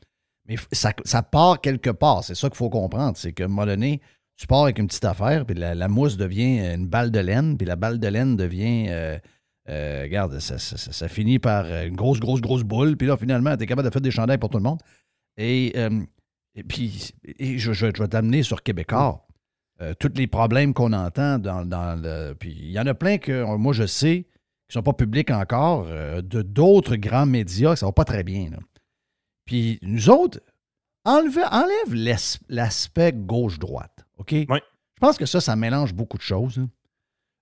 mais 0.47 0.57
ça, 0.73 0.93
ça 1.05 1.23
part 1.23 1.61
quelque 1.61 1.91
part. 1.91 2.25
C'est 2.25 2.35
ça 2.37 2.49
qu'il 2.49 2.57
faut 2.57 2.71
comprendre. 2.71 3.17
C'est 3.19 3.39
un 3.43 3.49
moment 3.49 3.67
donné, 3.67 4.01
tu 4.43 4.47
pars 4.49 4.65
avec 4.65 4.79
une 4.81 4.89
petite 4.89 5.05
affaire, 5.05 5.47
puis 5.47 5.55
la, 5.55 5.75
la 5.77 5.87
mousse 5.89 6.17
devient 6.17 6.75
une 6.75 6.89
balle 6.89 7.11
de 7.13 7.21
laine, 7.21 7.57
puis 7.57 7.65
la 7.67 7.77
balle 7.77 7.99
de 8.01 8.09
laine 8.09 8.37
devient. 8.37 8.87
euh, 8.89 9.19
euh, 9.69 10.03
regarde, 10.03 10.41
ça, 10.41 10.59
ça- 10.59 10.77
ça- 10.77 10.91
ça 10.91 11.09
finit 11.09 11.39
par 11.39 11.65
une 11.67 11.95
grosse, 11.95 12.19
grosse, 12.19 12.41
grosse 12.41 12.65
boule, 12.65 12.97
puis 12.97 13.07
là, 13.07 13.17
finalement, 13.17 13.57
tu 13.57 13.63
es 13.63 13.67
capable 13.67 13.87
de 13.89 13.93
faire 13.93 14.03
des 14.03 14.11
chandails 14.11 14.39
pour 14.39 14.51
tout 14.51 14.59
le 14.59 14.65
monde. 14.65 14.81
Et, 15.37 15.73
euh, 15.77 16.03
et 16.57 16.65
puis, 16.65 17.13
et 17.39 17.59
je, 17.59 17.73
je- 17.73 17.87
je 17.95 18.03
vais 18.03 18.09
t'amener 18.09 18.43
sur 18.43 18.65
Québécois. 18.65 19.25
Euh, 19.81 19.95
tous 19.99 20.11
les 20.17 20.27
problèmes 20.27 20.75
qu'on 20.75 20.93
entend 20.93 21.39
dans, 21.39 21.65
dans 21.65 21.95
le. 22.01 22.35
Puis 22.35 22.51
il 22.51 22.73
y 22.73 22.81
en 22.81 22.87
a 22.87 22.95
plein 22.95 23.19
que 23.19 23.31
euh, 23.33 23.57
moi, 23.57 23.73
je 23.73 23.87
sais 23.87 24.25
qui 24.25 24.29
qui 24.69 24.75
sont 24.75 24.83
pas 24.83 24.93
publics 24.95 25.31
encore, 25.31 25.87
euh, 25.89 26.21
de 26.23 26.43
d'autres 26.43 26.97
grands 26.97 27.27
médias, 27.27 27.77
ça 27.77 27.87
va 27.87 27.93
pas 27.93 28.05
très 28.05 28.25
bien. 28.25 28.51
là. 28.51 28.59
Puis 29.45 29.79
nous 29.83 30.11
autres, 30.11 30.41
enlève 31.05 31.95
l'as- 31.95 32.39
l'aspect 32.49 33.13
gauche-droite. 33.13 34.02
OK? 34.19 34.33
Oui. 34.33 34.47
Je 34.49 35.01
pense 35.01 35.19
que 35.19 35.27
ça, 35.27 35.41
ça 35.41 35.57
mélange 35.57 35.95
beaucoup 35.95 36.17
de 36.17 36.23
choses. 36.23 36.59
hein. 36.59 36.69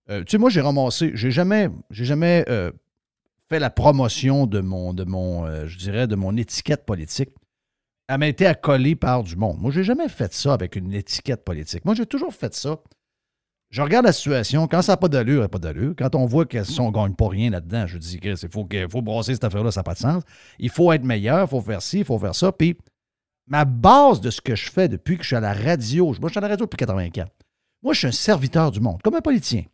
Euh, 0.08 0.20
tu 0.24 0.32
sais, 0.32 0.38
moi, 0.38 0.50
j'ai 0.50 0.60
ramassé, 0.60 1.12
j'ai 1.14 1.30
jamais, 1.30 1.68
j'ai 1.90 2.04
jamais 2.04 2.44
euh, 2.48 2.72
fait 3.48 3.58
la 3.58 3.70
promotion 3.70 4.46
de 4.46 4.60
mon, 4.60 4.92
de 4.94 5.04
mon 5.04 5.46
euh, 5.46 5.66
je 5.66 5.78
dirais, 5.78 6.06
de 6.06 6.16
mon 6.16 6.36
étiquette 6.36 6.84
politique. 6.84 7.30
Elle 8.08 8.18
m'a 8.18 8.26
été 8.28 8.46
accolée 8.46 8.96
par 8.96 9.22
du 9.22 9.36
monde. 9.36 9.58
Moi, 9.60 9.70
j'ai 9.70 9.84
jamais 9.84 10.08
fait 10.08 10.32
ça 10.32 10.52
avec 10.52 10.74
une 10.74 10.92
étiquette 10.92 11.44
politique. 11.44 11.84
Moi, 11.84 11.94
j'ai 11.94 12.06
toujours 12.06 12.34
fait 12.34 12.52
ça. 12.54 12.80
Je 13.70 13.82
regarde 13.82 14.04
la 14.04 14.12
situation. 14.12 14.66
Quand 14.66 14.82
ça 14.82 14.94
n'a 14.94 14.96
pas 14.96 15.06
d'allure, 15.08 15.36
ça 15.36 15.42
n'a 15.42 15.48
pas 15.48 15.58
d'allure. 15.60 15.94
Quand 15.96 16.16
on 16.16 16.26
voit 16.26 16.44
qu'on 16.44 16.58
ne 16.58 16.90
gagne 16.90 17.14
pas 17.14 17.28
rien 17.28 17.50
là-dedans, 17.50 17.86
je 17.86 17.98
dis 17.98 18.18
qu'il 18.18 18.36
faut, 18.50 18.64
qu'il 18.64 18.88
faut 18.88 19.00
brasser 19.00 19.34
cette 19.34 19.44
affaire-là, 19.44 19.70
ça 19.70 19.80
n'a 19.80 19.84
pas 19.84 19.94
de 19.94 19.98
sens. 19.98 20.24
Il 20.58 20.70
faut 20.70 20.90
être 20.92 21.04
meilleur, 21.04 21.46
il 21.46 21.48
faut 21.48 21.60
faire 21.60 21.80
ci, 21.80 22.00
il 22.00 22.04
faut 22.04 22.18
faire 22.18 22.34
ça. 22.34 22.50
Puis, 22.50 22.76
ma 23.50 23.66
base 23.66 24.20
de 24.20 24.30
ce 24.30 24.40
que 24.40 24.54
je 24.54 24.70
fais 24.70 24.88
depuis 24.88 25.16
que 25.16 25.22
je 25.22 25.28
suis 25.28 25.36
à 25.36 25.40
la 25.40 25.52
radio, 25.52 26.06
moi, 26.06 26.28
je 26.28 26.30
suis 26.30 26.38
à 26.38 26.40
la 26.40 26.48
radio 26.48 26.64
depuis 26.64 26.78
84. 26.78 27.30
Moi, 27.82 27.92
je 27.92 27.98
suis 27.98 28.08
un 28.08 28.12
serviteur 28.12 28.70
du 28.70 28.80
monde, 28.80 29.02
comme 29.02 29.16
un 29.16 29.20
politicien. 29.20 29.64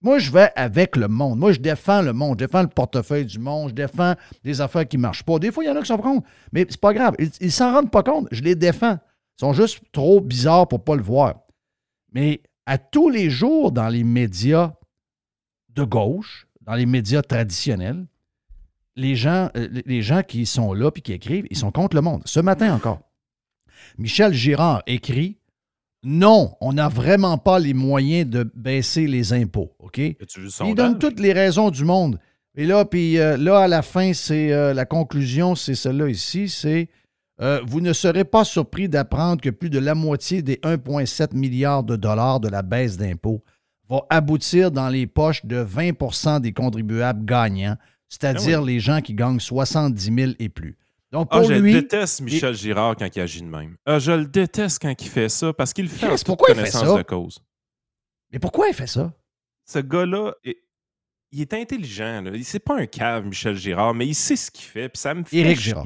Moi, 0.00 0.20
je 0.20 0.30
vais 0.30 0.52
avec 0.54 0.96
le 0.96 1.08
monde. 1.08 1.40
Moi, 1.40 1.52
je 1.52 1.58
défends 1.58 2.02
le 2.02 2.12
monde. 2.12 2.38
Je 2.38 2.46
défends 2.46 2.62
le 2.62 2.68
portefeuille 2.68 3.26
du 3.26 3.40
monde. 3.40 3.70
Je 3.70 3.74
défends 3.74 4.14
les 4.44 4.60
affaires 4.60 4.86
qui 4.86 4.96
ne 4.96 5.02
marchent 5.02 5.24
pas. 5.24 5.40
Des 5.40 5.50
fois, 5.50 5.64
il 5.64 5.66
y 5.66 5.70
en 5.70 5.76
a 5.76 5.80
qui 5.80 5.88
s'en 5.88 5.96
rendent. 5.96 6.22
Mais 6.52 6.66
c'est 6.68 6.80
pas 6.80 6.94
grave. 6.94 7.14
Ils 7.18 7.46
ne 7.46 7.50
s'en 7.50 7.72
rendent 7.72 7.90
pas 7.90 8.04
compte. 8.04 8.28
Je 8.30 8.42
les 8.42 8.54
défends. 8.54 8.98
Ils 9.38 9.40
sont 9.40 9.52
juste 9.52 9.80
trop 9.90 10.20
bizarres 10.20 10.68
pour 10.68 10.78
ne 10.78 10.84
pas 10.84 10.94
le 10.94 11.02
voir. 11.02 11.40
Mais 12.12 12.42
à 12.66 12.78
tous 12.78 13.08
les 13.08 13.28
jours, 13.28 13.72
dans 13.72 13.88
les 13.88 14.04
médias 14.04 14.74
de 15.70 15.82
gauche, 15.82 16.46
dans 16.60 16.74
les 16.74 16.86
médias 16.86 17.22
traditionnels, 17.22 18.06
les 18.94 19.16
gens, 19.16 19.50
euh, 19.56 19.68
les 19.84 20.02
gens 20.02 20.22
qui 20.22 20.46
sont 20.46 20.74
là 20.74 20.90
et 20.94 21.00
qui 21.00 21.12
écrivent, 21.12 21.46
ils 21.50 21.56
sont 21.56 21.72
contre 21.72 21.96
le 21.96 22.02
monde. 22.02 22.22
Ce 22.24 22.40
matin 22.40 22.74
encore, 22.74 23.00
Michel 23.98 24.32
Girard 24.32 24.82
écrit 24.86 25.38
Non, 26.02 26.54
on 26.60 26.72
n'a 26.72 26.88
vraiment 26.88 27.38
pas 27.38 27.58
les 27.58 27.74
moyens 27.74 28.28
de 28.28 28.50
baisser 28.54 29.06
les 29.06 29.32
impôts. 29.32 29.74
OK? 29.78 29.98
Il 29.98 30.74
donne 30.74 30.98
toutes 30.98 31.20
les 31.20 31.32
raisons 31.32 31.70
du 31.70 31.84
monde. 31.84 32.18
Et 32.54 32.66
là, 32.66 32.84
puis 32.84 33.18
euh, 33.18 33.36
là, 33.36 33.60
à 33.60 33.68
la 33.68 33.82
fin, 33.82 34.12
c'est 34.12 34.52
euh, 34.52 34.74
la 34.74 34.84
conclusion, 34.84 35.54
c'est 35.54 35.76
celle-là 35.76 36.08
ici, 36.08 36.48
c'est 36.48 36.88
euh, 37.40 37.60
vous 37.64 37.80
ne 37.80 37.92
serez 37.92 38.24
pas 38.24 38.44
surpris 38.44 38.88
d'apprendre 38.88 39.40
que 39.40 39.50
plus 39.50 39.70
de 39.70 39.78
la 39.78 39.94
moitié 39.94 40.42
des 40.42 40.56
1,7 40.56 41.36
milliards 41.36 41.84
de 41.84 41.94
dollars 41.94 42.40
de 42.40 42.48
la 42.48 42.62
baisse 42.62 42.96
d'impôts 42.96 43.44
va 43.88 44.04
aboutir 44.10 44.72
dans 44.72 44.88
les 44.88 45.06
poches 45.06 45.46
de 45.46 45.64
20% 45.64 46.40
des 46.40 46.52
contribuables 46.52 47.24
gagnants, 47.24 47.76
c'est-à-dire 48.08 48.60
Ah 48.62 48.66
les 48.66 48.80
gens 48.80 49.00
qui 49.00 49.14
gagnent 49.14 49.38
70 49.38 50.12
000 50.14 50.32
et 50.40 50.48
plus. 50.48 50.76
Donc, 51.10 51.28
Ah, 51.30 51.42
je 51.42 51.54
lui, 51.54 51.72
déteste 51.72 52.20
Michel 52.20 52.54
Girard 52.54 52.94
quand 52.96 53.08
il 53.16 53.20
agit 53.20 53.40
de 53.40 53.46
même. 53.46 53.76
Ah, 53.86 53.98
je 53.98 54.12
le 54.12 54.26
déteste 54.26 54.80
quand 54.82 54.94
il 55.00 55.08
fait 55.08 55.28
ça 55.30 55.52
parce 55.54 55.72
qu'il 55.72 55.84
le 55.86 55.90
fait 55.90 56.04
en 56.06 56.08
Chris, 56.10 56.18
toute 56.18 56.26
pourquoi 56.26 56.48
il 56.50 56.54
fait 56.54 56.60
connaissance 56.60 56.88
ça? 56.88 56.96
de 56.98 57.02
cause. 57.02 57.38
mais 58.32 58.38
pourquoi 58.38 58.68
il 58.68 58.74
fait 58.74 58.86
ça? 58.86 59.12
Ce 59.64 59.78
gars-là, 59.78 60.34
est- 60.44 60.62
il 61.32 61.40
est 61.40 61.54
intelligent. 61.54 62.22
Là. 62.22 62.32
C'est 62.42 62.58
pas 62.58 62.76
un 62.78 62.86
cave, 62.86 63.24
Michel 63.26 63.54
Girard, 63.56 63.94
mais 63.94 64.06
il 64.06 64.14
sait 64.14 64.36
ce 64.36 64.50
qu'il 64.50 64.64
fait. 64.66 64.88
Puis 64.90 64.98
ça 65.00 65.14
me 65.14 65.24
fait 65.24 65.36
Éric 65.38 65.58
chier. 65.60 65.72
Girard. 65.72 65.84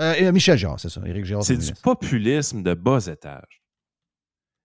Euh, 0.00 0.32
Michel 0.32 0.58
Girard, 0.58 0.78
c'est 0.80 0.88
ça. 0.88 1.00
Éric 1.06 1.24
Girard. 1.24 1.44
C'est 1.44 1.56
du 1.56 1.72
populisme 1.82 2.62
de 2.62 2.74
bas 2.74 3.06
étage. 3.06 3.62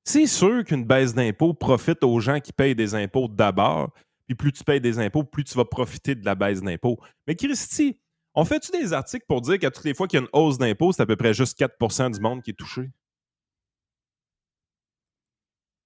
C'est 0.04 0.26
sûr 0.28 0.64
qu'une 0.66 0.86
baisse 0.86 1.14
d'impôts 1.14 1.54
profite 1.54 2.04
aux 2.04 2.20
gens 2.20 2.40
qui 2.40 2.54
payent 2.54 2.76
des 2.76 2.96
impôts 2.96 3.28
d'abord. 3.28 3.92
Puis 4.28 4.36
plus 4.36 4.52
tu 4.52 4.64
payes 4.64 4.82
des 4.82 4.98
impôts, 5.00 5.24
plus 5.24 5.44
tu 5.44 5.56
vas 5.56 5.66
profiter 5.66 6.16
de 6.16 6.26
la 6.26 6.36
baisse 6.36 6.62
d'impôts. 6.62 7.00
Mais 7.28 7.36
Christy, 7.36 8.00
on 8.36 8.46
fait-tu 8.46 8.72
des 8.72 8.94
articles 8.94 9.26
pour 9.28 9.42
dire 9.42 9.60
qu'à 9.60 9.72
toutes 9.72 9.86
les 9.86 9.94
fois 9.94 10.08
qu'il 10.08 10.20
y 10.20 10.22
a 10.22 10.26
une 10.26 10.30
hausse 10.40 10.58
d'impôts, 10.58 10.92
c'est 10.92 11.02
à 11.02 11.06
peu 11.06 11.16
près 11.16 11.34
juste 11.34 11.58
4% 11.60 12.14
du 12.14 12.20
monde 12.20 12.42
qui 12.42 12.52
est 12.52 12.54
touché? 12.54 12.90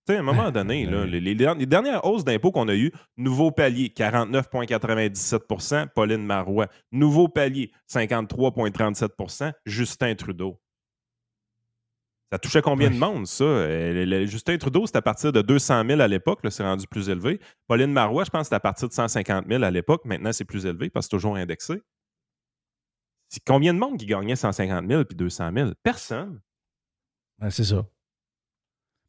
Tu 0.06 0.12
sais, 0.12 0.18
à 0.18 0.20
un 0.20 0.24
moment 0.24 0.52
donné, 0.52 0.86
là, 0.86 1.06
les, 1.06 1.22
les 1.22 1.34
der- 1.34 1.56
les 1.56 1.66
dernières 1.66 2.04
hausses 2.06 2.26
d'impôts 2.26 2.52
qu'on 2.52 2.68
a 2.68 2.76
eues, 2.76 2.92
nouveau 3.16 3.52
palier, 3.52 3.88
49,97% 3.88 5.88
Pauline 5.96 6.26
Marois. 6.26 6.68
Nouveau 6.92 7.30
palier, 7.30 7.72
53,37% 7.90 9.54
Justin 9.66 10.16
Trudeau. 10.16 10.60
Ça 12.34 12.40
touchait 12.40 12.62
combien 12.62 12.90
de 12.90 12.98
monde, 12.98 13.28
ça? 13.28 13.46
Euh, 13.46 13.94
le- 13.94 14.06
le- 14.06 14.26
Justin 14.26 14.58
Trudeau, 14.58 14.86
c'était 14.88 14.98
à 14.98 15.02
partir 15.04 15.32
de 15.32 15.42
200 15.42 15.86
000 15.88 16.02
à 16.02 16.08
l'époque, 16.10 16.40
c'est 16.50 16.64
rendu 16.64 16.86
plus 16.88 17.08
élevé. 17.08 17.40
Pauline 17.68 17.94
Marois, 17.94 18.26
je 18.26 18.30
pense 18.32 18.40
que 18.42 18.46
c'était 18.46 18.56
à 18.56 18.60
partir 18.60 18.90
de 18.90 18.94
150 18.94 19.46
000 19.48 19.64
à 19.64 19.72
l'époque. 19.72 20.04
Maintenant, 20.04 20.34
c'est 20.34 20.44
plus 20.44 20.66
élevé 20.66 20.90
parce 20.90 21.06
que 21.06 21.12
c'est 21.12 21.16
toujours 21.18 21.38
indexé. 21.38 21.82
C'est 23.34 23.42
combien 23.48 23.74
de 23.74 23.80
monde 23.80 23.98
qui 23.98 24.06
gagnait 24.06 24.36
150 24.36 24.88
000 24.88 25.06
puis 25.06 25.16
200 25.18 25.50
000? 25.56 25.72
Personne. 25.82 26.40
Ouais, 27.42 27.50
c'est 27.50 27.64
ça. 27.64 27.84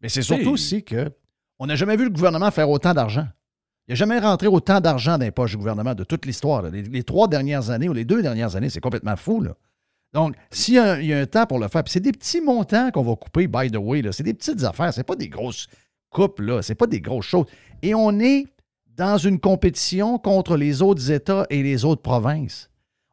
Mais 0.00 0.08
c'est 0.08 0.22
surtout 0.22 0.52
aussi 0.52 0.82
que 0.82 1.12
on 1.58 1.66
n'a 1.66 1.76
jamais 1.76 1.94
vu 1.98 2.04
le 2.04 2.10
gouvernement 2.10 2.50
faire 2.50 2.70
autant 2.70 2.94
d'argent. 2.94 3.26
Il 3.86 3.90
n'a 3.90 3.96
jamais 3.96 4.18
rentré 4.18 4.46
autant 4.46 4.80
d'argent 4.80 5.18
dans 5.18 5.26
les 5.26 5.30
poches 5.30 5.50
du 5.50 5.58
gouvernement 5.58 5.94
de 5.94 6.04
toute 6.04 6.24
l'histoire. 6.24 6.62
Les, 6.62 6.80
les 6.84 7.02
trois 7.02 7.28
dernières 7.28 7.68
années 7.68 7.86
ou 7.90 7.92
les 7.92 8.06
deux 8.06 8.22
dernières 8.22 8.56
années, 8.56 8.70
c'est 8.70 8.80
complètement 8.80 9.14
fou. 9.16 9.42
Là. 9.42 9.56
Donc, 10.14 10.36
s'il 10.50 10.74
y, 10.74 10.78
a 10.78 10.92
un- 10.94 11.00
il 11.00 11.06
y 11.06 11.12
a 11.12 11.18
un 11.18 11.26
temps 11.26 11.44
pour 11.44 11.58
le 11.58 11.68
faire, 11.68 11.84
puis 11.84 11.92
c'est 11.92 12.00
des 12.00 12.12
petits 12.12 12.40
montants 12.40 12.90
qu'on 12.92 13.02
va 13.02 13.16
couper, 13.16 13.46
by 13.46 13.70
the 13.70 13.76
way, 13.76 14.00
c'est 14.12 14.22
des 14.22 14.32
petites 14.32 14.64
affaires, 14.64 14.94
c'est 14.94 15.04
pas 15.04 15.16
des 15.16 15.28
grosses 15.28 15.66
coupes, 16.08 16.40
là. 16.40 16.62
c'est 16.62 16.74
pas 16.74 16.86
des 16.86 17.02
grosses 17.02 17.26
choses. 17.26 17.44
Et 17.82 17.94
on 17.94 18.18
est 18.20 18.46
dans 18.86 19.18
une 19.18 19.38
compétition 19.38 20.16
contre 20.18 20.56
les 20.56 20.80
autres 20.80 21.10
États 21.10 21.46
et 21.50 21.62
les 21.62 21.84
autres 21.84 22.00
provinces. 22.00 22.70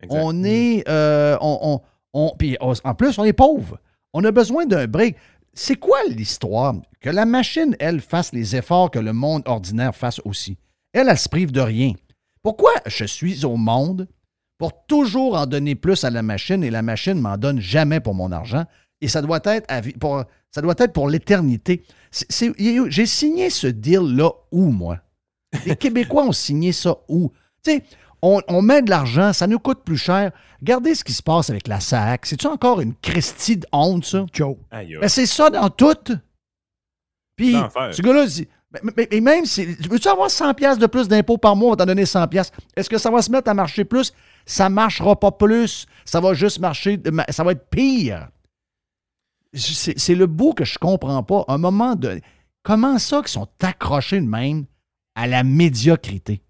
On 0.10 0.44
est. 0.44 0.84
euh, 0.88 1.38
on, 1.42 1.60
on- 1.62 1.82
on- 2.14 2.36
puis 2.38 2.58
on- 2.62 2.74
en 2.84 2.94
plus, 2.96 3.18
on 3.18 3.24
est 3.24 3.34
pauvre. 3.34 3.80
On 4.14 4.24
a 4.24 4.32
besoin 4.32 4.66
d'un 4.66 4.88
break. 4.88 5.16
C'est 5.54 5.76
quoi 5.76 5.98
l'histoire? 6.10 6.76
Que 7.00 7.10
la 7.10 7.26
machine, 7.26 7.76
elle, 7.80 8.00
fasse 8.02 8.32
les 8.34 8.56
efforts 8.56 8.92
que 8.92 9.00
le 9.00 9.14
monde 9.14 9.44
ordinaire 9.46 9.96
fasse 9.96 10.20
aussi? 10.26 10.58
Elle, 10.94 11.10
elle 11.10 11.18
se 11.18 11.30
prive 11.30 11.52
de 11.52 11.62
rien. 11.62 11.94
Pourquoi 12.44 12.72
je 12.86 13.06
suis 13.06 13.46
au 13.46 13.56
monde 13.58 14.08
pour 14.58 14.86
toujours 14.86 15.36
en 15.36 15.46
donner 15.46 15.76
plus 15.76 16.04
à 16.04 16.10
la 16.10 16.22
machine 16.22 16.64
et 16.64 16.70
la 16.70 16.82
machine 16.82 17.20
m'en 17.20 17.38
donne 17.38 17.60
jamais 17.60 18.00
pour 18.00 18.14
mon 18.16 18.32
argent? 18.32 18.66
Et 19.02 19.08
ça 19.08 19.22
doit 19.22 19.40
être, 19.46 19.66
à 19.70 19.82
pour, 20.00 20.24
ça 20.52 20.62
doit 20.62 20.76
être 20.78 20.94
pour 20.94 21.10
l'éternité. 21.10 21.84
J'ai 22.30 23.06
signé 23.06 23.50
ce 23.50 23.68
deal-là 23.68 24.30
où, 24.52 24.66
moi? 24.72 25.00
Les 25.66 25.76
Québécois 25.76 26.24
ont 26.26 26.32
signé 26.32 26.72
ça 26.72 26.96
où? 27.10 27.32
Tu 27.64 27.72
sais, 27.72 27.84
on, 28.22 28.42
on 28.48 28.62
met 28.62 28.82
de 28.82 28.90
l'argent, 28.90 29.34
ça 29.34 29.48
nous 29.48 29.60
coûte 29.60 29.84
plus 29.84 29.98
cher. 29.98 30.32
Regardez 30.60 30.94
ce 30.96 31.04
qui 31.04 31.14
se 31.14 31.24
passe 31.24 31.50
avec 31.50 31.68
la 31.68 31.80
SAC. 31.80 32.26
C'est-tu 32.26 32.48
encore 32.48 32.82
une 32.82 32.94
Christie 32.96 33.58
de 33.58 33.66
honte, 33.72 34.06
ça? 34.06 34.26
Joe. 34.32 34.58
Aïe, 34.70 34.94
aïe. 34.96 34.98
Ben, 35.02 35.10
c'est 35.10 35.26
ça 35.26 35.50
dans 35.50 35.70
tout. 35.70 35.96
Puis, 37.36 37.54
L'enfer. 37.54 37.94
ce 37.96 38.02
gars-là 38.02 38.26
dit. 38.28 38.48
mais- 38.96 39.20
même 39.22 39.46
si. 39.46 39.66
Veux-tu 39.66 40.08
avoir 40.08 40.30
100$ 40.30 40.54
piastres 40.54 40.80
de 40.82 40.88
plus 40.88 41.08
d'impôts 41.08 41.38
par 41.38 41.56
mois, 41.56 41.70
on 41.70 41.72
va 41.72 41.78
t'en 41.78 41.86
donner 41.86 42.06
100$. 42.06 42.28
piastres. 42.28 42.58
Est-ce 42.76 42.90
que 42.90 42.98
ça 42.98 43.10
va 43.10 43.22
se 43.22 43.32
mettre 43.32 43.50
à 43.50 43.54
marcher 43.54 43.86
plus? 43.86 44.14
Ça 44.46 44.70
ne 44.70 44.76
marchera 44.76 45.20
pas 45.20 45.32
plus. 45.32 45.88
Ça 46.06 46.20
va 46.20 46.34
juste 46.34 46.60
marcher. 46.60 46.98
de 46.98 47.10
ma- 47.10 47.26
Ça 47.30 47.44
va 47.44 47.54
être 47.54 47.70
pire. 47.70 48.30
C'est 49.54 50.00
c'est 50.00 50.16
le 50.16 50.28
bout 50.28 50.54
que 50.54 50.64
je 50.64 50.78
comprends 50.78 51.24
pas. 51.24 51.44
À 51.48 51.54
un 51.54 51.58
moment 51.58 51.96
de. 51.96 52.22
Comment 52.64 53.00
ça 53.00 53.20
qu'ils 53.22 53.30
sont 53.30 53.48
accrochés 53.62 54.22
de 54.22 54.26
même 54.28 54.66
à 55.16 55.26
la 55.28 55.44
médiocrité? 55.44 56.42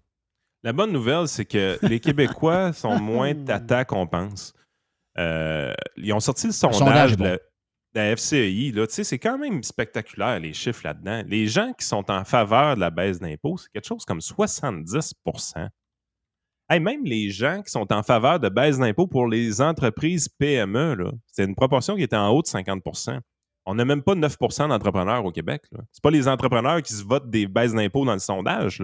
La 0.64 0.72
bonne 0.72 0.92
nouvelle, 0.92 1.28
c'est 1.28 1.44
que 1.44 1.78
les 1.86 2.00
Québécois 2.00 2.72
sont 2.72 2.98
moins 2.98 3.34
tata 3.34 3.84
qu'on 3.84 4.06
pense. 4.06 4.54
Euh, 5.18 5.74
ils 5.96 6.12
ont 6.12 6.20
sorti 6.20 6.46
le 6.46 6.52
sondage, 6.52 7.16
de, 7.16 7.24
la, 7.24 7.36
de 7.36 7.40
la 7.94 8.16
FCEI. 8.16 8.72
c'est 8.88 9.18
quand 9.18 9.38
même 9.38 9.62
spectaculaire, 9.62 10.40
les 10.40 10.52
chiffres 10.52 10.82
là-dedans. 10.84 11.22
Les 11.26 11.46
gens 11.48 11.72
qui 11.72 11.84
sont 11.84 12.10
en 12.10 12.24
faveur 12.24 12.76
de 12.76 12.80
la 12.80 12.90
baisse 12.90 13.18
d'impôts, 13.20 13.58
c'est 13.58 13.70
quelque 13.72 13.86
chose 13.86 14.04
comme 14.04 14.20
70% 14.20 15.68
Hey, 16.72 16.80
Même 16.80 17.04
les 17.04 17.28
gens 17.28 17.60
qui 17.60 17.70
sont 17.70 17.92
en 17.92 18.02
faveur 18.02 18.40
de 18.40 18.48
baisse 18.48 18.78
d'impôts 18.78 19.06
pour 19.06 19.26
les 19.26 19.60
entreprises 19.60 20.28
PME, 20.28 20.94
là, 20.94 21.10
c'est 21.26 21.44
une 21.44 21.54
proportion 21.54 21.96
qui 21.96 22.02
était 22.02 22.16
en 22.16 22.30
haut 22.30 22.40
de 22.40 22.46
50% 22.46 23.18
On 23.66 23.74
n'a 23.74 23.84
même 23.84 24.02
pas 24.02 24.14
9% 24.14 24.68
d'entrepreneurs 24.68 25.22
au 25.22 25.30
Québec. 25.30 25.64
Ce 25.70 25.76
n'est 25.76 25.84
pas 26.02 26.10
les 26.10 26.28
entrepreneurs 26.28 26.80
qui 26.80 26.94
se 26.94 27.04
votent 27.04 27.28
des 27.28 27.46
baisses 27.46 27.74
d'impôts 27.74 28.06
dans 28.06 28.14
le 28.14 28.20
sondage. 28.20 28.82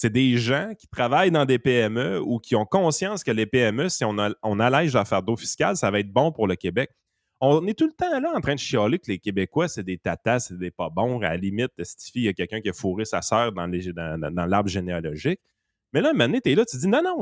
C'est 0.00 0.08
des 0.08 0.38
gens 0.38 0.72
qui 0.78 0.88
travaillent 0.88 1.30
dans 1.30 1.44
des 1.44 1.58
PME 1.58 2.22
ou 2.22 2.38
qui 2.38 2.56
ont 2.56 2.64
conscience 2.64 3.22
que 3.22 3.30
les 3.32 3.44
PME, 3.44 3.90
si 3.90 4.02
on, 4.02 4.58
allège 4.58 4.94
leur 4.94 5.06
fardeau 5.06 5.36
fiscal, 5.36 5.76
ça 5.76 5.90
va 5.90 6.00
être 6.00 6.10
bon 6.10 6.32
pour 6.32 6.46
le 6.46 6.56
Québec. 6.56 6.88
On 7.38 7.66
est 7.66 7.78
tout 7.78 7.84
le 7.84 7.92
temps 7.92 8.18
là 8.18 8.32
en 8.34 8.40
train 8.40 8.54
de 8.54 8.58
chialer 8.58 8.98
que 8.98 9.10
les 9.10 9.18
Québécois, 9.18 9.68
c'est 9.68 9.82
des 9.82 9.98
tatas, 9.98 10.40
c'est 10.40 10.56
des 10.56 10.70
pas 10.70 10.88
bons. 10.88 11.20
À 11.20 11.28
la 11.28 11.36
limite, 11.36 11.72
Stify, 11.84 12.20
il 12.20 12.24
y 12.24 12.28
a 12.28 12.32
quelqu'un 12.32 12.62
qui 12.62 12.70
a 12.70 12.72
fourré 12.72 13.04
sa 13.04 13.20
sœur 13.20 13.52
dans, 13.52 14.46
l'arbre 14.46 14.70
généalogique. 14.70 15.38
Mais 15.92 16.00
là, 16.00 16.14
moment 16.14 16.28
donné, 16.28 16.40
t'es 16.40 16.54
là, 16.54 16.64
tu 16.64 16.78
dis 16.78 16.88
non, 16.88 17.02
non, 17.02 17.20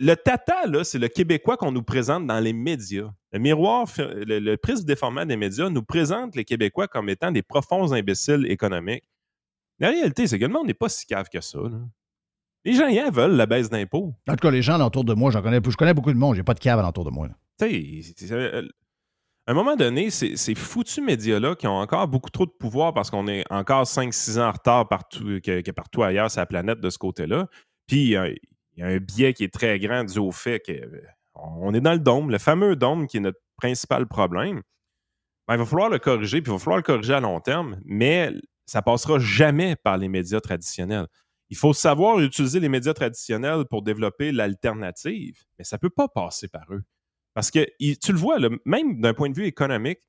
le 0.00 0.14
tata, 0.16 0.64
c'est 0.82 0.98
le 0.98 1.06
Québécois 1.06 1.56
qu'on 1.56 1.70
nous 1.70 1.84
présente 1.84 2.26
dans 2.26 2.40
les 2.40 2.52
médias. 2.52 3.12
Le 3.30 3.38
miroir, 3.38 3.86
le, 3.96 4.40
le 4.40 4.56
prisme 4.56 4.86
déformant 4.86 5.24
des 5.24 5.36
médias 5.36 5.70
nous 5.70 5.84
présente 5.84 6.34
les 6.34 6.44
Québécois 6.44 6.88
comme 6.88 7.08
étant 7.08 7.30
des 7.30 7.42
profonds 7.42 7.92
imbéciles 7.92 8.44
économiques. 8.50 9.04
La 9.78 9.88
réalité, 9.90 10.26
c'est 10.26 10.38
que 10.38 10.44
le 10.44 10.52
monde 10.52 10.66
n'est 10.66 10.74
pas 10.74 10.88
si 10.88 11.06
cave 11.06 11.28
que 11.32 11.40
ça. 11.40 11.58
là. 11.58 11.78
Les 12.64 12.72
gens, 12.72 12.86
hier, 12.88 13.10
veulent 13.12 13.36
la 13.36 13.46
baisse 13.46 13.68
d'impôts. 13.68 14.14
En 14.28 14.32
tout 14.32 14.38
cas, 14.42 14.50
les 14.50 14.62
gens 14.62 14.80
autour 14.80 15.04
de 15.04 15.12
moi, 15.14 15.30
j'en 15.30 15.42
connais, 15.42 15.60
je 15.66 15.76
connais 15.76 15.92
beaucoup 15.94 16.12
de 16.12 16.18
monde. 16.18 16.34
J'ai 16.36 16.42
pas 16.42 16.54
de 16.54 16.60
cave 16.60 16.78
alentour 16.78 17.04
de 17.04 17.10
moi. 17.10 17.28
Tu 17.58 18.02
sais, 18.02 18.14
c'est- 18.16 18.32
à 19.46 19.50
un 19.50 19.54
moment 19.54 19.76
donné, 19.76 20.08
ces, 20.08 20.36
ces 20.36 20.54
foutus 20.54 21.04
médias-là 21.04 21.54
qui 21.54 21.66
ont 21.66 21.76
encore 21.76 22.08
beaucoup 22.08 22.30
trop 22.30 22.46
de 22.46 22.50
pouvoir 22.52 22.94
parce 22.94 23.10
qu'on 23.10 23.28
est 23.28 23.44
encore 23.50 23.86
5-6 23.86 24.38
ans 24.38 24.48
en 24.48 24.52
retard 24.52 24.88
partout, 24.88 25.38
que, 25.44 25.60
que 25.60 25.70
partout 25.70 26.02
ailleurs 26.02 26.30
sur 26.30 26.40
la 26.40 26.46
planète 26.46 26.80
de 26.80 26.88
ce 26.88 26.96
côté-là. 26.96 27.46
Puis, 27.86 28.16
euh, 28.16 28.32
il 28.76 28.80
y 28.80 28.82
a 28.82 28.86
un 28.86 28.96
biais 28.96 29.34
qui 29.34 29.44
est 29.44 29.52
très 29.52 29.78
grand 29.78 30.02
dû 30.04 30.18
au 30.18 30.32
fait 30.32 30.62
qu'on 31.34 31.74
est 31.74 31.80
dans 31.82 31.92
le 31.92 31.98
dôme, 31.98 32.30
le 32.30 32.38
fameux 32.38 32.74
dôme 32.76 33.06
qui 33.06 33.18
est 33.18 33.20
notre 33.20 33.38
principal 33.58 34.06
problème. 34.06 34.62
Ben, 35.46 35.54
il 35.56 35.58
va 35.58 35.66
falloir 35.66 35.90
le 35.90 35.98
corriger, 35.98 36.40
puis 36.40 36.50
il 36.50 36.54
va 36.54 36.58
falloir 36.58 36.78
le 36.78 36.82
corriger 36.82 37.12
à 37.12 37.20
long 37.20 37.38
terme, 37.40 37.78
mais 37.84 38.32
ça 38.66 38.82
passera 38.82 39.18
jamais 39.18 39.76
par 39.76 39.98
les 39.98 40.08
médias 40.08 40.40
traditionnels. 40.40 41.06
Il 41.50 41.56
faut 41.56 41.72
savoir 41.72 42.20
utiliser 42.20 42.60
les 42.60 42.68
médias 42.68 42.94
traditionnels 42.94 43.64
pour 43.68 43.82
développer 43.82 44.32
l'alternative, 44.32 45.44
mais 45.58 45.64
ça 45.64 45.76
ne 45.76 45.80
peut 45.80 45.90
pas 45.90 46.08
passer 46.08 46.48
par 46.48 46.64
eux. 46.70 46.82
Parce 47.34 47.50
que 47.50 47.66
tu 47.78 48.12
le 48.12 48.18
vois, 48.18 48.38
même 48.64 49.00
d'un 49.00 49.12
point 49.12 49.28
de 49.28 49.34
vue 49.34 49.46
économique, 49.46 50.00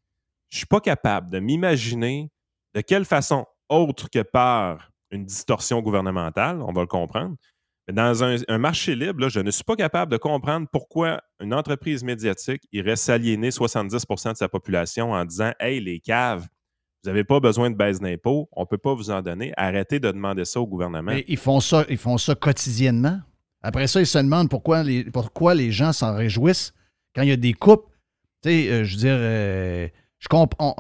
je 0.50 0.56
ne 0.56 0.60
suis 0.60 0.68
pas 0.68 0.80
capable 0.80 1.32
de 1.32 1.40
m'imaginer 1.40 2.32
de 2.76 2.82
quelle 2.82 3.06
façon 3.06 3.46
autre 3.70 4.10
que 4.10 4.22
par 4.22 4.92
une 5.12 5.26
distorsion 5.26 5.82
gouvernementale, 5.82 6.62
on 6.62 6.72
va 6.72 6.82
le 6.82 6.88
comprendre. 6.88 7.36
Dans 7.92 8.24
un, 8.24 8.38
un 8.48 8.58
marché 8.58 8.96
libre, 8.96 9.22
là, 9.22 9.30
je 9.30 9.40
ne 9.40 9.52
suis 9.52 9.64
pas 9.64 9.76
capable 9.76 10.12
de 10.12 10.18
comprendre 10.18 10.68
pourquoi 10.72 11.22
une 11.40 11.54
entreprise 11.54 12.04
médiatique 12.04 12.64
irait 12.72 12.96
s'aliéner 12.96 13.50
70% 13.50 14.32
de 14.32 14.38
sa 14.38 14.50
population 14.50 15.12
en 15.12 15.24
disant 15.24 15.52
Hey, 15.60 15.80
les 15.80 16.00
caves, 16.00 16.48
vous 17.06 17.12
n'avez 17.12 17.24
pas 17.24 17.40
besoin 17.40 17.70
de 17.70 17.76
baisse 17.76 18.00
d'impôts, 18.00 18.50
on 18.52 18.62
ne 18.62 18.66
peut 18.66 18.80
pas 18.80 18.96
vous 18.96 19.12
en 19.12 19.22
donner. 19.22 19.54
Arrêtez 19.58 20.00
de 20.00 20.12
demander 20.12 20.44
ça 20.44 20.60
au 20.60 20.66
gouvernement. 20.66 21.12
Mais 21.12 21.24
ils 21.28 21.38
font 21.38 21.60
ça, 21.60 21.86
ils 21.88 21.98
font 22.00 22.18
ça 22.18 22.34
quotidiennement. 22.34 23.20
Après 23.62 23.86
ça, 23.86 24.00
ils 24.02 24.08
se 24.08 24.18
demandent 24.18 24.50
pourquoi 24.50 24.82
les, 24.82 25.04
pourquoi 25.04 25.54
les 25.54 25.72
gens 25.72 25.94
s'en 25.94 26.16
réjouissent 26.16 26.74
quand 27.16 27.22
il 27.22 27.30
y 27.30 27.32
a 27.32 27.38
des 27.38 27.54
coupes. 27.54 27.86
Tu 28.42 28.50
sais, 28.50 28.70
euh, 28.72 28.84
je 28.84 28.94
veux 28.94 29.00
dire, 29.00 29.16
euh. 29.18 29.88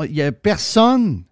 Il 0.08 0.12
n'y 0.12 0.24
a 0.24 0.32
personne 0.32 1.24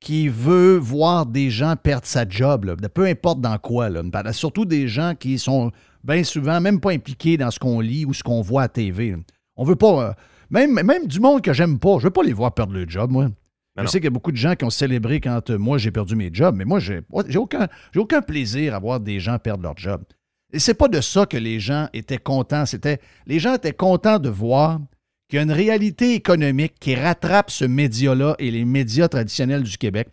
qui 0.00 0.26
veut 0.26 0.76
voir 0.76 1.26
des 1.26 1.50
gens 1.50 1.76
perdre 1.76 2.06
sa 2.06 2.28
job, 2.28 2.74
peu 2.92 3.06
importe 3.06 3.40
dans 3.40 3.56
quoi. 3.58 3.88
Surtout 4.32 4.64
des 4.64 4.88
gens 4.88 5.14
qui 5.14 5.38
sont 5.38 5.70
bien 6.02 6.24
souvent 6.24 6.60
même 6.60 6.80
pas 6.80 6.90
impliqués 6.90 7.36
dans 7.36 7.52
ce 7.52 7.60
qu'on 7.60 7.78
lit 7.78 8.04
ou 8.04 8.12
ce 8.12 8.24
qu'on 8.24 8.40
voit 8.40 8.62
à 8.62 8.68
TV. 8.68 9.12
là. 9.12 9.18
On 9.56 9.64
veut 9.64 9.76
pas. 9.76 10.08
euh, 10.08 10.12
même, 10.50 10.72
même 10.72 11.06
du 11.06 11.20
monde 11.20 11.42
que 11.42 11.52
j'aime 11.52 11.78
pas, 11.78 11.98
je 11.98 12.04
veux 12.04 12.10
pas 12.10 12.24
les 12.24 12.32
voir 12.32 12.52
perdre 12.52 12.72
le 12.74 12.88
job, 12.88 13.10
moi. 13.12 13.28
Je 13.76 13.82
non. 13.82 13.88
sais 13.88 13.98
qu'il 13.98 14.04
y 14.04 14.08
a 14.08 14.10
beaucoup 14.10 14.30
de 14.32 14.36
gens 14.36 14.54
qui 14.54 14.64
ont 14.64 14.70
célébré 14.70 15.20
quand 15.20 15.50
euh, 15.50 15.58
moi 15.58 15.78
j'ai 15.78 15.90
perdu 15.90 16.14
mes 16.14 16.30
jobs, 16.32 16.54
mais 16.54 16.64
moi 16.64 16.78
j'ai 16.78 17.00
j'ai 17.26 17.38
aucun, 17.38 17.66
j'ai 17.92 18.00
aucun 18.00 18.22
plaisir 18.22 18.74
à 18.74 18.78
voir 18.78 19.00
des 19.00 19.18
gens 19.18 19.38
perdre 19.38 19.64
leur 19.64 19.76
job. 19.76 20.02
Et 20.52 20.60
c'est 20.60 20.74
pas 20.74 20.86
de 20.86 21.00
ça 21.00 21.26
que 21.26 21.36
les 21.36 21.58
gens 21.58 21.88
étaient 21.92 22.18
contents. 22.18 22.66
C'était 22.66 23.00
les 23.26 23.40
gens 23.40 23.54
étaient 23.54 23.72
contents 23.72 24.20
de 24.20 24.28
voir 24.28 24.78
qu'il 25.28 25.38
y 25.38 25.40
a 25.40 25.42
une 25.42 25.50
réalité 25.50 26.14
économique 26.14 26.74
qui 26.78 26.94
rattrape 26.94 27.50
ce 27.50 27.64
média-là 27.64 28.36
et 28.38 28.52
les 28.52 28.64
médias 28.64 29.08
traditionnels 29.08 29.64
du 29.64 29.76
Québec 29.76 30.08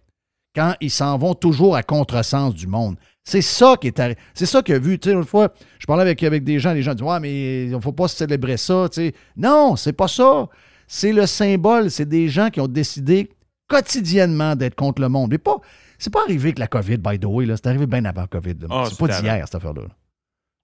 quand 0.55 0.74
ils 0.82 0.91
s'en 0.91 1.18
vont 1.18 1.36
toujours 1.36 1.76
à 1.76 1.84
contresens 1.84 2.53
du 2.55 2.68
monde. 2.68 2.95
C'est 3.24 3.41
ça 3.41 3.76
qui 3.80 3.88
est 3.88 4.18
C'est 4.34 4.47
ça 4.47 4.62
que 4.64 4.74
vu. 4.74 4.97
Tu 4.97 5.09
sais, 5.09 5.16
l'autre 5.16 5.30
fois, 5.30 5.53
je 5.78 5.86
parlais 5.86 6.01
avec, 6.01 6.24
avec 6.24 6.43
des 6.43 6.59
gens, 6.59 6.74
les 6.74 6.82
gens 6.82 6.95
disent 6.95 7.05
Ouais, 7.05 7.20
mais 7.20 7.66
il 7.66 7.72
ne 7.72 7.80
faut 7.80 7.91
pas 7.93 8.07
célébrer 8.07 8.57
ça. 8.57 8.88
tu 8.91 8.95
sais. 8.95 9.14
Non, 9.38 9.76
c'est 9.76 9.93
pas 9.93 10.07
ça. 10.07 10.49
C'est 10.88 11.14
le 11.14 11.28
symbole. 11.28 11.91
C'est 11.91 12.09
des 12.09 12.28
gens 12.28 12.49
qui 12.49 12.59
ont 12.59 12.68
décidé 12.68 13.30
quotidiennement 13.76 14.55
d'être 14.55 14.76
contre 14.76 15.01
le 15.01 15.09
monde. 15.09 15.32
Mais 15.32 15.38
pas. 15.38 15.57
C'est 15.97 16.11
pas 16.11 16.22
arrivé 16.24 16.49
avec 16.49 16.59
la 16.59 16.67
COVID, 16.67 16.97
by 16.97 17.19
the 17.19 17.26
way. 17.26 17.45
là. 17.45 17.55
C'est 17.57 17.67
arrivé 17.67 17.86
bien 17.88 18.03
avant 18.05 18.22
la 18.22 18.28
COVID. 18.28 18.55
Ah, 18.69 18.84
c'est 18.89 18.97
pas 18.97 19.07
d'hier, 19.22 19.45
cette 19.45 19.55
affaire-là. 19.55 19.82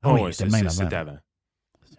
Oh, 0.05 0.09
oui, 0.13 0.33
c'était 0.33 0.49
avant. 0.67 0.69
c'était 0.83 0.95
avant. 0.95 1.17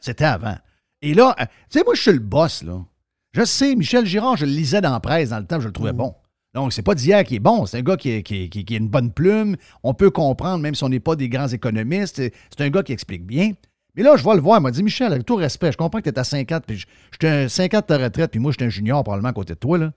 C'était 0.01 0.25
avant. 0.25 0.57
Et 1.03 1.15
là, 1.15 1.35
euh, 1.41 1.45
tu 1.71 1.79
sais, 1.79 1.85
moi, 1.85 1.95
je 1.95 2.03
suis 2.03 2.13
le 2.13 2.19
boss, 2.19 2.63
là. 2.63 2.85
Je 3.33 3.45
sais, 3.45 3.75
Michel 3.77 4.07
Girard, 4.07 4.37
je 4.37 4.45
le 4.47 4.51
lisais 4.53 4.81
dans 4.81 4.91
la 4.93 5.01
presse 5.01 5.29
dans 5.31 5.39
le 5.39 5.45
temps, 5.47 5.61
je 5.61 5.67
le 5.67 5.73
trouvais 5.73 5.93
bon. 5.93 6.15
Donc, 6.55 6.73
c'est 6.73 6.83
pas 6.83 6.95
d'hier 6.95 7.23
qui 7.25 7.37
est 7.37 7.41
bon. 7.41 7.67
C'est 7.67 7.79
un 7.79 7.83
gars 7.83 7.97
qui, 7.97 8.11
est- 8.11 8.23
qui, 8.23 8.49
qui- 8.51 8.65
qui 8.65 8.75
a 8.75 8.79
une 8.79 8.89
bonne 8.89 9.13
plume. 9.13 9.57
On 9.85 9.95
peut 9.95 10.11
comprendre, 10.11 10.59
même 10.63 10.75
si 10.75 10.83
on 10.83 10.89
n'est 10.89 10.99
pas 10.99 11.15
des 11.15 11.29
grands 11.29 11.47
économistes. 11.47 12.17
C'est 12.17 12.61
un 12.65 12.71
gars 12.71 12.83
qui 12.83 12.93
explique 12.93 13.25
bien. 13.25 13.53
Mais 13.95 14.03
là, 14.03 14.17
je 14.17 14.25
vais 14.25 14.35
le 14.35 14.41
voir. 14.41 14.59
Il 14.59 14.63
m'a 14.63 14.71
dit, 14.71 14.83
Michel, 14.83 15.13
avec 15.13 15.27
tout 15.27 15.37
respect, 15.37 15.71
je 15.73 15.77
comprends 15.77 16.01
que 16.01 16.09
tu 16.09 16.15
es 16.15 16.19
à 16.19 16.25
50, 16.25 16.65
puis 16.67 16.79
je- 16.79 16.87
j'étais 17.13 17.29
un 17.29 17.49
50 17.49 17.83
de 17.89 17.95
ta 17.97 17.99
retraite, 18.03 18.31
puis 18.31 18.41
moi, 18.41 18.51
j'étais 18.53 18.65
un 18.65 18.69
junior 18.71 19.05
probablement 19.05 19.29
à 19.29 19.33
côté 19.35 19.55
de 19.55 19.59
toi, 19.59 19.79
là. 19.79 19.93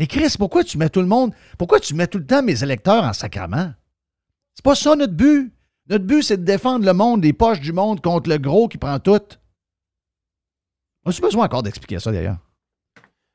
Mais 0.00 0.06
Chris, 0.06 0.34
pourquoi 0.38 0.64
tu 0.64 0.78
mets 0.78 0.88
tout 0.88 1.02
le 1.02 1.06
monde, 1.06 1.34
pourquoi 1.58 1.78
tu 1.78 1.94
mets 1.94 2.06
tout 2.06 2.16
le 2.16 2.24
temps 2.24 2.42
mes 2.42 2.62
électeurs 2.62 3.04
en 3.04 3.12
sacrament? 3.12 3.74
C'est 4.54 4.64
pas 4.64 4.74
ça 4.74 4.96
notre 4.96 5.12
but. 5.12 5.52
Notre 5.90 6.06
but, 6.06 6.22
c'est 6.22 6.38
de 6.38 6.42
défendre 6.42 6.86
le 6.86 6.94
monde, 6.94 7.22
les 7.22 7.34
poches 7.34 7.60
du 7.60 7.74
monde 7.74 8.00
contre 8.00 8.30
le 8.30 8.38
gros 8.38 8.66
qui 8.66 8.78
prend 8.78 8.98
tout. 8.98 9.20
As-tu 11.04 11.20
besoin 11.20 11.44
encore 11.44 11.62
d'expliquer 11.62 11.98
ça 11.98 12.10
d'ailleurs? 12.10 12.38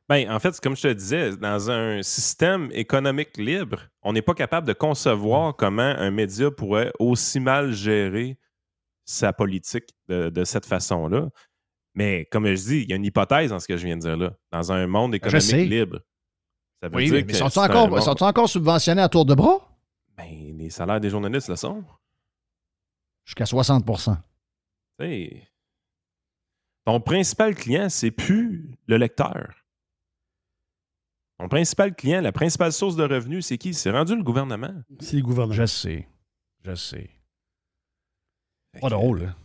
Ben, 0.10 0.28
en 0.32 0.40
fait, 0.40 0.60
comme 0.60 0.76
je 0.76 0.82
te 0.82 0.94
disais, 0.94 1.38
dans 1.38 1.70
un 1.70 2.02
système 2.02 2.72
économique 2.72 3.38
libre, 3.38 3.84
on 4.02 4.14
n'est 4.14 4.24
pas 4.24 4.34
capable 4.34 4.66
de 4.66 4.74
concevoir 4.74 5.56
comment 5.56 5.82
un 5.84 6.10
média 6.10 6.50
pourrait 6.50 6.92
aussi 6.98 7.40
mal 7.40 7.74
gérer 7.74 8.40
sa 9.04 9.34
politique 9.34 9.94
de, 10.08 10.30
de 10.30 10.44
cette 10.44 10.66
façon-là. 10.66 11.30
Mais 11.94 12.26
comme 12.32 12.48
je 12.48 12.56
dis, 12.56 12.82
il 12.82 12.90
y 12.90 12.94
a 12.94 12.96
une 12.96 13.06
hypothèse 13.06 13.52
dans 13.52 13.60
ce 13.60 13.68
que 13.68 13.78
je 13.78 13.86
viens 13.86 13.98
de 13.98 14.02
dire 14.02 14.18
là. 14.18 14.34
Dans 14.52 14.72
un 14.72 14.88
monde 14.88 15.14
économique 15.14 15.70
libre, 15.70 16.00
ça 16.82 16.90
veut 16.90 16.96
Oui, 16.96 17.06
dire 17.06 17.14
mais, 17.14 17.24
que 17.26 17.34
sont-ils 17.34 17.60
encore, 17.60 18.02
sont-ils 18.04 18.24
encore 18.24 18.50
subventionnés 18.50 19.02
à 19.02 19.10
tour 19.10 19.26
de 19.26 19.34
bras? 19.36 19.60
Ben, 20.18 20.58
les 20.58 20.70
salaires 20.70 21.00
des 21.00 21.10
journalistes 21.10 21.50
le 21.50 21.56
sont. 21.56 21.84
Jusqu'à 23.26 23.46
60 23.46 23.86
Tu 23.86 24.04
sais, 25.00 25.48
ton 26.86 27.02
principal 27.02 27.56
client, 27.56 27.90
c'est 27.90 28.12
plus 28.12 28.78
le 28.86 28.98
lecteur. 28.98 29.54
Ton 31.40 31.50
principal 31.50 31.94
client, 31.96 32.22
la 32.22 32.32
principale 32.32 32.72
source 32.72 32.96
de 32.96 33.04
revenus, 33.04 33.48
c'est 33.48 33.58
qui? 33.58 33.74
C'est 33.74 33.92
rendu 33.92 34.16
le 34.16 34.24
gouvernement. 34.24 34.74
C'est 35.00 35.18
le 35.18 35.24
gouvernement. 35.24 35.54
Je 35.56 35.66
sais. 35.66 36.08
Je 36.64 36.76
sais. 36.76 37.10
Pas 38.80 38.90
drôle, 38.90 39.24
hein? 39.24 39.36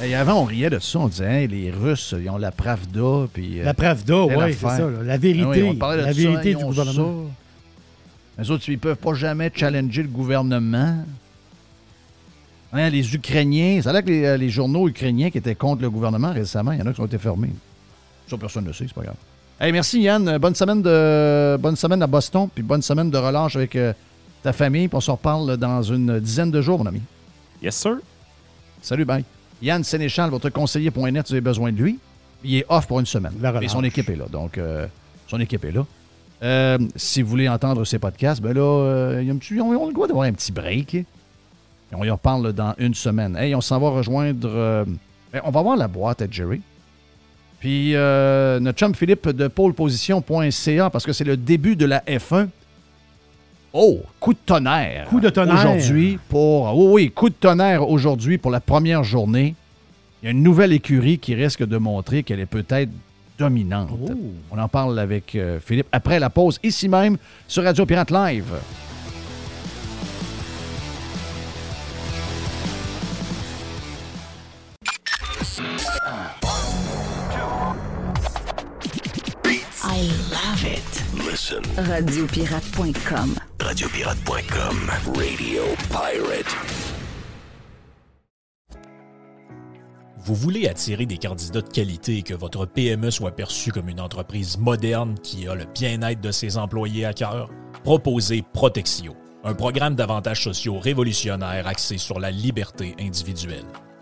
Hey, 0.00 0.14
avant, 0.14 0.40
on 0.40 0.44
riait 0.44 0.70
de 0.70 0.78
ça. 0.78 0.98
On 0.98 1.08
disait, 1.08 1.42
Hey, 1.42 1.48
les 1.48 1.70
Russes, 1.70 2.14
ils 2.18 2.28
ont 2.28 2.38
la 2.38 2.50
Pravda. 2.50 3.26
Puis, 3.32 3.60
euh, 3.60 3.64
La 3.64 3.74
Pravda, 3.74 4.24
oui, 4.24 4.52
c'est 4.52 4.66
ça. 4.66 4.78
là. 4.78 5.02
La 5.04 5.12
ah 5.14 5.16
vérité. 5.16 5.62
oui, 5.62 5.68
on 5.70 5.76
parlait 5.76 5.98
de 5.98 6.06
la 6.06 6.12
ça, 6.12 6.18
vérité 6.18 6.50
ils 6.50 6.56
du 6.56 6.64
gouvernement. 6.64 7.26
ça. 8.36 8.42
Les 8.42 8.50
autres, 8.50 8.68
ils 8.68 8.78
peuvent 8.78 8.96
pas 8.96 9.14
jamais 9.14 9.50
challenger 9.54 10.02
le 10.02 10.08
gouvernement. 10.08 11.04
Hein, 12.72 12.88
les 12.88 13.14
Ukrainiens, 13.14 13.82
ça 13.82 13.90
a 13.90 13.92
l'air 13.92 14.02
que 14.02 14.08
les, 14.08 14.24
euh, 14.24 14.36
les 14.38 14.48
journaux 14.48 14.88
ukrainiens 14.88 15.30
qui 15.30 15.38
étaient 15.38 15.54
contre 15.54 15.82
le 15.82 15.90
gouvernement 15.90 16.32
récemment, 16.32 16.72
il 16.72 16.78
y 16.78 16.82
en 16.82 16.86
a 16.86 16.92
qui 16.92 17.00
ont 17.00 17.06
été 17.06 17.18
fermés. 17.18 17.50
Ça, 18.28 18.38
personne 18.38 18.62
ne 18.64 18.68
le 18.68 18.74
sait, 18.74 18.86
c'est 18.88 18.94
pas 18.94 19.02
grave. 19.02 19.16
Hey, 19.60 19.70
merci 19.72 20.00
Yann. 20.00 20.38
Bonne 20.38 20.54
semaine, 20.54 20.80
de, 20.82 21.56
bonne 21.60 21.76
semaine 21.76 22.02
à 22.02 22.06
Boston, 22.06 22.48
puis 22.52 22.62
bonne 22.64 22.82
semaine 22.82 23.10
de 23.10 23.18
relâche 23.18 23.54
avec 23.56 23.76
euh, 23.76 23.92
ta 24.42 24.52
famille. 24.54 24.88
Puis 24.88 24.96
on 24.96 25.00
se 25.00 25.10
reparle 25.10 25.56
dans 25.58 25.82
une 25.82 26.18
dizaine 26.18 26.50
de 26.50 26.62
jours, 26.62 26.78
mon 26.78 26.86
ami. 26.86 27.02
Yes, 27.62 27.76
sir. 27.76 27.98
Salut, 28.80 29.04
bye. 29.04 29.24
Yann 29.62 29.84
Sénéchal, 29.84 30.30
votre 30.30 30.48
conseiller.net, 30.50 31.26
vous 31.28 31.34
avez 31.34 31.40
besoin 31.40 31.72
de 31.72 31.78
lui. 31.80 31.98
Il 32.44 32.56
est 32.56 32.66
off 32.68 32.86
pour 32.86 32.98
une 33.00 33.06
semaine. 33.06 33.32
Et 33.62 33.68
son 33.68 33.84
équipe 33.84 34.08
est 34.10 34.16
là. 34.16 34.24
Donc, 34.30 34.58
euh, 34.58 34.86
son 35.28 35.38
équipe 35.40 35.64
est 35.64 35.70
là. 35.72 35.86
Euh, 36.42 36.78
si 36.96 37.22
vous 37.22 37.28
voulez 37.30 37.48
entendre 37.48 37.84
ses 37.84 38.00
podcasts, 38.00 38.42
ben 38.42 38.52
là, 38.52 38.60
euh, 38.60 39.18
il 39.22 39.28
y 39.28 39.30
a 39.30 39.32
un 39.32 39.36
petit- 39.36 39.60
on, 39.60 39.68
on 39.70 39.84
a 39.84 39.86
le 39.88 39.94
droit 39.94 40.08
d'avoir 40.08 40.26
un 40.26 40.32
petit 40.32 40.50
break. 40.50 40.94
Et 40.96 41.04
on 41.92 42.02
y 42.02 42.10
reparle 42.10 42.52
dans 42.52 42.74
une 42.78 42.94
semaine. 42.94 43.36
Hey, 43.36 43.54
on 43.54 43.60
s'en 43.60 43.78
va 43.78 43.90
rejoindre. 43.90 44.48
euh, 44.50 44.84
ben, 45.32 45.40
on 45.44 45.50
va 45.50 45.62
voir 45.62 45.76
la 45.76 45.86
boîte 45.86 46.20
à 46.22 46.26
Jerry. 46.28 46.60
Puis 47.60 47.92
notre 47.92 48.76
chum 48.76 48.92
Philippe 48.92 49.28
de 49.28 49.46
poleposition.ca 49.46 50.90
parce 50.90 51.06
que 51.06 51.12
c'est 51.12 51.22
le 51.22 51.36
début 51.36 51.76
de 51.76 51.86
la 51.86 52.00
F1. 52.00 52.48
Oh, 53.72 54.00
coup 54.20 54.34
de 54.34 54.38
tonnerre. 54.44 55.06
Coup 55.06 55.20
de 55.20 55.30
tonnerre. 55.30 55.74
Aujourd'hui 55.74 56.18
pour. 56.28 56.76
Oui, 56.76 56.86
oui, 56.92 57.10
coup 57.10 57.30
de 57.30 57.34
tonnerre 57.34 57.88
aujourd'hui 57.88 58.38
pour 58.38 58.50
la 58.50 58.60
première 58.60 59.02
journée. 59.02 59.54
Il 60.22 60.26
y 60.26 60.28
a 60.28 60.32
une 60.32 60.42
nouvelle 60.42 60.72
écurie 60.72 61.18
qui 61.18 61.34
risque 61.34 61.64
de 61.64 61.76
montrer 61.78 62.22
qu'elle 62.22 62.40
est 62.40 62.46
peut-être 62.46 62.90
dominante. 63.38 63.88
Oh. 63.92 64.12
On 64.50 64.58
en 64.58 64.68
parle 64.68 64.98
avec 64.98 65.34
euh, 65.34 65.58
Philippe 65.58 65.88
après 65.90 66.20
la 66.20 66.30
pause, 66.30 66.60
ici 66.62 66.88
même 66.88 67.16
sur 67.48 67.64
Radio 67.64 67.86
Pirate 67.86 68.10
Live. 68.10 68.52
Radiopirate.com. 81.32 83.38
Radiopirate.com. 83.58 84.76
Radio 85.16 85.62
Pirate. 85.88 86.56
Vous 90.18 90.34
voulez 90.34 90.68
attirer 90.68 91.06
des 91.06 91.16
candidats 91.16 91.62
de 91.62 91.70
qualité 91.70 92.18
et 92.18 92.22
que 92.22 92.34
votre 92.34 92.66
PME 92.66 93.10
soit 93.10 93.30
perçue 93.30 93.72
comme 93.72 93.88
une 93.88 94.00
entreprise 94.00 94.58
moderne 94.58 95.14
qui 95.22 95.48
a 95.48 95.54
le 95.54 95.64
bien-être 95.64 96.20
de 96.20 96.32
ses 96.32 96.58
employés 96.58 97.06
à 97.06 97.14
cœur? 97.14 97.48
Proposez 97.82 98.44
Protexio. 98.52 99.16
un 99.42 99.54
programme 99.54 99.94
d'avantages 99.94 100.44
sociaux 100.44 100.78
révolutionnaire 100.78 101.66
axé 101.66 101.96
sur 101.96 102.20
la 102.20 102.30
liberté 102.30 102.94
individuelle. 103.00 103.64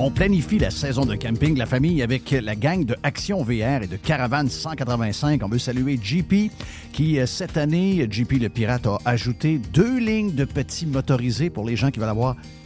On 0.00 0.12
planifie 0.12 0.60
la 0.60 0.70
saison 0.70 1.04
de 1.04 1.16
camping 1.16 1.54
de 1.54 1.58
la 1.58 1.66
famille 1.66 2.02
avec 2.02 2.30
la 2.30 2.54
gang 2.54 2.84
de 2.84 2.94
Action 3.02 3.42
VR 3.42 3.82
et 3.82 3.88
de 3.88 3.96
Caravane 3.96 4.48
185. 4.48 5.40
On 5.42 5.48
veut 5.48 5.58
saluer 5.58 5.98
JP 6.00 6.52
qui, 6.92 7.18
euh, 7.18 7.26
cette 7.26 7.56
année, 7.56 8.06
JP 8.08 8.34
le 8.40 8.48
Pirate 8.48 8.86
a 8.86 9.00
ajouté 9.04 9.58
deux 9.72 9.98
lignes 9.98 10.36
de 10.36 10.44
petits 10.44 10.86
motorisés 10.86 11.50
pour 11.50 11.64
les 11.64 11.74
gens 11.74 11.90
qui 11.90 11.98
veulent 11.98 12.08
avoir 12.08 12.36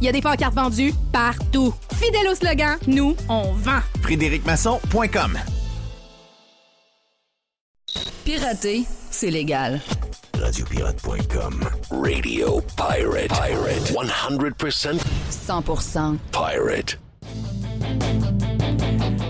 Il 0.00 0.04
y 0.06 0.08
a 0.08 0.12
des 0.12 0.20
pancartes 0.20 0.54
vendues 0.54 0.92
partout. 1.12 1.74
Fidèle 1.94 2.28
au 2.30 2.34
slogan, 2.34 2.76
nous, 2.86 3.16
on 3.28 3.52
vend. 3.52 3.80
FrédéricMasson.com 4.02 5.38
Pirater, 8.24 8.84
c'est 9.10 9.30
légal. 9.30 9.80
Radiopirate.com 10.40 11.64
Radio 11.90 12.60
Pirate. 12.76 13.28
Pirate. 13.28 13.92
100% 13.92 14.98
100% 15.30 16.16
pirate. 16.32 16.98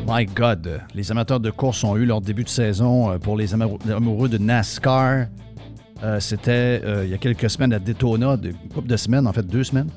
My 0.06 0.26
God, 0.26 0.82
les 0.94 1.10
amateurs 1.10 1.40
de 1.40 1.50
course 1.50 1.82
ont 1.84 1.96
eu 1.96 2.04
leur 2.06 2.20
début 2.20 2.44
de 2.44 2.48
saison 2.48 3.10
euh, 3.10 3.18
pour 3.18 3.36
les 3.36 3.52
amou- 3.54 3.78
amoureux 3.90 4.28
de 4.28 4.38
NASCAR. 4.38 5.26
Euh, 6.02 6.20
C'était 6.20 6.80
euh, 6.84 7.04
il 7.04 7.10
y 7.10 7.14
a 7.14 7.18
quelques 7.18 7.48
semaines 7.50 7.72
à 7.72 7.78
Daytona, 7.78 8.36
une 8.42 8.54
couple 8.72 8.88
de 8.88 8.96
semaines, 8.96 9.26
en 9.26 9.32
fait 9.32 9.46
deux 9.46 9.64
semaines. 9.64 9.90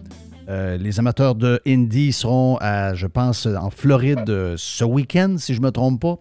Euh, 0.49 0.78
les 0.78 0.99
amateurs 0.99 1.36
de 1.36 1.60
Indy 1.68 2.14
seront, 2.14 2.57
à, 2.61 2.94
je 2.94 3.07
pense, 3.07 3.45
en 3.45 3.69
Floride 3.69 4.30
euh, 4.30 4.56
ce 4.57 4.84
week-end, 4.86 5.36
si 5.38 5.53
je 5.53 5.60
ne 5.60 5.65
me 5.65 5.72
trompe 5.72 6.02
pas. 6.02 6.18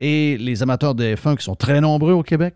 Et 0.00 0.36
les 0.38 0.62
amateurs 0.62 0.94
de 0.94 1.04
F1 1.04 1.36
qui 1.36 1.44
sont 1.44 1.54
très 1.54 1.80
nombreux 1.80 2.12
au 2.12 2.22
Québec. 2.22 2.54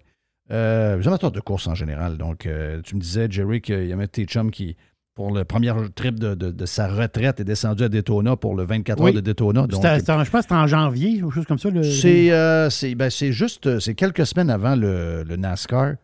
Euh, 0.50 0.96
les 0.98 1.06
amateurs 1.08 1.30
de 1.30 1.40
course 1.40 1.66
en 1.68 1.74
général. 1.74 2.16
Donc, 2.18 2.46
euh, 2.46 2.80
tu 2.82 2.96
me 2.96 3.00
disais, 3.00 3.28
Jerry, 3.30 3.60
qu'il 3.60 3.86
y 3.86 3.92
avait 3.92 4.02
un 4.02 4.06
de 4.06 4.10
tes 4.10 4.24
chums 4.24 4.50
qui, 4.50 4.76
pour 5.14 5.32
le 5.32 5.44
premier 5.44 5.72
trip 5.94 6.18
de, 6.18 6.34
de- 6.34 6.50
de 6.50 6.66
sa 6.66 6.88
retraite, 6.88 7.38
est 7.40 7.44
descendu 7.44 7.84
à 7.84 7.88
Daytona 7.88 8.36
pour 8.36 8.54
le 8.56 8.64
24 8.64 9.00
Oui. 9.00 9.10
heures 9.10 9.14
de 9.16 9.20
Daytona. 9.20 9.66
Donc, 9.68 9.82
je 9.82 10.06
pense 10.08 10.22
que 10.30 10.40
c'était 10.42 10.54
en 10.54 10.66
janvier, 10.66 11.20
quelque 11.20 11.30
chose 11.30 11.46
comme 11.46 11.58
ça. 11.58 11.70
le- 11.70 11.84
c'est 11.84 12.32
euh, 12.32 12.68
c'est- 12.70 12.94
ben, 12.96 13.10
c'est 13.10 13.32
juste, 13.32 13.78
c'est 13.78 13.94
quelques 13.94 14.26
semaines 14.26 14.50
avant 14.50 14.74
le, 14.74 15.22
le 15.22 15.36
NASCAR, 15.36 15.94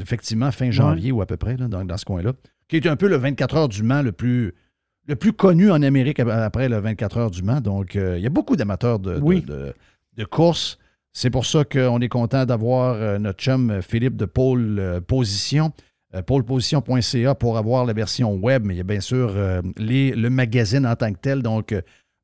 effectivement 0.00 0.50
fin 0.50 0.70
janvier 0.70 1.12
ou 1.12 1.22
à 1.22 1.26
peu 1.26 1.36
près, 1.36 1.56
là, 1.56 1.68
dans, 1.68 1.84
dans 1.84 1.96
ce 1.96 2.04
coin-là, 2.04 2.32
qui 2.68 2.76
est 2.76 2.86
un 2.86 2.96
peu 2.96 3.08
le 3.08 3.16
24 3.16 3.56
heures 3.56 3.68
du 3.68 3.82
Mans 3.82 4.02
le 4.02 4.12
plus, 4.12 4.54
le 5.06 5.16
plus 5.16 5.32
connu 5.32 5.70
en 5.70 5.82
Amérique 5.82 6.18
ap- 6.20 6.28
après 6.28 6.68
le 6.68 6.78
24 6.78 7.16
heures 7.18 7.30
du 7.30 7.42
Mans. 7.42 7.60
Donc, 7.60 7.96
euh, 7.96 8.16
il 8.18 8.22
y 8.22 8.26
a 8.26 8.30
beaucoup 8.30 8.56
d'amateurs 8.56 8.98
de, 8.98 9.14
de- 9.16 9.20
Oui. 9.20 9.42
de, 9.42 9.72
de 10.16 10.24
course. 10.24 10.78
C'est 11.12 11.30
pour 11.30 11.46
ça 11.46 11.64
qu'on 11.64 12.00
est 12.00 12.08
content 12.08 12.44
d'avoir 12.44 12.94
euh, 12.96 13.18
notre 13.18 13.38
chum 13.42 13.70
euh, 13.70 13.82
Philippe 13.82 14.16
de 14.16 14.24
Pôle 14.26 15.00
Position, 15.06 15.72
pôleposition.ca 16.26 17.34
pour 17.34 17.56
avoir 17.58 17.84
la 17.84 17.92
version 17.92 18.34
web, 18.34 18.64
mais 18.64 18.74
il 18.74 18.78
y 18.78 18.80
a 18.80 18.84
bien 18.84 19.00
sûr 19.00 19.32
euh, 19.34 19.62
les, 19.76 20.10
le 20.12 20.30
magazine 20.30 20.86
en 20.86 20.94
tant 20.96 21.12
que 21.12 21.18
tel, 21.18 21.42
donc 21.42 21.74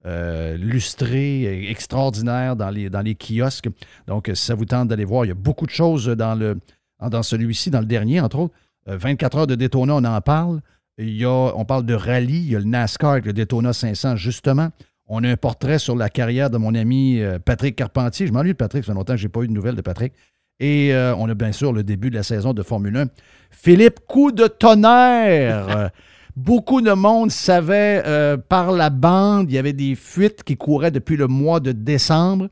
euh, 0.07 0.57
lustré, 0.57 1.69
extraordinaire 1.71 2.57
dans 2.57 2.71
les, 2.71 2.91
dans 2.91 3.01
les 3.03 3.15
kiosques. 3.15 3.69
Donc, 4.07 4.31
si 4.35 4.45
ça 4.45 4.55
vous 4.55 4.65
tente 4.65 4.89
d'aller 4.89 5.05
voir, 5.05 5.25
il 5.25 5.29
y 5.29 5.33
a 5.33 5.35
beaucoup 5.35 5.67
de 5.67 5.71
choses 5.71 6.07
dans, 6.09 6.35
le, 6.35 6.59
dans 7.01 7.23
celui-ci, 7.23 7.71
dans 7.71 7.81
le 7.81 7.87
dernier, 7.87 8.21
entre 8.21 8.39
autres. 8.39 8.55
Euh, 8.89 8.97
24 8.97 9.39
heures 9.39 9.47
de 9.47 9.55
Daytona, 9.55 9.95
on 9.95 10.05
en 10.05 10.21
parle. 10.21 10.61
On 10.99 11.65
parle 11.65 11.85
de 11.87 11.95
rallye, 11.95 12.37
il 12.37 12.53
y 12.53 12.57
a 12.57 12.59
le 12.59 12.65
NASCAR 12.65 13.13
avec 13.13 13.27
le 13.27 13.33
Daytona 13.33 13.73
500, 13.73 14.17
justement. 14.17 14.69
On 15.07 15.25
a 15.25 15.29
un 15.29 15.37
portrait 15.37 15.79
sur 15.79 15.97
la 15.97 16.09
carrière 16.09 16.49
de 16.51 16.59
mon 16.59 16.75
ami 16.75 17.21
euh, 17.21 17.39
Patrick 17.39 17.77
Carpentier. 17.77 18.27
Je 18.27 18.33
m'ennuie 18.33 18.53
de 18.53 18.57
Patrick, 18.57 18.85
ça 18.85 18.93
fait 18.93 18.97
longtemps 18.97 19.15
que 19.15 19.19
je 19.19 19.27
n'ai 19.27 19.31
pas 19.31 19.43
eu 19.43 19.49
de 19.49 19.53
nouvelles 19.53 19.75
de 19.75 19.81
Patrick. 19.83 20.13
Et 20.61 20.95
euh, 20.95 21.15
on 21.17 21.29
a 21.29 21.35
bien 21.35 21.53
sûr 21.53 21.73
le 21.73 21.83
début 21.83 22.11
de 22.11 22.15
la 22.15 22.23
saison 22.23 22.53
de 22.53 22.63
Formule 22.63 22.97
1. 22.97 23.07
Philippe, 23.51 24.01
coup 24.07 24.33
de 24.33 24.47
tonnerre! 24.47 25.69
Euh, 25.77 25.89
Beaucoup 26.35 26.81
de 26.81 26.93
monde 26.93 27.31
savait 27.31 28.03
euh, 28.07 28.39
par 28.39 28.73
la 28.73 28.89
bande, 28.89 29.51
il 29.51 29.55
y 29.55 29.59
avait 29.59 29.75
des 29.75 29.95
fuites 29.95 30.43
qui 30.45 30.57
couraient 30.57 30.91
depuis 30.91 31.19
le 31.19 31.29
mois 31.29 31.61
de 31.61 31.73
décembre, 31.73 32.49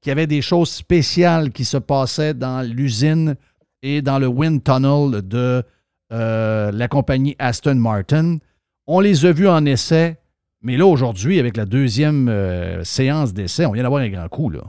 qu'il 0.00 0.10
y 0.10 0.12
avait 0.12 0.28
des 0.28 0.40
choses 0.40 0.70
spéciales 0.70 1.50
qui 1.50 1.64
se 1.64 1.76
passaient 1.76 2.32
dans 2.32 2.62
l'usine 2.62 3.34
et 3.82 4.02
dans 4.02 4.20
le 4.20 4.28
wind 4.28 4.62
tunnel 4.62 5.20
de 5.26 5.64
euh, 6.14 6.70
la 6.72 6.86
compagnie 6.86 7.34
Aston 7.38 7.74
Martin. 7.74 8.38
On 8.86 9.00
les 9.00 9.26
a 9.26 9.32
vus 9.32 9.48
en 9.48 9.64
essai, 9.64 10.16
mais 10.62 10.76
là, 10.76 10.86
aujourd'hui, 10.86 11.40
avec 11.40 11.56
la 11.56 11.64
deuxième 11.64 12.28
euh, 12.28 12.84
séance 12.84 13.34
d'essai, 13.34 13.66
on 13.66 13.72
vient 13.72 13.82
d'avoir 13.82 14.02
un 14.02 14.08
grand 14.08 14.28
coup. 14.28 14.48
Là. 14.48 14.60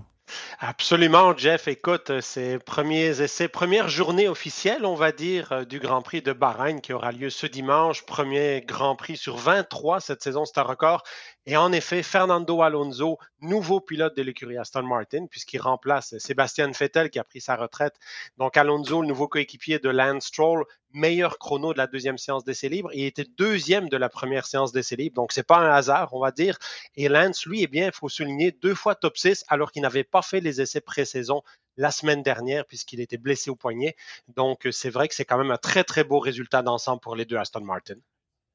Absolument, 0.60 1.38
Jeff. 1.38 1.68
Écoute, 1.68 2.10
euh, 2.10 2.20
c'est 2.22 2.58
premiers 2.58 3.22
essais, 3.22 3.48
première 3.48 3.90
journée 3.90 4.28
officielle, 4.28 4.86
on 4.86 4.96
va 4.96 5.12
dire, 5.12 5.68
du 5.68 5.80
Grand 5.80 6.02
Prix 6.02 6.24
de 6.24 6.34
Bahreïn 6.34 6.82
qui 6.82 6.94
aura 6.94 7.12
lieu 7.12 7.30
ce 7.30 7.46
dimanche. 7.46 8.08
Premier 8.08 8.64
Grand 8.68 8.96
Prix 8.96 9.18
sur 9.18 9.38
23 9.38 10.00
cette 10.00 10.24
saison, 10.24 10.46
c'est 10.46 10.60
un 10.60 10.64
record. 10.64 11.04
Et 11.48 11.58
en 11.58 11.72
effet, 11.72 12.02
Fernando 12.02 12.64
Alonso, 12.64 13.20
nouveau 13.40 13.80
pilote 13.80 14.18
de 14.18 14.24
l'écurie 14.24 14.58
Aston 14.58 14.82
Martin, 14.82 15.28
puisqu'il 15.28 15.60
remplace 15.60 16.18
Sébastien 16.18 16.72
Vettel 16.72 17.12
qui 17.12 17.20
a 17.20 17.24
pris 17.24 17.40
sa 17.40 17.56
retraite. 17.56 17.94
Donc 18.38 18.58
Alonso, 18.58 19.02
le 19.02 19.08
nouveau 19.08 19.28
coéquipier 19.28 19.78
de 19.78 19.90
Lance 19.90 20.26
Stroll, 20.26 20.66
meilleur 20.92 21.38
chrono 21.38 21.72
de 21.72 21.78
la 21.78 21.86
deuxième 21.86 22.18
séance 22.18 22.46
d'essai 22.46 22.68
libre. 22.68 22.90
Il 22.94 23.06
était 23.06 23.28
deuxième 23.38 23.90
de 23.90 23.98
la 23.98 24.10
première 24.10 24.48
séance 24.48 24.72
d'essai 24.72 24.96
libre. 24.96 25.16
Donc 25.16 25.34
c'est 25.34 25.44
pas 25.44 25.60
un 25.60 25.70
hasard, 25.72 26.16
on 26.16 26.20
va 26.20 26.32
dire. 26.32 26.58
Et 26.96 27.10
Lance, 27.10 27.46
lui, 27.46 27.62
eh 27.62 27.68
bien, 27.68 27.86
il 27.86 27.94
faut 27.94 28.10
souligner, 28.10 28.52
deux 28.52 28.74
fois 28.74 28.96
top 28.96 29.16
6 29.16 29.46
alors 29.48 29.72
qu'il 29.72 29.84
n'avait 29.84 30.04
pas 30.04 30.24
fait 30.24 30.40
les 30.40 30.62
essais 30.62 30.82
pré-saison 30.82 31.44
la 31.78 31.92
semaine 31.92 32.24
dernière 32.24 32.66
puisqu'il 32.66 33.02
était 33.02 33.18
blessé 33.18 33.52
au 33.52 33.56
poignet. 33.56 33.96
Donc 34.36 34.68
c'est 34.72 34.90
vrai 34.90 35.08
que 35.08 35.14
c'est 35.14 35.26
quand 35.26 35.38
même 35.38 35.52
un 35.52 35.58
très 35.58 35.84
très 35.84 36.04
beau 36.04 36.18
résultat 36.18 36.64
d'ensemble 36.64 37.02
pour 37.02 37.16
les 37.16 37.26
deux 37.26 37.38
Aston 37.38 37.62
Martin. 37.62 37.96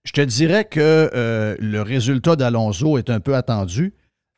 Je 0.05 0.13
te 0.13 0.21
dirais 0.23 0.65
que 0.65 1.11
euh, 1.15 1.57
le 1.59 1.83
résultat 1.83 2.37
d'Alonso 2.37 2.97
est 2.97 3.11
un 3.11 3.21
peu 3.21 3.35
attendu. 3.35 3.95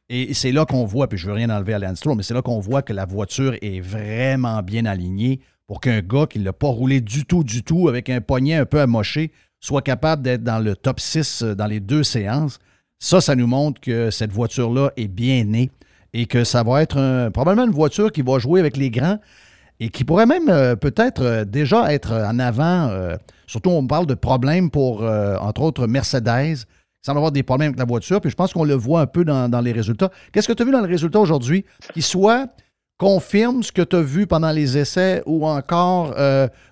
Et 0.09 0.35
c'est 0.35 0.53
là 0.53 0.67
qu'on 0.67 0.85
voit, 0.85 1.09
puis 1.09 1.17
je 1.17 1.27
veux 1.27 1.33
rien 1.33 1.49
enlever 1.49 1.73
à 1.73 1.79
Lance 1.79 1.99
Stroll, 1.99 2.17
mais 2.17 2.23
c'est 2.23 2.35
là 2.35 2.43
qu'on 2.43 2.61
voit 2.61 2.83
que 2.83 2.93
la 2.93 3.07
voiture 3.07 3.57
est 3.63 3.81
vraiment 3.81 4.63
bien 4.63 4.85
alignée 4.85 5.41
pour 5.67 5.81
qu'un 5.81 6.01
gars 6.01 6.27
qui 6.27 6.39
ne 6.39 6.45
l'a 6.45 6.53
pas 6.53 6.67
roulé 6.67 7.01
du 7.01 7.25
tout, 7.25 7.45
du 7.45 7.63
tout, 7.63 7.89
avec 7.89 8.11
un 8.11 8.21
poignet 8.21 8.57
un 8.57 8.67
peu 8.67 8.81
amoché, 8.81 9.31
soit 9.61 9.81
capable 9.81 10.23
d'être 10.23 10.43
dans 10.43 10.59
le 10.59 10.77
top 10.77 11.01
6 11.01 11.43
euh, 11.43 11.55
dans 11.55 11.67
les 11.67 11.81
deux 11.81 12.03
séances. 12.03 12.59
Ça, 12.99 13.21
ça 13.21 13.37
nous 13.37 13.47
montre 13.47 13.81
que 13.81 14.11
cette 14.11 14.33
voiture-là 14.33 14.91
est 14.97 15.09
bien 15.09 15.45
née 15.45 15.71
et 16.13 16.27
que 16.27 16.45
ça 16.45 16.63
va 16.63 16.83
être 16.83 17.31
probablement 17.31 17.67
une 17.67 17.75
voiture 17.75 18.13
qui 18.13 18.23
va 18.23 18.39
jouer 18.39 18.61
avec 18.61 18.77
les 18.77 18.91
grands 18.91 19.19
et 19.83 19.89
qui 19.89 20.05
pourrait 20.05 20.27
même 20.27 20.49
euh, 20.49 20.77
peut-être 20.77 21.23
euh, 21.23 21.45
déjà 21.45 21.93
être 21.93 22.13
en 22.13 22.39
avant. 22.39 22.89
Euh, 22.89 23.17
surtout, 23.49 23.71
on 23.71 23.85
parle 23.85 24.07
de 24.07 24.15
problèmes 24.15 24.71
pour, 24.71 25.03
entre 25.03 25.63
autres, 25.63 25.87
Mercedes. 25.87 26.65
Semble 27.05 27.19
avoir 27.19 27.33
des 27.33 27.43
problèmes 27.43 27.71
avec 27.71 27.81
la 27.81 27.85
voiture, 27.85 28.21
puis 28.21 28.31
je 28.31 28.37
pense 28.37 28.53
qu'on 28.53 28.63
le 28.63 28.75
voit 28.75 29.01
un 29.01 29.07
peu 29.07 29.25
dans, 29.25 29.61
les 29.61 29.73
résultats. 29.73 30.11
Qu'est-ce 30.33 30.47
que 30.47 30.53
tu 30.53 30.63
as 30.63 30.65
vu 30.65 30.71
dans 30.71 30.81
le 30.81 30.87
résultat 30.87 31.19
aujourd'hui 31.19 31.65
qui 31.93 32.01
soit 32.01 32.47
confirme 32.97 33.65
ce 33.65 33.73
que 33.73 33.83
tu 33.83 33.97
as 33.97 34.03
vu 34.03 34.29
pendant 34.29 34.53
les 34.53 34.79
essais 34.79 35.21
ou 35.27 35.45
encore 35.45 36.15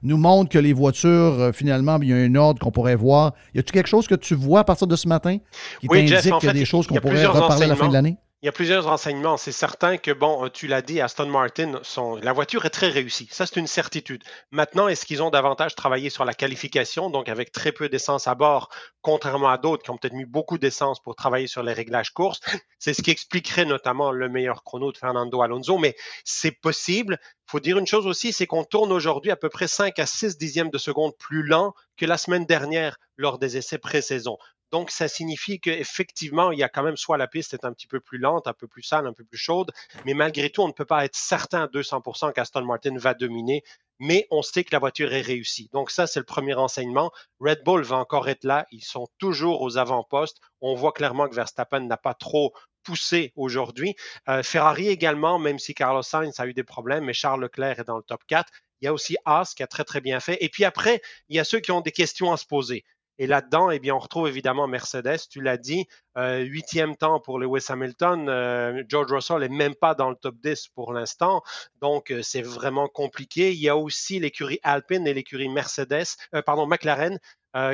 nous 0.05 0.17
montre 0.17 0.49
que 0.49 0.59
les 0.61 0.73
voitures, 0.73 1.51
finalement, 1.53 1.99
il 2.01 2.09
y 2.09 2.13
a 2.13 2.17
un 2.17 2.35
ordre 2.37 2.61
qu'on 2.61 2.71
pourrait 2.71 2.95
voir? 2.95 3.33
Y 3.55 3.59
a-t-il 3.59 3.73
quelque 3.73 3.89
chose 3.89 4.07
que 4.07 4.15
tu 4.15 4.37
vois 4.37 4.61
à 4.61 4.65
partir 4.65 4.87
de 4.87 4.95
ce 4.95 5.09
matin 5.09 5.39
qui 5.81 5.89
t'indique 5.89 6.39
qu'il 6.39 6.47
y 6.47 6.51
a 6.51 6.53
des 6.53 6.65
choses 6.65 6.87
qu'on 6.87 6.95
pourrait 6.95 7.27
reparler 7.27 7.65
à 7.65 7.69
la 7.69 7.77
fin 7.77 7.89
de 7.89 7.93
l'année? 7.93 8.17
Il 8.43 8.47
y 8.47 8.49
a 8.49 8.53
plusieurs 8.53 8.85
renseignements. 8.85 9.37
C'est 9.37 9.53
certain 9.53 9.99
que, 9.99 10.11
bon, 10.11 10.49
tu 10.49 10.67
l'as 10.67 10.81
dit, 10.81 11.03
Aston 11.03 11.27
Martin, 11.27 11.79
la 12.23 12.33
voiture 12.33 12.65
est 12.65 12.71
très 12.71 12.89
réussie. 12.89 13.29
Ça, 13.31 13.45
c'est 13.45 13.61
une 13.61 13.67
certitude. 13.67 14.25
Maintenant, 14.51 14.89
est-ce 14.89 15.05
qu'ils 15.05 15.23
ont 15.23 15.29
davantage 15.29 15.75
travaillé 15.75 16.09
sur 16.09 16.25
la 16.25 16.33
qualification, 16.33 17.11
donc 17.11 17.29
avec 17.29 17.53
très 17.53 17.71
peu 17.71 17.91
d'essence 17.91 18.29
à 18.29 18.35
bord, 18.35 18.71
contrairement 19.03 19.51
à 19.51 19.59
d'autres 19.59 19.83
qui 19.83 19.91
ont 19.91 19.99
peut-être 19.99 20.15
mis 20.15 20.25
beaucoup 20.25 20.57
d'essence 20.57 21.01
pour 21.01 21.17
travailler 21.17 21.49
sur 21.49 21.63
les 21.63 21.75
réglages 21.75 22.13
courses? 22.13 22.41
C'est 22.79 22.95
ce 22.95 23.03
qui 23.03 23.11
expliquerait 23.11 23.67
notamment 23.67 24.11
le 24.11 24.31
meilleur 24.31 24.65
chrono 24.65 24.91
de 24.91 24.97
Fernando 24.97 25.43
Alonso, 25.43 25.77
mais 25.77 25.95
c'est 26.25 26.59
possible. 26.63 27.19
Il 27.23 27.51
faut 27.51 27.61
dire 27.61 27.77
une 27.77 27.87
chose 27.87 28.07
aussi, 28.07 28.33
c'est 28.33 28.47
qu'on 28.47 28.65
tourne 28.65 28.91
aujourd'hui 28.91 29.31
à 29.31 29.37
peu 29.37 29.51
près 29.51 29.69
5 29.69 29.99
à 29.99 30.07
6 30.07 30.39
dixièmes 30.39 30.71
de 30.71 30.79
seconde 30.79 31.13
plus 31.19 31.43
lent 31.43 31.75
que 31.99 32.07
la 32.07 32.17
semaine 32.17 32.47
dernière 32.47 32.97
lors 33.19 33.39
des 33.39 33.59
essais 33.59 33.77
pré-saison. 33.77 34.39
Donc, 34.73 34.91
ça 34.91 35.09
signifie 35.09 35.61
qu'effectivement, 35.61 36.53
il 36.53 36.59
y 36.59 36.63
a 36.63 36.69
quand 36.69 36.83
même 36.83 36.97
soit 36.97 37.17
la 37.17 37.27
piste 37.27 37.55
est 37.55 37.65
un 37.65 37.73
petit 37.73 37.87
peu 37.87 38.01
plus 38.01 38.19
lente, 38.19 38.47
un 38.47 38.53
peu 38.53 38.69
plus 38.69 38.83
sale, 38.83 39.07
un 39.07 39.13
peu 39.13 39.25
plus 39.25 39.39
chaude, 39.39 39.73
mais 40.05 40.15
malgré 40.15 40.51
tout, 40.51 40.63
on 40.63 40.69
ne 40.69 40.73
peut 40.73 40.85
pas 40.85 41.05
être 41.05 41.17
certain 41.17 41.65
à 41.65 41.67
200% 41.67 42.33
qu'Aston 42.33 42.65
Martin 42.65 42.97
va 42.97 43.15
dominer, 43.15 43.63
mais 43.99 44.27
on 44.31 44.43
sait 44.43 44.65
que 44.65 44.71
la 44.73 44.79
voiture 44.79 45.13
est 45.13 45.21
réussie. 45.21 45.69
Donc, 45.73 45.91
ça, 45.91 46.07
c'est 46.07 46.21
le 46.21 46.25
premier 46.25 46.55
renseignement. 46.55 47.13
Red 47.39 47.63
Bull 47.65 47.83
va 47.83 47.97
encore 47.97 48.29
être 48.29 48.45
là. 48.45 48.67
Ils 48.71 48.83
sont 48.83 49.09
toujours 49.19 49.61
aux 49.61 49.77
avant-postes. 49.77 50.39
On 50.61 50.75
voit 50.75 50.93
clairement 50.93 51.29
que 51.29 51.35
Verstappen 51.35 51.81
n'a 51.81 51.99
pas 51.99 52.15
trop 52.15 52.55
poussé 52.83 53.33
aujourd'hui. 53.37 53.95
Euh, 54.29 54.43
Ferrari 54.43 54.89
également, 54.89 55.39
même 55.39 55.59
si 55.59 55.75
Carlos 55.75 56.03
Sainz 56.03 56.41
a 56.41 56.47
eu 56.47 56.55
des 56.55 56.65
problèmes, 56.65 57.05
mais 57.05 57.13
Charles 57.13 57.43
Leclerc 57.43 57.81
est 57.81 57.85
dans 57.85 57.99
le 57.99 58.03
top 58.03 58.23
4. 58.27 58.51
Il 58.81 58.87
y 58.87 58.89
a 58.89 58.95
aussi 58.95 59.17
Haas 59.27 59.53
qui 59.55 59.63
a 59.63 59.67
très, 59.67 59.85
très 59.85 60.01
bien 60.01 60.21
fait. 60.21 60.39
Et 60.41 60.49
puis 60.49 60.65
après, 60.65 61.03
il 61.29 61.37
y 61.37 61.41
a 61.41 61.45
ceux 61.45 61.61
qui 61.61 61.71
ont 61.71 61.83
des 61.83 61.93
questions 61.93 62.33
à 62.33 62.39
se 62.39 62.47
poser. 62.47 62.85
Et 63.21 63.27
là-dedans, 63.27 63.71
eh 63.71 63.79
bien, 63.79 63.95
on 63.95 63.99
retrouve 63.99 64.29
évidemment 64.29 64.67
Mercedes, 64.67 65.19
tu 65.31 65.43
l'as 65.43 65.59
dit, 65.59 65.87
euh, 66.17 66.39
huitième 66.39 66.97
temps 66.97 67.21
pour 67.21 67.39
Lewis 67.39 67.67
Hamilton. 67.69 68.31
Euh, 68.31 68.83
George 68.89 69.13
Russell 69.13 69.41
n'est 69.41 69.51
même 69.51 69.75
pas 69.75 69.95
dans 69.95 70.09
le 70.09 70.17
top 70.17 70.37
10 70.43 70.69
pour 70.69 70.95
l'instant, 70.95 71.43
donc 71.83 72.11
euh, 72.11 72.23
c'est 72.23 72.41
vraiment 72.41 72.89
compliqué. 72.89 73.53
Il 73.53 73.61
y 73.61 73.69
a 73.69 73.77
aussi 73.77 74.21
l'écurie 74.21 74.59
Alpine 74.63 75.07
et 75.07 75.13
l'écurie 75.13 75.51
Mercedes, 75.51 76.07
pardon, 76.47 76.67
McLaren, 76.67 77.19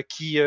qui 0.09 0.41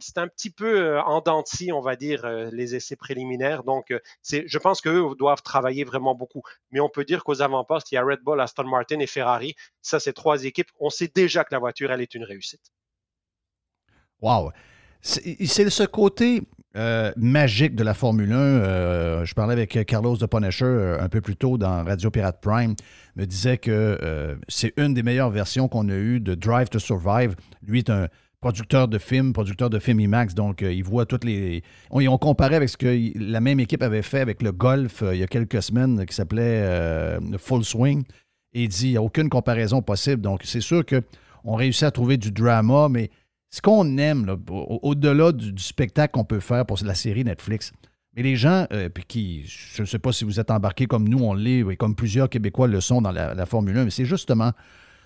c'est 0.00 0.18
un 0.18 0.28
petit 0.28 0.50
peu 0.50 0.98
denti, 1.24 1.72
on 1.72 1.80
va 1.80 1.96
dire, 1.96 2.26
les 2.52 2.74
essais 2.74 2.96
préliminaires. 2.96 3.64
Donc, 3.64 3.94
je 4.28 4.58
pense 4.58 4.82
qu'eux 4.82 5.14
doivent 5.18 5.42
travailler 5.42 5.84
vraiment 5.84 6.14
beaucoup. 6.14 6.42
Mais 6.70 6.80
on 6.80 6.90
peut 6.90 7.04
dire 7.04 7.24
qu'aux 7.24 7.40
avant-postes, 7.40 7.92
il 7.92 7.94
y 7.94 7.98
a 7.98 8.04
Red 8.04 8.20
Bull, 8.20 8.40
Aston 8.40 8.64
Martin 8.64 8.98
et 8.98 9.06
Ferrari. 9.06 9.54
Ça, 9.80 10.00
c'est 10.00 10.12
trois 10.12 10.44
équipes. 10.44 10.70
On 10.80 10.90
sait 10.90 11.10
déjà 11.14 11.44
que 11.44 11.54
la 11.54 11.60
voiture, 11.60 11.90
elle 11.92 12.02
est 12.02 12.14
une 12.14 12.24
réussite. 12.24 12.72
Wow! 14.24 14.52
C'est 15.02 15.68
ce 15.68 15.82
côté 15.82 16.40
euh, 16.78 17.12
magique 17.14 17.74
de 17.74 17.84
la 17.84 17.92
Formule 17.92 18.32
1. 18.32 18.36
Euh, 18.36 19.24
je 19.26 19.34
parlais 19.34 19.52
avec 19.52 19.78
Carlos 19.86 20.16
de 20.16 20.24
Punisher 20.24 20.64
euh, 20.64 20.98
un 20.98 21.10
peu 21.10 21.20
plus 21.20 21.36
tôt 21.36 21.58
dans 21.58 21.84
Radio 21.84 22.10
Pirate 22.10 22.40
Prime. 22.40 22.74
me 23.16 23.26
disait 23.26 23.58
que 23.58 24.38
c'est 24.48 24.72
une 24.78 24.94
des 24.94 25.02
meilleures 25.02 25.28
versions 25.28 25.68
qu'on 25.68 25.90
a 25.90 25.94
eues 25.94 26.20
de 26.20 26.34
Drive 26.34 26.70
to 26.70 26.78
Survive. 26.78 27.36
Lui 27.66 27.80
est 27.80 27.90
un 27.90 28.08
producteur 28.40 28.88
de 28.88 28.96
films, 28.96 29.34
producteur 29.34 29.68
de 29.68 29.78
films 29.78 30.00
IMAX, 30.00 30.34
donc 30.34 30.62
il 30.62 30.84
voit 30.84 31.04
toutes 31.04 31.24
les... 31.24 31.62
On, 31.90 32.02
on 32.06 32.16
comparait 32.16 32.56
avec 32.56 32.70
ce 32.70 32.78
que 32.78 33.18
la 33.18 33.40
même 33.42 33.60
équipe 33.60 33.82
avait 33.82 34.02
fait 34.02 34.20
avec 34.20 34.40
le 34.40 34.52
golf 34.52 35.04
il 35.12 35.18
y 35.18 35.22
a 35.22 35.26
quelques 35.26 35.62
semaines 35.62 36.06
qui 36.06 36.14
s'appelait 36.14 37.18
Full 37.36 37.62
Swing. 37.62 38.04
Et 38.54 38.62
il 38.62 38.68
dit, 38.68 38.86
il 38.86 38.90
n'y 38.92 38.96
a 38.96 39.02
aucune 39.02 39.28
comparaison 39.28 39.82
possible. 39.82 40.22
Donc 40.22 40.40
c'est 40.44 40.62
sûr 40.62 40.82
qu'on 40.86 41.56
réussit 41.56 41.82
à 41.82 41.90
trouver 41.90 42.16
du 42.16 42.30
drama, 42.30 42.88
mais 42.88 43.10
ce 43.54 43.60
qu'on 43.60 43.98
aime, 43.98 44.36
au-delà 44.50 45.30
du, 45.30 45.62
spectacle 45.62 46.10
qu'on 46.12 46.24
peut 46.24 46.40
faire 46.40 46.66
pour 46.66 46.76
la 46.84 46.96
série 46.96 47.22
Netflix, 47.22 47.70
mais 48.16 48.24
les 48.24 48.34
gens, 48.34 48.66
euh, 48.72 48.88
puis 48.88 49.04
qui, 49.06 49.44
je 49.46 49.82
ne 49.82 49.86
sais 49.86 50.00
pas 50.00 50.10
si 50.10 50.24
vous 50.24 50.40
êtes 50.40 50.50
embarqués 50.50 50.86
comme 50.86 51.08
nous, 51.08 51.20
on 51.20 51.34
l'est, 51.34 51.60
et 51.60 51.76
comme 51.76 51.94
plusieurs 51.94 52.28
Québécois 52.28 52.66
le 52.66 52.80
sont 52.80 53.00
dans 53.00 53.12
la, 53.12 53.46
Formule 53.46 53.78
1, 53.78 53.84
mais 53.84 53.90
c'est 53.90 54.06
justement 54.06 54.50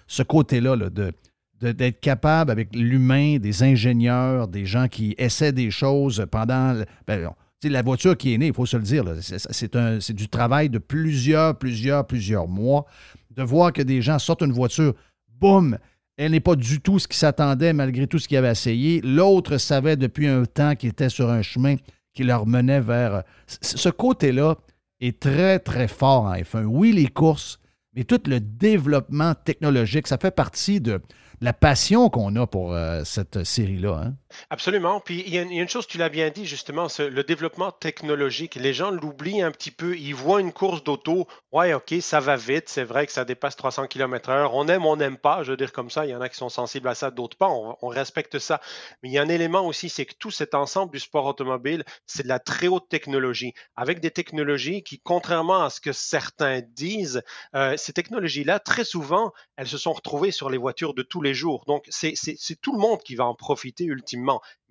ce 0.06 0.22
côté-là 0.22 0.78
de, 0.78 1.12
d'être 1.60 2.00
capable 2.00 2.50
avec 2.50 2.74
l'humain, 2.74 3.36
des 3.36 3.62
ingénieurs, 3.64 4.48
des 4.48 4.64
gens 4.64 4.88
qui 4.88 5.14
essaient 5.18 5.52
des 5.52 5.70
choses 5.70 6.24
pendant. 6.30 6.82
Ben, 7.06 7.30
la 7.64 7.82
voiture 7.82 8.16
qui 8.16 8.32
est 8.32 8.38
née, 8.38 8.46
il 8.46 8.54
faut 8.54 8.64
se 8.64 8.78
le 8.78 8.82
dire, 8.82 9.04
c'est 9.20 10.14
du 10.14 10.28
travail 10.28 10.70
de 10.70 10.78
plusieurs, 10.78 11.58
plusieurs, 11.58 12.06
plusieurs 12.06 12.48
mois. 12.48 12.86
De 13.30 13.42
voir 13.42 13.74
que 13.74 13.82
des 13.82 14.00
gens 14.00 14.18
sortent 14.18 14.42
une 14.42 14.52
voiture, 14.52 14.94
boum, 15.38 15.76
elle 16.18 16.32
n'est 16.32 16.40
pas 16.40 16.56
du 16.56 16.80
tout 16.80 16.98
ce 16.98 17.08
qui 17.08 17.16
s'attendait 17.16 17.72
malgré 17.72 18.06
tout 18.06 18.18
ce 18.18 18.28
qu'il 18.28 18.36
avait 18.36 18.50
essayé. 18.50 19.00
L'autre 19.02 19.56
savait 19.56 19.96
depuis 19.96 20.26
un 20.26 20.44
temps 20.44 20.74
qu'il 20.74 20.90
était 20.90 21.08
sur 21.08 21.30
un 21.30 21.42
chemin 21.42 21.76
qui 22.12 22.24
leur 22.24 22.46
menait 22.46 22.80
vers... 22.80 23.22
Ce 23.46 23.88
côté-là 23.88 24.56
est 25.00 25.20
très, 25.20 25.60
très 25.60 25.86
fort 25.86 26.24
en 26.24 26.34
F1. 26.34 26.64
Oui, 26.64 26.92
les 26.92 27.06
courses, 27.06 27.60
mais 27.94 28.02
tout 28.02 28.20
le 28.26 28.40
développement 28.40 29.34
technologique, 29.34 30.08
ça 30.08 30.18
fait 30.18 30.32
partie 30.32 30.80
de, 30.80 31.00
la 31.40 31.52
passion 31.52 32.10
qu'on 32.10 32.34
a 32.36 32.46
pour 32.46 32.72
euh, 32.72 33.02
cette 33.04 33.44
série-là. 33.44 34.02
Hein? 34.04 34.14
Absolument. 34.50 35.00
Puis 35.00 35.22
il 35.26 35.34
y, 35.34 35.38
a 35.38 35.42
une 35.42 35.68
chose, 35.68 35.86
tu 35.86 35.98
l'as 35.98 36.08
bien 36.08 36.30
dit 36.30 36.46
justement, 36.46 36.86
le 36.98 37.22
développement 37.22 37.72
technologique. 37.72 38.54
Les 38.56 38.74
gens 38.74 38.90
l'oublient 38.90 39.42
un 39.42 39.50
petit 39.50 39.70
peu. 39.70 39.96
Ils 39.96 40.14
voient 40.14 40.40
une 40.40 40.52
course 40.52 40.84
d'auto. 40.84 41.26
Ouais, 41.52 41.72
OK, 41.74 41.94
ça 42.00 42.20
va 42.20 42.36
vite. 42.36 42.68
C'est 42.68 42.84
vrai 42.84 43.06
que 43.06 43.12
ça 43.12 43.24
dépasse 43.24 43.56
300 43.56 43.86
km/h. 43.86 44.50
On 44.52 44.68
aime, 44.68 44.84
on 44.84 44.96
n'aime 44.96 45.16
pas. 45.16 45.42
Je 45.42 45.52
veux 45.52 45.56
dire 45.56 45.72
comme 45.72 45.90
ça. 45.90 46.06
Il 46.06 46.10
y 46.10 46.14
en 46.14 46.20
a 46.20 46.28
qui 46.28 46.36
sont 46.36 46.48
sensibles 46.48 46.88
à 46.88 46.94
ça, 46.94 47.10
d'autres 47.10 47.36
pas. 47.36 47.48
On, 47.48 47.88
respecte 47.88 48.38
ça. 48.38 48.60
Mais 49.02 49.08
il 49.08 49.12
y 49.12 49.18
a 49.18 49.22
un 49.22 49.28
élément 49.28 49.66
aussi, 49.66 49.88
c'est 49.88 50.04
que 50.04 50.14
tout 50.18 50.30
cet 50.30 50.54
ensemble 50.54 50.92
du 50.92 51.00
sport 51.00 51.24
automobile, 51.24 51.84
c'est 52.06 52.22
de 52.22 52.28
la 52.28 52.38
très 52.38 52.68
haute 52.68 52.88
technologie. 52.88 53.54
Avec 53.76 54.00
des 54.00 54.10
technologies 54.10 54.82
qui, 54.82 55.00
contrairement 55.00 55.64
à 55.64 55.70
ce 55.70 55.80
que 55.80 55.92
certains 55.92 56.60
disent, 56.60 57.22
euh, 57.54 57.76
ces 57.78 57.94
technologies-là, 57.94 58.60
très 58.60 58.84
souvent, 58.84 59.32
elles 59.56 59.66
se 59.66 59.78
sont 59.78 59.92
retrouvées 59.92 60.30
sur 60.30 60.50
les 60.50 60.58
voitures 60.58 60.92
de 60.94 61.02
tous 61.02 61.22
les 61.22 61.34
jours. 61.34 61.64
Donc, 61.66 61.86
c'est 61.88 62.14
tout 62.60 62.72
le 62.72 62.78
monde 62.78 63.02
qui 63.02 63.14
va 63.14 63.24
en 63.24 63.34
profiter 63.34 63.84
ultimement. 63.84 64.18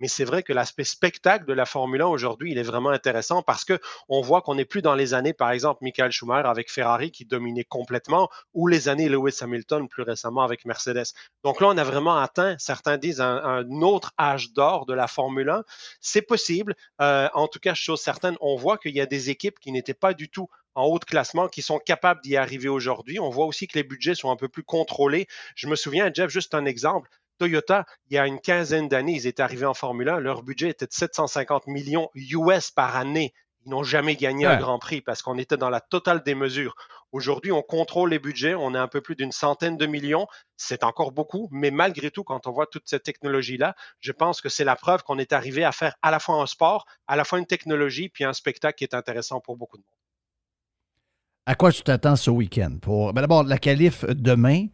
Mais 0.00 0.08
c'est 0.08 0.24
vrai 0.24 0.42
que 0.42 0.52
l'aspect 0.52 0.84
spectacle 0.84 1.44
de 1.46 1.52
la 1.52 1.66
Formule 1.66 2.02
1 2.02 2.06
aujourd'hui, 2.06 2.52
il 2.52 2.58
est 2.58 2.62
vraiment 2.62 2.90
intéressant 2.90 3.42
parce 3.42 3.64
que 3.64 3.78
on 4.08 4.20
voit 4.20 4.42
qu'on 4.42 4.54
n'est 4.54 4.64
plus 4.64 4.82
dans 4.82 4.94
les 4.94 5.14
années, 5.14 5.32
par 5.32 5.50
exemple, 5.50 5.80
Michael 5.82 6.12
Schumacher 6.12 6.48
avec 6.48 6.70
Ferrari 6.70 7.10
qui 7.10 7.24
dominait 7.24 7.64
complètement, 7.64 8.28
ou 8.54 8.68
les 8.68 8.88
années 8.88 9.08
Lewis 9.08 9.38
Hamilton 9.40 9.88
plus 9.88 10.02
récemment 10.02 10.42
avec 10.42 10.64
Mercedes. 10.64 11.12
Donc 11.44 11.60
là, 11.60 11.68
on 11.68 11.78
a 11.78 11.84
vraiment 11.84 12.18
atteint, 12.18 12.56
certains 12.58 12.96
disent, 12.96 13.20
un, 13.20 13.64
autre 13.82 14.12
âge 14.18 14.52
d'or 14.52 14.86
de 14.86 14.94
la 14.94 15.06
Formule 15.06 15.50
1. 15.50 15.64
C'est 16.00 16.22
possible. 16.22 16.74
Euh, 17.00 17.28
en 17.34 17.48
tout 17.48 17.58
cas, 17.58 17.74
chose 17.74 18.00
certaine, 18.00 18.36
on 18.40 18.56
voit 18.56 18.78
qu'il 18.78 18.94
y 18.94 19.00
a 19.00 19.06
des 19.06 19.30
équipes 19.30 19.58
qui 19.58 19.72
n'étaient 19.72 19.94
pas 19.94 20.14
du 20.14 20.28
tout 20.28 20.48
en 20.74 20.84
haut 20.84 20.98
de 20.98 21.04
classement 21.04 21.48
qui 21.48 21.60
sont 21.60 21.78
capables 21.78 22.20
d'y 22.20 22.36
arriver 22.36 22.68
aujourd'hui. 22.68 23.18
On 23.18 23.30
voit 23.30 23.46
aussi 23.46 23.66
que 23.66 23.76
les 23.76 23.82
budgets 23.82 24.14
sont 24.14 24.30
un 24.30 24.36
peu 24.36 24.48
plus 24.48 24.62
contrôlés. 24.62 25.26
Je 25.56 25.66
me 25.66 25.74
souviens, 25.74 26.10
Jeff, 26.12 26.30
juste 26.30 26.54
un 26.54 26.64
exemple. 26.66 27.10
Toyota, 27.38 27.84
il 28.10 28.14
y 28.14 28.18
a 28.18 28.26
une 28.26 28.40
quinzaine 28.40 28.88
d'années, 28.88 29.14
ils 29.14 29.26
étaient 29.26 29.42
arrivés 29.42 29.66
en 29.66 29.74
Formule 29.74 30.08
1. 30.08 30.20
Leur 30.20 30.42
budget 30.42 30.70
était 30.70 30.86
de 30.86 30.92
750 30.92 31.66
millions 31.66 32.10
US 32.14 32.70
par 32.70 32.96
année. 32.96 33.32
Ils 33.64 33.70
n'ont 33.70 33.82
jamais 33.82 34.16
gagné 34.16 34.46
un 34.46 34.56
Grand 34.56 34.78
Prix 34.78 35.00
parce 35.00 35.20
qu'on 35.20 35.36
était 35.36 35.56
dans 35.56 35.68
la 35.68 35.80
totale 35.80 36.22
démesure. 36.22 36.74
Aujourd'hui, 37.12 37.52
on 37.52 37.62
contrôle 37.62 38.10
les 38.10 38.18
budgets. 38.18 38.54
On 38.54 38.74
est 38.74 38.78
un 38.78 38.88
peu 38.88 39.00
plus 39.00 39.16
d'une 39.16 39.32
centaine 39.32 39.76
de 39.76 39.86
millions. 39.86 40.26
C'est 40.56 40.84
encore 40.84 41.12
beaucoup, 41.12 41.48
mais 41.50 41.70
malgré 41.70 42.10
tout, 42.10 42.24
quand 42.24 42.46
on 42.46 42.52
voit 42.52 42.66
toute 42.66 42.84
cette 42.86 43.02
technologie-là, 43.02 43.74
je 44.00 44.12
pense 44.12 44.40
que 44.40 44.48
c'est 44.48 44.64
la 44.64 44.76
preuve 44.76 45.02
qu'on 45.02 45.18
est 45.18 45.32
arrivé 45.32 45.64
à 45.64 45.72
faire 45.72 45.94
à 46.02 46.10
la 46.10 46.18
fois 46.18 46.36
un 46.36 46.46
sport, 46.46 46.86
à 47.06 47.16
la 47.16 47.24
fois 47.24 47.38
une 47.38 47.46
technologie, 47.46 48.08
puis 48.08 48.24
un 48.24 48.32
spectacle 48.32 48.78
qui 48.78 48.84
est 48.84 48.94
intéressant 48.94 49.40
pour 49.40 49.56
beaucoup 49.56 49.76
de 49.76 49.82
monde. 49.82 49.98
À 51.46 51.54
quoi 51.54 51.72
tu 51.72 51.82
t'attends 51.82 52.16
ce 52.16 52.30
week-end? 52.30 52.78
Pour 52.80 53.12
ben 53.12 53.22
d'abord 53.22 53.42
la 53.42 53.58
qualif 53.58 54.04
demain 54.04 54.66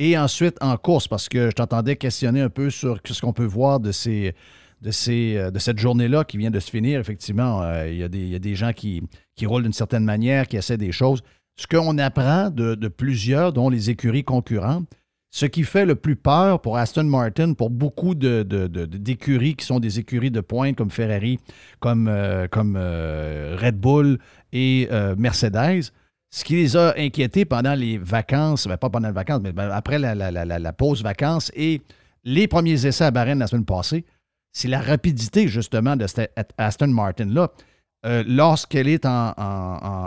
et 0.00 0.18
ensuite 0.18 0.56
en 0.62 0.76
course, 0.78 1.06
parce 1.06 1.28
que 1.28 1.50
je 1.50 1.54
t'entendais 1.54 1.94
questionner 1.94 2.40
un 2.40 2.48
peu 2.48 2.70
sur 2.70 2.98
ce 3.04 3.20
qu'on 3.20 3.34
peut 3.34 3.44
voir 3.44 3.78
de 3.78 3.92
ces 3.92 4.34
de, 4.80 4.90
ces, 4.90 5.36
euh, 5.36 5.50
de 5.50 5.58
cette 5.58 5.78
journée-là 5.78 6.24
qui 6.24 6.38
vient 6.38 6.50
de 6.50 6.58
se 6.58 6.70
finir. 6.70 7.00
Effectivement, 7.00 7.62
euh, 7.62 7.86
il, 7.86 7.98
y 7.98 8.34
a 8.34 8.38
des, 8.38 8.54
gens 8.54 8.72
qui, 8.72 9.02
qui 9.36 9.44
roulent 9.44 9.62
d'une 9.62 9.74
certaine 9.74 10.04
manière, 10.04 10.48
qui 10.48 10.56
essaient 10.56 10.78
des 10.78 10.90
choses. 10.90 11.22
Ce 11.56 11.66
qu'on 11.66 11.98
apprend 11.98 12.48
de, 12.48 12.88
plusieurs, 12.88 13.52
dont 13.52 13.68
les 13.68 13.90
écuries 13.90 14.24
concurrentes, 14.24 14.88
ce 15.30 15.44
qui 15.44 15.64
fait 15.64 15.84
le 15.84 15.96
plus 15.96 16.16
peur 16.16 16.62
pour 16.62 16.78
Aston 16.78 17.04
Martin, 17.04 17.52
pour 17.52 17.68
beaucoup 17.68 18.14
d'écuries 18.14 19.54
qui 19.54 19.66
sont 19.66 19.78
des 19.80 19.98
écuries 19.98 20.30
de 20.30 20.40
pointe 20.40 20.76
comme 20.76 20.90
Ferrari, 20.90 21.38
comme, 21.78 22.08
euh, 22.08 22.48
comme 22.48 22.76
Red 22.76 23.78
Bull 23.78 24.18
et 24.54 24.88
Mercedes, 25.18 25.92
ce 26.30 26.44
qui 26.44 26.56
les 26.56 26.76
a 26.76 26.94
inquiétés 26.96 27.44
pendant 27.44 27.74
les 27.74 27.98
vacances, 27.98 28.66
ben, 28.66 28.76
pas 28.76 28.88
pendant 28.88 29.08
les 29.08 29.14
vacances, 29.14 29.40
mais 29.42 29.52
ben, 29.52 29.70
après 29.70 29.98
la, 29.98 30.72
pause 30.72 31.02
vacances 31.02 31.50
et 31.54 31.82
les 32.24 32.46
premiers 32.46 32.86
essais 32.86 33.04
à 33.04 33.10
Bahreïn 33.10 33.38
la 33.38 33.48
semaine 33.48 33.64
passée, 33.64 34.04
c'est 34.52 34.68
la 34.68 34.80
rapidité 34.80 35.48
justement 35.48 35.96
de 35.96 36.06
cette 36.06 36.32
Aston 36.56 36.88
Martin-là 36.88 37.50
euh, 38.06 38.24
lorsqu'elle 38.26 38.88
est 38.88 39.04
en, 39.06 39.32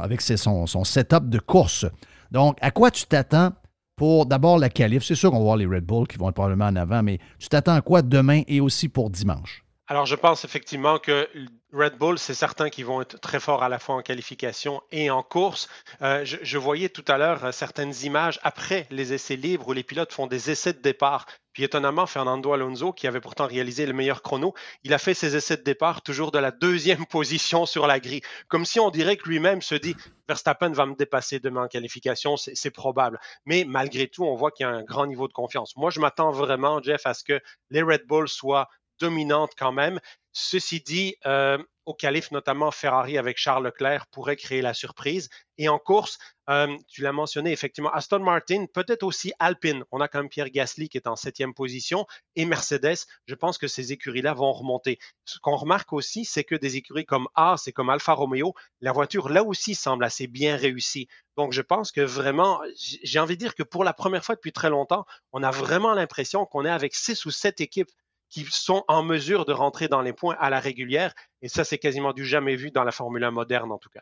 avec 0.02 0.22
son, 0.22 0.66
son, 0.66 0.84
setup 0.84 1.30
de 1.30 1.40
course. 1.40 1.86
Donc, 2.32 2.58
à 2.62 2.72
quoi 2.72 2.90
tu 2.90 3.06
t'attends 3.06 3.52
pour 3.96 4.26
d'abord 4.26 4.58
la 4.58 4.70
qualif? 4.70 5.04
C'est 5.04 5.16
sûr 5.16 5.30
qu'on 5.30 5.38
va 5.38 5.44
voir 5.44 5.58
les 5.58 5.66
Red 5.66 5.86
Bull 5.86 6.08
qui 6.08 6.18
vont 6.18 6.30
être 6.30 6.36
probablement 6.36 6.66
en 6.66 6.76
avant, 6.76 7.04
mais 7.04 7.20
tu 7.38 7.50
t'attends 7.50 7.76
à 7.76 7.82
quoi 7.82 8.02
demain 8.02 8.42
et 8.48 8.62
aussi 8.62 8.90
pour 8.90 9.10
dimanche? 9.10 9.64
Alors, 9.88 10.06
je 10.06 10.16
pense 10.16 10.46
effectivement 10.46 10.98
que 10.98 11.28
Red 11.74 11.98
Bull, 11.98 12.20
c'est 12.20 12.36
certain 12.36 12.70
qu'ils 12.70 12.86
vont 12.86 13.02
être 13.02 13.20
très 13.20 13.40
forts 13.40 13.64
à 13.64 13.70
la 13.70 13.80
fois 13.80 13.96
en 13.96 14.04
qualification 14.04 14.84
et 14.92 15.10
en 15.10 15.24
course. 15.24 15.68
Euh, 16.04 16.24
je, 16.24 16.58
voyais 16.60 16.88
tout 16.88 17.04
à 17.08 17.18
l'heure 17.18 17.46
euh, 17.46 17.52
certaines 17.52 17.94
images 18.04 18.40
après 18.44 18.86
les 18.92 19.12
essais 19.12 19.36
libres 19.36 19.68
où 19.70 19.74
les 19.74 19.82
pilotes 19.82 20.14
font 20.14 20.28
des 20.28 20.52
essais 20.52 20.74
de 20.74 20.82
départ. 20.82 21.26
Puis 21.52 21.64
étonnamment, 21.64 22.06
Fernando 22.06 22.54
Alonso, 22.54 22.94
qui 22.94 23.08
avait 23.08 23.22
pourtant 23.22 23.48
réalisé 23.48 23.88
le 23.88 23.94
meilleur 23.94 24.22
chrono, 24.22 24.54
il 24.84 24.94
a 24.94 25.00
fait 25.00 25.16
ses 25.16 25.36
essais 25.36 25.58
de 25.58 25.64
départ 25.64 26.04
toujours 26.04 26.32
de 26.32 26.38
la 26.38 26.52
deuxième 26.52 27.06
position 27.10 27.66
sur 27.66 27.88
la 27.88 28.00
grille. 28.00 28.22
Comme 28.50 28.66
si 28.66 28.80
on 28.80 28.92
dirait 28.92 29.18
que 29.18 29.28
lui-même 29.28 29.64
se 29.64 29.74
dit 29.74 29.96
Verstappen 30.28 30.74
va 30.74 30.86
me 30.86 30.96
dépasser 30.96 31.40
demain 31.40 31.64
en 31.64 31.68
qualification, 31.68 32.38
c'est 32.38 32.72
probable. 32.72 33.20
Mais 33.46 33.66
malgré 33.68 34.08
tout, 34.08 34.26
on 34.26 34.36
voit 34.36 34.52
qu'il 34.52 34.66
y 34.66 34.70
a 34.70 34.72
un 34.72 34.84
grand 34.84 35.08
niveau 35.08 35.28
de 35.28 35.34
confiance. 35.34 35.76
Moi, 35.76 35.90
je 35.90 36.00
m'attends 36.00 36.32
vraiment, 36.32 36.82
Jeff, 36.84 37.06
à 37.06 37.16
ce 37.16 37.24
que 37.24 37.42
les 37.72 37.82
Red 37.82 38.06
Bull 38.06 38.30
soient 38.30 38.70
dominante 39.04 39.52
quand 39.58 39.74
même. 39.74 40.00
Ceci 40.32 40.80
dit, 40.80 41.16
euh, 41.26 41.58
au 41.86 41.94
calife, 41.94 42.32
notamment 42.32 42.72
Ferrari 42.72 43.18
avec 43.18 43.38
Charles 43.38 43.66
Leclerc 43.66 44.08
pourrait 44.08 44.38
créer 44.38 44.62
la 44.62 44.74
surprise. 44.74 45.30
Et 45.58 45.68
en 45.68 45.78
course, 45.78 46.18
euh, 46.50 46.76
tu 46.88 47.02
l'as 47.02 47.12
mentionné 47.12 47.52
effectivement, 47.52 47.92
Aston 47.92 48.20
Martin, 48.20 48.66
peut-être 48.74 49.04
aussi 49.04 49.34
Alpine. 49.40 49.84
On 49.92 50.00
a 50.00 50.08
quand 50.08 50.20
même 50.20 50.30
Pierre 50.30 50.50
Gasly 50.50 50.88
qui 50.88 50.98
est 50.98 51.08
en 51.08 51.18
septième 51.18 51.54
position 51.54 52.08
et 52.36 52.46
Mercedes. 52.46 53.06
Je 53.28 53.36
pense 53.36 53.58
que 53.58 53.68
ces 53.68 53.92
écuries-là 53.92 54.34
vont 54.34 54.54
remonter. 54.54 54.98
Ce 55.26 55.38
qu'on 55.40 55.58
remarque 55.58 55.92
aussi, 55.92 56.24
c'est 56.24 56.46
que 56.46 56.56
des 56.56 56.78
écuries 56.78 57.06
comme 57.06 57.28
Haas 57.36 57.64
et 57.68 57.74
comme 57.74 57.90
Alfa 57.90 58.14
Romeo, 58.14 58.54
la 58.82 58.94
voiture 58.94 59.30
là 59.30 59.44
aussi 59.44 59.76
semble 59.76 60.06
assez 60.06 60.28
bien 60.28 60.56
réussie. 60.56 61.08
Donc 61.36 61.52
je 61.52 61.62
pense 61.62 61.92
que 61.92 62.02
vraiment, 62.02 62.62
j'ai 63.04 63.20
envie 63.20 63.36
de 63.36 63.40
dire 63.40 63.56
que 63.56 63.64
pour 63.64 63.84
la 63.84 63.94
première 63.94 64.24
fois 64.24 64.36
depuis 64.36 64.54
très 64.54 64.70
longtemps, 64.70 65.06
on 65.34 65.44
a 65.44 65.52
vraiment 65.52 65.94
l'impression 65.94 66.46
qu'on 66.46 66.66
est 66.66 66.70
avec 66.70 66.96
six 66.96 67.26
ou 67.26 67.32
sept 67.32 67.60
équipes 67.60 67.92
qui 68.34 68.48
sont 68.50 68.84
en 68.88 69.04
mesure 69.04 69.46
de 69.46 69.54
rentrer 69.54 69.88
dans 69.88 70.02
les 70.02 70.12
points 70.12 70.36
à 70.40 70.50
la 70.50 70.60
régulière. 70.60 71.14
Et 71.44 71.50
ça, 71.50 71.64
c'est 71.64 71.78
quasiment 71.78 72.14
du 72.14 72.26
jamais 72.26 72.56
vu 72.56 72.72
dans 72.72 72.84
la 72.84 72.92
Formule 72.92 73.24
1 73.24 73.30
moderne, 73.30 73.72
en 73.72 73.78
tout 73.78 73.92
cas. 73.94 74.02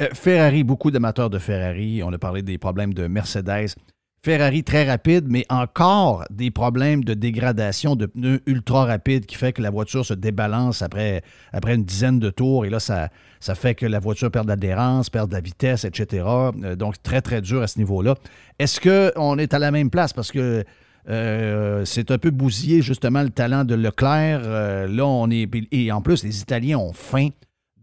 Euh, 0.00 0.08
Ferrari, 0.14 0.62
beaucoup 0.62 0.92
d'amateurs 0.92 1.28
de 1.28 1.40
Ferrari. 1.40 2.02
On 2.04 2.12
a 2.12 2.18
parlé 2.18 2.42
des 2.42 2.58
problèmes 2.58 2.94
de 2.94 3.08
Mercedes. 3.08 3.74
Ferrari 4.22 4.62
très 4.62 4.84
rapide, 4.84 5.26
mais 5.28 5.44
encore 5.48 6.24
des 6.30 6.52
problèmes 6.52 7.02
de 7.02 7.14
dégradation 7.14 7.96
de 7.96 8.06
pneus 8.06 8.40
ultra 8.46 8.84
rapides 8.84 9.26
qui 9.26 9.34
fait 9.34 9.52
que 9.52 9.62
la 9.62 9.70
voiture 9.70 10.06
se 10.06 10.14
débalance 10.14 10.80
après, 10.80 11.22
après 11.52 11.74
une 11.74 11.84
dizaine 11.84 12.20
de 12.20 12.30
tours. 12.30 12.66
Et 12.66 12.70
là, 12.70 12.78
ça, 12.78 13.08
ça 13.40 13.56
fait 13.56 13.74
que 13.74 13.86
la 13.86 13.98
voiture 13.98 14.30
perd 14.30 14.46
de 14.46 14.50
l'adhérence, 14.50 15.10
perd 15.10 15.28
de 15.28 15.34
la 15.34 15.40
vitesse, 15.40 15.84
etc. 15.84 16.24
Euh, 16.62 16.76
donc, 16.76 17.02
très, 17.02 17.20
très 17.20 17.42
dur 17.42 17.62
à 17.62 17.66
ce 17.66 17.80
niveau-là. 17.80 18.14
Est-ce 18.60 18.80
qu'on 18.80 19.38
est 19.38 19.54
à 19.54 19.58
la 19.58 19.72
même 19.72 19.90
place? 19.90 20.12
Parce 20.12 20.30
que 20.30 20.64
euh, 21.08 21.84
c'est 21.84 22.10
un 22.10 22.18
peu 22.18 22.30
bousillé, 22.30 22.82
justement, 22.82 23.22
le 23.22 23.30
talent 23.30 23.64
de 23.64 23.74
Leclerc. 23.74 24.40
Euh, 24.44 24.88
là, 24.88 25.06
on 25.06 25.30
est. 25.30 25.48
Et 25.70 25.92
en 25.92 26.02
plus, 26.02 26.24
les 26.24 26.40
Italiens 26.40 26.78
ont 26.78 26.92
faim 26.92 27.28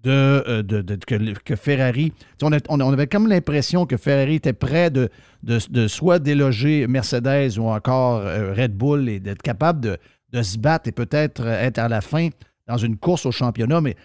de, 0.03 0.43
euh, 0.47 0.97
que, 1.45 1.55
Ferrari. 1.55 2.11
On, 2.41 2.51
on, 2.67 2.91
avait 2.91 3.07
comme 3.07 3.27
l'impression 3.27 3.85
que 3.85 3.95
Ferrari 3.95 4.35
était 4.35 4.51
prêt 4.53 4.91
de, 4.91 5.09
de, 5.43 5.87
soit 5.87 6.19
déloger 6.19 6.87
Mercedes 6.87 7.57
ou 7.57 7.67
encore 7.69 8.21
Red 8.23 8.75
Bull 8.75 9.07
et 9.07 9.19
d'être 9.21 9.41
capable 9.41 9.79
de, 9.79 10.41
se 10.41 10.57
battre 10.57 10.89
et 10.89 10.91
peut-être 10.91 11.45
être 11.47 11.79
à 11.79 11.87
la 11.87 12.01
fin 12.01 12.29
dans 12.67 12.77
une 12.77 12.97
course 12.97 13.25
au 13.25 13.31
championnat. 13.31 13.79
Mais 13.79 13.95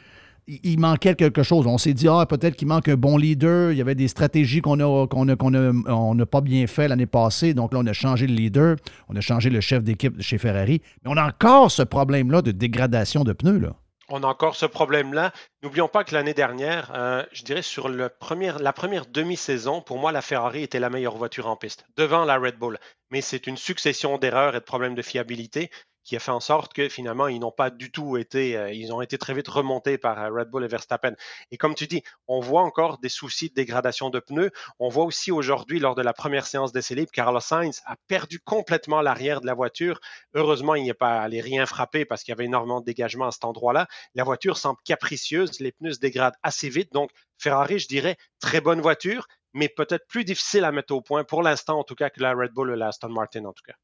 il 0.49 0.81
manquait 0.81 1.15
quelque 1.15 1.43
chose. 1.43 1.67
On 1.67 1.79
s'est 1.79 1.93
dit, 1.93 2.09
ah, 2.09 2.25
peut-être 2.27 2.57
qu'il 2.57 2.69
manque 2.69 2.89
un 2.89 2.97
bon 2.97 3.17
leader. 3.17 3.73
Il 3.73 3.79
y 3.79 3.81
avait 3.81 3.95
des 3.95 4.09
stratégies 4.09 4.61
qu'on 4.61 4.77
n'a 4.77 5.07
qu'on 5.07 5.29
a, 5.29 5.73
on 5.93 6.17
pas 6.27 6.41
bien 6.41 6.67
fait 6.67 6.89
l'année 6.89 7.07
passée. 7.07 7.55
Donc 7.55 7.73
là, 7.73 7.81
on 7.83 7.87
a 7.87 7.93
changé 7.93 8.27
le 8.27 8.35
leader. 8.35 8.77
On 9.09 9.17
a 9.17 9.21
changé 9.21 9.51
le 9.51 9.61
chef 9.61 9.85
d'équipe 9.85 10.21
chez 10.21 10.39
Ferrari. 10.39 10.81
Mais 11.05 11.11
on 11.11 11.17
a 11.17 11.27
encore 11.27 11.71
ce 11.71 11.83
problème-là 11.83 12.43
de 12.43 12.51
dégradation 12.51 13.25
de 13.25 13.33
pneus. 13.33 13.71
On 14.11 14.23
a 14.23 14.27
encore 14.27 14.57
ce 14.57 14.65
problème-là. 14.65 15.33
N'oublions 15.63 15.89
pas 15.89 16.03
que 16.03 16.15
l'année 16.15 16.33
dernière, 16.33 16.91
euh, 16.95 17.23
je 17.31 17.43
dirais 17.43 17.61
sur 17.61 17.91
la 17.91 18.09
première 18.09 19.07
demi-saison, 19.07 19.83
pour 19.83 19.99
moi, 19.99 20.13
la 20.13 20.23
Ferrari 20.23 20.63
était 20.63 20.81
la 20.81 20.89
meilleure 20.89 21.19
voiture 21.19 21.47
en 21.47 21.57
piste, 21.57 21.85
devant 21.99 22.25
la 22.25 22.39
Red 22.39 22.57
Bull. 22.57 22.79
Mais 23.11 23.21
c'est 23.21 23.47
une 23.47 23.59
succession 23.59 24.17
d'erreurs 24.17 24.57
et 24.57 24.61
de 24.61 24.65
problèmes 24.65 24.95
de 24.95 25.03
fiabilité 25.03 25.71
qui 26.09 26.17
a 26.17 26.21
fait 26.21 26.31
en 26.31 26.41
sorte 26.41 26.73
que 26.73 26.89
finalement, 26.89 27.29
ils 27.29 27.39
n'ont 27.39 27.53
pas 27.53 27.69
du 27.69 27.93
tout 27.93 28.17
été, 28.17 28.57
euh, 28.57 28.73
ils 28.73 28.95
ont 28.95 29.03
été 29.03 29.19
très 29.19 29.35
vite 29.35 29.47
remontés 29.47 29.99
par 29.99 30.19
euh, 30.19 30.31
Red 30.31 30.49
Bull 30.49 30.65
et 30.65 30.69
Verstappen. 30.69 31.13
Et 31.51 31.59
comme 31.59 31.75
tu 31.75 31.87
dis, 31.87 32.03
on 32.29 32.41
voit 32.41 32.63
encore 32.63 32.97
des 32.97 33.11
soucis 33.11 33.51
de 33.51 33.55
dégradation 33.55 34.09
de 34.09 34.19
pneus. 34.19 34.51
On 34.79 34.89
voit 34.89 35.05
aussi 35.05 35.31
aujourd'hui, 35.31 35.79
lors 35.79 35.95
de 35.95 36.01
la 36.01 36.15
première 36.15 36.47
séance 36.47 36.73
d'essai 36.73 36.95
libre, 36.95 37.11
Carlos 37.13 37.41
Sainz 37.41 37.83
a 37.85 37.97
perdu 38.07 38.41
complètement 38.41 39.03
l'arrière 39.03 39.43
de 39.43 39.47
la 39.47 39.53
voiture. 39.53 40.01
Heureusement, 40.33 40.77
il 40.77 40.83
n'y 40.83 40.91
a 40.91 40.95
pas 40.95 41.21
allé 41.21 41.43
rien 41.43 41.67
frapper 41.67 42.07
parce 42.07 42.25
qu'il 42.25 42.33
y 42.33 42.37
avait 42.37 42.47
énormément 42.47 42.81
de 42.81 42.87
dégagement 42.87 43.27
à 43.27 43.31
cet 43.31 43.45
endroit-là. 43.45 43.87
La 44.15 44.25
voiture 44.25 44.57
semble 44.57 44.79
capricieuse, 44.87 45.61
les 45.61 45.73
pneus 45.73 45.93
se 45.93 46.01
dégradent 46.01 46.39
assez 46.43 46.71
vite. 46.71 46.91
Donc, 46.91 47.11
Ferrari, 47.37 47.81
je 47.81 47.87
dirais, 47.87 48.17
très 48.41 48.63
bonne 48.63 48.81
voiture, 48.81 49.27
mais 49.53 49.69
peut-être 49.69 50.07
plus 50.09 50.25
difficile 50.25 50.65
à 50.65 50.73
mettre 50.73 50.95
au 50.95 51.03
point 51.03 51.25
pour 51.25 51.43
l'instant, 51.43 51.79
en 51.79 51.85
tout 51.85 51.95
cas, 51.95 52.09
que 52.09 52.23
la 52.23 52.33
Red 52.33 52.53
Bull 52.53 52.71
ou 52.71 52.77
la 52.77 52.89
Aston 52.89 53.11
Martin, 53.11 53.45
en 53.45 53.53
tout 53.53 53.65
cas. 53.67 53.75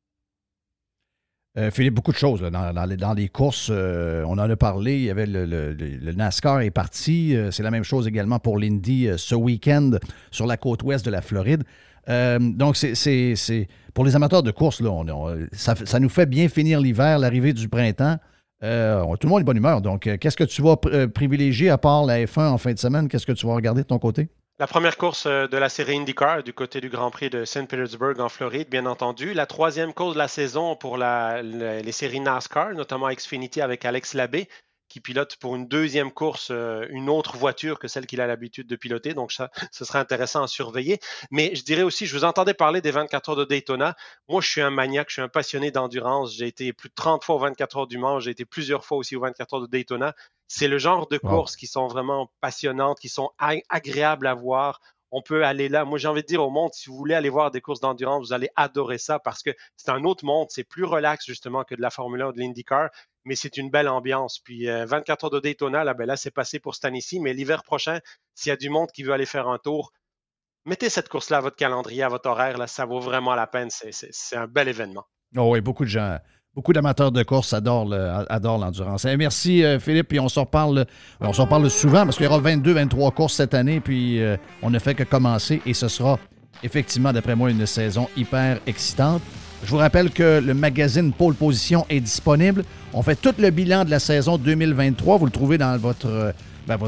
Euh, 1.57 1.71
Philippe, 1.71 1.95
beaucoup 1.95 2.11
de 2.11 2.17
choses 2.17 2.41
dans, 2.41 3.15
les, 3.15 3.29
courses. 3.29 3.69
Euh, 3.71 4.25
on 4.27 4.33
en 4.33 4.51
a 4.51 4.57
parlé. 4.57 5.05
Il 5.05 5.13
le, 5.13 6.13
NASCAR 6.13 6.63
est 6.63 6.71
parti. 6.71 7.37
Euh, 7.37 7.53
c'est 7.53 7.63
la 7.63 7.71
même 7.71 7.85
chose 7.85 8.09
également 8.09 8.41
pour 8.41 8.59
l'Indy 8.59 9.09
ce 9.17 9.37
week-end 9.37 9.93
sur 10.33 10.47
la 10.47 10.57
côte 10.57 10.83
ouest 10.83 11.05
de 11.05 11.11
la 11.11 11.23
Floride. 11.23 11.63
donc, 12.09 12.77
c'est 12.77 13.69
pour 13.95 14.05
les 14.05 14.17
amateurs 14.17 14.43
de 14.43 14.51
course, 14.51 14.83
ça, 15.53 16.01
nous 16.01 16.09
fait 16.09 16.27
bien 16.27 16.49
finir 16.49 16.81
l'hiver, 16.81 17.21
l'arrivée 17.21 17.53
du 17.53 17.69
printemps. 17.69 18.19
tout 18.61 18.67
le 18.67 19.29
monde 19.29 19.41
est 19.43 19.45
bonne 19.45 19.57
humeur. 19.57 19.81
Donc, 19.81 20.11
qu'est-ce 20.19 20.37
que 20.37 20.45
tu 20.45 20.61
vas 20.61 20.77
privilégier 21.15 21.71
à 21.71 21.79
part 21.79 22.05
la 22.05 22.25
F1 22.25 22.49
en 22.49 22.59
fin 22.59 22.73
de 22.73 22.79
semaine? 22.81 23.07
Qu'est-ce 23.07 23.27
que 23.27 23.33
tu 23.33 23.47
vas 23.47 23.55
regarder 23.55 23.83
de 23.83 23.87
ton 23.87 24.01
côté? 24.01 24.29
La 24.61 24.69
première 24.69 24.97
course 24.97 25.27
euh, 25.27 25.49
de 25.49 25.57
la 25.57 25.69
série 25.69 25.97
IndyCar 25.97 26.45
du 26.45 26.53
côté 26.53 26.81
du 26.81 26.89
Grand 26.89 27.11
Prix 27.11 27.29
de 27.29 27.45
St. 27.45 27.67
Petersburg 27.67 28.21
en 28.21 28.29
Floride, 28.29 28.69
bien 28.71 28.87
entendu. 28.87 29.35
La 29.35 29.47
troisième 29.47 29.93
course 29.93 30.15
de 30.15 30.19
la 30.19 30.29
saison 30.29 30.77
pour 30.77 30.97
les 30.97 31.93
séries 31.93 32.21
NASCAR, 32.21 32.73
notamment 32.73 33.09
Xfinity 33.09 33.61
avec 33.61 33.85
Alex 33.85 34.15
Labbé, 34.15 34.49
qui 34.89 35.01
pilote 35.01 35.35
pour 35.39 35.57
une 35.57 35.67
deuxième 35.67 36.13
course 36.13 36.53
euh, 36.53 36.87
une 36.91 37.11
autre 37.11 37.37
voiture 37.37 37.81
que 37.81 37.89
celle 37.89 38.07
qu'il 38.07 38.21
a 38.21 38.29
l'habitude 38.29 38.69
de 38.69 38.77
piloter. 38.77 39.13
Donc, 39.13 39.33
ça, 39.33 39.51
ce 39.73 39.85
serait 39.85 39.99
intéressant 39.99 40.45
à 40.45 40.47
surveiller. 40.47 41.01
Mais 41.33 41.53
je 41.57 41.65
dirais 41.65 41.83
aussi, 41.83 42.07
je 42.07 42.17
vous 42.17 42.23
entendais 42.23 42.55
parler 42.55 42.81
des 42.81 42.93
24 42.93 43.31
heures 43.31 43.37
de 43.37 43.45
Daytona. 43.45 43.97
Moi, 44.29 44.41
je 44.41 44.49
suis 44.49 44.61
un 44.61 44.71
maniaque, 44.71 45.09
je 45.09 45.15
suis 45.15 45.23
un 45.23 45.29
passionné 45.29 45.73
d'endurance. 45.73 46.37
J'ai 46.37 46.47
été 46.47 46.73
plus 46.73 46.91
de 46.91 46.95
30 46.95 47.25
fois 47.25 47.35
aux 47.35 47.41
24 47.41 47.77
heures 47.77 47.87
du 47.89 47.99
Mans. 47.99 48.21
J'ai 48.21 48.31
été 48.31 48.45
plusieurs 48.45 48.85
fois 48.85 48.99
aussi 48.99 49.17
aux 49.17 49.21
24 49.21 49.55
heures 49.55 49.63
de 49.63 49.67
Daytona. 49.67 50.15
C'est 50.49 50.69
le 50.69 50.79
genre 50.79 51.09
de 51.09 51.19
Wow. 51.23 51.31
courses 51.31 51.57
qui 51.57 51.67
sont 51.67 51.87
vraiment 51.89 52.31
passionnantes, 52.41 52.99
qui 53.01 53.09
sont 53.09 53.31
ag- 53.39 53.63
agréables 53.69 54.27
à 54.27 54.35
voir. 54.35 54.81
On 55.11 55.23
peut 55.23 55.45
aller 55.45 55.69
là. 55.69 55.85
Moi, 55.85 55.99
j'ai 55.99 56.09
envie 56.09 56.23
de 56.23 56.27
dire 56.27 56.43
au 56.43 56.51
monde, 56.51 56.73
si 56.75 56.89
vous 56.91 56.97
voulez 56.97 57.15
aller 57.15 57.29
voir 57.29 57.51
des 57.53 57.61
courses 57.61 57.81
d'endurance, 57.81 58.27
vous 58.27 58.33
allez 58.33 58.49
adorer 58.57 58.99
ça 58.99 59.19
parce 59.21 59.43
que 59.43 59.51
c'est 59.77 59.91
un 59.91 60.03
autre 60.05 60.25
monde. 60.25 60.49
C'est 60.51 60.65
plus 60.65 60.85
relax, 60.85 61.25
justement, 61.25 61.63
que 61.65 61.75
de 61.77 61.81
la 61.83 61.91
Formule 61.91 62.23
1 62.23 62.27
ou 62.29 62.33
de 62.33 62.41
l'IndyCar, 62.41 62.91
mais 63.25 63.37
c'est 63.37 63.57
une 63.57 63.71
belle 63.71 63.89
ambiance. 63.89 64.41
Puis 64.41 64.69
euh, 64.69 64.85
24 64.87 65.25
heures 65.25 65.31
de 65.31 65.39
Daytona, 65.41 65.85
là, 65.85 65.95
ben 65.95 66.05
là 66.07 66.17
c'est 66.17 66.33
passé 66.33 66.59
pour 66.59 66.75
cette 66.75 66.85
année-ci, 66.85 67.21
mais 67.21 67.33
l'hiver 67.33 67.63
prochain, 67.63 68.01
s'il 68.35 68.51
y 68.51 68.53
a 68.53 68.57
du 68.57 68.71
monde 68.71 68.91
qui 68.93 69.03
veut 69.05 69.13
aller 69.13 69.27
faire 69.27 69.49
un 69.49 69.59
tour, 69.59 69.93
mettez 70.67 70.91
cette 70.91 71.09
course-là 71.09 71.37
à 71.39 71.41
votre 71.41 71.57
calendrier, 71.57 72.03
à 72.03 72.09
votre 72.09 72.29
horaire. 72.29 72.59
Là, 72.59 72.67
ça 72.67 72.85
vaut 72.85 73.01
vraiment 73.01 73.35
la 73.37 73.47
peine. 73.47 73.69
C'est 73.71 74.37
un 74.37 74.47
bel 74.49 74.67
événement. 74.69 75.07
Oh 75.37 75.51
oui, 75.53 75.61
beaucoup 75.61 75.85
de 75.85 75.91
gens, 75.91 76.19
beaucoup 76.55 76.73
d'amateurs 76.73 77.11
de 77.11 77.23
course 77.23 77.53
adorent, 77.53 77.87
le- 77.89 78.11
adorent 78.29 78.59
l'endurance. 78.59 79.05
Eh, 79.05 79.17
merci 79.17 79.65
euh, 79.65 79.81
Philippe, 79.81 80.09
puis 80.09 80.21
on 80.21 80.29
s'en 80.29 80.43
reparle, 80.43 80.87
on 81.21 81.33
s'en 81.33 81.45
reparle 81.45 81.69
souvent 81.71 82.05
parce 82.05 82.17
qu'il 82.17 82.27
y 82.27 82.29
aura 82.29 82.39
22, 82.39 82.73
23 82.73 83.11
courses 83.11 83.35
cette 83.35 83.55
année, 83.55 83.81
puis 83.81 84.21
euh, 84.23 84.37
on 84.63 84.71
ne 84.71 84.79
fait 84.79 84.95
que 84.95 85.03
commencer 85.03 85.61
et 85.67 85.75
ce 85.75 85.89
sera 85.89 86.19
effectivement, 86.63 87.13
d'après 87.13 87.35
moi, 87.35 87.51
une 87.51 87.67
saison 87.67 88.09
hyper 88.17 88.61
excitante. 88.67 89.21
Je 89.65 89.71
vous 89.71 89.79
rappelle 89.79 90.11
que 90.11 90.41
le 90.45 90.55
magazine 90.55 91.13
Pole 91.13 91.35
Position 91.35 91.87
est 91.89 92.01
disponible. 92.01 92.65
On 92.93 93.03
fait 93.03 93.17
tout 93.17 93.35
le 93.39 93.51
bilan 93.51 93.85
de 93.85 93.91
la 93.91 93.99
saison 93.99 94.37
2023. 94.39 95.19
Vous 95.19 95.25
le 95.25 95.31
trouvez 95.33 95.59
dans 95.59 95.77
votre, 95.79 96.07
euh, 96.07 96.33
ben, 96.69 96.79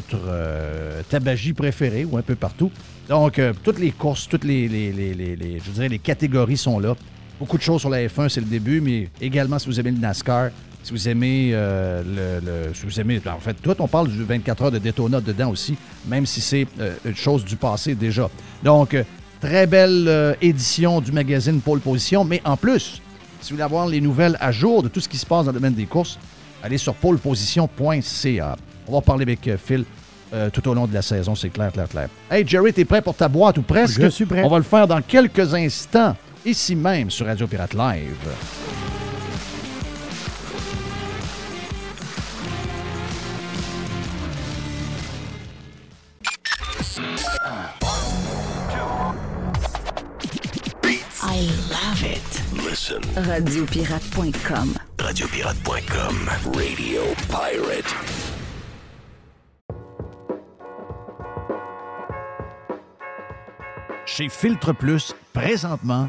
tabagie 1.08 1.54
préféré 1.54 2.04
ou 2.04 2.16
un 2.18 2.22
peu 2.22 2.34
partout. 2.36 2.70
Donc, 3.08 3.40
toutes 3.62 3.78
les 3.78 3.90
courses, 3.92 4.28
toutes 4.28 4.44
les- 4.44 4.68
je 4.68 5.70
dirais 5.70 5.88
les 5.88 5.98
catégories 5.98 6.56
sont 6.56 6.78
là. 6.78 6.94
Beaucoup 7.38 7.58
de 7.58 7.62
choses 7.62 7.80
sur 7.80 7.90
la 7.90 8.06
F1, 8.06 8.28
c'est 8.28 8.40
le 8.40 8.46
début, 8.46 8.80
mais 8.80 9.08
également 9.20 9.58
si 9.58 9.66
vous 9.66 9.78
aimez 9.78 9.90
le 9.90 9.98
NASCAR, 9.98 10.50
si 10.82 10.92
vous 10.92 11.08
aimez 11.08 11.50
euh, 11.52 12.02
le, 12.40 12.46
le- 12.68 12.74
si 12.74 12.84
vous 12.86 13.00
aimez, 13.00 13.20
en 13.26 13.40
fait, 13.40 13.54
tout, 13.54 13.74
on 13.80 13.88
parle 13.88 14.08
du 14.08 14.22
24 14.24 14.62
heures 14.64 14.70
de 14.70 14.78
Daytona 14.78 15.20
dedans 15.20 15.50
aussi, 15.50 15.76
même 16.06 16.24
si 16.24 16.40
c'est 16.40 16.66
euh, 16.80 16.94
une 17.04 17.16
chose 17.16 17.44
du 17.44 17.56
passé 17.56 17.94
déjà. 17.94 18.30
Donc, 18.62 18.94
euh, 18.94 19.02
très 19.40 19.66
belle 19.66 20.36
édition 20.40 21.00
du 21.00 21.12
magazine 21.12 21.60
Pole 21.60 21.80
Position, 21.80 22.24
mais 22.24 22.40
en 22.44 22.56
plus, 22.56 23.02
si 23.42 23.50
vous 23.50 23.56
voulez 23.56 23.62
avoir 23.64 23.86
les 23.86 24.00
nouvelles 24.00 24.36
à 24.40 24.50
jour 24.50 24.82
de 24.82 24.88
tout 24.88 25.00
ce 25.00 25.08
qui 25.08 25.18
se 25.18 25.26
passe 25.26 25.44
dans 25.44 25.52
le 25.52 25.58
domaine 25.58 25.74
des 25.74 25.84
courses, 25.86 26.18
allez 26.62 26.78
sur 26.78 26.94
poleposition.ca. 26.94 28.56
On 28.88 28.92
va 28.92 29.00
parler 29.00 29.22
avec 29.22 29.50
Phil 29.62 29.84
euh, 30.32 30.48
tout 30.50 30.66
au 30.68 30.74
long 30.74 30.86
de 30.86 30.94
la 30.94 31.02
saison, 31.02 31.34
c'est 31.34 31.50
clair, 31.50 31.70
clair, 31.72 31.88
clair. 31.88 32.08
Hey 32.30 32.46
Jerry, 32.46 32.72
t'es 32.72 32.84
prêt 32.84 33.02
pour 33.02 33.14
ta 33.14 33.28
boîte 33.28 33.58
ou 33.58 33.62
presque? 33.62 34.00
Je 34.00 34.06
suis 34.08 34.24
prêt. 34.26 34.42
On 34.44 34.48
va 34.48 34.56
le 34.58 34.64
faire 34.64 34.86
dans 34.88 35.00
quelques 35.02 35.54
instants, 35.54 36.16
ici 36.46 36.76
même 36.76 37.10
sur 37.10 37.26
Radio 37.26 37.46
Pirate 37.46 37.74
Live. 37.74 38.16
I 51.22 51.40
love 51.68 52.02
it. 52.04 52.22
Listen. 52.64 53.02
Radiopirate.com. 53.16 54.74
Radiopirate.com. 54.98 56.30
Radio 56.54 57.02
Pirate. 57.28 57.94
Chez 64.06 64.28
Filtre 64.28 64.72
Plus, 64.72 65.12
présentement, 65.34 66.08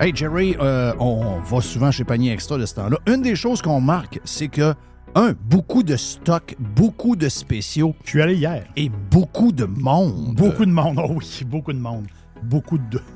Hey 0.00 0.12
Jerry, 0.14 0.54
euh, 0.60 0.94
on 1.00 1.40
va 1.40 1.60
souvent 1.60 1.90
chez 1.90 2.04
Panier 2.04 2.32
Extra 2.32 2.56
de 2.56 2.64
ce 2.66 2.76
temps-là. 2.76 2.98
Une 3.08 3.20
des 3.20 3.34
choses 3.34 3.60
qu'on 3.60 3.80
marque, 3.80 4.20
c'est 4.22 4.46
que, 4.46 4.72
un, 5.16 5.34
beaucoup 5.50 5.82
de 5.82 5.96
stocks, 5.96 6.54
beaucoup 6.60 7.16
de 7.16 7.28
spéciaux. 7.28 7.96
Je 8.04 8.10
suis 8.10 8.22
allé 8.22 8.36
hier. 8.36 8.64
Et 8.76 8.90
beaucoup 9.10 9.50
de 9.50 9.64
monde. 9.64 10.36
Beaucoup 10.36 10.64
de 10.64 10.70
monde, 10.70 11.00
oh 11.02 11.14
oui, 11.16 11.42
beaucoup 11.44 11.72
de 11.72 11.80
monde. 11.80 12.06
Beaucoup 12.44 12.78
de. 12.78 13.00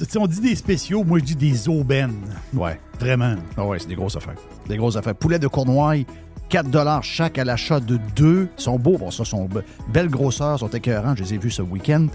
Tu 0.00 0.04
sais, 0.04 0.18
on 0.18 0.26
dit 0.26 0.40
des 0.40 0.56
spéciaux, 0.56 1.04
moi 1.04 1.20
je 1.20 1.24
dis 1.26 1.36
des 1.36 1.68
aubaines. 1.68 2.18
Ouais. 2.52 2.80
Vraiment. 2.98 3.36
Ah 3.56 3.64
ouais, 3.64 3.78
c'est 3.78 3.86
des 3.86 3.94
grosses 3.94 4.16
affaires. 4.16 4.34
Des 4.66 4.76
grosses 4.76 4.96
affaires. 4.96 5.14
Poulet 5.14 5.38
de 5.38 5.46
Cournoye, 5.46 6.04
4 6.50 7.02
chaque 7.02 7.38
à 7.38 7.44
l'achat 7.44 7.78
de 7.80 7.98
deux. 8.16 8.48
Ils 8.58 8.62
sont 8.62 8.78
beaux, 8.78 8.98
bon, 8.98 9.10
ça, 9.10 9.24
sont 9.24 9.46
be- 9.46 9.62
belles 9.92 10.10
grosseurs, 10.10 10.58
sont 10.58 10.68
écœurants. 10.68 11.14
Je 11.16 11.22
les 11.22 11.34
ai 11.34 11.38
vus 11.38 11.52
ce 11.52 11.62
week-end. 11.62 12.08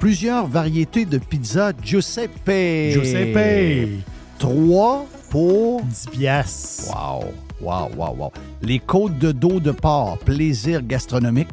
Plusieurs 0.00 0.46
variétés 0.46 1.04
de 1.04 1.18
pizza 1.18 1.72
Giuseppe. 1.82 2.92
Giuseppe. 2.92 4.00
3 4.38 5.06
pour 5.30 5.82
10 5.82 6.06
piastres. 6.10 6.90
Wow, 6.90 7.24
wow, 7.60 7.88
wow, 7.96 8.16
wow. 8.16 8.32
Les 8.62 8.78
côtes 8.78 9.18
de 9.18 9.30
dos 9.30 9.60
de 9.60 9.70
porc, 9.70 10.18
plaisir 10.18 10.82
gastronomique. 10.82 11.48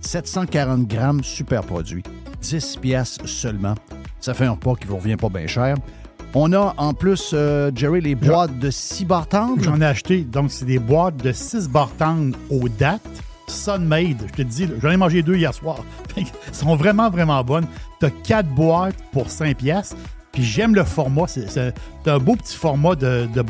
740 0.00 0.86
grammes, 0.86 1.22
super 1.24 1.62
produit. 1.62 2.02
10 2.40 2.76
piastres 2.80 3.28
seulement. 3.28 3.74
Ça 4.20 4.32
fait 4.32 4.46
un 4.46 4.52
repas 4.52 4.76
qui 4.76 4.86
vous 4.86 4.96
revient 4.96 5.16
pas 5.16 5.28
bien 5.28 5.46
cher. 5.46 5.76
On 6.34 6.52
a 6.52 6.74
en 6.76 6.94
plus, 6.94 7.32
euh, 7.34 7.72
Jerry, 7.74 8.00
les 8.00 8.14
boîtes 8.14 8.56
de 8.58 8.70
6 8.70 9.04
barres 9.04 9.26
tendres. 9.26 9.62
J'en 9.62 9.80
ai 9.80 9.84
acheté. 9.84 10.20
Donc, 10.20 10.52
c'est 10.52 10.64
des 10.64 10.78
boîtes 10.78 11.16
de 11.16 11.32
6 11.32 11.68
barres 11.68 11.90
tendres 11.98 12.38
aux 12.50 12.68
dates. 12.68 13.00
Sunmade, 13.48 14.28
je 14.28 14.32
te 14.34 14.42
dis, 14.42 14.68
j'en 14.80 14.90
ai 14.90 14.96
mangé 14.96 15.22
deux 15.22 15.34
hier 15.34 15.52
soir. 15.52 15.78
Elles 16.16 16.26
sont 16.52 16.76
vraiment, 16.76 17.10
vraiment 17.10 17.42
bonnes. 17.42 17.66
Tu 17.98 18.06
as 18.06 18.10
4 18.10 18.48
boîtes 18.48 18.94
pour 19.12 19.28
5 19.28 19.56
piastres. 19.56 19.96
Puis 20.30 20.44
j'aime 20.44 20.76
le 20.76 20.84
format. 20.84 21.26
C'est 21.26 21.74
un 22.06 22.18
beau 22.18 22.36
petit 22.36 22.56
format 22.56 22.94
de, 22.94 23.26
de. 23.34 23.44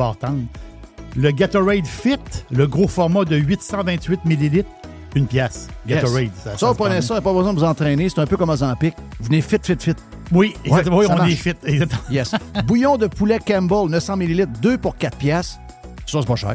Le 1.17 1.31
Gatorade 1.33 1.87
Fit, 1.87 2.17
le 2.51 2.67
gros 2.67 2.89
format 2.89 3.27
de 3.27 3.37
828 3.37 4.25
millilitres, 4.25 4.71
une 5.15 5.27
pièce. 5.27 5.69
Yes. 5.87 6.01
Gatorade. 6.03 6.31
Ça, 6.45 6.57
se 6.57 6.65
vous 6.67 6.75
prenez 6.75 7.01
ça, 7.03 7.21
pas 7.21 7.33
besoin 7.33 7.53
de 7.53 7.59
vous 7.59 7.65
entraîner. 7.65 8.09
C'est 8.09 8.21
un 8.21 8.27
peu 8.27 8.37
comme 8.37 8.51
Ozempic. 8.51 8.95
Venez 9.21 9.41
fit, 9.41 9.57
fit, 9.63 9.77
fit. 9.79 9.95
Oui, 10.33 10.55
exactement. 10.65 10.99
Oui, 10.99 11.07
ça 11.07 11.15
on 11.15 11.19
marche. 11.19 11.33
est 11.33 11.37
fit. 11.37 11.55
Exactement. 11.65 12.03
Yes. 12.11 12.35
Bouillon 12.67 12.97
de 12.97 13.07
poulet 13.09 13.39
Campbell, 13.45 13.89
900 13.91 14.17
ml, 14.17 14.47
2 14.61 14.79
pour 14.79 14.97
4 14.97 15.17
piastres. 15.19 15.59
Ça, 16.07 16.19
c'est 16.21 16.27
pas 16.27 16.37
cher. 16.37 16.55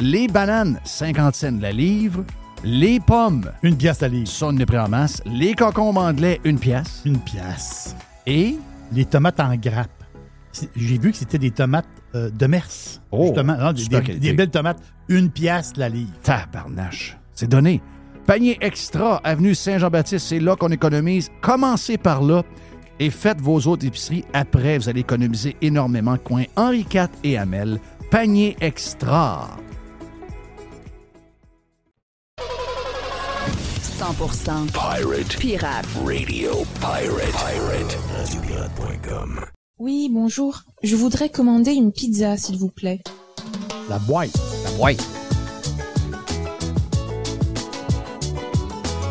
Les 0.00 0.28
bananes, 0.28 0.78
50 0.84 1.34
cents 1.34 1.58
la 1.60 1.72
livre. 1.72 2.24
Les 2.64 2.98
pommes. 3.00 3.50
Une 3.62 3.76
pièce 3.76 4.00
la 4.00 4.08
livre. 4.08 4.28
Ça, 4.28 4.46
on 4.46 4.56
est 4.58 4.66
pris 4.66 4.78
en 4.78 4.88
masse. 4.88 5.20
Les 5.26 5.54
concombres 5.54 6.00
anglais, 6.02 6.40
une 6.44 6.58
pièce. 6.58 7.02
Une 7.04 7.18
pièce. 7.18 7.94
Et? 8.26 8.56
Les 8.92 9.04
tomates 9.04 9.40
en 9.40 9.54
grappe. 9.56 9.90
J'ai 10.76 10.98
vu 10.98 11.10
que 11.12 11.16
c'était 11.16 11.38
des 11.38 11.50
tomates 11.50 11.86
euh, 12.14 12.30
de 12.30 12.46
Mers. 12.46 12.64
Oh, 13.12 13.26
justement. 13.26 13.56
Non, 13.56 13.72
des, 13.72 13.84
des- 13.86 14.18
des 14.18 14.32
belles 14.32 14.50
tomates. 14.50 14.78
Une 15.08 15.30
pièce 15.30 15.72
la 15.76 15.88
livre. 15.88 16.10
Tabarnache. 16.22 17.16
C'est 17.38 17.46
donné. 17.46 17.80
Panier 18.26 18.58
extra, 18.60 19.20
avenue 19.22 19.54
Saint-Jean-Baptiste, 19.54 20.26
c'est 20.26 20.40
là 20.40 20.56
qu'on 20.56 20.70
économise. 20.70 21.30
Commencez 21.40 21.96
par 21.96 22.20
là 22.20 22.42
et 22.98 23.10
faites 23.10 23.40
vos 23.40 23.60
autres 23.68 23.86
épiceries. 23.86 24.24
Après, 24.32 24.76
vous 24.76 24.88
allez 24.88 25.02
économiser 25.02 25.54
énormément. 25.62 26.16
Coin 26.16 26.42
Henri 26.56 26.84
IV 26.92 27.06
et 27.22 27.38
Hamel. 27.38 27.78
Panier 28.10 28.56
extra. 28.60 29.56
100% 32.40 34.72
Pirate 34.72 35.36
pirate. 35.38 35.86
Radio 36.04 36.64
Pirate. 36.80 37.36
Pirate. 37.36 37.98
Radiopirate.com. 38.18 39.44
Oui, 39.78 40.10
bonjour. 40.12 40.62
Je 40.82 40.96
voudrais 40.96 41.28
commander 41.28 41.70
une 41.70 41.92
pizza, 41.92 42.36
s'il 42.36 42.58
vous 42.58 42.70
plaît. 42.70 43.00
La 43.88 44.00
boîte. 44.00 44.36
La 44.64 44.72
boîte. 44.72 45.17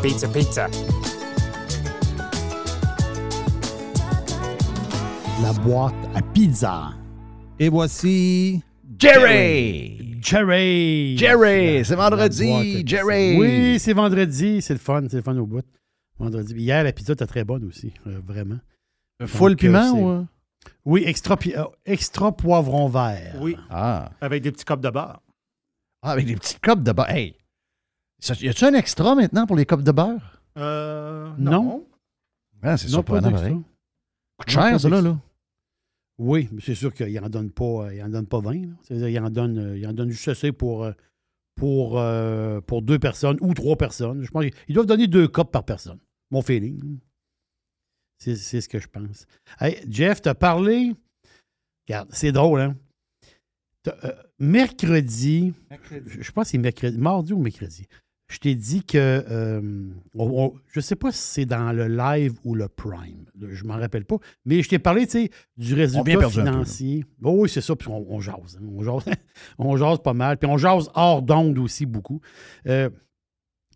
Pizza, 0.02 0.28
pizza. 0.28 0.68
La 5.42 5.52
boîte 5.52 5.94
à 6.14 6.22
pizza. 6.22 6.90
Et 7.58 7.68
voici 7.68 8.62
Jerry! 8.98 10.18
Jerry! 10.20 11.16
Jerry! 11.16 11.84
C'est 11.84 11.94
vendredi. 11.94 12.86
Jerry! 12.86 13.36
Oui, 13.38 13.78
c'est 13.78 13.92
vendredi. 13.92 14.60
C'est 14.62 14.74
le 14.74 14.78
fun. 14.80 15.02
C'est 15.08 15.16
le 15.16 15.22
fun 15.22 15.36
au 15.36 15.46
bout. 15.46 15.62
Vendredi. 16.18 16.54
Hier, 16.54 16.82
la 16.84 16.92
pizza 16.92 17.12
était 17.12 17.26
très 17.26 17.44
bonne 17.44 17.64
aussi. 17.64 17.92
euh, 18.06 18.20
vraiment. 18.26 18.58
Full 19.24 19.52
Donc, 19.52 19.58
piment 19.60 19.82
c'est- 19.94 20.00
ou... 20.00 20.08
euh? 20.10 20.24
Oui, 20.84 21.02
extra, 21.06 21.36
pi- 21.36 21.54
euh, 21.56 21.64
extra 21.86 22.36
poivron 22.36 22.88
vert. 22.88 23.36
Oui. 23.40 23.56
Ah. 23.70 24.10
Avec 24.20 24.42
des 24.42 24.52
petits 24.52 24.64
copes 24.64 24.80
de 24.80 24.90
beurre. 24.90 25.20
Ah, 26.02 26.12
avec 26.12 26.26
des 26.26 26.34
petites 26.34 26.60
copes 26.60 26.82
de 26.82 26.92
beurre. 26.92 27.10
Hey! 27.10 27.34
Ça- 28.20 28.34
Y 28.34 28.48
a-tu 28.48 28.64
un 28.64 28.74
extra 28.74 29.14
maintenant 29.14 29.46
pour 29.46 29.56
les 29.56 29.66
copes 29.66 29.82
de 29.82 29.92
beurre? 29.92 30.42
Euh, 30.56 31.30
Non. 31.38 31.86
Ah, 32.62 32.76
c'est 32.76 32.88
Non, 32.88 33.02
pas 33.02 33.20
surprenant, 33.20 33.30
pareil. 33.30 33.52
Coûte 33.54 34.46
Non, 34.48 34.52
cher, 34.62 34.80
ça, 34.80 34.88
là, 34.88 35.00
là. 35.00 35.18
Oui, 36.18 36.48
mais 36.50 36.60
c'est 36.60 36.74
sûr 36.74 36.92
qu'il 36.92 37.12
n'en 37.20 37.28
donne 37.28 37.50
pas, 37.52 37.94
il 37.94 38.02
en 38.02 38.08
donne 38.08 38.26
pas 38.26 38.40
20. 38.40 38.52
là. 38.66 38.72
C'est-à-dire, 38.82 39.08
il 39.08 39.18
en 39.20 39.30
donne, 39.30 39.58
euh, 39.58 39.78
il 39.78 39.86
en 39.86 39.92
donne 39.92 40.10
juste 40.10 40.26
assez 40.28 40.50
pour, 40.50 40.82
euh, 40.84 40.92
pour, 41.54 42.00
pour 42.66 42.82
deux 42.82 42.98
personnes 42.98 43.38
ou 43.40 43.54
trois 43.54 43.76
personnes. 43.76 44.22
Je 44.22 44.30
pense 44.30 44.44
qu'ils 44.44 44.74
doivent 44.74 44.86
donner 44.86 45.06
deux 45.06 45.28
copes 45.28 45.52
par 45.52 45.64
personne. 45.64 45.98
Mon 46.30 46.42
feeling. 46.42 46.98
C'est, 48.18 48.34
c'est 48.34 48.60
ce 48.60 48.68
que 48.68 48.80
je 48.80 48.88
pense. 48.88 49.26
Hey, 49.60 49.80
Jeff, 49.88 50.20
t'as 50.20 50.34
parlé? 50.34 50.92
Regarde, 51.88 52.08
c'est 52.12 52.32
drôle, 52.32 52.60
hein? 52.60 52.76
Euh, 54.04 54.12
mercredi, 54.38 55.54
je 56.06 56.20
je 56.22 56.32
pense 56.32 56.44
que 56.46 56.50
c'est 56.50 56.58
mercredi, 56.58 56.98
mardi 56.98 57.32
ou 57.32 57.38
mercredi. 57.38 57.86
Je 58.30 58.38
t'ai 58.40 58.54
dit 58.54 58.84
que 58.84 58.98
euh, 58.98 59.60
on- 60.14 60.44
on- 60.44 60.54
je 60.70 60.80
sais 60.80 60.96
pas 60.96 61.10
si 61.12 61.20
c'est 61.22 61.46
dans 61.46 61.72
le 61.72 61.88
live 61.88 62.34
ou 62.44 62.54
le 62.54 62.68
prime. 62.68 63.24
Je 63.40 63.64
m'en 63.64 63.78
rappelle 63.78 64.04
pas. 64.04 64.16
Mais 64.44 64.62
je 64.62 64.68
t'ai 64.68 64.78
parlé, 64.78 65.06
tu 65.06 65.12
sais, 65.12 65.30
du 65.56 65.72
résultat 65.74 66.04
peu, 66.14 66.20
financier. 66.50 67.04
Oh 67.22 67.32
oui, 67.38 67.48
c'est 67.48 67.62
ça. 67.62 67.74
Puis 67.74 67.88
on, 67.88 68.04
on 68.12 68.20
jase. 68.20 68.58
hein. 68.60 68.66
On 68.70 68.82
jase. 68.82 69.04
on 69.58 69.76
jase 69.78 69.98
pas 70.02 70.12
mal. 70.12 70.36
Puis 70.36 70.48
on 70.50 70.58
jase 70.58 70.90
hors 70.94 71.22
d'onde 71.22 71.58
aussi 71.58 71.86
beaucoup. 71.86 72.20
Euh, 72.66 72.90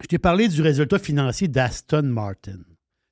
je 0.02 0.06
t'ai 0.06 0.18
parlé 0.18 0.48
du 0.48 0.60
résultat 0.60 0.98
financier 0.98 1.48
d'Aston 1.48 2.02
Martin. 2.02 2.58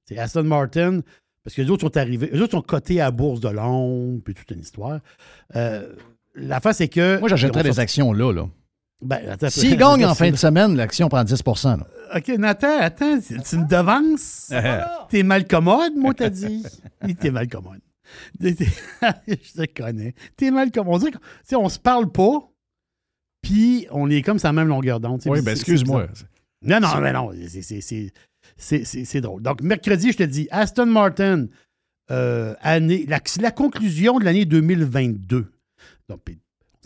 C'est 0.07 0.19
Aston 0.19 0.43
Martin, 0.45 1.01
parce 1.45 1.55
que 1.57 1.63
les 1.63 1.71
autres 1.71 1.83
sont 1.87 1.97
arrivés, 1.97 2.29
les 2.33 2.41
autres 2.43 2.51
sont 2.53 2.63
cotés 2.63 3.01
à 3.01 3.05
la 3.05 3.11
bourse 3.13 3.41
de 3.41 3.49
Londres, 3.49 4.21
puis 4.25 4.35
toute 4.35 4.51
une 4.51 4.61
histoire. 4.61 5.01
Euh, 5.57 5.95
la 6.35 6.61
face, 6.61 6.79
c'est 6.79 6.89
que. 6.89 7.19
Moi, 7.21 7.29
j'achèterais 7.29 7.63
des 7.63 7.79
actions 7.81 8.13
là, 8.13 8.33
là. 8.33 8.49
Ben, 9.03 9.29
attends, 9.31 9.49
S'ils 9.51 9.77
gagnent 9.79 10.05
en 10.05 10.15
fin 10.15 10.31
de 10.31 10.37
semaine, 10.37 10.77
l'action 10.77 11.09
prend 11.09 11.25
10 11.25 11.43
là. 11.65 11.79
OK, 12.17 12.29
Nathan, 12.39 12.79
attends, 12.81 13.19
tu 13.21 13.41
tu 13.41 13.57
me 13.59 13.67
devances? 13.69 14.53
T'es 15.09 15.23
mal 15.23 15.47
commode, 15.47 15.95
moi, 15.97 16.13
t'as 16.15 16.29
dit. 16.31 16.65
T'es 17.21 17.31
mal 17.31 17.49
commode. 17.49 17.81
T'es- 18.41 18.55
t'es- 18.55 18.67
Je 19.29 19.63
te 19.65 19.83
connais. 19.83 20.15
T'es 20.37 20.51
mal 20.51 20.71
commode. 20.71 21.03
On 21.05 21.11
sais, 21.45 21.57
on 21.57 21.69
se 21.69 21.79
parle 21.79 22.11
pas, 22.11 22.41
puis 23.43 23.87
on 23.91 24.11
est 24.11 24.23
comme 24.23 24.39
ça 24.39 24.53
même 24.53 24.69
longueur 24.69 25.01
d'onde. 25.01 25.23
Oui, 25.27 25.41
ben 25.43 25.53
excuse-moi. 25.53 26.07
Non, 26.63 26.81
non, 26.81 27.01
mais 27.01 27.13
non, 27.13 27.31
c'est- 27.49 27.63
c'est- 27.63 27.81
c'est- 27.81 28.13
c'est 28.57 28.85
c'est- 28.85 29.05
c'est 29.05 29.21
drôle. 29.21 29.43
Donc, 29.43 29.63
mercredi, 29.63 30.13
je 30.13 30.19
te 30.19 30.23
dis, 30.25 30.47
Aston 30.51 30.87
Martin, 30.87 31.47
euh, 32.11 32.55
année, 32.61 33.07
la, 33.09 33.21
la 33.41 33.51
conclusion 33.51 34.19
de 34.19 34.25
l'année 34.25 34.45
2022. 34.45 35.53
Donc, 36.09 36.21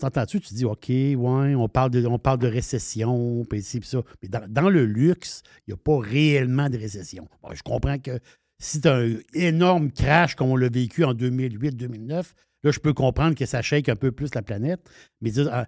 s'entend-tu? 0.01 0.41
Tu 0.41 0.55
dis, 0.55 0.65
OK, 0.65 0.89
ouais, 0.89 1.17
on 1.17 1.69
parle 1.69 1.91
de, 1.91 2.07
on 2.07 2.19
parle 2.19 2.39
de 2.39 2.49
récession, 2.49 3.45
puis 3.49 3.63
ça. 3.63 4.03
Mais 4.23 4.29
dans, 4.29 4.69
le 4.69 4.85
luxe, 4.85 5.43
il 5.67 5.71
n'y 5.71 5.75
a 5.75 5.77
pas 5.77 5.99
réellement 5.99 6.69
de 6.69 6.79
récession. 6.79 7.29
Je 7.53 7.63
comprends 7.63 7.99
que 7.99 8.19
si 8.59 8.81
tu 8.81 8.89
un 8.89 9.17
énorme 9.35 9.91
crash 9.91 10.35
comme 10.35 10.51
on 10.51 10.57
l'a 10.57 10.69
vécu 10.69 11.05
en 11.05 11.15
2008-2009, 11.15 12.33
là, 12.63 12.71
je 12.71 12.79
peux 12.79 12.93
comprendre 12.93 13.35
que 13.35 13.47
ça 13.47 13.63
shake 13.63 13.89
un 13.89 13.97
peu 13.97 14.13
plus 14.13 14.35
la 14.35 14.43
planète. 14.43 14.81
Mais 15.21 15.39
un, 15.39 15.67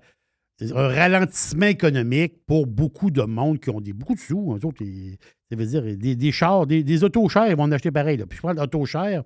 c'est 0.59 0.73
un 0.73 0.89
ralentissement 0.89 1.66
économique 1.66 2.44
pour 2.47 2.66
beaucoup 2.66 3.11
de 3.11 3.23
monde 3.23 3.61
qui 3.61 3.69
ont 3.70 3.81
des, 3.81 3.93
beaucoup 3.93 4.15
de 4.15 4.20
sous. 4.20 4.59
Ça 4.61 5.57
veut 5.57 5.66
dire 5.66 5.82
des, 5.82 6.16
des 6.16 6.32
chars, 6.32 6.66
des, 6.66 6.82
des 6.82 7.05
autos 7.05 7.28
chers, 7.28 7.48
ils 7.48 7.57
vont 7.57 7.65
en 7.65 7.73
acheter 7.73 7.90
pareil. 7.90 8.16
Puis 8.16 8.39
je 8.39 8.43
parle 8.43 8.57
d'autos 8.57 8.86
chers. 8.86 9.23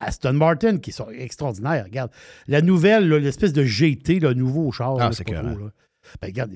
Aston 0.00 0.34
Martin, 0.34 0.78
qui 0.78 0.92
sont 0.92 1.10
extraordinaires. 1.10 1.84
Regarde, 1.84 2.10
la 2.46 2.60
nouvelle, 2.62 3.08
l'espèce 3.08 3.52
de 3.52 3.64
GT, 3.64 4.20
le 4.20 4.34
nouveau 4.34 4.70
char. 4.72 4.96
Ah, 5.00 5.10
c'est 5.12 5.28
là. 5.30 5.42
Ben, 6.20 6.28
regarde, 6.28 6.52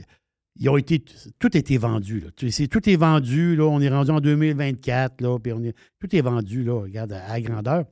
ils 0.56 0.68
ont 0.68 0.76
été, 0.76 1.02
tout 1.38 1.50
a 1.52 1.58
été 1.58 1.78
vendu. 1.78 2.20
Là. 2.20 2.30
Tout, 2.32 2.90
est 2.90 2.96
vendu. 2.96 3.56
Là. 3.56 3.64
On 3.64 3.80
est 3.80 3.88
rendu 3.88 4.10
en 4.10 4.20
2024. 4.20 5.20
Là, 5.20 5.38
puis 5.38 5.52
on 5.52 5.62
est, 5.62 5.74
tout 5.98 6.14
est 6.14 6.20
vendu, 6.20 6.62
là, 6.64 6.80
regarde, 6.80 7.12
à, 7.12 7.32
à 7.32 7.40
grandeur. 7.40 7.84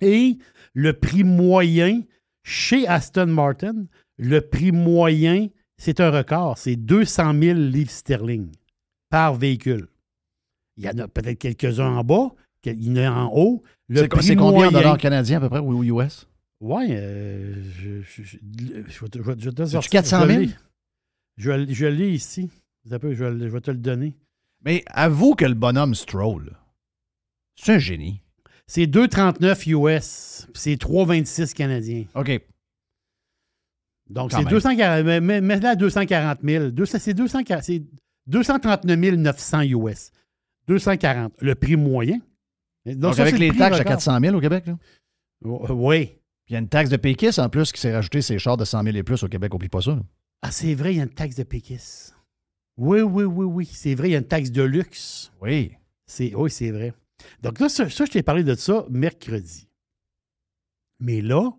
Et 0.00 0.38
le 0.74 0.92
prix 0.94 1.22
moyen 1.22 2.02
chez 2.42 2.86
Aston 2.88 3.26
Martin, 3.26 3.86
le 4.18 4.40
prix 4.40 4.72
moyen, 4.72 5.48
c'est 5.76 6.00
un 6.00 6.10
record. 6.10 6.58
C'est 6.58 6.76
200 6.76 7.34
000 7.40 7.58
livres 7.58 7.90
sterling 7.90 8.50
par 9.10 9.34
véhicule. 9.34 9.88
Il 10.76 10.84
y 10.84 10.88
en 10.88 10.98
a 10.98 11.08
peut-être 11.08 11.38
quelques-uns 11.38 11.96
en 11.96 12.02
bas, 12.02 12.30
il 12.66 12.96
y 12.98 13.06
en 13.06 13.30
haut. 13.32 13.62
C'est 13.94 14.08
combien 14.08 14.34
moyen- 14.36 14.68
en 14.68 14.72
dollars 14.72 14.98
canadiens 14.98 15.38
à 15.38 15.40
peu 15.40 15.48
près 15.48 15.58
ou 15.60 15.82
US? 15.84 16.26
Oui, 16.60 16.86
euh, 16.90 17.62
je, 17.76 18.00
je, 18.02 18.22
je, 18.22 18.36
je 18.88 19.04
te- 19.06 19.18
je 19.18 19.24
vais 19.24 19.34
te- 19.34 19.40
je 19.40 19.50
vais 19.50 19.54
te 19.54 19.62
C'est-tu 19.64 19.72
sortir- 19.72 19.90
400 19.90 20.20
je 20.22 20.26
000? 20.28 20.40
l'ai. 20.40 20.48
Je, 21.36 21.72
je 21.74 21.86
l'ai 21.86 22.10
ici. 22.10 22.50
Je, 22.84 22.94
vais- 22.96 23.14
je 23.16 23.24
vais 23.48 23.60
te 23.60 23.70
le 23.70 23.78
donner. 23.78 24.16
Mais 24.64 24.84
avoue 24.86 25.34
que 25.34 25.44
le 25.44 25.54
bonhomme 25.54 25.94
Stroll, 25.96 26.56
c'est 27.56 27.72
un 27.74 27.78
génie. 27.78 28.20
C'est 28.68 28.86
2,39 28.86 29.66
US, 29.66 30.46
puis 30.52 30.60
c'est 30.62 30.76
3,26 30.76 31.52
canadiens. 31.52 32.04
OK. 32.14 32.40
Donc, 34.08 34.30
c'est 34.30 34.38
même. 34.38 34.48
240 34.48 35.04
mais- 35.04 35.20
mais- 35.20 35.40
Mets-le 35.40 35.66
à 35.68 35.74
240 35.74 36.38
000. 36.44 36.70
200 36.70 36.98
C'est 37.00 37.14
240 37.14 37.64
c'est 37.64 37.82
239 38.26 39.16
900 39.16 39.62
US. 39.62 40.12
240. 40.68 41.32
Le 41.40 41.54
prix 41.54 41.76
moyen. 41.76 42.20
Donc, 42.86 42.96
Donc, 42.96 43.14
ça, 43.14 43.22
avec 43.22 43.34
le 43.34 43.40
les 43.40 43.48
taxes 43.50 43.76
à 43.76 43.78
record. 43.80 43.92
400 43.92 44.20
000 44.20 44.36
au 44.36 44.40
Québec, 44.40 44.66
là? 44.66 44.78
O- 45.44 45.66
Oui. 45.74 46.06
Puis 46.06 46.50
il 46.50 46.52
y 46.54 46.56
a 46.56 46.58
une 46.58 46.68
taxe 46.68 46.90
de 46.90 46.96
péquiste 46.96 47.38
en 47.38 47.48
plus 47.48 47.70
qui 47.72 47.80
s'est 47.80 47.94
rajoutée 47.94 48.22
ces 48.22 48.38
chars 48.38 48.56
de 48.56 48.64
100 48.64 48.82
000 48.82 48.96
et 48.96 49.02
plus 49.02 49.22
au 49.22 49.28
Québec. 49.28 49.54
Oublie 49.54 49.68
pas 49.68 49.80
ça. 49.80 49.92
là. 49.92 50.02
Ah, 50.42 50.50
c'est 50.50 50.74
vrai, 50.74 50.94
il 50.94 50.96
y 50.96 51.00
a 51.00 51.04
une 51.04 51.08
taxe 51.14 51.36
de 51.36 51.44
péquisse. 51.44 52.14
Oui, 52.76 53.00
oui, 53.02 53.24
oui, 53.24 53.44
oui. 53.44 53.66
C'est 53.72 53.94
vrai, 53.94 54.08
il 54.08 54.12
y 54.12 54.16
a 54.16 54.18
une 54.18 54.26
taxe 54.26 54.50
de 54.50 54.62
luxe. 54.62 55.30
Oui. 55.40 55.72
C'est, 56.06 56.34
oui, 56.34 56.50
c'est 56.50 56.70
vrai. 56.72 56.92
Donc 57.42 57.60
là, 57.60 57.68
ça, 57.68 57.88
ça, 57.88 58.04
je 58.04 58.10
t'ai 58.10 58.22
parlé 58.24 58.42
de 58.42 58.54
ça 58.56 58.84
mercredi. 58.90 59.68
Mais 60.98 61.20
là, 61.20 61.50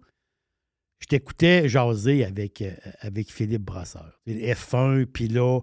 je 1.00 1.08
t'écoutais 1.08 1.70
jaser 1.70 2.26
avec, 2.26 2.62
euh, 2.62 2.74
avec 3.00 3.32
Philippe 3.32 3.64
Brasseur. 3.64 4.20
F1, 4.28 5.06
puis 5.06 5.28
là, 5.30 5.62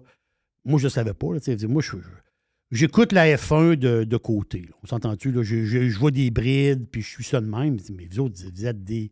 moi, 0.65 0.79
je 0.79 0.85
ne 0.85 0.89
savais 0.89 1.13
pas. 1.13 1.27
là, 1.33 1.39
moi, 1.67 1.81
je, 1.83 1.97
j'écoute 2.71 3.11
la 3.11 3.35
F1 3.35 3.75
de, 3.75 4.03
de 4.03 4.17
côté. 4.17 4.61
là. 4.61 4.73
On 4.83 4.87
s'entend-tu? 4.87 5.31
là? 5.31 5.43
Je, 5.43 5.65
je- 5.65 5.89
je 5.89 5.99
vois 5.99 6.11
des 6.11 6.31
brides, 6.31 6.87
puis 6.89 7.01
je 7.01 7.07
suis 7.09 7.23
ça 7.23 7.41
de 7.41 7.45
même. 7.47 7.77
Mais 7.95 8.07
vous 8.09 8.19
autres, 8.19 8.41
vous 8.53 8.65
êtes 8.65 8.83
des, 8.83 9.11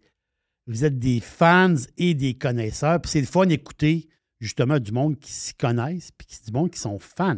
vous 0.68 0.86
êtes 0.86 0.98
des 1.00 1.20
fans 1.20 1.76
et 1.98 2.14
des 2.14 2.34
connaisseurs. 2.36 3.00
Puis 3.02 3.12
c'est 3.12 3.22
le 3.22 3.28
fun 3.28 3.46
d'écouter 3.46 4.08
justement 4.40 4.80
du 4.80 4.92
monde 4.92 5.20
qui 5.20 5.32
s'y 5.32 5.54
connaissent, 5.54 6.12
puis 6.18 6.28
du 6.46 6.52
monde 6.52 6.70
qui 6.72 6.80
sont 6.80 6.98
fans. 7.00 7.38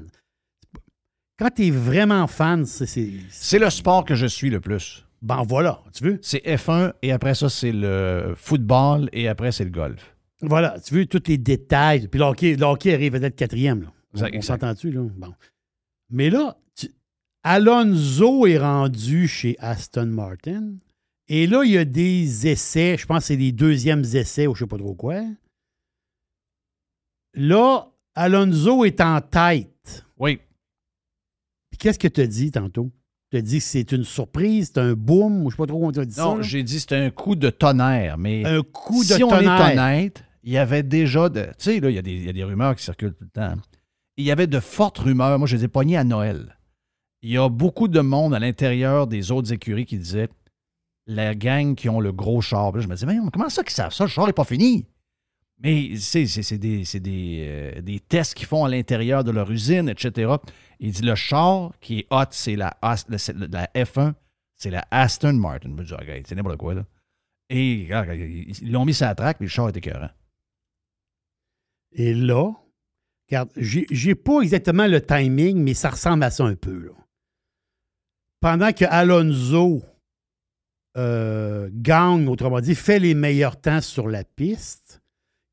Quand 1.40 1.50
tu 1.56 1.68
es 1.68 1.72
vraiment 1.72 2.28
fan, 2.28 2.66
c'est. 2.66 2.86
c'est- 2.86 3.12
C'est 3.30 3.60
le 3.60 3.70
sport 3.70 4.06
que 4.06 4.16
je 4.16 4.28
suis 4.28 4.50
le 4.50 4.60
plus. 4.62 5.06
Ben 5.24 5.44
voilà, 5.48 5.84
tu 5.94 6.04
veux? 6.04 6.20
C'est 6.22 6.44
F1 6.46 6.94
et 7.04 7.12
après 7.12 7.36
ça, 7.36 7.48
c'est 7.50 7.72
le 7.72 8.34
football 8.36 9.08
et 9.14 9.28
après, 9.28 9.52
c'est 9.52 9.64
le 9.64 9.70
golf. 9.70 10.16
Voilà, 10.42 10.80
tu 10.84 10.96
veux 10.96 11.06
tous 11.06 11.22
les 11.28 11.38
détails. 11.38 12.08
Puis 12.08 12.20
le 12.20 12.26
hockey, 12.26 12.56
le 12.56 12.64
hockey 12.66 12.94
arrive 12.94 13.12
peut-être 13.12 13.36
quatrième. 13.36 13.82
Là. 13.84 13.94
On- 14.16 14.38
On, 14.38 14.42
s'entend-tu, 14.42 14.92
là? 14.92 15.02
Bon. 15.16 15.32
Mais 16.12 16.30
là, 16.30 16.58
tu- 16.76 16.92
Alonso 17.44 18.46
est 18.46 18.58
rendu 18.60 19.28
chez 19.28 19.56
Aston 19.60 20.08
Martin. 20.08 20.74
Et 21.28 21.48
là, 21.48 21.64
il 21.64 21.72
y 21.72 21.78
a 21.78 21.86
des 21.86 22.48
essais, 22.48 22.98
je 22.98 23.06
pense 23.06 23.20
que 23.20 23.28
c'est 23.28 23.38
des 23.38 23.52
deuxièmes 23.54 24.04
essais 24.14 24.48
ou 24.48 24.54
je 24.56 24.64
ne 24.64 24.68
sais 24.68 24.70
pas 24.70 24.78
trop 24.78 24.94
quoi. 24.94 25.22
Là, 27.34 27.88
Alonso 28.16 28.84
est 28.86 29.00
en 29.02 29.22
tête. 29.22 30.06
Oui. 30.18 30.40
Puis 31.70 31.78
qu'est-ce 31.78 32.00
que 32.00 32.08
tu 32.08 32.22
as 32.22 32.28
dit 32.28 32.52
tantôt? 32.52 32.92
Tu 33.32 33.38
as 33.38 33.42
dit 33.42 33.60
que 33.60 33.64
c'est 33.64 33.94
une 33.94 34.04
surprise, 34.04 34.72
c'est 34.74 34.82
un 34.82 34.94
boom, 34.94 35.38
ou 35.38 35.42
je 35.44 35.46
ne 35.46 35.52
sais 35.52 35.58
pas 35.58 35.68
trop 35.68 35.80
comment 35.80 35.92
tu 35.94 36.02
as 36.02 36.06
dit 36.06 36.14
ça. 36.16 36.24
Non, 36.26 36.42
j'ai 36.42 36.64
dit 36.64 36.82
c'était 36.82 36.98
un 36.98 37.12
coup 37.12 37.36
de 37.36 37.50
tonnerre, 37.50 38.18
mais 38.18 38.44
Un 38.46 38.62
coup 38.62 39.02
de 39.06 39.14
si 39.14 39.24
on 39.24 39.30
tonnerre. 39.30 39.68
est 39.70 39.72
honnête, 39.72 40.24
il 40.44 40.52
y 40.52 40.58
avait 40.58 40.84
déjà 40.84 41.30
de. 41.30 41.44
Tu 41.44 41.54
sais, 41.60 41.80
là, 41.80 41.90
il 41.90 41.96
y, 41.96 42.00
a 42.00 42.02
des- 42.02 42.12
il 42.14 42.26
y 42.26 42.30
a 42.30 42.34
des 42.34 42.44
rumeurs 42.44 42.76
qui 42.76 42.84
circulent 42.84 43.14
tout 43.14 43.24
le 43.24 43.30
temps. 43.30 43.54
Il 44.18 44.26
y 44.26 44.32
avait 44.32 44.48
de 44.48 44.60
fortes 44.60 44.98
rumeurs. 45.00 45.38
Moi, 45.40 45.48
je 45.48 45.56
les 45.58 45.64
ai 45.66 45.68
pognées 45.68 45.98
à 45.98 46.04
Noël. 46.04 46.58
Il 47.22 47.30
y 47.32 47.38
a 47.38 47.50
beaucoup 47.50 47.88
de 47.88 48.00
monde 48.02 48.34
à 48.34 48.40
l'intérieur 48.40 49.08
des 49.08 49.32
autres 49.32 49.54
écuries 49.54 49.86
qui 49.86 49.98
disaient 49.98 50.30
la 51.08 51.36
gang 51.36 51.76
qui 51.76 51.90
ont 51.90 52.00
le 52.00 52.12
gros 52.12 52.42
char. 52.42 52.80
Je 52.80 52.88
me 52.88 52.94
disais, 52.96 53.06
mais 53.06 53.18
comment 53.32 53.50
ça 53.50 53.64
qu'ils 53.64 53.72
savent 53.74 53.94
ça? 53.94 54.06
Le 54.06 54.10
char 54.10 54.28
n'est 54.28 54.34
pas 54.34 54.44
fini. 54.44 54.86
Mais 55.64 55.96
c'est 55.98 56.24
des, 56.58 56.84
des, 57.00 57.46
euh, 57.48 57.82
des 57.82 58.00
tests 58.00 58.34
qu'ils 58.34 58.48
font 58.48 58.66
à 58.66 58.70
l'intérieur 58.70 59.24
de 59.24 59.30
leur 59.30 59.50
usine, 59.52 59.90
etc. 59.90 60.34
Il 60.80 60.92
dit 60.92 61.04
le 61.04 61.14
char 61.14 61.72
qui 61.80 62.00
est 62.00 62.08
hot, 62.10 62.26
c'est 62.32 62.56
la, 62.56 62.76
la- 62.82 63.18
c'est 63.20 63.34
la 63.38 63.68
F1, 63.76 64.14
c'est 64.58 64.72
la 64.72 64.84
Aston 64.90 65.34
Martin. 65.34 65.70
Je 65.70 65.74
me 65.76 65.84
dis, 65.84 66.24
c'est 66.28 66.34
n'importe 66.36 66.58
quoi. 66.58 66.74
Et 67.50 67.82
ils 67.84 68.72
l'ont 68.72 68.86
mis 68.86 68.94
sur 68.96 69.06
la 69.06 69.14
traque, 69.14 69.38
puis 69.38 69.46
le 69.46 69.52
char 69.52 69.68
est 69.70 69.78
écœurant. 69.78 70.10
Et 71.92 72.14
là, 72.16 72.52
regarde, 73.32 73.52
j'ai 73.56 74.16
pas 74.16 74.42
exactement 74.42 74.88
le 74.88 75.02
timing, 75.02 75.58
mais 75.58 75.74
ça 75.74 75.90
ressemble 75.90 76.24
à 76.24 76.32
ça 76.32 76.44
un 76.44 76.56
peu. 76.56 76.78
là. 76.78 76.92
Pendant 78.40 78.74
que 78.74 78.86
Alonso 78.86 79.84
euh, 80.98 81.70
gagne, 81.72 82.28
autrement 82.28 82.60
dit, 82.60 82.76
fait 82.76 83.00
les 83.00 83.14
meilleurs 83.14 83.60
temps 83.60 83.82
sur 83.82 84.08
la 84.08 84.24
piste, 84.24 85.02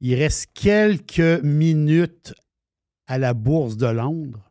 il 0.00 0.14
reste 0.14 0.50
quelques 0.54 1.42
minutes 1.42 2.34
à 3.06 3.18
la 3.18 3.34
bourse 3.34 3.76
de 3.76 3.86
Londres 3.86 4.50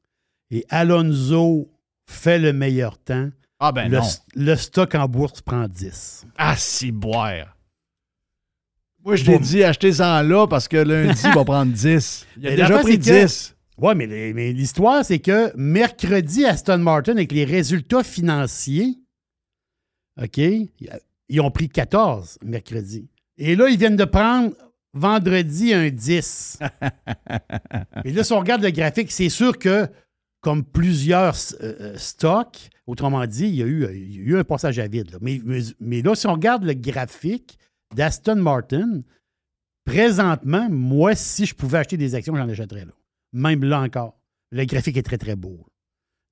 et 0.51 0.65
Alonso 0.69 1.69
fait 2.09 2.39
le 2.39 2.53
meilleur 2.53 2.97
temps. 2.97 3.29
Ah 3.59 3.71
ben 3.71 3.89
le, 3.89 3.97
non. 3.97 4.07
le 4.35 4.55
stock 4.55 4.93
en 4.95 5.07
bourse 5.07 5.41
prend 5.41 5.67
10. 5.67 6.27
Ah, 6.37 6.55
si 6.55 6.91
boire. 6.91 7.56
Moi, 9.05 9.15
je 9.15 9.25
t'ai 9.25 9.39
dit, 9.39 9.63
achetez-en 9.63 10.21
là 10.21 10.47
parce 10.47 10.67
que 10.67 10.77
lundi, 10.77 11.21
il 11.23 11.33
va 11.33 11.45
prendre 11.45 11.71
10. 11.73 12.25
Il 12.37 12.47
a 12.47 12.49
Mais 12.51 12.55
déjà 12.57 12.79
pris 12.79 12.93
c'est 12.93 12.97
que- 12.99 13.25
10. 13.25 13.53
Oui, 13.79 13.93
mais, 13.95 14.53
l'histoire, 14.53 15.05
c'est 15.05 15.19
que 15.19 15.55
mercredi, 15.55 16.45
Aston 16.45 16.79
Martin, 16.79 17.11
avec 17.13 17.31
les 17.31 17.45
résultats 17.45 18.03
financiers, 18.03 18.97
OK, 20.21 20.37
ils 20.39 21.41
ont 21.41 21.51
pris 21.51 21.69
14 21.69 22.39
mercredi. 22.43 23.07
Et 23.37 23.55
là, 23.55 23.69
ils 23.69 23.77
viennent 23.77 23.95
de 23.95 24.03
prendre 24.05 24.51
vendredi 24.93 25.75
un 25.75 25.89
10. 25.91 26.57
Et 28.03 28.11
là, 28.11 28.23
si 28.23 28.33
on 28.33 28.39
regarde 28.39 28.63
le 28.63 28.71
graphique, 28.71 29.11
c'est 29.11 29.29
sûr 29.29 29.59
que, 29.59 29.87
comme 30.41 30.63
plusieurs 30.63 31.35
euh, 31.61 31.75
euh, 31.79 31.97
stocks, 31.97 32.69
autrement 32.87 33.27
dit, 33.27 33.45
il 33.47 33.55
y 33.55 33.61
a 33.61 33.65
eu, 33.67 33.87
il 33.93 34.15
y 34.15 34.19
a 34.19 34.21
eu 34.23 34.37
un 34.39 34.43
passage 34.43 34.79
à 34.79 34.87
vide. 34.87 35.11
là. 35.11 35.19
Mais, 35.21 35.39
mais, 35.45 35.59
mais 35.79 36.01
là, 36.01 36.15
si 36.15 36.25
on 36.25 36.33
regarde 36.33 36.63
le 36.63 36.73
graphique 36.73 37.59
d'Aston 37.95 38.35
Martin, 38.35 39.01
présentement, 39.85 40.69
moi, 40.69 41.15
si 41.15 41.45
je 41.45 41.55
pouvais 41.55 41.79
acheter 41.79 41.97
des 41.97 42.15
actions, 42.15 42.35
j'en 42.35 42.49
achèterais 42.49 42.85
là. 42.85 42.93
Même 43.33 43.63
là 43.63 43.81
encore. 43.81 44.19
Le 44.51 44.65
graphique 44.65 44.97
est 44.97 45.03
très, 45.03 45.17
très 45.17 45.35
beau. 45.35 45.65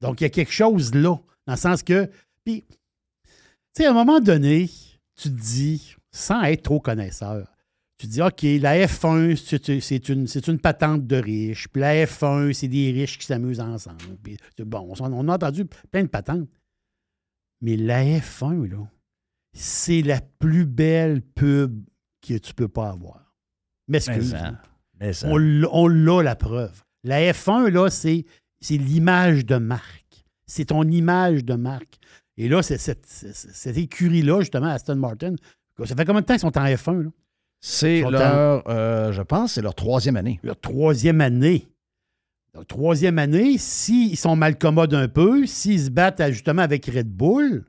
Donc, 0.02 0.22
il 0.22 0.26
y 0.26 0.28
a 0.28 0.30
quelque 0.30 0.52
chose 0.52 0.94
là, 0.94 1.18
dans 1.48 1.54
le 1.54 1.58
sens 1.58 1.84
que. 1.84 2.10
Puis, 2.44 2.64
tu 2.68 3.34
sais, 3.78 3.86
à 3.86 3.92
un 3.92 3.94
moment 3.94 4.20
donné, 4.20 4.70
tu 5.16 5.30
te 5.30 5.42
dis, 5.42 5.96
sans 6.12 6.44
être 6.44 6.64
trop 6.64 6.80
connaisseur, 6.80 7.48
tu 7.98 8.08
te 8.08 8.12
dis, 8.12 8.22
OK, 8.22 8.42
la 8.62 8.86
F1, 8.86 9.80
c'est 9.82 10.48
une, 10.48 10.60
patente 10.60 11.08
de 11.08 11.16
riches. 11.16 11.68
Puis 11.70 11.82
la 11.82 12.06
F1, 12.06 12.54
c'est 12.54 12.68
des 12.68 12.92
riches 12.92 13.18
qui 13.18 13.26
s'amusent 13.26 13.62
ensemble. 13.62 14.18
Puis, 14.22 14.38
bon, 14.60 14.94
on 15.00 15.30
a 15.30 15.34
entendu 15.34 15.66
plein 15.66 16.04
de 16.04 16.10
patentes. 16.10 16.48
Mais 17.62 17.78
la 17.78 18.04
F1, 18.04 18.70
là, 18.70 18.90
c'est 19.58 20.02
la 20.02 20.20
plus 20.40 20.66
belle 20.66 21.22
pub 21.22 21.84
que 22.22 22.38
tu 22.38 22.54
peux 22.54 22.68
pas 22.68 22.90
avoir. 22.90 23.34
Mais 23.88 24.00
Mais 25.00 25.14
ça, 25.14 25.28
on 25.30 25.38
l'a- 25.38 26.24
l'a 26.24 26.36
preuve. 26.36 26.82
La 27.04 27.32
F1, 27.32 27.70
là, 27.70 27.90
c'est 27.90 28.26
l'image 28.70 29.46
de 29.46 29.58
marque. 29.58 30.26
C'est 30.48 30.66
ton 30.66 30.84
image 30.84 31.44
de 31.46 31.54
marque. 31.56 31.98
Et 32.38 32.50
là, 32.50 32.62
c'est 32.62 32.78
cette, 32.78 33.78
écurie-là, 33.78 34.42
justement, 34.42 34.68
Aston 34.68 34.96
Martin, 34.96 35.36
ça 35.84 35.96
fait 35.96 36.06
combien 36.06 36.22
de 36.22 36.26
temps 36.26 36.34
qu'ils 36.34 36.42
sont 36.42 36.58
en 36.58 36.66
F1? 36.66 37.04
Là? 37.04 37.10
C'est 37.62 38.02
leur, 38.02 38.64
euh, 38.70 39.12
je 39.12 39.22
pense, 39.22 39.54
c'est 39.54 39.62
leur 39.62 39.74
troisième 39.76 40.18
année. 40.18 40.40
Leur 40.44 40.60
troisième 40.60 41.22
année. 41.22 41.68
Leur 42.54 42.66
troisième 42.66 43.20
année, 43.20 43.58
s'ils 43.58 44.18
sont 44.18 44.36
mal 44.36 44.58
commodes 44.58 44.94
un 44.94 45.08
peu, 45.08 45.46
s'ils 45.46 45.80
se 45.86 45.90
battent 45.90 46.20
à- 46.22 46.32
justement 46.32 46.62
avec 46.62 46.86
Red 46.86 47.10
Bull, 47.10 47.66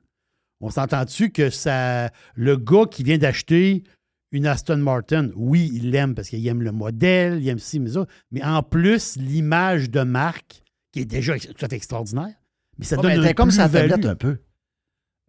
on 0.66 0.70
s'entend-tu 0.70 1.30
que 1.30 1.48
ça, 1.48 2.10
le 2.34 2.56
gars 2.56 2.86
qui 2.90 3.02
vient 3.04 3.18
d'acheter 3.18 3.84
une 4.32 4.46
Aston 4.46 4.78
Martin, 4.78 5.30
oui, 5.36 5.70
il 5.72 5.90
l'aime 5.92 6.14
parce 6.14 6.28
qu'il 6.28 6.46
aime 6.48 6.60
le 6.62 6.72
modèle, 6.72 7.38
il 7.40 7.48
aime 7.48 7.60
ci, 7.60 7.78
mais 7.78 7.90
ça, 7.90 8.04
mais 8.32 8.42
en 8.42 8.62
plus, 8.62 9.16
l'image 9.16 9.88
de 9.90 10.00
marque, 10.02 10.62
qui 10.92 11.00
est 11.00 11.04
déjà 11.04 11.38
tout 11.38 11.64
à 11.64 11.68
fait 11.68 11.76
extraordinaire, 11.76 12.34
mais 12.78 12.84
ça 12.84 12.96
Ah, 12.98 13.02
donne 13.02 13.20
ben, 13.20 13.26
un 13.26 13.32
comme 13.32 13.50
sa 13.52 13.68
tablette 13.68 14.04
un 14.04 14.16
peu. 14.16 14.38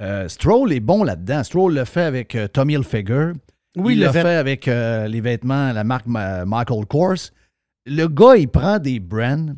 Euh, 0.01 0.27
Stroll 0.27 0.73
est 0.73 0.79
bon 0.79 1.03
là-dedans. 1.03 1.43
Stroll 1.43 1.73
le 1.75 1.85
fait 1.85 2.01
avec 2.01 2.35
euh, 2.35 2.47
Tommy 2.47 2.73
Hilfiger. 2.73 3.31
Oui, 3.77 3.93
il 3.93 3.99
le 3.99 4.05
l'a 4.05 4.11
fait, 4.13 4.21
fait. 4.23 4.35
avec 4.35 4.67
euh, 4.67 5.07
les 5.07 5.21
vêtements, 5.21 5.71
la 5.71 5.83
marque 5.83 6.07
Ma- 6.07 6.45
Michael 6.45 6.85
Kors. 6.87 7.31
Le 7.85 8.07
gars, 8.07 8.35
il 8.37 8.47
prend 8.47 8.79
des 8.79 8.99
brands 8.99 9.55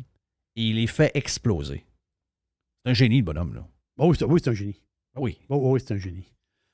et 0.56 0.62
il 0.62 0.76
les 0.76 0.86
fait 0.86 1.10
exploser. 1.14 1.84
C'est 2.84 2.90
un 2.90 2.94
génie, 2.94 3.18
le 3.18 3.24
bonhomme, 3.24 3.54
là. 3.54 3.66
Oh, 3.98 4.08
oui, 4.10 4.16
c'est 4.18 4.24
oui, 4.24 4.40
c'est 4.42 4.50
un 4.50 4.54
génie. 4.54 4.80
Oui. 5.16 5.38
Oh, 5.48 5.72
oui, 5.72 5.80
c'est 5.84 5.94
un 5.94 5.98
génie. 5.98 6.32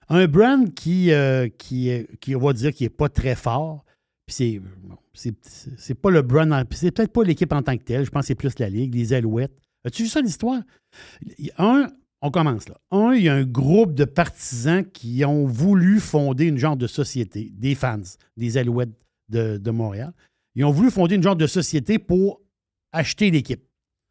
Un 0.09 0.27
brand 0.27 0.73
qui, 0.75 1.11
euh, 1.13 1.49
qui, 1.49 1.89
est- 1.89 2.17
qui, 2.21 2.37
on 2.37 2.41
va 2.41 2.53
dire, 2.53 2.73
qui 2.73 2.85
n'est 2.85 2.91
pas 2.91 3.09
très 3.09 3.35
fort, 3.35 3.85
puis 4.27 4.35
c'est, 4.35 4.59
bon, 4.61 4.97
c'est, 5.15 5.35
c'est 5.79 5.95
pas 5.95 6.11
le 6.11 6.23
brand, 6.23 6.65
c'est 6.73 6.91
peut-être 6.93 7.13
pas 7.13 7.25
l'équipe 7.25 7.53
en 7.53 7.63
tant 7.63 7.77
que 7.77 7.83
telle, 7.83 8.05
je 8.05 8.11
pense 8.11 8.23
que 8.23 8.27
c'est 8.29 8.35
plus 8.35 8.59
la 8.59 8.69
Ligue, 8.69 8.95
les 8.95 9.13
Alouettes. 9.13 9.57
As-tu 9.85 10.03
vu 10.05 10.09
ça, 10.09 10.21
l'histoire? 10.21 10.61
Il 11.39 11.47
y 11.47 11.51
a 11.57 11.65
Un, 11.65 11.89
on 12.23 12.31
commence 12.31 12.69
là. 12.69 12.77
Un, 12.91 13.13
il 13.15 13.23
y 13.25 13.29
a 13.29 13.35
un 13.35 13.45
groupe 13.45 13.95
de 13.95 14.05
partisans 14.05 14.85
qui 14.85 15.25
ont 15.25 15.47
voulu 15.47 16.01
fonder 16.01 16.47
une 16.47 16.59
genre 16.59 16.77
de 16.77 16.87
société, 16.87 17.51
des 17.55 17.75
fans, 17.75 18.01
des 18.37 18.59
Alouettes 18.59 18.91
de, 19.29 19.59
de 19.59 19.71
Montréal. 19.71 20.13
Ils 20.55 20.65
ont 20.65 20.71
voulu 20.73 20.91
fonder 20.91 21.17
une 21.17 21.23
genre 21.23 21.37
de 21.37 21.47
société 21.47 21.99
pour 21.99 22.41
acheter 22.93 23.31
l'équipe. 23.31 23.63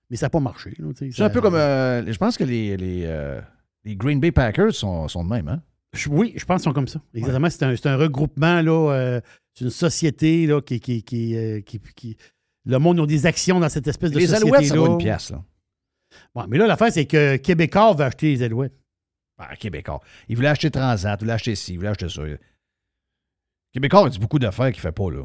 Mais 0.09 0.17
ça 0.17 0.27
n'a 0.27 0.29
pas 0.29 0.39
marché. 0.39 0.73
C'est 1.11 1.21
un 1.23 1.29
peu 1.29 1.41
comme. 1.41 1.55
euh, 1.55 2.05
je 2.11 2.17
pense 2.17 2.37
que 2.37 2.43
les, 2.43 2.77
les, 2.77 3.03
euh, 3.05 3.41
les 3.85 3.95
Green 3.95 4.19
Bay 4.19 4.31
Packers 4.31 4.73
sont, 4.73 5.07
sont 5.07 5.23
de 5.23 5.29
même, 5.29 5.47
hein? 5.47 5.61
Oui, 6.09 6.33
je 6.35 6.43
pense 6.43 6.61
qu'ils 6.61 6.69
sont 6.69 6.73
comme 6.73 6.87
ça. 6.89 7.01
Exactement. 7.13 7.49
C'est 7.49 7.63
un, 7.63 7.75
c'est 7.75 7.87
un 7.87 7.95
regroupement, 7.95 8.61
là. 8.61 8.91
euh, 8.93 9.21
c'est 9.53 9.63
une 9.63 9.71
société, 9.71 10.45
là, 10.45 10.61
qui. 10.61 10.79
qui, 10.81 11.03
qui, 11.03 11.35
euh, 11.37 11.61
qui- 11.61 11.79
qui- 11.95 12.17
le 12.65 12.77
monde 12.79 12.99
a 12.99 13.05
des 13.05 13.25
actions 13.25 13.59
dans 13.59 13.69
cette 13.69 13.87
espèce 13.87 14.11
de 14.11 14.17
Les 14.19 14.25
société. 14.27 14.47
Alouettes, 14.47 14.65
ça 14.67 14.75
vaut 14.75 14.87
une 14.87 14.97
pièce, 14.97 15.31
là. 15.31 15.43
Mais 16.47 16.57
là, 16.57 16.65
l'affaire, 16.67 16.91
c'est 16.91 17.05
que 17.05 17.35
Québécois 17.37 17.93
va 17.93 18.05
acheter 18.07 18.31
les 18.31 18.43
Alouettes. 18.43 18.73
Ah, 19.37 19.55
Québécois. 19.55 20.01
Il 20.27 20.35
voulait 20.35 20.47
acheter 20.49 20.71
Transat, 20.71 21.19
il 21.19 21.23
voulait 21.23 21.33
acheter 21.33 21.55
ci, 21.55 21.73
il 21.73 21.77
voulait 21.77 21.89
acheter 21.89 22.09
ça. 22.09 22.23
Québécois 23.71 24.05
a 24.07 24.09
dit 24.09 24.19
beaucoup 24.19 24.39
d'affaires 24.39 24.67
qu'il 24.71 24.77
ne 24.79 24.81
fait 24.81 24.91
pas, 24.91 25.11
là. 25.11 25.23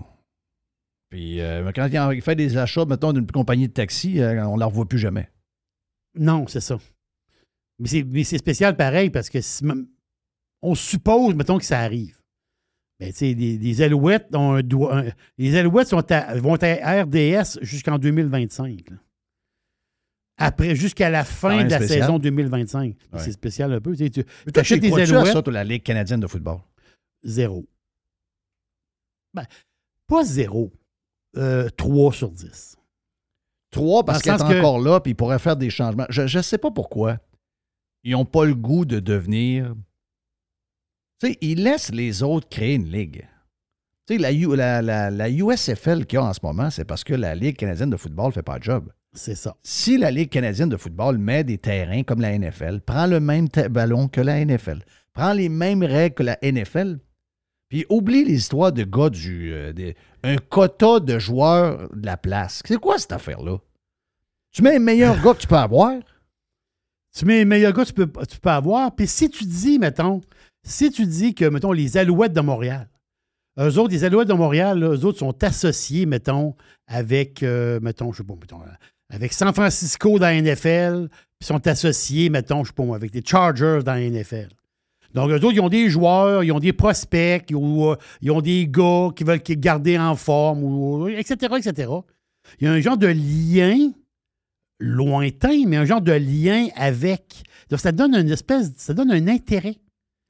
Puis 1.08 1.40
euh, 1.40 1.70
quand 1.74 1.88
il 2.12 2.22
fait 2.22 2.36
des 2.36 2.56
achats, 2.56 2.84
mettons, 2.84 3.12
d'une 3.12 3.26
compagnie 3.26 3.68
de 3.68 3.72
taxi, 3.72 4.16
on 4.20 4.54
ne 4.54 4.60
la 4.60 4.66
revoit 4.66 4.86
plus 4.86 4.98
jamais. 4.98 5.28
Non, 6.14 6.46
c'est 6.46 6.60
ça. 6.60 6.78
Mais 7.80 7.88
c'est, 7.88 8.04
mais 8.04 8.24
c'est 8.24 8.38
spécial 8.38 8.76
pareil 8.76 9.10
parce 9.10 9.28
que 9.30 9.40
si- 9.40 9.64
on 10.62 10.74
suppose, 10.74 11.34
mettons, 11.34 11.58
que 11.58 11.64
ça 11.64 11.80
arrive. 11.80 12.16
Ben, 12.98 13.10
tu 13.10 13.16
sais, 13.18 13.32
les, 13.34 13.56
les 13.56 13.82
Alouettes 13.82 14.28
ont 14.36 14.52
un 14.52 14.62
doigt. 14.62 14.98
un- 14.98 15.10
les 15.38 15.56
Alouettes 15.56 15.88
sont 15.88 16.04
à- 16.12 16.34
vont 16.36 16.54
être 16.56 16.82
à 16.82 17.02
RDS 17.02 17.58
jusqu'en 17.62 17.98
2025. 17.98 18.90
là. 18.90 18.96
Après, 20.42 20.74
jusqu'à 20.74 21.10
la 21.10 21.24
fin 21.24 21.64
de 21.64 21.70
la 21.70 21.76
spécial. 21.78 22.00
saison 22.02 22.18
2025. 22.18 22.96
Ouais. 23.12 23.18
C'est 23.18 23.32
spécial 23.32 23.72
un 23.72 23.80
peu. 23.80 23.96
Tu 23.96 24.10
tu 24.10 24.24
tu 24.24 24.60
achètes 24.60 24.84
à 24.84 24.86
Alouettes, 24.86 25.32
ça, 25.32 25.42
toi, 25.42 25.52
la 25.52 25.64
Ligue 25.64 25.82
canadienne 25.82 26.20
de 26.20 26.26
football? 26.26 26.58
zéro. 27.22 27.66
Ben, 29.34 29.44
pas 30.06 30.24
zéro. 30.24 30.72
Euh, 31.36 31.68
3 31.70 32.12
sur 32.12 32.30
10. 32.30 32.76
3 33.70 34.04
parce 34.04 34.22
qu'elle 34.22 34.32
le 34.34 34.40
est 34.40 34.48
que- 34.54 34.58
encore 34.58 34.80
là, 34.80 35.00
puis 35.00 35.12
ils 35.12 35.14
pourraient 35.14 35.38
faire 35.38 35.56
des 35.56 35.70
changements. 35.70 36.06
Je 36.10 36.36
ne 36.38 36.42
sais 36.42 36.58
pas 36.58 36.70
pourquoi. 36.70 37.18
Ils 38.04 38.12
n'ont 38.12 38.24
pas 38.24 38.44
le 38.44 38.54
goût 38.54 38.84
de 38.84 38.98
devenir. 39.00 39.74
Tu 41.20 41.28
sais, 41.32 41.38
ils 41.40 41.62
laissent 41.62 41.92
les 41.92 42.22
autres 42.22 42.48
créer 42.48 42.74
une 42.74 42.88
ligue. 42.90 43.26
Tu 44.06 44.14
sais, 44.14 44.18
la, 44.18 44.32
U- 44.32 44.56
la, 44.56 44.80
la, 44.80 45.10
la 45.10 45.28
USFL 45.30 46.06
qu'il 46.06 46.18
y 46.18 46.22
a 46.22 46.24
en 46.24 46.32
ce 46.32 46.40
moment, 46.42 46.70
c'est 46.70 46.84
parce 46.84 47.04
que 47.04 47.14
la 47.14 47.34
Ligue 47.34 47.56
canadienne 47.56 47.90
de 47.90 47.96
football 47.96 48.28
ne 48.28 48.32
fait 48.32 48.42
pas 48.42 48.58
de 48.58 48.64
job. 48.64 48.90
C'est 49.12 49.34
ça. 49.34 49.56
Si 49.62 49.98
la 49.98 50.10
Ligue 50.10 50.30
canadienne 50.30 50.68
de 50.68 50.76
football 50.76 51.18
met 51.18 51.44
des 51.44 51.58
terrains 51.58 52.02
comme 52.04 52.20
la 52.20 52.36
NFL, 52.38 52.80
prend 52.80 53.06
le 53.06 53.20
même 53.20 53.48
ballon 53.70 54.08
que 54.08 54.20
la 54.20 54.42
NFL, 54.44 54.82
prend 55.12 55.32
les 55.32 55.48
mêmes 55.48 55.82
règles 55.82 56.14
que 56.14 56.22
la 56.22 56.38
NFL, 56.42 56.98
puis 57.68 57.84
oublie 57.90 58.24
les 58.24 58.34
histoires 58.34 58.72
de 58.72 58.84
gars 58.84 59.10
du. 59.10 59.52
euh, 59.52 59.72
des- 59.72 59.94
un 60.22 60.36
quota 60.38 61.00
de 61.00 61.18
joueurs 61.18 61.88
de 61.94 62.06
la 62.06 62.16
place. 62.16 62.62
C'est 62.64 62.78
quoi 62.78 62.98
cette 62.98 63.12
affaire-là? 63.12 63.58
Tu 64.52 64.62
mets 64.62 64.72
les 64.72 64.78
meilleurs 64.78 65.20
gars 65.22 65.34
que 65.34 65.40
tu 65.40 65.46
peux 65.46 65.56
avoir? 65.56 65.92
Tu 67.16 67.24
mets 67.24 67.38
les 67.38 67.44
meilleurs 67.44 67.72
gars 67.72 67.84
que 67.84 67.90
tu 67.90 68.40
peux, 68.40 68.50
avoir. 68.50 68.94
Puis 68.94 69.06
si 69.06 69.30
tu 69.30 69.44
dis, 69.44 69.78
mettons, 69.78 70.20
si 70.62 70.90
tu 70.90 71.06
dis 71.06 71.34
que, 71.34 71.44
mettons, 71.44 71.72
les 71.72 71.96
Alouettes 71.96 72.32
de 72.32 72.40
Montréal, 72.40 72.88
eux 73.58 73.78
autres, 73.78 73.92
les 73.92 74.04
Alouettes 74.04 74.28
de 74.28 74.34
Montréal, 74.34 74.82
eux 74.82 75.04
autres 75.04 75.18
sont 75.18 75.42
associés, 75.42 76.06
mettons, 76.06 76.54
avec, 76.86 77.42
euh, 77.42 77.80
mettons, 77.80 78.12
je 78.12 78.18
sais 78.18 78.24
pas, 78.24 78.34
mettons, 78.34 78.60
euh, 78.62 78.72
avec 79.12 79.32
San 79.32 79.52
Francisco 79.52 80.18
dans 80.18 80.26
la 80.26 80.40
NFL, 80.40 81.08
puis 81.38 81.46
sont 81.46 81.66
associés, 81.66 82.30
mettons, 82.30 82.62
je 82.62 82.68
sais 82.68 82.74
pas 82.74 82.94
avec 82.94 83.12
les 83.12 83.22
Chargers 83.24 83.80
dans 83.84 83.94
la 83.94 84.08
NFL. 84.08 84.48
Donc, 85.12 85.30
eux 85.30 85.34
autres, 85.34 85.52
ils 85.52 85.60
ont 85.60 85.68
des 85.68 85.90
joueurs, 85.90 86.44
ils 86.44 86.52
ont 86.52 86.60
des 86.60 86.72
prospects, 86.72 87.50
ou, 87.52 87.86
euh, 87.86 87.96
ils 88.20 88.30
ont 88.30 88.40
des 88.40 88.68
gars 88.68 89.08
qui 89.16 89.24
veulent 89.24 89.42
garder 89.42 89.98
en 89.98 90.14
forme, 90.14 91.08
etc., 91.10 91.54
etc. 91.58 91.90
Il 92.60 92.66
y 92.66 92.68
a 92.68 92.72
un 92.72 92.80
genre 92.80 92.96
de 92.96 93.08
lien 93.08 93.90
lointain, 94.80 95.64
mais 95.66 95.76
un 95.76 95.84
genre 95.84 96.00
de 96.00 96.12
lien 96.12 96.68
avec. 96.76 97.42
Donc, 97.68 97.80
ça 97.80 97.92
donne 97.92 98.14
une 98.14 98.30
espèce, 98.30 98.70
ça 98.76 98.94
donne 98.94 99.10
un 99.12 99.28
intérêt. 99.28 99.76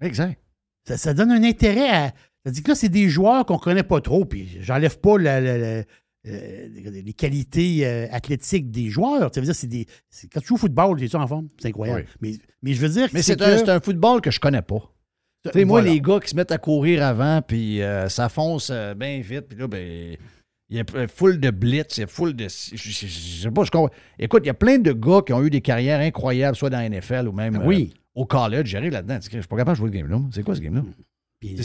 Exact. 0.02 0.39
Ça, 0.86 0.97
ça 0.97 1.14
donne 1.14 1.31
un 1.31 1.43
intérêt 1.44 1.89
à. 1.90 2.12
Ça 2.44 2.51
dit 2.52 2.62
que 2.62 2.68
là, 2.70 2.74
c'est 2.74 2.89
des 2.89 3.09
joueurs 3.09 3.44
qu'on 3.47 3.55
ne 3.55 3.60
connaît 3.60 3.82
pas 3.82 4.01
trop, 4.01 4.24
puis 4.24 4.59
j'enlève 4.60 4.98
pas 4.98 5.18
la- 5.18 5.40
la- 5.40 5.59
la- 5.59 5.85
euh, 6.27 6.68
les 7.05 7.12
qualités 7.14 7.86
euh, 7.86 8.06
athlétiques 8.10 8.70
des 8.70 8.89
joueurs. 8.90 9.31
Ça 9.35 9.40
veut 9.40 9.47
dire, 9.47 9.55
c'est 9.55 9.66
des. 9.66 9.86
Quand 10.32 10.40
tu 10.40 10.47
joues 10.48 10.55
au 10.55 10.59
football, 10.59 10.98
tu 10.98 11.05
es 11.06 11.16
en 11.16 11.27
forme? 11.27 11.48
C'est 11.60 11.68
incroyable. 11.68 12.06
Mais, 12.20 12.32
mais 12.62 12.74
je 12.74 12.81
veux 12.81 12.89
dire. 12.89 13.09
Mais 13.12 13.20
que 13.20 13.27
c'est 13.27 13.40
un, 13.40 13.56
c'est 13.59 13.68
un 13.70 13.81
football 13.81 14.20
que 14.20 14.31
je 14.31 14.40
connais 14.40 14.62
pas. 14.62 14.82
Tu 15.44 15.51
sais, 15.52 15.64
moi, 15.64 15.81
Voilà. 15.81 15.94
les 15.94 16.01
gars 16.02 16.20
qui 16.20 16.28
se 16.28 16.36
mettent 16.36 16.52
à 16.52 16.59
courir 16.59 17.02
avant, 17.02 17.40
puis 17.40 17.81
euh, 17.82 18.10
ça 18.10 18.28
fonce 18.28 18.68
euh, 18.70 18.93
bien 18.94 19.20
vite, 19.22 19.47
puis 19.48 19.59
là, 19.59 19.66
ben, 19.66 20.16
il 20.70 20.76
y 20.76 20.80
a 20.80 20.84
p- 20.84 21.06
full 21.09 21.38
de 21.40 21.51
blitz, 21.51 21.97
il 21.98 22.01
y 22.01 22.05
a 22.05 22.06
full 22.06 22.34
de. 22.34 22.44
Je, 22.48 22.76
je- 22.76 22.90
je- 22.90 23.06
je 23.06 23.42
sais 23.42 23.51
pas, 23.51 23.64
je 23.64 23.70
comprends. 23.70 23.94
Écoute, 24.18 24.42
il 24.44 24.47
y 24.47 24.51
a 24.51 24.55
plein 24.55 24.78
de 24.78 24.92
gars 24.92 25.20
qui 25.26 25.32
ont 25.32 25.42
eu 25.44 25.51
des 25.51 25.60
carrières 25.60 26.01
incroyables, 26.01 26.56
soit 26.56 26.70
dans 26.70 26.78
la 26.78 26.88
NFL 26.88 27.28
ou 27.28 27.32
même 27.32 27.59
Ben 27.59 27.66
oui. 27.66 27.92
euh, 27.94 27.98
au 28.22 28.24
college. 28.26 28.66
J'arrive 28.68 28.92
là-dedans. 28.92 29.18
Je 29.22 29.28
suis 29.28 29.40
pas 29.48 29.56
capable 29.56 29.72
de 29.72 29.76
jouer 29.76 29.90
le 29.90 29.97
game-là. 29.98 30.20
C'est 30.32 30.42
quoi 30.42 30.55
ce 30.55 30.60
game-là? 30.60 30.82
Euh, 31.44 31.62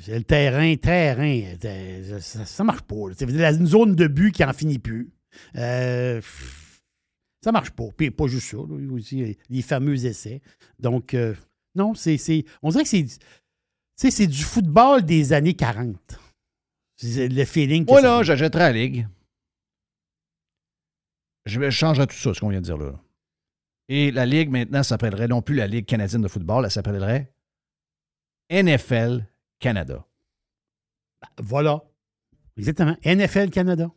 c'est 0.00 0.18
le 0.18 0.24
terrain, 0.24 0.74
terrain, 0.76 1.42
euh, 1.64 2.20
ça, 2.20 2.44
ça 2.44 2.64
marche 2.64 2.82
pas. 2.82 2.96
C'est 3.16 3.24
une 3.28 3.66
zone 3.66 3.94
de 3.94 4.06
but 4.06 4.32
qui 4.32 4.44
en 4.44 4.52
finit 4.52 4.78
plus. 4.78 5.10
Euh, 5.56 6.20
ça 7.44 7.52
marche 7.52 7.70
pas. 7.70 7.84
Puis 7.96 8.10
pas 8.10 8.26
juste 8.26 8.48
ça, 8.50 8.56
là, 8.56 8.92
aussi 8.92 9.22
euh, 9.22 9.32
les 9.50 9.62
fameux 9.62 10.04
essais. 10.04 10.40
Donc, 10.80 11.14
euh, 11.14 11.34
non, 11.74 11.94
c'est, 11.94 12.16
c'est- 12.16 12.44
on 12.62 12.70
dirait 12.70 12.82
que 12.84 12.88
c'est, 12.88 13.04
tu 13.04 13.16
sais, 13.96 14.10
c'est 14.10 14.26
du 14.26 14.42
football 14.42 15.02
des 15.04 15.32
années 15.32 15.54
40. 15.54 15.96
C'est 16.96 17.28
le 17.28 17.44
feeling 17.44 17.84
que 17.84 17.90
Moi, 17.90 18.00
ça 18.00 18.06
là, 18.06 18.16
donne. 18.16 18.24
j'achèterais 18.24 18.60
la 18.60 18.72
ligue. 18.72 19.08
Je 21.44 21.60
vais 21.60 21.70
changer 21.70 22.06
tout 22.06 22.16
ça, 22.16 22.34
ce 22.34 22.40
qu'on 22.40 22.48
vient 22.48 22.60
de 22.60 22.64
dire 22.64 22.78
là. 22.78 22.92
Et 23.88 24.10
la 24.10 24.26
ligue, 24.26 24.50
maintenant, 24.50 24.82
s'appellerait 24.82 25.28
non 25.28 25.42
plus 25.42 25.54
la 25.54 25.68
Ligue 25.68 25.86
canadienne 25.86 26.22
de 26.22 26.28
football, 26.28 26.64
elle 26.64 26.70
s'appellerait 26.70 27.32
NFL 28.50 29.24
Canada. 29.60 30.04
Voilà. 31.38 31.82
Exactement. 32.56 32.96
NFL 33.04 33.50
Canada. 33.50 33.90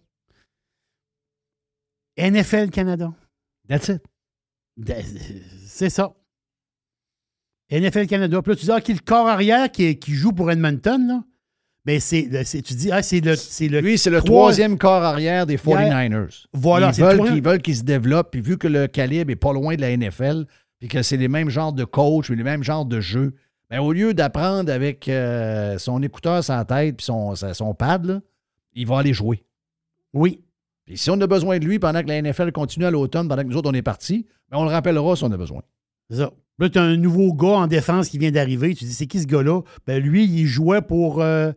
NFL 2.17 2.69
Canada. 2.69 3.13
That's 3.67 3.87
it. 3.89 4.03
C'est 5.65 5.89
ça. 5.89 6.13
NFL 7.71 8.07
Canada. 8.07 8.41
Puis 8.41 8.51
là, 8.51 8.55
tu 8.55 8.65
dis, 8.65 8.71
ah, 8.71 8.81
qui 8.81 8.91
est 8.91 8.95
le 8.95 8.99
corps 9.01 9.27
arrière 9.27 9.71
qui, 9.71 9.97
qui 9.97 10.13
joue 10.13 10.33
pour 10.33 10.51
Edmonton, 10.51 11.07
là? 11.07 11.23
Ben, 11.89 11.99
c'est, 11.99 12.61
tu 12.61 12.75
dis, 12.75 12.91
ah, 12.91 13.01
c'est 13.01 13.19
le. 13.19 13.35
C'est 13.35 13.67
le 13.67 13.79
Lui, 13.81 13.97
c'est 13.97 14.11
le 14.11 14.17
trois- 14.19 14.27
troisième 14.41 14.77
corps 14.77 15.01
arrière 15.01 15.47
des 15.47 15.57
49ers. 15.57 16.45
Voilà, 16.53 16.91
Ils 16.95 17.03
veulent 17.03 17.31
qu'ils 17.31 17.41
veulent 17.43 17.61
qu'ils 17.63 17.77
se 17.77 17.83
développent, 17.83 18.29
puis 18.29 18.41
vu 18.41 18.59
que 18.59 18.67
le 18.67 18.85
calibre 18.85 19.31
est 19.31 19.35
pas 19.35 19.53
loin 19.53 19.75
de 19.75 19.81
la 19.81 19.89
NFL, 19.97 20.45
puis 20.77 20.87
que 20.87 21.01
c'est 21.01 21.17
les 21.17 21.27
mêmes 21.27 21.49
genres 21.49 21.73
de 21.73 21.85
coach, 21.85 22.29
les 22.29 22.43
mêmes 22.43 22.63
genres 22.63 22.85
de 22.85 22.99
jeux, 23.01 23.33
ben, 23.71 23.79
au 23.79 23.91
lieu 23.91 24.13
d'apprendre 24.13 24.71
avec 24.71 25.07
euh, 25.07 25.79
son 25.79 26.03
écouteur 26.03 26.43
sans 26.43 26.63
tête 26.63 26.97
puis 26.97 27.05
son, 27.05 27.33
son 27.35 27.73
pad, 27.73 28.05
là, 28.05 28.19
il 28.75 28.85
va 28.85 28.99
aller 28.99 29.13
jouer. 29.13 29.43
Oui. 30.13 30.41
Puis 30.85 30.95
si 30.95 31.09
on 31.09 31.19
a 31.21 31.25
besoin 31.27 31.57
de 31.57 31.65
lui 31.65 31.79
pendant 31.79 32.03
que 32.03 32.07
la 32.07 32.21
NFL 32.21 32.51
continue 32.51 32.85
à 32.85 32.91
l'automne, 32.91 33.27
pendant 33.27 33.41
que 33.41 33.47
nous 33.47 33.57
autres 33.57 33.69
on 33.71 33.73
est 33.73 33.81
partis, 33.81 34.27
ben, 34.51 34.59
on 34.59 34.63
le 34.63 34.69
rappellera 34.69 35.15
si 35.15 35.23
on 35.23 35.31
a 35.31 35.37
besoin. 35.37 35.63
C'est 36.11 36.17
ça. 36.17 36.31
Là, 36.61 36.67
tu 36.67 36.77
as 36.77 36.81
un 36.83 36.97
nouveau 36.97 37.33
gars 37.33 37.47
en 37.55 37.67
défense 37.67 38.09
qui 38.09 38.17
vient 38.17 38.31
d'arriver. 38.31 38.75
Tu 38.75 38.83
dis, 38.83 38.91
c'est 38.93 39.05
qui 39.07 39.21
ce 39.21 39.27
gars-là? 39.27 39.61
Ben, 39.87 40.03
lui, 40.03 40.25
il 40.25 40.45
jouait 40.45 40.81
pour. 40.81 41.21
euh, 41.21 41.53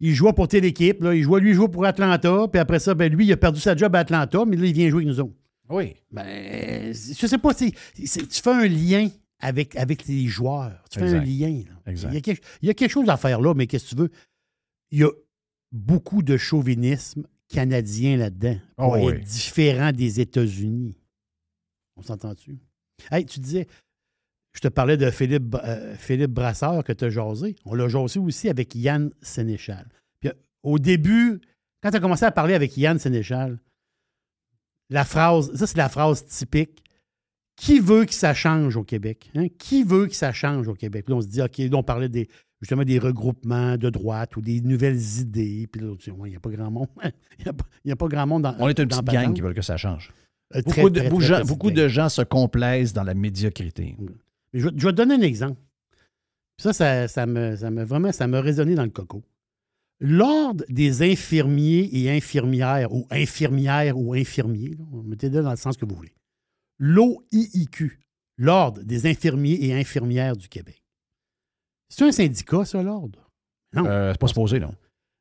il 0.00 0.14
jouait 0.14 0.32
pour 0.32 0.48
telle 0.48 0.64
équipe. 0.64 1.02
Là. 1.02 1.14
Il 1.14 1.22
jouait, 1.22 1.40
lui, 1.40 1.50
il 1.50 1.54
jouait 1.54 1.68
pour 1.68 1.84
Atlanta. 1.84 2.46
Puis 2.50 2.58
après 2.60 2.78
ça, 2.78 2.94
ben, 2.94 3.12
lui, 3.12 3.26
il 3.26 3.32
a 3.32 3.36
perdu 3.36 3.60
sa 3.60 3.74
job 3.76 3.94
à 3.96 4.00
Atlanta, 4.00 4.44
mais 4.46 4.56
là, 4.56 4.66
il 4.66 4.72
vient 4.72 4.88
jouer 4.90 5.04
avec 5.04 5.08
nous 5.08 5.20
autres. 5.20 5.34
Oui. 5.68 5.94
Ben, 6.12 6.92
je 6.92 7.26
sais 7.26 7.38
pas, 7.38 7.52
c'est- 7.52 7.72
tu 7.94 8.42
fais 8.42 8.50
un 8.52 8.66
lien 8.68 9.08
avec, 9.40 9.74
avec 9.76 10.06
les 10.06 10.26
joueurs. 10.26 10.82
Tu 10.90 10.98
fais 10.98 11.08
un 11.08 11.20
lien. 11.24 11.62
là. 11.68 11.90
Exact. 11.90 12.10
Il, 12.10 12.14
y 12.14 12.18
a 12.18 12.20
quelque, 12.20 12.44
il 12.62 12.66
y 12.68 12.70
a 12.70 12.74
quelque 12.74 12.90
chose 12.92 13.08
à 13.08 13.16
faire 13.16 13.40
là, 13.40 13.54
mais 13.54 13.66
qu'est-ce 13.66 13.84
que 13.84 13.90
tu 13.90 13.96
veux? 14.02 14.10
Il 14.92 15.00
y 15.00 15.04
a 15.04 15.10
beaucoup 15.72 16.22
de 16.22 16.36
chauvinisme 16.36 17.26
canadien 17.48 18.16
là-dedans. 18.16 18.56
Oh, 18.78 18.94
oui. 18.96 19.20
différent 19.20 19.92
des 19.92 20.20
États-Unis. 20.20 20.96
On 21.96 22.02
s'entend-tu? 22.02 22.58
Hey, 23.10 23.24
tu 23.26 23.40
disais, 23.40 23.66
je 24.56 24.60
te 24.60 24.68
parlais 24.68 24.96
de 24.96 25.10
Philippe, 25.10 25.54
euh, 25.62 25.94
Philippe 25.98 26.30
Brasseur 26.32 26.82
que 26.82 26.92
tu 26.92 27.04
as 27.04 27.10
jasé. 27.10 27.54
On 27.66 27.74
l'a 27.74 27.88
jasé 27.88 28.18
aussi 28.18 28.48
avec 28.48 28.74
Yann 28.74 29.10
Sénéchal. 29.20 29.86
Puis, 30.20 30.30
euh, 30.30 30.34
au 30.62 30.78
début, 30.78 31.40
quand 31.82 31.90
tu 31.90 31.96
as 31.96 32.00
commencé 32.00 32.24
à 32.24 32.30
parler 32.32 32.54
avec 32.54 32.76
Yann 32.76 32.98
Sénéchal, 32.98 33.58
la 34.90 35.04
phrase, 35.04 35.54
ça 35.54 35.66
c'est 35.66 35.76
la 35.78 35.88
phrase 35.88 36.24
typique. 36.26 36.82
Qui 37.56 37.80
veut 37.80 38.04
que 38.04 38.12
ça 38.12 38.34
change 38.34 38.76
au 38.76 38.84
Québec? 38.84 39.30
hein? 39.34 39.46
Qui 39.58 39.82
veut 39.82 40.06
que 40.06 40.14
ça 40.14 40.30
change 40.32 40.68
au 40.68 40.74
Québec? 40.74 41.06
Puis 41.06 41.12
là, 41.12 41.18
on 41.18 41.20
se 41.22 41.26
dit, 41.26 41.40
OK, 41.40 41.56
là, 41.56 41.68
on 41.78 41.82
parlait 41.82 42.10
des, 42.10 42.28
justement 42.60 42.84
des 42.84 42.98
regroupements 42.98 43.78
de 43.78 43.88
droite 43.88 44.36
ou 44.36 44.42
des 44.42 44.60
nouvelles 44.60 45.00
idées. 45.20 45.66
Puis 45.72 45.80
là, 45.80 45.94
il 46.06 46.30
n'y 46.30 46.36
a 46.36 46.40
pas 46.40 46.50
grand 46.50 46.70
monde. 46.70 46.88
Il 47.38 47.44
n'y 47.86 47.92
a, 47.92 47.96
pas- 47.96 48.04
a 48.06 48.08
grand 48.08 48.26
monde 48.26 48.42
dans 48.42 48.54
On 48.58 48.68
est 48.68 48.78
une 48.78 48.88
petite 48.88 49.04
gang 49.06 49.32
qui 49.32 49.40
veulent 49.40 49.54
que 49.54 49.62
ça 49.62 49.78
change. 49.78 50.12
Euh, 50.54 50.60
très, 50.62 50.82
Beaucoup, 50.82 50.90
de, 50.90 51.00
très, 51.00 51.08
beaucoup 51.08 51.20
très 51.22 51.28
gens- 51.28 51.36
petite 51.36 51.48
beaucoup 51.48 51.66
gang. 51.68 51.76
de 51.76 51.88
gens 51.88 52.08
se 52.10 52.22
complaisent 52.22 52.92
dans 52.92 53.02
la 53.04 53.14
médiocrité. 53.14 53.96
Je, 54.58 54.68
vais- 54.68 54.74
je 54.76 54.86
vais 54.86 54.92
te 54.92 54.96
donner 54.96 55.14
un 55.14 55.20
exemple. 55.22 55.60
Ça, 56.58 56.72
ça, 56.72 57.06
ça 57.08 57.26
me, 57.26 57.56
ça 57.56 57.70
me- 57.70 57.84
vraiment, 57.84 58.12
ça 58.12 58.26
m'a 58.26 58.40
résonné 58.40 58.74
dans 58.74 58.84
le 58.84 58.90
coco. 58.90 59.22
L'Ordre 60.00 60.64
des 60.68 61.02
infirmiers 61.10 61.88
et 61.92 62.10
infirmières, 62.10 62.92
ou 62.92 63.06
infirmières 63.10 63.96
ou 63.98 64.12
infirmiers, 64.14 64.76
mettez-le 65.04 65.42
dans 65.42 65.50
le 65.50 65.56
sens 65.56 65.76
que 65.76 65.86
vous 65.86 65.94
voulez. 65.94 66.14
L'OIIQ, 66.78 67.98
l'Ordre 68.38 68.82
des 68.82 69.06
infirmiers 69.10 69.58
et 69.66 69.74
infirmières 69.74 70.36
du 70.36 70.48
Québec. 70.48 70.82
C'est 71.88 72.04
un 72.04 72.12
syndicat, 72.12 72.64
ça, 72.64 72.82
l'Ordre? 72.82 73.30
Non. 73.72 73.86
Euh, 73.86 74.12
c'est 74.12 74.20
pas 74.20 74.26
supposé, 74.28 74.60
non. 74.60 74.74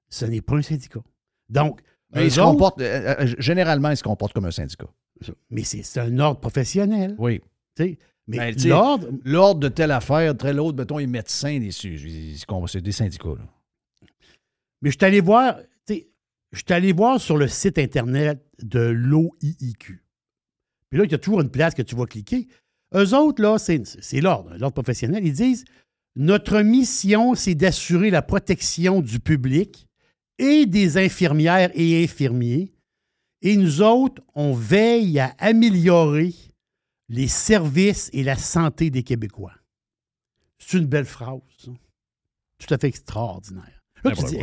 Ce 0.09 0.25
n'est 0.25 0.41
pas 0.41 0.55
un 0.57 0.61
syndicat. 0.61 1.01
Donc, 1.49 1.81
Mais 2.13 2.21
eux 2.23 2.25
ils 2.25 2.31
se 2.31 2.39
autres- 2.39 2.51
comportent, 2.51 2.81
euh, 2.81 3.15
euh, 3.19 3.35
généralement, 3.39 3.89
ils 3.91 3.97
se 3.97 4.03
comportent 4.03 4.33
comme 4.33 4.45
un 4.45 4.51
syndicat. 4.51 4.87
mais 5.49 5.63
c'est 5.63 5.99
un 5.99 6.19
ordre 6.19 6.39
professionnel. 6.41 7.15
Oui. 7.17 7.41
Mais 8.27 8.37
Ben, 8.53 8.67
l'ordre, 8.69 9.07
L'ordre 9.23 9.59
de 9.61 9.67
telle 9.67 9.91
affaire, 9.91 10.35
très 10.35 10.53
l'autre, 10.53 10.77
mettons, 10.77 10.97
les 10.97 11.07
médecins, 11.07 11.59
des, 11.59 11.67
ils- 11.85 12.07
ils- 12.07 12.45
c'est 12.67 12.81
des 12.81 12.91
syndicats. 12.91 13.29
là. 13.37 13.47
Mais 14.81 14.89
je 14.91 14.97
suis 14.97 15.05
allé 15.05 15.21
voir, 15.21 15.57
tu 15.87 15.93
sais, 15.93 16.07
je 16.51 16.57
suis 16.59 16.73
allé 16.73 16.91
voir 16.91 17.19
sur 17.21 17.37
le 17.37 17.47
site 17.47 17.77
Internet 17.77 18.43
de 18.61 18.79
l'OIIQ. 18.79 20.03
Puis 20.89 20.99
là, 20.99 21.05
il 21.05 21.11
y 21.11 21.15
a 21.15 21.17
toujours 21.17 21.41
une 21.41 21.49
place 21.51 21.73
que 21.75 21.81
tu 21.81 21.95
vas 21.95 22.05
cliquer. 22.05 22.47
Eux 22.95 23.13
autres, 23.15 23.41
là, 23.41 23.57
c'est 23.57 23.85
c'est 23.85 24.21
l'ordre, 24.21 24.55
l'ordre 24.57 24.73
professionnel. 24.73 25.25
Ils 25.25 25.33
disent 25.33 25.65
Notre 26.15 26.61
mission, 26.61 27.35
c'est 27.35 27.55
d'assurer 27.55 28.09
la 28.09 28.21
protection 28.21 29.01
du 29.01 29.19
public 29.19 29.87
et 30.39 30.65
des 30.65 30.97
infirmières 30.97 31.71
et 31.73 32.03
infirmiers. 32.03 32.71
Et 33.41 33.57
nous 33.57 33.81
autres, 33.81 34.21
on 34.33 34.53
veille 34.53 35.19
à 35.19 35.35
améliorer 35.39 36.33
les 37.09 37.27
services 37.27 38.09
et 38.13 38.23
la 38.23 38.35
santé 38.35 38.89
des 38.89 39.03
Québécois. 39.03 39.53
C'est 40.57 40.77
une 40.77 40.85
belle 40.87 41.05
phrase. 41.05 41.39
ça. 41.57 41.71
Tout 42.57 42.73
à 42.73 42.77
fait 42.77 42.87
extraordinaire. 42.87 43.83
Là, 44.03 44.11
Ben, 44.11 44.15
tu, 44.15 44.25
dis, 44.25 44.37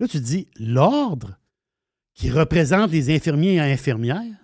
là, 0.00 0.08
tu 0.08 0.20
dis, 0.20 0.48
l'ordre 0.58 1.38
qui 2.14 2.30
représente 2.30 2.90
les 2.90 3.14
infirmiers 3.14 3.54
et 3.54 3.60
infirmières, 3.60 4.38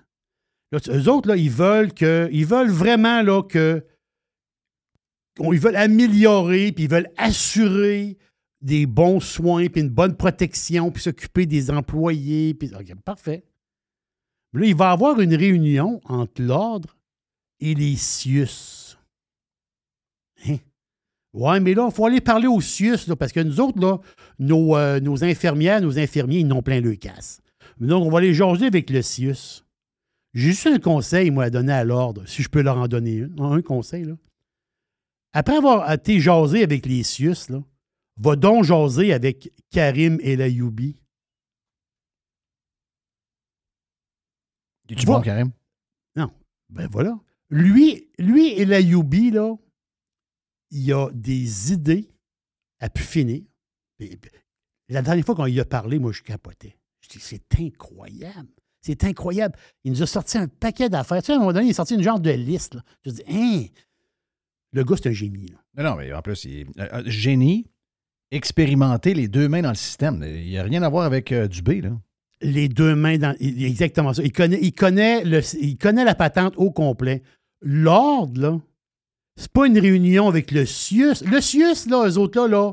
là, 0.72 0.80
tu- 0.80 0.90
eux 0.90 1.08
autres, 1.10 1.28
là, 1.28 1.36
ils 1.36 1.50
veulent 1.50 1.92
que. 1.94 2.28
Ils 2.32 2.46
veulent 2.46 2.70
vraiment 2.70 3.22
là, 3.22 3.42
que. 3.42 3.84
Ils 5.40 5.60
veulent 5.60 5.76
améliorer, 5.76 6.72
puis 6.72 6.84
ils 6.84 6.90
veulent 6.90 7.10
assurer 7.16 8.18
des 8.60 8.86
bons 8.86 9.20
soins, 9.20 9.68
puis 9.68 9.80
une 9.82 9.88
bonne 9.88 10.16
protection, 10.16 10.90
puis 10.90 11.00
s'occuper 11.02 11.46
des 11.46 11.70
employés. 11.70 12.54
Puis, 12.54 12.72
OK, 12.74 12.92
parfait. 13.04 13.44
Là, 14.52 14.66
il 14.66 14.74
va 14.74 14.90
y 14.90 14.92
avoir 14.92 15.20
une 15.20 15.34
réunion 15.34 16.00
entre 16.04 16.42
l'ordre 16.42 16.96
et 17.60 17.74
les 17.74 17.96
CIUS. 17.96 18.96
Hein? 20.46 20.56
Ouais, 21.32 21.60
mais 21.60 21.74
là, 21.74 21.86
il 21.90 21.94
faut 21.94 22.06
aller 22.06 22.20
parler 22.20 22.46
aux 22.46 22.60
CIUS, 22.60 23.06
là, 23.08 23.16
parce 23.16 23.32
que 23.32 23.40
nous 23.40 23.60
autres, 23.60 23.78
là, 23.80 23.98
nos, 24.38 24.76
euh, 24.76 24.98
nos 25.00 25.24
infirmières, 25.24 25.80
nos 25.80 25.98
infirmiers, 25.98 26.38
ils 26.40 26.46
n'ont 26.46 26.62
plein 26.62 26.80
le 26.80 26.94
casse. 26.96 27.40
Donc, 27.78 28.04
on 28.04 28.10
va 28.10 28.18
aller 28.18 28.34
jaser 28.34 28.66
avec 28.66 28.90
le 28.90 29.02
CIUS. 29.02 29.64
J'ai 30.34 30.48
juste 30.50 30.66
un 30.66 30.78
conseil, 30.78 31.30
moi, 31.30 31.44
à 31.44 31.50
donner 31.50 31.72
à 31.72 31.84
l'ordre, 31.84 32.24
si 32.26 32.42
je 32.42 32.48
peux 32.48 32.62
leur 32.62 32.76
en 32.78 32.88
donner 32.88 33.22
un, 33.38 33.52
un 33.52 33.62
conseil. 33.62 34.04
Là. 34.04 34.14
Après 35.32 35.56
avoir 35.56 35.90
été 35.92 36.20
jasé 36.20 36.62
avec 36.62 36.86
les 36.86 37.02
CIUS, 37.02 37.48
là, 37.50 37.62
va 38.16 38.36
donc 38.36 38.64
jaser 38.64 39.12
avec 39.12 39.52
Karim 39.70 40.18
El 40.22 40.42
Ayoubi. 40.42 41.00
Es-tu 44.88 45.06
Va- 45.06 45.16
bon, 45.16 45.20
Karim? 45.22 45.50
Non. 46.16 46.30
Ben 46.70 46.88
voilà. 46.90 47.18
Lui, 47.50 48.08
lui 48.18 48.48
et 48.52 48.64
l'Ayoubi, 48.64 49.30
là, 49.30 49.54
il 50.70 50.92
a 50.92 51.08
des 51.12 51.72
idées 51.72 52.10
à 52.80 52.90
pu 52.90 53.02
finir. 53.02 53.42
La 54.88 55.02
dernière 55.02 55.24
fois 55.24 55.34
qu'on 55.34 55.46
y 55.46 55.60
a 55.60 55.64
parlé, 55.64 55.98
moi, 55.98 56.12
je 56.12 56.22
capotais. 56.22 56.76
Je 57.00 57.08
dis, 57.08 57.20
c'est 57.20 57.42
incroyable. 57.60 58.48
C'est 58.80 59.04
incroyable. 59.04 59.56
Il 59.84 59.92
nous 59.92 60.02
a 60.02 60.06
sorti 60.06 60.38
un 60.38 60.46
paquet 60.46 60.88
d'affaires. 60.88 61.20
Tu 61.22 61.26
sais, 61.26 61.32
à 61.32 61.36
un 61.36 61.38
moment 61.40 61.52
donné, 61.52 61.66
il 61.66 61.70
a 61.70 61.74
sorti 61.74 61.94
une 61.94 62.02
genre 62.02 62.20
de 62.20 62.30
liste. 62.30 62.74
là. 62.74 62.82
Je 63.04 63.10
dis, 63.10 63.22
hein, 63.28 63.64
le 64.72 64.84
gars, 64.84 64.96
c'est 64.96 65.08
un 65.08 65.12
génie. 65.12 65.48
là. 65.48 65.82
Non, 65.82 65.90
non, 65.90 65.96
mais 65.96 66.12
en 66.12 66.22
plus, 66.22 66.44
il 66.44 66.58
est- 66.60 66.66
euh, 66.80 66.88
euh, 66.92 67.02
génie, 67.06 67.66
expérimenter 68.30 69.14
les 69.14 69.26
deux 69.28 69.48
mains 69.48 69.62
dans 69.62 69.70
le 69.70 69.74
système. 69.74 70.22
Il 70.22 70.44
n'y 70.46 70.58
a 70.58 70.62
rien 70.62 70.82
à 70.82 70.88
voir 70.88 71.04
avec 71.04 71.32
euh, 71.32 71.48
Dubé, 71.48 71.80
là. 71.80 71.98
Les 72.40 72.68
deux 72.68 72.94
mains 72.94 73.18
dans. 73.18 73.34
Exactement 73.40 74.12
ça. 74.14 74.22
Il 74.22 74.30
connaît, 74.32 74.60
il 74.62 74.72
connaît, 74.72 75.24
le, 75.24 75.40
il 75.60 75.76
connaît 75.76 76.04
la 76.04 76.14
patente 76.14 76.54
au 76.56 76.70
complet. 76.70 77.22
L'ordre, 77.60 78.40
là, 78.40 78.60
c'est 79.36 79.52
pas 79.52 79.66
une 79.66 79.78
réunion 79.78 80.28
avec 80.28 80.50
le 80.50 80.66
CIUS. 80.66 81.22
Le 81.24 81.40
CIUS, 81.40 81.88
là, 81.88 82.08
eux 82.08 82.18
autres, 82.18 82.46
là, 82.46 82.72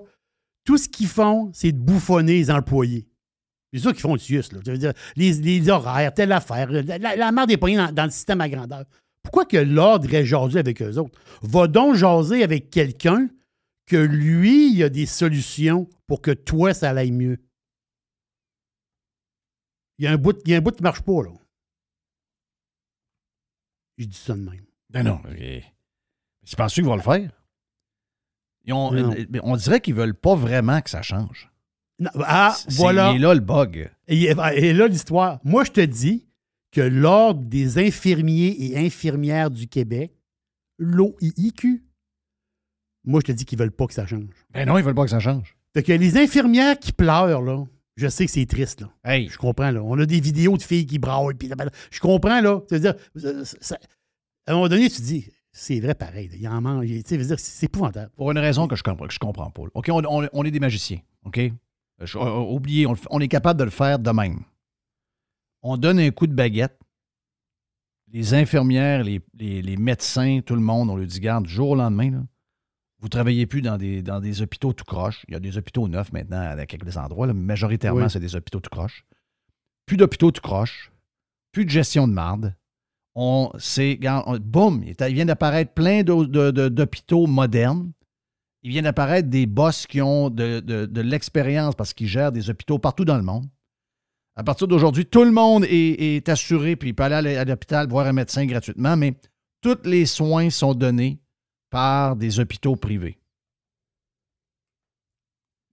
tout 0.63 0.77
ce 0.77 0.89
qu'ils 0.89 1.07
font, 1.07 1.51
c'est 1.53 1.71
de 1.71 1.77
bouffonner 1.77 2.33
les 2.33 2.51
employés. 2.51 3.07
C'est 3.71 3.79
ça 3.79 3.91
qu'ils 3.91 4.01
font 4.01 4.13
le 4.13 4.19
CIUS, 4.19 4.43
là. 4.51 4.93
Les, 5.15 5.69
horaires, 5.69 6.13
telle 6.13 6.31
affaire. 6.31 6.71
La, 6.71 7.15
la, 7.15 7.31
merde 7.31 7.51
est 7.51 7.57
dans, 7.57 8.05
le 8.05 8.09
système 8.09 8.41
à 8.41 8.49
grandeur. 8.49 8.85
Pourquoi 9.21 9.45
que 9.45 9.57
l'ordre 9.57 10.05
irait 10.05 10.25
jaser 10.25 10.59
avec 10.59 10.81
eux 10.81 10.97
autres? 10.97 11.19
Va 11.41 11.67
donc 11.67 11.95
jaser 11.95 12.43
avec 12.43 12.69
quelqu'un 12.69 13.29
que 13.85 13.95
lui, 13.95 14.73
il 14.73 14.83
a 14.83 14.89
des 14.89 15.05
solutions 15.05 15.87
pour 16.07 16.21
que 16.21 16.31
toi, 16.31 16.73
ça 16.73 16.91
aille 16.91 17.11
mieux. 17.11 17.37
Il 19.97 20.05
y 20.05 20.07
a 20.07 20.11
un 20.11 20.17
bout, 20.17 20.39
il 20.45 20.51
y 20.51 20.55
a 20.55 20.57
un 20.57 20.61
bout 20.61 20.71
qui 20.71 20.81
ne 20.81 20.87
marche 20.87 21.01
pas, 21.01 21.23
là. 21.23 21.31
Je 23.97 24.05
dis 24.05 24.17
ça 24.17 24.33
de 24.33 24.39
même. 24.39 24.64
Ben 24.95 25.03
non. 25.03 25.21
et- 25.37 25.63
Tu 26.45 26.55
penses 26.55 26.73
qu'ils 26.73 26.85
vont 26.85 26.95
le 26.95 27.01
faire? 27.01 27.29
Ils 28.65 28.73
ont- 28.73 28.91
Non. 28.91 29.13
mais 29.29 29.39
on 29.43 29.55
dirait 29.55 29.79
qu'ils 29.81 29.93
veulent 29.95 30.15
pas 30.15 30.35
vraiment 30.35 30.81
que 30.81 30.89
ça 30.89 31.01
change. 31.01 31.51
Non, 31.99 32.09
ah, 32.25 32.55
voilà. 32.69 33.11
Il 33.11 33.17
est 33.17 33.19
là 33.19 33.33
le 33.33 33.39
bug. 33.39 33.89
Et, 34.07 34.23
et 34.23 34.73
là, 34.73 34.87
l'histoire. 34.87 35.39
Moi, 35.43 35.63
je 35.63 35.71
te 35.71 35.81
dis 35.81 36.25
que 36.71 36.81
l'Ordre 36.81 37.41
des 37.41 37.77
infirmiers 37.77 38.55
et 38.59 38.77
infirmières 38.85 39.49
du 39.49 39.67
Québec, 39.67 40.11
l'OIIQ, 40.77 41.83
moi, 43.05 43.21
je 43.23 43.27
te 43.27 43.31
dis 43.31 43.45
qu'ils 43.45 43.57
veulent 43.59 43.71
pas 43.71 43.87
que 43.87 43.93
ça 43.93 44.05
change. 44.05 44.27
Ben 44.51 44.67
non, 44.67 44.77
ils 44.77 44.83
veulent 44.83 44.95
pas 44.95 45.03
que 45.05 45.09
ça 45.11 45.19
change. 45.19 45.55
Fait 45.73 45.83
que 45.83 45.91
les 45.93 46.17
infirmières 46.17 46.77
qui 46.79 46.91
pleurent, 46.91 47.41
là, 47.41 47.63
je 47.95 48.07
sais 48.07 48.25
que 48.25 48.31
c'est 48.31 48.45
triste, 48.45 48.81
là. 48.81 48.89
Hey. 49.05 49.29
Je 49.29 49.37
comprends, 49.37 49.71
là. 49.71 49.81
On 49.83 49.97
a 49.99 50.05
des 50.05 50.19
vidéos 50.19 50.57
de 50.57 50.61
filles 50.63 50.85
qui 50.85 50.99
braillent, 50.99 51.35
puis 51.35 51.49
je 51.91 51.99
comprends, 51.99 52.41
là. 52.41 52.61
C'est-à-dire, 52.67 52.95
ça- 53.15 53.45
ça- 53.61 53.79
à 54.47 54.51
un 54.51 54.55
moment 54.55 54.67
donné, 54.69 54.89
tu 54.89 54.97
te 54.97 55.01
dis, 55.01 55.29
c'est 55.51 55.79
vrai 55.79 55.95
pareil, 55.95 56.27
là. 56.29 56.35
il 56.37 56.47
en 56.47 56.61
mange. 56.61 56.85
Tu 56.87 57.17
dire, 57.17 57.39
c'est 57.39 57.65
épouvantable. 57.65 58.11
Pour 58.15 58.31
une 58.31 58.37
raison 58.39 58.67
que 58.67 58.75
je 58.75 58.83
comprends, 58.83 59.07
que 59.07 59.13
je 59.13 59.19
comprends 59.19 59.49
pas. 59.51 59.63
OK, 59.73 59.89
on, 59.89 60.03
on- 60.05 60.29
on 60.31 60.43
est 60.43 60.51
des 60.51 60.59
magiciens. 60.59 60.99
OK? 61.23 61.39
Je- 62.01 62.17
euh, 62.17 62.39
oubliez, 62.39 62.85
on, 63.09 63.19
est 63.19 63.27
capable 63.27 63.59
de 63.59 63.63
le 63.63 63.69
faire 63.71 63.97
de 63.99 64.11
même. 64.11 64.41
On 65.61 65.77
donne 65.77 65.99
un 65.99 66.11
coup 66.11 66.27
de 66.27 66.33
baguette. 66.33 66.77
Les 68.11 68.33
infirmières, 68.33 69.03
les, 69.03 69.21
les- 69.33 69.61
les 69.61 69.77
médecins, 69.77 70.41
tout 70.45 70.55
le 70.55 70.61
monde, 70.61 70.89
on 70.89 70.97
lui 70.97 71.07
dit 71.07 71.19
garde, 71.19 71.45
du 71.45 71.51
jour 71.51 71.69
au 71.71 71.75
lendemain, 71.75 72.11
là, 72.11 72.23
vous 72.99 73.07
ne 73.07 73.09
travaillez 73.09 73.45
plus 73.45 73.61
dans 73.61 73.77
des, 73.77 74.01
dans 74.01 74.19
des 74.19 74.41
hôpitaux 74.41 74.73
tout 74.73 74.85
croche. 74.85 75.25
Il 75.27 75.33
y 75.33 75.37
a 75.37 75.39
des 75.39 75.57
hôpitaux 75.57 75.87
neufs 75.87 76.11
maintenant 76.11 76.39
à 76.57 76.65
quelques 76.65 76.97
endroits. 76.97 77.27
là, 77.27 77.33
mais 77.33 77.41
majoritairement, 77.41 78.03
Oui. 78.03 78.09
c'est 78.09 78.19
des 78.19 78.35
hôpitaux 78.35 78.59
tout 78.59 78.69
croche. 78.69 79.05
Plus 79.85 79.97
d'hôpitaux 79.97 80.31
tout 80.31 80.41
croche. 80.41 80.91
Plus 81.51 81.65
de 81.65 81.69
gestion 81.69 82.07
de 82.07 82.13
marde. 82.13 82.55
On, 83.15 83.49
on- 83.53 84.37
boum, 84.39 84.83
il, 84.83 85.13
vient 85.13 85.25
d'apparaître 85.25 85.73
plein 85.73 86.03
d'hôpitaux 86.03 87.27
modernes. 87.27 87.91
Il 88.61 88.71
vient 88.71 88.81
d'apparaître 88.81 89.29
des 89.29 89.45
boss 89.45 89.87
qui 89.87 90.01
ont 90.01 90.29
de, 90.29 91.01
l'expérience 91.01 91.75
parce 91.75 91.93
qu'ils 91.93 92.07
gèrent 92.07 92.31
des 92.31 92.49
hôpitaux 92.49 92.79
partout 92.79 93.05
dans 93.05 93.17
le 93.17 93.23
monde. 93.23 93.45
À 94.35 94.43
partir 94.43 94.67
d'aujourd'hui, 94.67 95.05
tout 95.05 95.23
le 95.23 95.31
monde 95.31 95.63
est, 95.69 96.27
assuré, 96.27 96.75
puis 96.75 96.89
il 96.89 96.93
peut 96.93 97.03
aller 97.03 97.37
à 97.37 97.45
l'hôpital 97.45 97.87
voir 97.87 98.07
un 98.07 98.13
médecin 98.13 98.45
gratuitement, 98.45 98.97
mais 98.97 99.15
tous 99.61 99.77
les 99.85 100.05
soins 100.05 100.49
sont 100.49 100.73
donnés 100.73 101.19
par 101.69 102.17
des 102.17 102.39
hôpitaux 102.39 102.75
privés. 102.75 103.17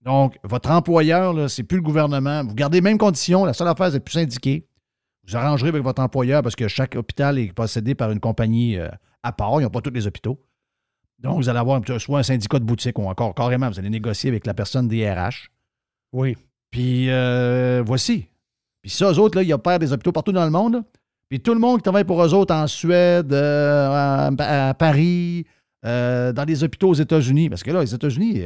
Donc, 0.01 0.37
votre 0.43 0.69
employeur, 0.69 1.33
là, 1.33 1.49
c'est 1.49 1.63
plus 1.63 1.77
le 1.77 1.83
gouvernement. 1.83 2.43
Vous 2.43 2.55
gardez 2.55 2.77
les 2.77 2.81
mêmes 2.81 2.97
conditions. 2.97 3.45
La 3.45 3.53
seule 3.53 3.69
affaire, 3.69 3.91
c'est 3.91 4.01
plus 4.01 4.13
syndiqué. 4.13 4.67
Vous 5.27 5.35
arrangerez 5.37 5.69
avec 5.69 5.83
votre 5.83 6.01
employeur 6.01 6.41
parce 6.41 6.55
que 6.55 6.67
chaque 6.67 6.95
hôpital 6.95 7.37
est 7.39 7.53
possédé 7.53 7.95
par 7.95 8.11
une 8.11 8.19
compagnie 8.19 8.77
euh, 8.77 8.89
à 9.23 9.31
part. 9.31 9.59
Ils 9.61 9.63
n'ont 9.63 9.69
pas 9.69 9.81
tous 9.81 9.91
les 9.93 10.05
hôpitaux. 10.07 10.39
Donc, 11.19 11.37
vous 11.37 11.47
allez 11.49 11.59
avoir 11.59 11.81
un- 11.89 11.99
soit 11.99 12.19
un 12.19 12.23
syndicat 12.23 12.59
de 12.59 12.65
boutique 12.65 12.99
ou 12.99 13.03
encore 13.07 13.33
carrément, 13.33 13.69
vous 13.69 13.79
allez 13.79 13.89
négocier 13.89 14.29
avec 14.29 14.45
la 14.45 14.53
personne 14.53 14.87
des 14.89 15.09
RH. 15.09 15.49
Oui. 16.11 16.35
Puis, 16.71 17.09
euh, 17.09 17.81
voici. 17.85 18.27
Puis 18.81 18.91
ça, 18.91 19.11
eux 19.11 19.19
autres, 19.19 19.37
là, 19.37 19.43
ils 19.43 19.53
opèrent 19.53 19.79
des 19.79 19.93
hôpitaux 19.93 20.11
partout 20.11 20.33
dans 20.33 20.43
le 20.43 20.51
monde. 20.51 20.73
là. 20.73 20.83
Puis 21.29 21.39
tout 21.39 21.53
le 21.53 21.59
monde 21.59 21.77
qui 21.77 21.83
travaille 21.83 22.03
pour 22.03 22.21
eux 22.23 22.33
autres 22.33 22.53
en 22.53 22.67
Suède, 22.67 23.31
euh, 23.31 24.27
à, 24.37 24.67
à 24.69 24.73
Paris, 24.73 25.45
dans 25.83 26.45
les 26.47 26.63
hôpitaux 26.63 26.89
aux 26.89 26.93
États-Unis. 26.93 27.49
Parce 27.49 27.63
que 27.63 27.71
là, 27.71 27.81
les 27.81 27.93
États-Unis, 27.95 28.41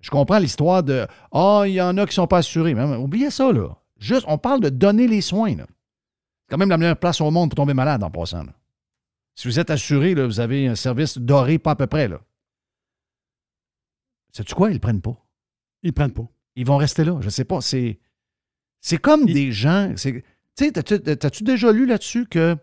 je 0.00 0.10
comprends 0.10 0.38
l'histoire 0.38 0.82
de 0.82 1.06
Ah, 1.32 1.64
il 1.66 1.72
y 1.72 1.82
en 1.82 1.96
a 1.98 2.02
qui 2.02 2.10
ne 2.10 2.14
sont 2.14 2.26
pas 2.26 2.38
assurés. 2.38 2.74
Mais, 2.74 2.84
oubliez 2.96 3.30
ça, 3.30 3.52
là. 3.52 3.68
Juste, 3.98 4.24
on 4.28 4.38
parle 4.38 4.60
de 4.60 4.68
donner 4.68 5.06
les 5.08 5.20
soins. 5.20 5.56
là. 5.56 5.64
C'est 6.46 6.50
quand 6.50 6.58
même 6.58 6.68
la 6.68 6.76
meilleure 6.78 6.98
place 6.98 7.20
au 7.20 7.30
monde 7.30 7.50
pour 7.50 7.56
tomber 7.56 7.74
malade 7.74 8.02
en 8.02 8.10
passant. 8.10 8.44
là. 8.44 8.52
Si 9.34 9.48
vous 9.48 9.58
êtes 9.58 9.70
assuré, 9.70 10.14
là, 10.14 10.26
vous 10.26 10.40
avez 10.40 10.66
un 10.68 10.74
service 10.74 11.18
doré, 11.18 11.58
pas 11.58 11.72
à 11.72 11.76
peu 11.76 11.86
près. 11.86 12.06
Là. 12.08 12.20
Sais-tu 14.32 14.54
quoi? 14.54 14.68
Ils 14.68 14.72
ne 14.72 14.76
le 14.76 14.80
prennent 14.80 15.00
pas. 15.02 15.16
Ils 15.82 15.88
ne 15.88 15.92
prennent 15.92 16.12
pas. 16.12 16.26
Ils 16.56 16.66
vont 16.66 16.76
rester 16.76 17.04
là. 17.04 17.18
Je 17.20 17.28
sais 17.30 17.44
pas. 17.44 17.60
C'est, 17.60 17.98
c'est 18.80 18.98
comme 18.98 19.26
des 19.26 19.52
gens. 19.52 19.92
Tu 19.96 20.22
sais, 20.56 20.72
t'as-tu, 20.72 21.42
déjà 21.44 21.72
lu 21.72 21.86
là-dessus 21.86 22.26
que 22.26 22.56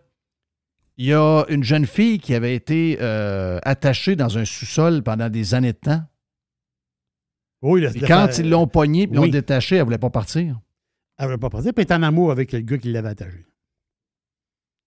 il 0.98 1.06
y 1.06 1.12
a 1.14 1.44
une 1.48 1.64
jeune 1.64 1.86
fille 1.86 2.18
qui 2.18 2.34
avait 2.34 2.54
été 2.54 2.98
euh, 3.00 3.58
attachée 3.64 4.14
dans 4.14 4.38
un 4.38 4.44
sous-sol 4.44 5.02
pendant 5.02 5.28
des 5.28 5.54
années 5.54 5.72
de 5.72 5.78
temps? 5.78 6.02
Oui, 7.62 7.86
Puis 7.90 8.00
le- 8.00 8.06
quand 8.06 8.38
ils 8.38 8.48
l'ont 8.48 8.66
poignée 8.66 9.06
puis 9.06 9.18
Oui. 9.18 9.26
l'ont 9.26 9.32
détachée, 9.32 9.76
elle 9.76 9.80
ne 9.82 9.84
voulait 9.86 9.98
pas 9.98 10.10
partir. 10.10 10.60
Elle 11.18 11.26
ne 11.26 11.32
veut 11.32 11.38
pas 11.38 11.50
partir, 11.50 11.72
puis 11.72 11.84
elle 11.84 11.92
est 11.92 11.94
en 11.96 12.02
amour 12.02 12.30
avec 12.30 12.52
le 12.52 12.60
gars 12.60 12.78
qui 12.78 12.90
l'avait 12.90 13.10
attaché. 13.10 13.44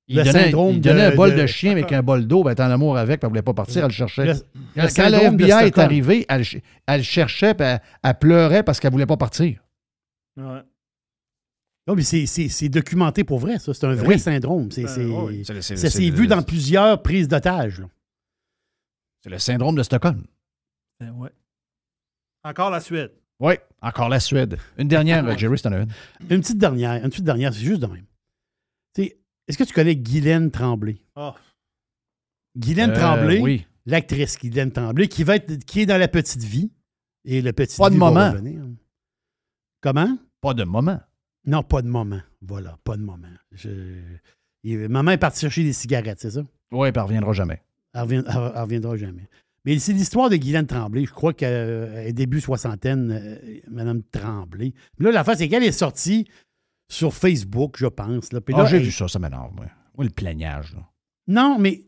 Il 0.08 0.18
Le 0.18 0.24
donnait, 0.24 0.44
syndrome 0.46 0.76
il 0.76 0.82
donnait 0.82 1.08
de- 1.10 1.14
un 1.14 1.16
bol 1.16 1.36
de, 1.36 1.42
de- 1.42 1.48
chien 1.48 1.72
avec 1.72 1.92
un 1.92 2.04
bol 2.04 2.28
d'eau, 2.28 2.44
ben, 2.44 2.50
elle 2.50 2.54
était 2.54 2.64
en 2.64 2.70
amour 2.70 2.96
avec, 2.98 3.20
puis 3.20 3.26
elle 3.26 3.30
ne 3.30 3.32
voulait 3.32 3.42
pas 3.42 3.54
partir, 3.56 3.78
elle 3.84 3.88
le 3.90 3.94
cherchait. 3.94 4.26
Le- 4.26 4.34
quand 4.76 5.10
le 5.10 5.18
quand 5.20 5.34
FBI 5.38 5.66
est 5.66 5.78
arrivé, 5.80 6.26
elle, 6.30 6.46
ch- 6.46 6.62
elle 6.86 7.04
cherchait, 7.04 7.56
puis 7.56 7.66
elle, 7.66 7.82
elle 8.04 8.20
pleurait 8.20 8.62
parce 8.64 8.80
qu'elle 8.80 8.92
ne 8.92 8.96
voulait 8.96 9.08
pas 9.08 9.18
partir. 9.18 9.64
Ouais. 10.38 10.62
Non, 11.88 11.96
mais 11.96 12.04
c'est- 12.04 12.26
c'est 12.28 12.50
c'est 12.50 12.70
documenté 12.70 13.24
pour 13.24 13.40
vrai, 13.40 13.58
ça. 13.58 13.74
C'est 13.74 13.86
un 13.86 13.96
vrai 13.96 14.08
oui. 14.08 14.20
syndrome. 14.20 14.70
C'est 14.72 14.84
Ben, 14.84 15.08
oui. 15.08 16.12
Vu 16.12 16.28
dans 16.28 16.42
plusieurs 16.44 17.02
prises 17.02 17.28
d'otages. 17.28 17.80
là. 17.80 17.88
C'est 19.24 19.30
le 19.32 19.40
syndrome 19.40 19.76
de 19.76 19.82
Stockholm. 19.84 20.24
Ben 21.00 21.12
ouais. 21.14 21.30
Encore 22.44 22.70
la 22.70 22.80
Suède. 22.80 23.12
Oui, 23.40 23.56
encore 23.82 24.08
la 24.10 24.20
Suède. 24.20 24.58
Une 24.78 24.88
dernière, 24.88 25.26
euh, 25.28 25.36
Jerry, 25.38 25.58
c'est 25.58 25.68
en 25.68 25.74
as 25.74 25.80
une. 25.80 25.92
Une 26.30 26.42
petite 26.42 26.60
dernière, 26.60 26.94
une 27.04 27.10
petite 27.10 27.24
dernière, 27.26 27.54
c'est 27.54 27.60
juste 27.66 27.82
de 27.82 27.88
même. 27.88 28.06
Tu 28.94 29.04
sais, 29.06 29.18
Est-ce 29.48 29.58
que 29.58 29.64
tu 29.64 29.74
connais 29.74 29.96
Guylaine 29.96 30.52
Tremblay? 30.52 30.98
Ah. 31.16 31.36
Guylaine 32.58 32.92
Euh, 32.92 32.96
Tremblay, 32.96 33.40
oui. 33.42 33.66
l'actrice 33.86 34.38
Guylaine 34.40 34.72
Tremblay, 34.72 35.08
qui, 35.08 35.24
va 35.24 35.36
être, 35.36 35.64
qui 35.66 35.82
est 35.82 35.86
dans 35.86 35.98
la 36.00 36.08
petite 36.08 36.44
vie. 36.44 36.72
Et 37.26 37.42
le 37.42 37.54
petit 37.54 37.78
Pas 37.78 37.90
de 37.90 37.96
vie 37.96 38.00
va 38.00 38.06
moment. 38.12 38.32
revenir. 38.32 38.62
Comment? 39.82 40.18
Pas 40.42 40.54
de 40.54 40.64
moment. 40.64 41.00
Non, 41.46 41.64
pas 41.64 41.82
de 41.82 41.88
moment. 41.88 42.22
Voilà, 42.42 42.78
pas 42.84 42.98
de 42.98 43.02
moment. 43.02 43.28
Je- 43.52 43.70
il- 44.64 44.90
Maman 44.90 45.12
est 45.12 45.18
partie 45.18 45.42
chercher 45.42 45.64
des 45.64 45.74
cigarettes, 45.74 46.20
c'est 46.20 46.32
ça? 46.32 46.42
Oui, 46.72 46.88
elle 46.88 46.94
ne 46.96 47.00
reviendra 47.02 47.34
jamais. 47.34 47.62
Elle 47.94 48.12
elle 48.12 48.24
reviendra 48.62 48.96
jamais. 48.98 49.28
Mais 49.64 49.80
c'est 49.80 49.94
l'histoire 49.94 50.30
de 50.30 50.36
Guylaine 50.36 50.68
Tremblay. 50.68 51.06
Je 51.06 51.12
crois 51.14 51.34
qu'elle 51.34 52.08
est 52.08 52.14
début 52.14 52.42
soixantaine, 52.42 53.12
euh, 53.12 53.60
Madame 53.72 54.04
Tremblay. 54.04 54.74
Puis 54.96 55.06
là, 55.06 55.12
la 55.12 55.24
face, 55.24 55.40
c'est 55.40 55.50
qu'elle 55.50 55.64
est 55.64 55.72
sortie 55.72 56.28
sur 56.90 57.14
Facebook, 57.14 57.76
je 57.78 57.88
pense. 57.88 58.32
Là. 58.34 58.42
Puis 58.42 58.54
Ah, 58.58 58.66
j'ai 58.66 58.78
elle- 58.78 58.84
vu 58.84 58.92
ça, 58.92 59.08
ça 59.08 59.20
m'énerve. 59.20 59.54
Moi. 59.56 59.66
Le 59.98 60.10
plaignage. 60.10 60.74
Là. 60.74 60.88
Non, 61.28 61.58
mais 61.60 61.84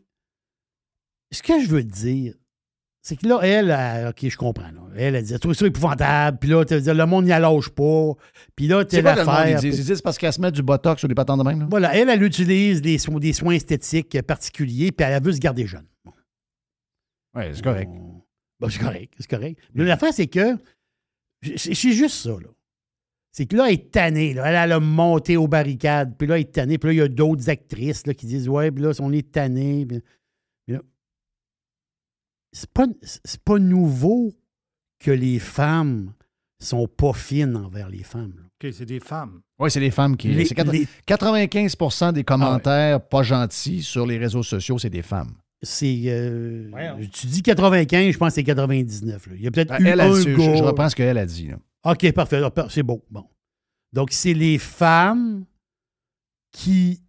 ce 1.30 1.42
que 1.42 1.60
je 1.60 1.68
veux 1.68 1.84
dire, 1.84 2.34
c'est 3.02 3.16
que 3.16 3.26
là, 3.26 3.38
elle, 3.42 3.70
elle- 3.70 4.08
OK, 4.08 4.28
je 4.28 4.36
comprends. 4.36 4.70
là. 4.70 4.80
Elle, 4.96 5.14
elle 5.14 5.24
dit, 5.24 5.38
trouve 5.38 5.54
ça 5.54 5.66
épouvantable. 5.66 6.38
Puis 6.38 6.48
là, 6.50 6.64
tu 6.64 6.74
le 6.80 7.06
monde 7.06 7.24
n'y 7.26 7.32
allage 7.32 7.68
pas. 7.70 8.12
Puis 8.56 8.66
là, 8.66 8.84
tu 8.84 9.00
l'affaire. 9.00 9.48
ils 9.62 9.70
disent? 9.70 10.02
Parce 10.02 10.18
qu'elle 10.18 10.32
se 10.32 10.40
met 10.40 10.50
du 10.50 10.62
botox 10.62 10.98
sur 10.98 11.08
les 11.08 11.14
patins 11.14 11.36
de 11.36 11.42
même. 11.42 11.60
là? 11.60 11.66
Voilà, 11.70 11.94
elle, 11.96 12.08
elle 12.08 12.22
utilise 12.22 12.82
des, 12.82 12.98
so- 12.98 13.20
des 13.20 13.32
soins 13.32 13.54
esthétiques 13.54 14.20
particuliers, 14.22 14.90
puis 14.92 15.06
elle 15.06 15.22
veut 15.22 15.32
se 15.32 15.38
garder 15.38 15.66
jeune. 15.66 15.86
Oui, 17.34 17.44
c'est 17.54 17.62
correct. 17.62 17.90
Bon, 18.58 18.68
c'est 18.68 18.80
correct, 18.80 19.14
c'est 19.18 19.30
correct. 19.30 19.60
Mais 19.74 19.84
l'affaire, 19.84 20.12
c'est 20.12 20.26
que 20.26 20.56
c'est 21.56 21.74
c'est 21.74 21.92
juste 21.92 22.16
ça, 22.16 22.30
là. 22.30 22.48
C'est 23.38 23.46
que 23.46 23.54
là, 23.56 23.68
elle 23.68 23.74
est 23.74 23.90
tannée. 23.92 24.34
Là. 24.34 24.46
Elle, 24.48 24.56
elle 24.56 24.72
a 24.72 24.80
monté 24.80 25.36
aux 25.36 25.46
barricades. 25.46 26.16
Puis 26.18 26.26
là, 26.26 26.34
elle 26.34 26.40
est 26.40 26.52
tannée. 26.52 26.76
Puis 26.76 26.88
là, 26.88 26.92
il 26.92 26.96
y 26.96 27.02
a 27.02 27.06
d'autres 27.06 27.48
actrices 27.48 28.04
là, 28.04 28.12
qui 28.12 28.26
disent 28.26 28.48
Ouais, 28.48 28.72
puis 28.72 28.82
là, 28.82 28.90
on 28.98 29.12
est 29.12 29.36
là, 29.36 30.80
C'est 32.52 32.70
pas, 32.72 32.86
c'est 33.02 33.40
pas 33.42 33.60
nouveau 33.60 34.32
que 34.98 35.12
les 35.12 35.38
femmes 35.38 36.14
sont 36.60 36.88
pas 36.88 37.12
fines 37.12 37.56
envers 37.56 37.88
les 37.88 38.02
femmes. 38.02 38.32
là. 38.36 38.42
OK, 38.68 38.74
c'est 38.74 38.86
des 38.86 38.98
femmes. 38.98 39.40
Oui, 39.60 39.70
c'est 39.70 39.78
les 39.78 39.92
femmes 39.92 40.16
qui. 40.16 40.28
Les- 40.28 40.44
c'est 40.44 40.56
quatre- 40.56 40.72
les- 40.72 40.88
95% 41.06 42.12
des 42.12 42.24
commentaires 42.24 43.00
pas 43.06 43.22
gentils 43.22 43.84
sur 43.84 44.04
les 44.04 44.18
réseaux 44.18 44.42
sociaux, 44.42 44.78
c'est 44.80 44.90
des 44.90 45.02
femmes. 45.02 45.34
C'est. 45.62 46.02
euh, 46.06 46.70
tu 47.12 47.28
dis 47.28 47.42
95, 47.42 48.12
je 48.12 48.18
pense 48.18 48.30
que 48.30 48.34
c'est 48.34 48.42
99. 48.44 49.28
là. 49.28 49.32
Il 49.36 49.42
y 49.44 49.46
a 49.46 49.50
peut-être 49.52 49.68
Ben, 49.68 49.78
eu 49.80 49.86
elle, 49.86 50.00
un 50.00 50.12
elle, 50.12 50.22
je, 50.22 50.36
gars- 50.36 50.56
je 50.56 50.62
reprends 50.64 50.88
ce 50.88 50.96
qu'elle 50.96 51.18
a 51.18 51.26
dit. 51.26 51.46
là. 51.46 51.56
OK, 51.84 52.12
parfait. 52.12 52.40
Par- 52.50 52.70
C'est 52.70 52.82
beau. 52.82 53.04
Bon. 53.10 53.28
Donc, 53.92 54.12
c'est 54.12 54.34
les 54.34 54.58
femmes 54.58 55.46
qui, 56.52 57.02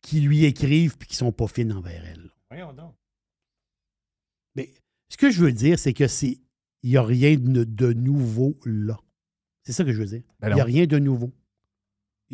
qui 0.00 0.20
lui 0.20 0.44
écrivent 0.44 0.96
puis 0.96 1.08
qui 1.08 1.16
sont 1.16 1.32
pas 1.32 1.46
fines 1.48 1.72
envers 1.72 2.04
elle. 2.04 2.30
Voyons 2.50 2.72
donc. 2.72 2.94
Mais 4.56 4.72
ce 5.08 5.16
que 5.16 5.30
je 5.30 5.40
veux 5.44 5.52
dire, 5.52 5.78
c'est 5.78 5.92
que 5.92 6.06
c'est 6.06 6.38
il 6.82 6.90
n'y 6.90 6.96
a 6.98 7.02
rien 7.02 7.36
de, 7.36 7.64
de 7.64 7.92
nouveau 7.92 8.58
là. 8.64 8.98
C'est 9.62 9.72
ça 9.72 9.84
que 9.84 9.92
je 9.92 9.98
veux 9.98 10.06
dire. 10.06 10.22
Ben 10.40 10.50
Il 10.50 10.54
n'y 10.54 10.60
a 10.60 10.64
rien 10.64 10.86
de 10.86 10.98
nouveau. 10.98 11.32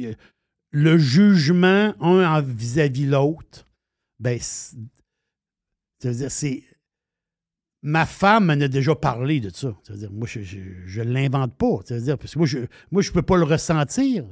A- 0.00 0.14
le 0.72 0.98
jugement, 0.98 1.94
un 2.00 2.40
vis-à-vis 2.40 3.06
l'autre, 3.06 3.66
ben, 4.18 4.38
c'est. 6.00 6.64
Ma 7.82 8.04
femme 8.04 8.46
m'en 8.46 8.52
a 8.60 8.68
déjà 8.68 8.94
parlé 8.94 9.40
de 9.40 9.48
ça. 9.50 9.74
C'est-à-dire, 9.82 10.10
moi, 10.12 10.28
je 10.28 11.00
ne 11.02 11.10
l'invente 11.12 11.54
pas. 11.56 11.78
C'est-à-dire, 11.84 12.18
parce 12.18 12.34
que 12.34 12.38
moi, 12.38 12.46
je 12.46 12.58
ne 12.58 12.66
moi, 12.90 13.00
je 13.02 13.10
peux 13.10 13.22
pas 13.22 13.36
le 13.38 13.44
ressentir. 13.44 14.24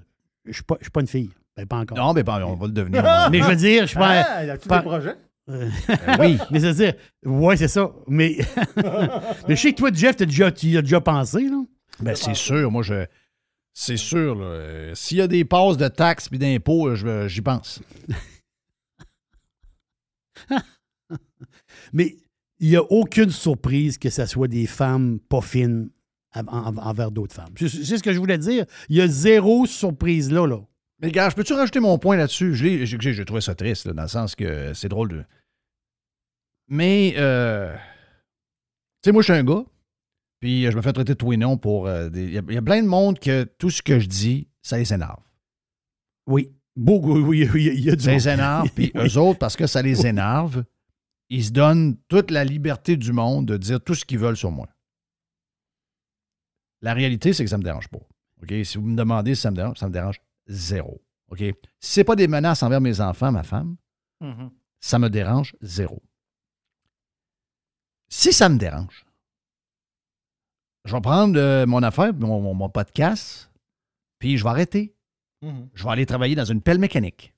Je 0.45 0.51
ne 0.51 0.53
suis, 0.55 0.63
pas- 0.65 0.77
je 0.81 0.85
suis 0.85 0.91
pas 0.91 1.01
une 1.01 1.07
fille. 1.07 1.31
Ben, 1.57 1.67
pas 1.67 1.79
encore. 1.79 1.97
Non, 1.97 2.13
mais 2.13 2.23
ben, 2.23 2.43
on 2.45 2.55
va 2.57 2.67
le 2.67 2.73
devenir. 2.73 3.03
Mais 3.33 3.41
je 3.41 3.45
veux 3.45 3.57
dire, 3.57 3.83
je 3.83 3.87
suis 3.89 3.97
pas. 3.99 4.23
Ah, 4.23 4.45
il 4.45 4.49
y 4.49 4.51
a 4.51 4.59
tous 4.59 4.69
pas- 4.69 4.79
des 4.79 4.85
projets. 4.85 5.15
Euh, 5.51 5.69
Ben 6.07 6.17
oui. 6.21 6.39
mais 6.51 6.61
c'est-à-dire, 6.61 6.93
ouais, 7.25 7.57
c'est 7.57 7.69
ça. 7.69 7.91
Mais, 8.07 8.37
mais 9.49 9.57
je 9.57 9.61
sais 9.63 9.73
que 9.73 9.79
toi, 9.79 9.91
Jeff, 9.93 10.15
t'as 10.17 10.27
déjà, 10.27 10.53
tu 10.53 10.67
y 10.67 10.77
as 10.77 10.83
déjà 10.83 11.01
pensé, 11.01 11.45
là? 11.49 11.63
Ben, 12.01 12.15
c'est 12.15 12.35
sûr. 12.35 12.71
Moi, 12.71 12.83
je. 12.83 13.07
C'est 13.73 13.97
sûr. 13.97 14.35
là. 14.35 14.91
S'il 14.95 15.17
y 15.17 15.21
a 15.23 15.27
des 15.27 15.47
passes 15.47 15.79
de 15.79 15.89
taxes 15.89 16.29
et 16.33 16.37
d'impôts, 16.39 16.95
je- 16.95 17.29
j'y 17.29 17.41
pense. 17.41 17.81
Mais 21.93 22.17
il 22.61 22.71
n'y 22.71 22.77
a 22.77 22.83
aucune 22.91 23.31
surprise 23.31 23.99
que 23.99 24.11
ce 24.11 24.27
soit 24.27 24.49
des 24.49 24.67
femmes 24.67 25.19
pas 25.29 25.41
fines 25.41 25.91
en- 26.35 26.47
en- 26.47 26.77
envers 26.77 27.11
d'autres 27.11 27.35
femmes. 27.35 27.53
C'est 27.57 27.69
ce 27.69 28.03
que 28.03 28.13
je 28.13 28.19
voulais 28.19 28.39
dire. 28.39 28.65
Il 28.89 28.97
y 28.97 29.01
a 29.01 29.07
zéro 29.09 29.67
surprise 29.67 30.31
là, 30.33 30.47
là. 30.47 30.61
Mais 31.01 31.11
gars, 31.13 31.31
je 31.31 31.37
peux-tu 31.37 31.53
rajouter 31.53 31.79
mon 31.81 31.97
point 31.99 32.17
là-dessus? 32.17 32.55
Je 32.55 33.23
trouvé 33.23 33.41
ça 33.41 33.55
triste, 33.55 33.87
là, 33.87 33.93
dans 33.93 34.03
le 34.03 34.09
sens 34.09 34.35
que 34.35 34.75
c'est 34.75 34.89
drôle 34.89 35.09
de. 35.09 35.25
Mais, 36.69 37.15
euh, 37.17 37.73
tu 37.75 37.81
sais, 39.05 39.13
moi, 39.13 39.23
je 39.23 39.33
suis 39.33 39.39
un 39.41 39.45
gars, 39.45 39.65
puis 40.41 40.67
euh, 40.67 40.71
je 40.71 40.77
me 40.77 40.83
fais 40.83 40.93
traiter 40.93 41.15
de 41.15 41.19
tout 41.19 41.33
et 41.33 41.37
non 41.37 41.57
pour. 41.57 41.87
euh, 41.87 42.09
des- 42.09 42.25
Il 42.25 42.33
y, 42.35 42.39
a- 42.39 42.43
il 42.49 42.55
y 42.55 42.59
a 42.59 42.63
plein 42.63 42.83
de 42.83 42.89
monde 42.89 43.19
que 43.19 43.45
tout 43.45 43.71
ce 43.71 43.81
que 43.83 43.99
je 43.99 44.07
dis, 44.07 44.49
ça 44.63 44.77
les 44.77 44.93
énerve. 44.93 45.23
Oui. 46.27 46.51
Beaucoup, 46.77 47.19
oui, 47.19 47.49
oui, 47.53 47.71
il 47.75 47.85
y 47.85 47.91
a 47.91 47.97
du 47.97 48.05
Ça 48.05 48.13
les 48.13 48.29
énerve, 48.29 48.69
puis 48.75 48.93
Oui. 48.95 49.01
eux 49.09 49.19
autres, 49.19 49.39
parce 49.39 49.57
que 49.57 49.67
ça 49.67 49.83
les 49.83 50.07
énerve, 50.07 50.65
ils 51.31 51.45
se 51.45 51.51
donnent 51.51 51.97
toute 52.09 52.31
la 52.31 52.45
liberté 52.45 52.97
du 52.97 53.13
monde 53.13 53.47
de 53.47 53.57
dire 53.57 53.83
tout 53.83 53.95
ce 53.95 54.05
qu'ils 54.05 54.19
veulent 54.19 54.37
sur 54.37 54.51
moi. 54.51 54.69
La 56.81 56.95
réalité, 56.95 57.33
c'est 57.33 57.45
que 57.45 57.51
ça 57.51 57.57
ne 57.57 57.63
me 57.63 57.65
dérange 57.65 57.89
pas. 57.89 57.99
OK? 58.43 58.55
Si 58.65 58.79
vous 58.79 58.85
me 58.87 58.97
demandez 58.97 59.35
si 59.35 59.41
ça 59.43 59.51
me 59.51 59.57
dérange, 59.57 59.79
ça 59.79 59.89
me 59.89 59.93
dérange 59.93 60.21
zéro. 60.47 61.03
OK? 61.31 61.39
Si 61.39 61.55
ce 61.81 62.01
n'est 62.01 62.05
pas 62.05 62.17
des 62.17 62.29
menaces 62.29 62.63
envers 62.63 62.81
mes 62.81 63.01
enfants, 63.01 63.33
ma 63.33 63.43
femme, 63.43 63.77
Mhm. 64.21 64.51
ça 64.81 64.99
me 64.99 65.09
dérange 65.11 65.55
zéro. 65.61 66.03
Si 68.09 68.33
ça 68.33 68.49
me 68.49 68.59
dérange, 68.59 69.05
je 70.85 70.95
vais 70.95 71.01
prendre 71.01 71.39
euh, 71.39 71.67
mon 71.67 71.83
affaire, 71.83 72.15
mon, 72.15 72.41
mon- 72.41 72.55
mon 72.55 72.71
podcast, 72.71 73.51
puis 74.19 74.39
je 74.39 74.45
vais 74.45 74.51
arrêter. 74.51 74.95
Mhm. 75.43 75.69
Je 75.75 75.85
vais 75.85 75.91
aller 75.91 76.07
travailler 76.07 76.35
dans 76.35 76.45
une 76.45 76.63
pelle 76.63 76.79
mécanique. 76.79 77.35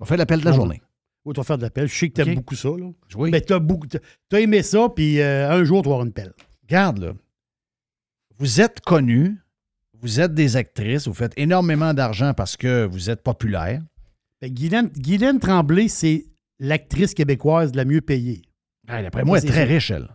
Je 0.00 0.04
vais 0.04 0.08
faire 0.08 0.16
l'appel 0.18 0.40
de 0.40 0.44
la 0.44 0.52
journée. 0.52 0.82
Oui, 1.24 1.34
tu 1.34 1.40
vas 1.40 1.44
faire 1.44 1.58
de 1.58 1.62
la 1.62 1.70
pelle. 1.70 1.88
Je 1.88 1.94
sais 1.94 2.08
que 2.08 2.14
tu 2.14 2.20
aimes 2.20 2.30
OK. 2.30 2.34
beaucoup 2.36 2.56
ça, 2.56 2.68
là. 2.68 2.90
Oui. 3.16 3.30
Mais 3.30 3.40
tu 3.40 3.52
as, 3.52 4.40
aimé 4.40 4.62
ça, 4.62 4.88
puis 4.94 5.20
euh, 5.20 5.50
un 5.50 5.64
jour, 5.64 5.82
tu 5.82 5.88
vas 5.88 5.94
avoir 5.94 6.06
une 6.06 6.12
pelle. 6.12 6.32
Regarde, 6.62 6.98
là. 6.98 7.12
Vous 8.38 8.60
êtes 8.60 8.80
connus, 8.80 9.36
vous 10.00 10.20
êtes 10.20 10.34
des 10.34 10.56
actrices, 10.56 11.06
vous 11.06 11.14
faites 11.14 11.32
énormément 11.36 11.94
d'argent 11.94 12.34
parce 12.34 12.56
que 12.56 12.84
vous 12.86 13.08
êtes 13.08 13.22
populaire. 13.22 13.80
Ben, 14.40 14.52
Guylaine, 14.52 14.88
Guylaine 14.88 15.38
Tremblay, 15.38 15.86
c'est 15.86 16.26
l'actrice 16.58 17.14
québécoise 17.14 17.72
la 17.74 17.84
mieux 17.84 18.00
payée. 18.00 18.42
Hey, 18.88 19.04
D'après 19.04 19.24
moi, 19.24 19.38
elle 19.38 19.44
est 19.44 19.48
très 19.48 19.64
sûr. 19.64 19.74
riche, 19.74 19.90
elle. 19.92 20.08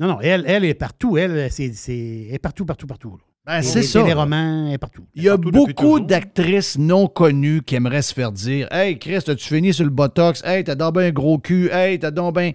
Non, 0.00 0.08
non, 0.08 0.20
elle, 0.20 0.44
elle 0.46 0.64
est 0.64 0.74
partout. 0.74 1.16
Elle, 1.16 1.50
c'est, 1.52 1.66
elle 1.66 2.34
est 2.34 2.38
partout, 2.40 2.64
partout, 2.64 2.86
partout. 2.86 3.16
là. 3.16 3.27
Ben, 3.48 3.62
c'est 3.62 3.82
ça. 3.82 4.04
elle 4.06 4.78
partout. 4.78 5.06
Il 5.14 5.22
y 5.22 5.28
a 5.30 5.38
beaucoup 5.38 6.00
d'actrices 6.00 6.76
non 6.76 7.06
connues 7.06 7.62
qui 7.62 7.76
aimeraient 7.76 8.02
se 8.02 8.12
faire 8.12 8.30
dire 8.30 8.68
Hey, 8.70 8.98
Chris, 8.98 9.24
as-tu 9.26 9.48
fini 9.48 9.72
sur 9.72 9.84
le 9.84 9.90
botox? 9.90 10.44
Hey, 10.44 10.64
t'as 10.64 10.74
donc 10.74 10.94
ben 10.94 11.08
un 11.08 11.12
gros 11.12 11.38
cul. 11.38 11.70
Hey, 11.72 11.98
t'as 11.98 12.10
donc 12.10 12.34
ben. 12.34 12.52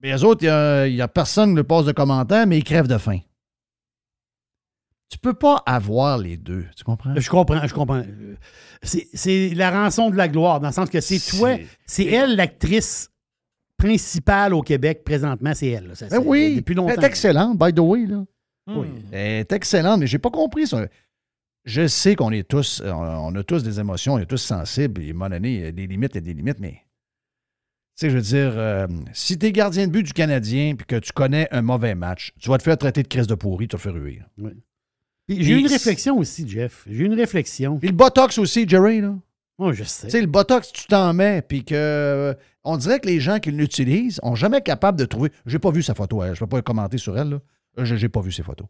Mais 0.00 0.10
les 0.10 0.24
autres, 0.24 0.42
il 0.42 0.94
n'y 0.94 1.00
a, 1.00 1.06
personne 1.06 1.50
qui 1.50 1.56
leur 1.56 1.66
passe 1.66 1.84
de 1.84 1.92
commentaires, 1.92 2.48
mais 2.48 2.58
ils 2.58 2.64
crèvent 2.64 2.88
de 2.88 2.98
faim. 2.98 3.20
Tu 5.08 5.18
peux 5.18 5.34
pas 5.34 5.62
avoir 5.66 6.18
les 6.18 6.36
deux. 6.36 6.64
Tu 6.76 6.82
comprends? 6.82 7.14
Je 7.16 7.30
comprends, 7.30 7.64
je 7.64 7.74
comprends. 7.74 8.02
C'est, 8.82 9.06
c'est 9.14 9.54
la 9.54 9.70
rançon 9.70 10.10
de 10.10 10.16
la 10.16 10.26
gloire, 10.26 10.58
dans 10.58 10.66
le 10.68 10.74
sens 10.74 10.90
que 10.90 11.00
c'est 11.00 11.20
toi, 11.20 11.56
c'est 11.86 12.06
elle 12.06 12.34
l'actrice 12.34 13.08
principale 13.76 14.52
au 14.52 14.62
Québec 14.62 15.04
présentement, 15.04 15.52
c'est 15.54 15.68
elle. 15.68 15.86
là. 15.86 15.94
Ça, 15.94 16.08
Ben 16.08 16.22
oui, 16.24 16.56
Depuis 16.56 16.72
elle 16.72 16.78
longtemps. 16.78 17.00
est 17.00 17.04
excellente, 17.04 17.56
by 17.56 17.72
the 17.72 17.78
way. 17.78 18.06
Là. 18.06 18.24
Oui. 18.66 18.88
Elle 19.12 19.40
est 19.40 19.52
excellente, 19.52 20.00
mais 20.00 20.06
j'ai 20.06 20.18
pas 20.18 20.30
compris 20.30 20.66
ça. 20.66 20.86
Je 21.64 21.86
sais 21.86 22.14
qu'on 22.14 22.30
est 22.30 22.46
tous, 22.48 22.82
on, 22.84 22.90
on 22.90 23.34
a 23.34 23.42
tous 23.42 23.62
des 23.62 23.80
émotions, 23.80 24.14
on 24.14 24.18
est 24.18 24.26
tous 24.26 24.36
sensibles, 24.38 25.02
et 25.02 25.08
à 25.08 25.10
un 25.10 25.12
moment 25.14 25.30
donné, 25.30 25.54
il 25.54 25.60
y 25.60 25.66
a 25.66 25.72
des 25.72 25.86
limites, 25.86 26.12
il 26.14 26.16
y 26.16 26.18
a 26.18 26.20
des 26.20 26.34
limites, 26.34 26.60
mais. 26.60 26.80
Tu 27.96 28.06
sais, 28.06 28.10
je 28.10 28.16
veux 28.16 28.22
dire, 28.22 28.52
euh, 28.56 28.88
si 29.12 29.38
tu 29.38 29.46
es 29.46 29.52
gardien 29.52 29.86
de 29.86 29.92
but 29.92 30.02
du 30.02 30.12
Canadien 30.12 30.74
puis 30.74 30.84
que 30.84 30.96
tu 30.96 31.12
connais 31.12 31.46
un 31.52 31.62
mauvais 31.62 31.94
match, 31.94 32.32
tu 32.40 32.48
vas 32.48 32.58
te 32.58 32.64
faire 32.64 32.76
traiter 32.76 33.02
de 33.04 33.08
crise 33.08 33.28
de 33.28 33.36
pourri, 33.36 33.68
tu 33.68 33.76
vas 33.76 33.78
te 33.78 33.82
faire 33.84 33.92
ruer. 33.92 34.20
Oui. 34.36 34.50
J'ai 35.28 35.52
eu 35.52 35.58
une 35.58 35.68
réflexion 35.68 36.18
aussi, 36.18 36.46
Jeff. 36.48 36.84
J'ai 36.90 37.04
eu 37.04 37.06
une 37.06 37.14
réflexion. 37.14 37.78
Puis 37.78 37.88
le 37.88 37.94
Botox 37.94 38.36
aussi, 38.38 38.68
Jerry, 38.68 39.00
là. 39.00 39.14
Oh, 39.58 39.72
je 39.72 39.84
sais. 39.84 40.08
Tu 40.08 40.10
sais, 40.10 40.20
le 40.20 40.26
Botox, 40.26 40.72
tu 40.72 40.86
t'en 40.86 41.14
mets, 41.14 41.40
puis 41.40 41.64
que. 41.64 41.74
euh, 41.74 42.34
on 42.64 42.76
dirait 42.76 42.98
que 42.98 43.06
les 43.06 43.20
gens 43.20 43.38
qui 43.38 43.52
l'utilisent 43.52 44.16
sont 44.22 44.34
jamais 44.34 44.60
capables 44.60 44.98
de 44.98 45.04
trouver. 45.04 45.30
J'ai 45.46 45.60
pas 45.60 45.70
vu 45.70 45.82
sa 45.82 45.94
photo, 45.94 46.22
elle. 46.22 46.34
Je 46.34 46.40
peux 46.40 46.48
pas 46.48 46.62
commenter 46.62 46.98
sur 46.98 47.16
elle, 47.16 47.28
là. 47.30 47.40
Euh, 47.78 47.84
J'ai 47.84 47.96
j'ai 47.98 48.08
pas 48.08 48.20
vu 48.20 48.32
ses 48.32 48.42
photos. 48.42 48.66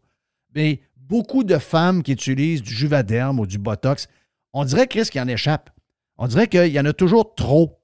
Mais 0.55 0.81
beaucoup 0.95 1.43
de 1.43 1.57
femmes 1.57 2.01
qui 2.03 2.13
utilisent 2.13 2.61
du 2.61 2.73
Juvaderm 2.73 3.39
ou 3.39 3.45
du 3.45 3.57
Botox. 3.57 4.07
On 4.53 4.63
dirait, 4.65 4.87
Chris, 4.87 5.03
qu'il 5.11 5.21
en 5.21 5.27
échappe. 5.27 5.69
On 6.17 6.27
dirait 6.27 6.47
qu'il 6.47 6.67
y 6.67 6.79
en 6.79 6.85
a 6.85 6.93
toujours 6.93 7.35
trop. 7.35 7.79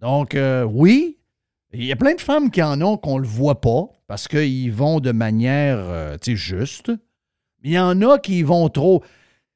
Donc, 0.00 0.34
euh, 0.34 0.62
oui, 0.64 1.18
il 1.72 1.84
y 1.84 1.92
a 1.92 1.96
plein 1.96 2.14
de 2.14 2.20
femmes 2.20 2.50
qui 2.50 2.62
en 2.62 2.80
ont 2.82 2.96
qu'on 2.96 3.16
ne 3.16 3.22
le 3.22 3.28
voit 3.28 3.60
pas 3.60 3.86
parce 4.06 4.28
qu'ils 4.28 4.72
vont 4.72 5.00
de 5.00 5.10
manière 5.12 5.78
euh, 5.78 6.16
tu 6.20 6.32
sais, 6.32 6.36
juste. 6.36 6.88
Mais 7.62 7.70
il 7.70 7.72
y 7.72 7.78
en 7.78 8.00
a 8.02 8.18
qui 8.18 8.38
y 8.38 8.42
vont 8.42 8.68
trop. 8.68 9.02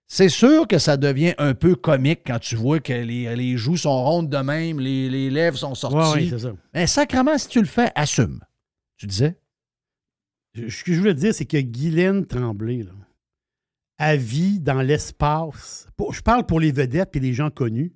C'est 0.08 0.28
sûr 0.28 0.68
que 0.68 0.78
ça 0.78 0.96
devient 0.96 1.34
un 1.38 1.54
peu 1.54 1.74
comique 1.74 2.20
quand 2.26 2.38
tu 2.38 2.54
vois 2.54 2.78
que 2.78 2.92
les, 2.92 3.34
les 3.34 3.56
joues 3.56 3.76
sont 3.76 4.04
rondes 4.04 4.30
de 4.30 4.36
même, 4.38 4.78
les, 4.78 5.10
les 5.10 5.30
lèvres 5.30 5.58
sont 5.58 5.74
sorties. 5.74 5.96
Ouais, 5.96 6.24
ouais, 6.24 6.28
c'est 6.30 6.38
ça. 6.38 6.52
Mais 6.74 6.86
sacrement, 6.86 7.36
si 7.38 7.48
tu 7.48 7.60
le 7.60 7.66
fais, 7.66 7.90
assume. 7.96 8.40
Tu 8.96 9.06
disais? 9.06 9.36
Ce 10.56 10.84
que 10.84 10.92
je 10.92 10.98
voulais 10.98 11.14
dire, 11.14 11.34
c'est 11.34 11.44
que 11.44 11.60
Guylaine 11.60 12.26
Tremblay, 12.26 12.82
là, 12.82 12.92
elle 13.98 14.18
vit 14.20 14.60
dans 14.60 14.82
l'espace. 14.82 15.88
Je 16.12 16.20
parle 16.20 16.46
pour 16.46 16.60
les 16.60 16.72
vedettes 16.72 17.14
et 17.16 17.20
les 17.20 17.34
gens 17.34 17.50
connus. 17.50 17.92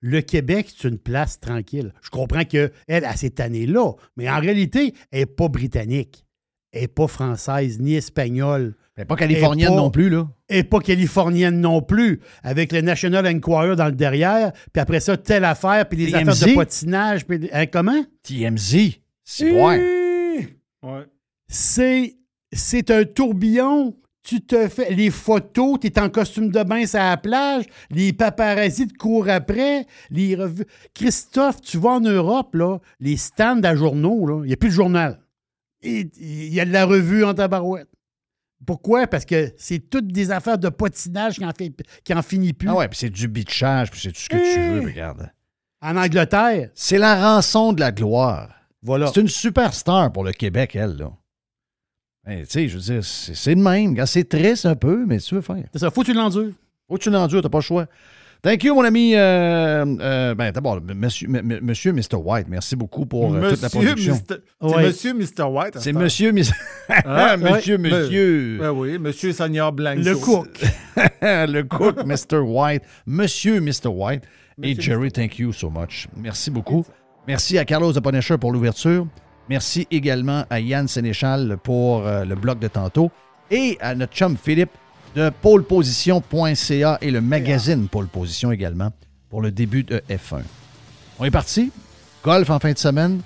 Le 0.00 0.20
Québec, 0.20 0.72
c'est 0.76 0.88
une 0.88 0.98
place 0.98 1.38
tranquille. 1.38 1.92
Je 2.02 2.10
comprends 2.10 2.44
qu'elle, 2.44 2.72
à 2.88 3.16
cette 3.16 3.38
année-là, 3.38 3.92
mais 4.16 4.28
en 4.28 4.40
réalité, 4.40 4.94
elle 5.10 5.20
n'est 5.20 5.26
pas 5.26 5.48
britannique. 5.48 6.24
Elle 6.72 6.82
n'est 6.82 6.88
pas 6.88 7.06
française 7.06 7.78
ni 7.78 7.94
espagnole. 7.94 8.74
Elle 8.96 9.02
n'est 9.02 9.06
pas 9.06 9.16
californienne 9.16 9.76
non 9.76 9.90
plus, 9.90 10.10
là. 10.10 10.28
Elle 10.48 10.56
n'est 10.58 10.64
pas 10.64 10.80
californienne 10.80 11.60
non 11.60 11.82
plus. 11.82 12.20
Avec 12.42 12.72
le 12.72 12.80
National 12.80 13.26
Enquirer 13.26 13.76
dans 13.76 13.86
le 13.86 13.92
derrière, 13.92 14.52
puis 14.72 14.80
après 14.80 15.00
ça, 15.00 15.16
telle 15.16 15.44
affaire, 15.44 15.88
puis 15.88 15.98
des 15.98 16.10
TMZ? 16.10 16.28
affaires 16.28 16.48
de 16.48 16.54
patinage. 16.54 17.26
Puis, 17.26 17.48
hein, 17.52 17.66
comment? 17.66 18.04
TMZ. 18.22 18.98
C'est 19.24 19.52
ouais. 19.52 20.58
Ouais. 20.82 21.06
C'est 21.52 22.16
c'est 22.52 22.90
un 22.90 23.04
tourbillon. 23.04 23.96
Tu 24.24 24.40
te 24.40 24.68
fais 24.68 24.94
les 24.94 25.10
photos, 25.10 25.80
tu 25.80 25.88
es 25.88 25.98
en 25.98 26.08
costume 26.08 26.50
de 26.50 26.62
bain 26.62 26.86
sur 26.86 27.00
la 27.00 27.16
plage, 27.16 27.64
les 27.90 28.12
paparazzis 28.12 28.86
te 28.86 28.96
courent 28.96 29.28
après, 29.28 29.84
les 30.10 30.36
revues. 30.36 30.64
Christophe, 30.94 31.60
tu 31.60 31.76
vas 31.76 31.90
en 31.90 32.00
Europe, 32.00 32.54
là, 32.54 32.78
les 33.00 33.16
stands 33.16 33.64
à 33.64 33.74
journaux, 33.74 34.24
là, 34.26 34.42
il 34.44 34.46
n'y 34.46 34.52
a 34.52 34.56
plus 34.56 34.68
de 34.68 34.74
journal. 34.74 35.20
Il 35.82 36.54
y 36.54 36.60
a 36.60 36.64
de 36.64 36.70
la 36.70 36.84
revue 36.84 37.24
en 37.24 37.34
tabarouette. 37.34 37.88
Pourquoi? 38.64 39.08
Parce 39.08 39.24
que 39.24 39.52
c'est 39.56 39.90
toutes 39.90 40.06
des 40.06 40.30
affaires 40.30 40.58
de 40.58 40.68
patinage 40.68 41.38
qui 41.38 41.44
en, 41.44 41.50
fait, 41.50 41.72
qui 42.04 42.14
en 42.14 42.22
finit 42.22 42.52
plus. 42.52 42.68
Ah 42.68 42.76
ouais, 42.76 42.86
puis 42.86 43.00
c'est 43.00 43.10
du 43.10 43.26
bitchage, 43.26 43.90
puis 43.90 44.00
c'est 44.00 44.12
tout 44.12 44.20
ce 44.20 44.28
que 44.28 44.36
tu 44.36 44.60
veux, 44.60 44.88
regarde. 44.88 45.32
En 45.80 45.96
Angleterre. 45.96 46.70
C'est 46.76 46.98
la 46.98 47.20
rançon 47.20 47.72
de 47.72 47.80
la 47.80 47.90
gloire. 47.90 48.54
Voilà. 48.82 49.08
C'est 49.12 49.20
une 49.20 49.26
superstar 49.26 50.12
pour 50.12 50.22
le 50.22 50.30
Québec, 50.30 50.76
elle, 50.76 50.96
là. 50.96 51.10
Ben, 52.26 52.40
tu 52.44 52.46
sais, 52.50 52.68
je 52.68 52.76
veux 52.76 52.82
dire, 52.82 53.04
c'est 53.04 53.34
c'est 53.34 53.54
de 53.54 53.60
même. 53.60 53.96
C'est 54.06 54.28
triste 54.28 54.66
un 54.66 54.76
peu, 54.76 55.04
mais 55.06 55.18
tu 55.18 55.34
veux 55.34 55.40
faire. 55.40 55.64
C'est 55.72 55.78
ça, 55.80 55.90
faut 55.90 56.02
que 56.02 56.06
tu 56.06 56.12
l'endures. 56.14 56.52
Faut 56.88 56.96
que 56.96 57.02
tu 57.02 57.10
l'endures, 57.10 57.42
t'as 57.42 57.48
pas 57.48 57.58
le 57.58 57.62
choix. 57.62 57.86
Thank 58.42 58.64
you, 58.64 58.74
mon 58.74 58.82
ami. 58.84 59.14
euh, 59.14 59.84
euh, 60.00 60.34
ben, 60.34 60.50
d'abord, 60.50 60.80
monsieur, 60.82 61.28
m- 61.28 61.60
monsieur 61.62 61.92
Mr. 61.92 62.16
White, 62.16 62.46
merci 62.48 62.74
beaucoup 62.74 63.06
pour 63.06 63.32
euh, 63.34 63.50
toute 63.50 63.62
la 63.62 63.68
Monsieur 63.68 63.80
production. 63.88 64.14
Mr. 64.14 64.36
C'est. 64.60 64.82
Monsieur 64.82 65.14
Mr. 65.14 65.42
White. 65.44 65.78
C'est 65.78 65.92
monsieur, 65.92 66.32
mis- 66.32 66.50
Ah, 66.88 67.36
monsieur, 67.36 67.76
ouais. 67.76 67.90
monsieur. 67.90 68.56
Ben, 68.58 68.64
ben 68.64 68.70
oui, 68.72 68.98
Monsieur 68.98 69.32
Seigneur 69.32 69.72
Blanco. 69.72 70.02
Le 70.02 70.16
cook. 70.16 70.60
le 71.22 71.62
cook, 71.62 72.04
Mr. 72.04 72.38
White, 72.38 72.82
Monsieur 73.06 73.60
Mr. 73.60 73.86
White. 73.88 74.24
Et 74.62 74.74
Jerry, 74.80 75.10
thank 75.12 75.38
you 75.38 75.52
so 75.52 75.70
much. 75.70 76.08
Merci 76.16 76.50
beaucoup. 76.50 76.84
Merci 77.28 77.58
à 77.58 77.64
Carlos 77.64 77.92
de 77.92 78.00
Punisher 78.00 78.38
pour 78.38 78.52
l'ouverture. 78.52 79.06
Merci 79.48 79.86
également 79.90 80.44
à 80.50 80.60
Yann 80.60 80.88
Sénéchal 80.88 81.58
pour 81.62 82.06
euh, 82.06 82.24
le 82.24 82.34
blog 82.34 82.58
de 82.58 82.68
tantôt. 82.68 83.10
Et 83.50 83.76
à 83.80 83.94
notre 83.94 84.14
chum 84.14 84.36
Philippe 84.36 84.70
de 85.14 85.30
poleposition.ca 85.42 86.98
et 87.00 87.10
le 87.10 87.20
magazine 87.20 87.88
Pole 87.88 88.06
Position 88.06 88.50
également 88.52 88.90
pour 89.28 89.42
le 89.42 89.50
début 89.50 89.82
de 89.82 90.02
F1. 90.08 90.42
On 91.18 91.24
est 91.24 91.30
parti. 91.30 91.70
Golf 92.24 92.48
en 92.50 92.58
fin 92.58 92.72
de 92.72 92.78
semaine. 92.78 93.20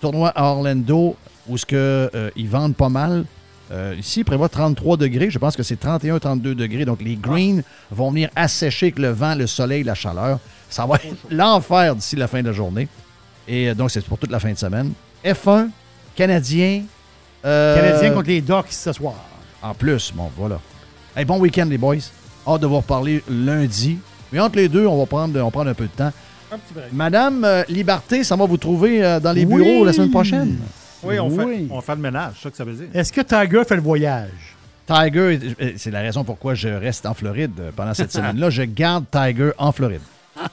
Tournoi 0.00 0.28
à 0.28 0.44
Orlando 0.44 1.16
où 1.48 1.58
ce 1.58 1.66
euh, 1.72 2.30
ils 2.36 2.48
vendent 2.48 2.76
pas 2.76 2.88
mal. 2.88 3.24
Euh, 3.72 3.94
ici, 3.98 4.20
il 4.20 4.24
prévoit 4.24 4.48
33 4.48 4.96
degrés. 4.96 5.30
Je 5.30 5.38
pense 5.38 5.56
que 5.56 5.62
c'est 5.62 5.82
31-32 5.82 6.54
degrés. 6.54 6.84
Donc, 6.84 7.02
les 7.02 7.16
greens 7.16 7.62
vont 7.90 8.10
venir 8.10 8.28
assécher 8.36 8.86
avec 8.86 8.98
le 8.98 9.08
vent, 9.08 9.34
le 9.34 9.46
soleil, 9.46 9.82
la 9.82 9.94
chaleur. 9.94 10.38
Ça 10.68 10.86
va 10.86 10.96
être 10.96 11.16
l'enfer 11.30 11.96
d'ici 11.96 12.16
la 12.16 12.28
fin 12.28 12.42
de 12.42 12.48
la 12.48 12.52
journée. 12.52 12.88
Et 13.48 13.74
donc, 13.74 13.90
c'est 13.90 14.04
pour 14.04 14.18
toute 14.18 14.30
la 14.30 14.40
fin 14.40 14.52
de 14.52 14.58
semaine. 14.58 14.92
F1, 15.24 15.68
Canadien. 16.14 16.82
euh, 17.44 17.74
Canadien 17.76 18.10
contre 18.12 18.28
les 18.28 18.40
Ducks 18.40 18.70
ce 18.70 18.92
soir. 18.92 19.14
En 19.62 19.74
plus, 19.74 20.12
bon, 20.14 20.30
voilà. 20.36 20.58
Hey, 21.16 21.24
bon 21.24 21.38
week-end, 21.38 21.66
les 21.68 21.78
boys. 21.78 21.96
Hâte 22.46 22.60
de 22.60 22.66
vous 22.66 22.76
reparler 22.76 23.22
lundi. 23.28 23.98
Mais 24.32 24.40
entre 24.40 24.56
les 24.56 24.68
deux, 24.68 24.86
on 24.86 24.98
va 24.98 25.06
prendre, 25.06 25.40
on 25.40 25.44
va 25.44 25.50
prendre 25.50 25.70
un 25.70 25.74
peu 25.74 25.84
de 25.84 25.90
temps. 25.90 26.12
Un 26.52 26.58
petit 26.58 26.74
break. 26.74 26.92
Madame 26.92 27.44
euh, 27.44 27.62
Liberté, 27.68 28.22
ça 28.24 28.36
va 28.36 28.44
vous 28.44 28.56
trouver 28.58 29.02
euh, 29.04 29.18
dans 29.20 29.32
les 29.32 29.44
Oui. 29.46 29.62
bureaux 29.64 29.84
la 29.84 29.92
semaine 29.92 30.10
prochaine? 30.10 30.58
Oui, 31.02 31.18
on, 31.18 31.28
Oui. 31.28 31.66
Fait, 31.68 31.74
on 31.74 31.80
fait 31.80 31.94
le 31.94 32.00
ménage, 32.02 32.32
c'est 32.36 32.42
ça 32.44 32.50
que 32.50 32.56
ça 32.56 32.64
veut 32.64 32.74
dire. 32.74 32.86
Est-ce 32.92 33.12
que 33.12 33.20
Tiger 33.22 33.62
fait 33.66 33.76
le 33.76 33.82
voyage? 33.82 34.30
Tiger, 34.86 35.38
c'est 35.78 35.90
la 35.90 36.00
raison 36.00 36.24
pourquoi 36.24 36.54
je 36.54 36.68
reste 36.68 37.06
en 37.06 37.14
Floride 37.14 37.72
pendant 37.74 37.94
cette 37.94 38.12
semaine-là. 38.12 38.50
Je 38.50 38.62
garde 38.64 39.04
Tiger 39.10 39.50
en 39.56 39.72
Floride. 39.72 40.02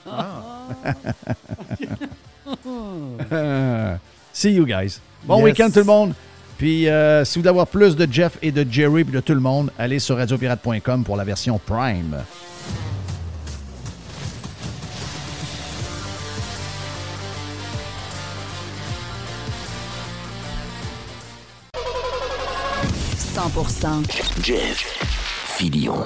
Euh, 3.31 3.95
See 4.33 4.51
you 4.51 4.65
guys. 4.65 4.99
Bon 5.25 5.37
Yes. 5.37 5.43
week-end 5.45 5.69
tout 5.71 5.79
le 5.79 5.85
monde. 5.85 6.13
Puis 6.57 6.87
euh, 6.87 7.25
si 7.25 7.37
vous 7.37 7.41
voulez 7.41 7.49
avoir 7.49 7.67
plus 7.67 7.95
de 7.95 8.07
Jeff 8.11 8.37
et 8.41 8.51
de 8.51 8.65
Jerry 8.69 9.03
puis 9.03 9.13
de 9.13 9.19
tout 9.19 9.33
le 9.33 9.39
monde, 9.39 9.71
allez 9.79 9.99
sur 9.99 10.17
radiopirate.com 10.17 11.03
pour 11.03 11.17
la 11.17 11.23
version 11.23 11.59
Prime. 11.65 12.17
Jeff 24.43 24.77
Filion. 25.57 26.05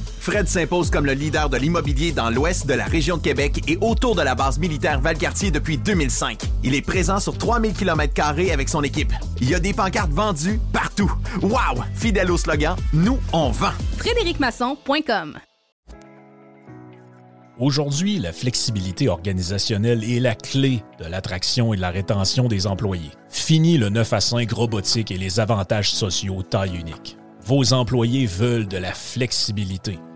Fred 0.21 0.47
s'impose 0.47 0.91
comme 0.91 1.07
le 1.07 1.13
leader 1.13 1.49
de 1.49 1.57
l'immobilier 1.57 2.11
dans 2.11 2.29
l'ouest 2.29 2.67
de 2.67 2.75
la 2.75 2.85
région 2.85 3.17
de 3.17 3.23
Québec 3.23 3.63
et 3.67 3.79
autour 3.81 4.13
de 4.13 4.21
la 4.21 4.35
base 4.35 4.59
militaire 4.59 5.01
Valcartier 5.01 5.49
depuis 5.49 5.79
2005. 5.79 6.43
Il 6.63 6.75
est 6.75 6.83
présent 6.83 7.19
sur 7.19 7.35
3000 7.35 7.73
km 7.73 8.13
avec 8.53 8.69
son 8.69 8.83
équipe. 8.83 9.11
Il 9.39 9.49
y 9.49 9.55
a 9.55 9.59
des 9.59 9.73
pancartes 9.73 10.11
vendues 10.11 10.59
partout. 10.71 11.11
Wow! 11.41 11.83
Fidèle 11.95 12.29
au 12.29 12.37
slogan, 12.37 12.75
nous, 12.93 13.17
on 13.33 13.49
vend. 13.49 13.71
FrédéricMasson.com 13.97 15.39
Aujourd'hui, 17.57 18.19
la 18.19 18.31
flexibilité 18.31 19.09
organisationnelle 19.09 20.03
est 20.03 20.19
la 20.19 20.35
clé 20.35 20.83
de 20.99 21.05
l'attraction 21.05 21.73
et 21.73 21.77
de 21.77 21.81
la 21.81 21.89
rétention 21.89 22.47
des 22.47 22.67
employés. 22.67 23.09
Fini 23.29 23.79
le 23.79 23.89
9 23.89 24.13
à 24.13 24.21
5 24.21 24.51
robotique 24.51 25.09
et 25.09 25.17
les 25.17 25.39
avantages 25.39 25.89
sociaux 25.89 26.43
taille 26.43 26.77
unique. 26.77 27.17
Vos 27.43 27.73
employés 27.73 28.27
veulent 28.27 28.67
de 28.67 28.77
la 28.77 28.93
flexibilité. 28.93 29.97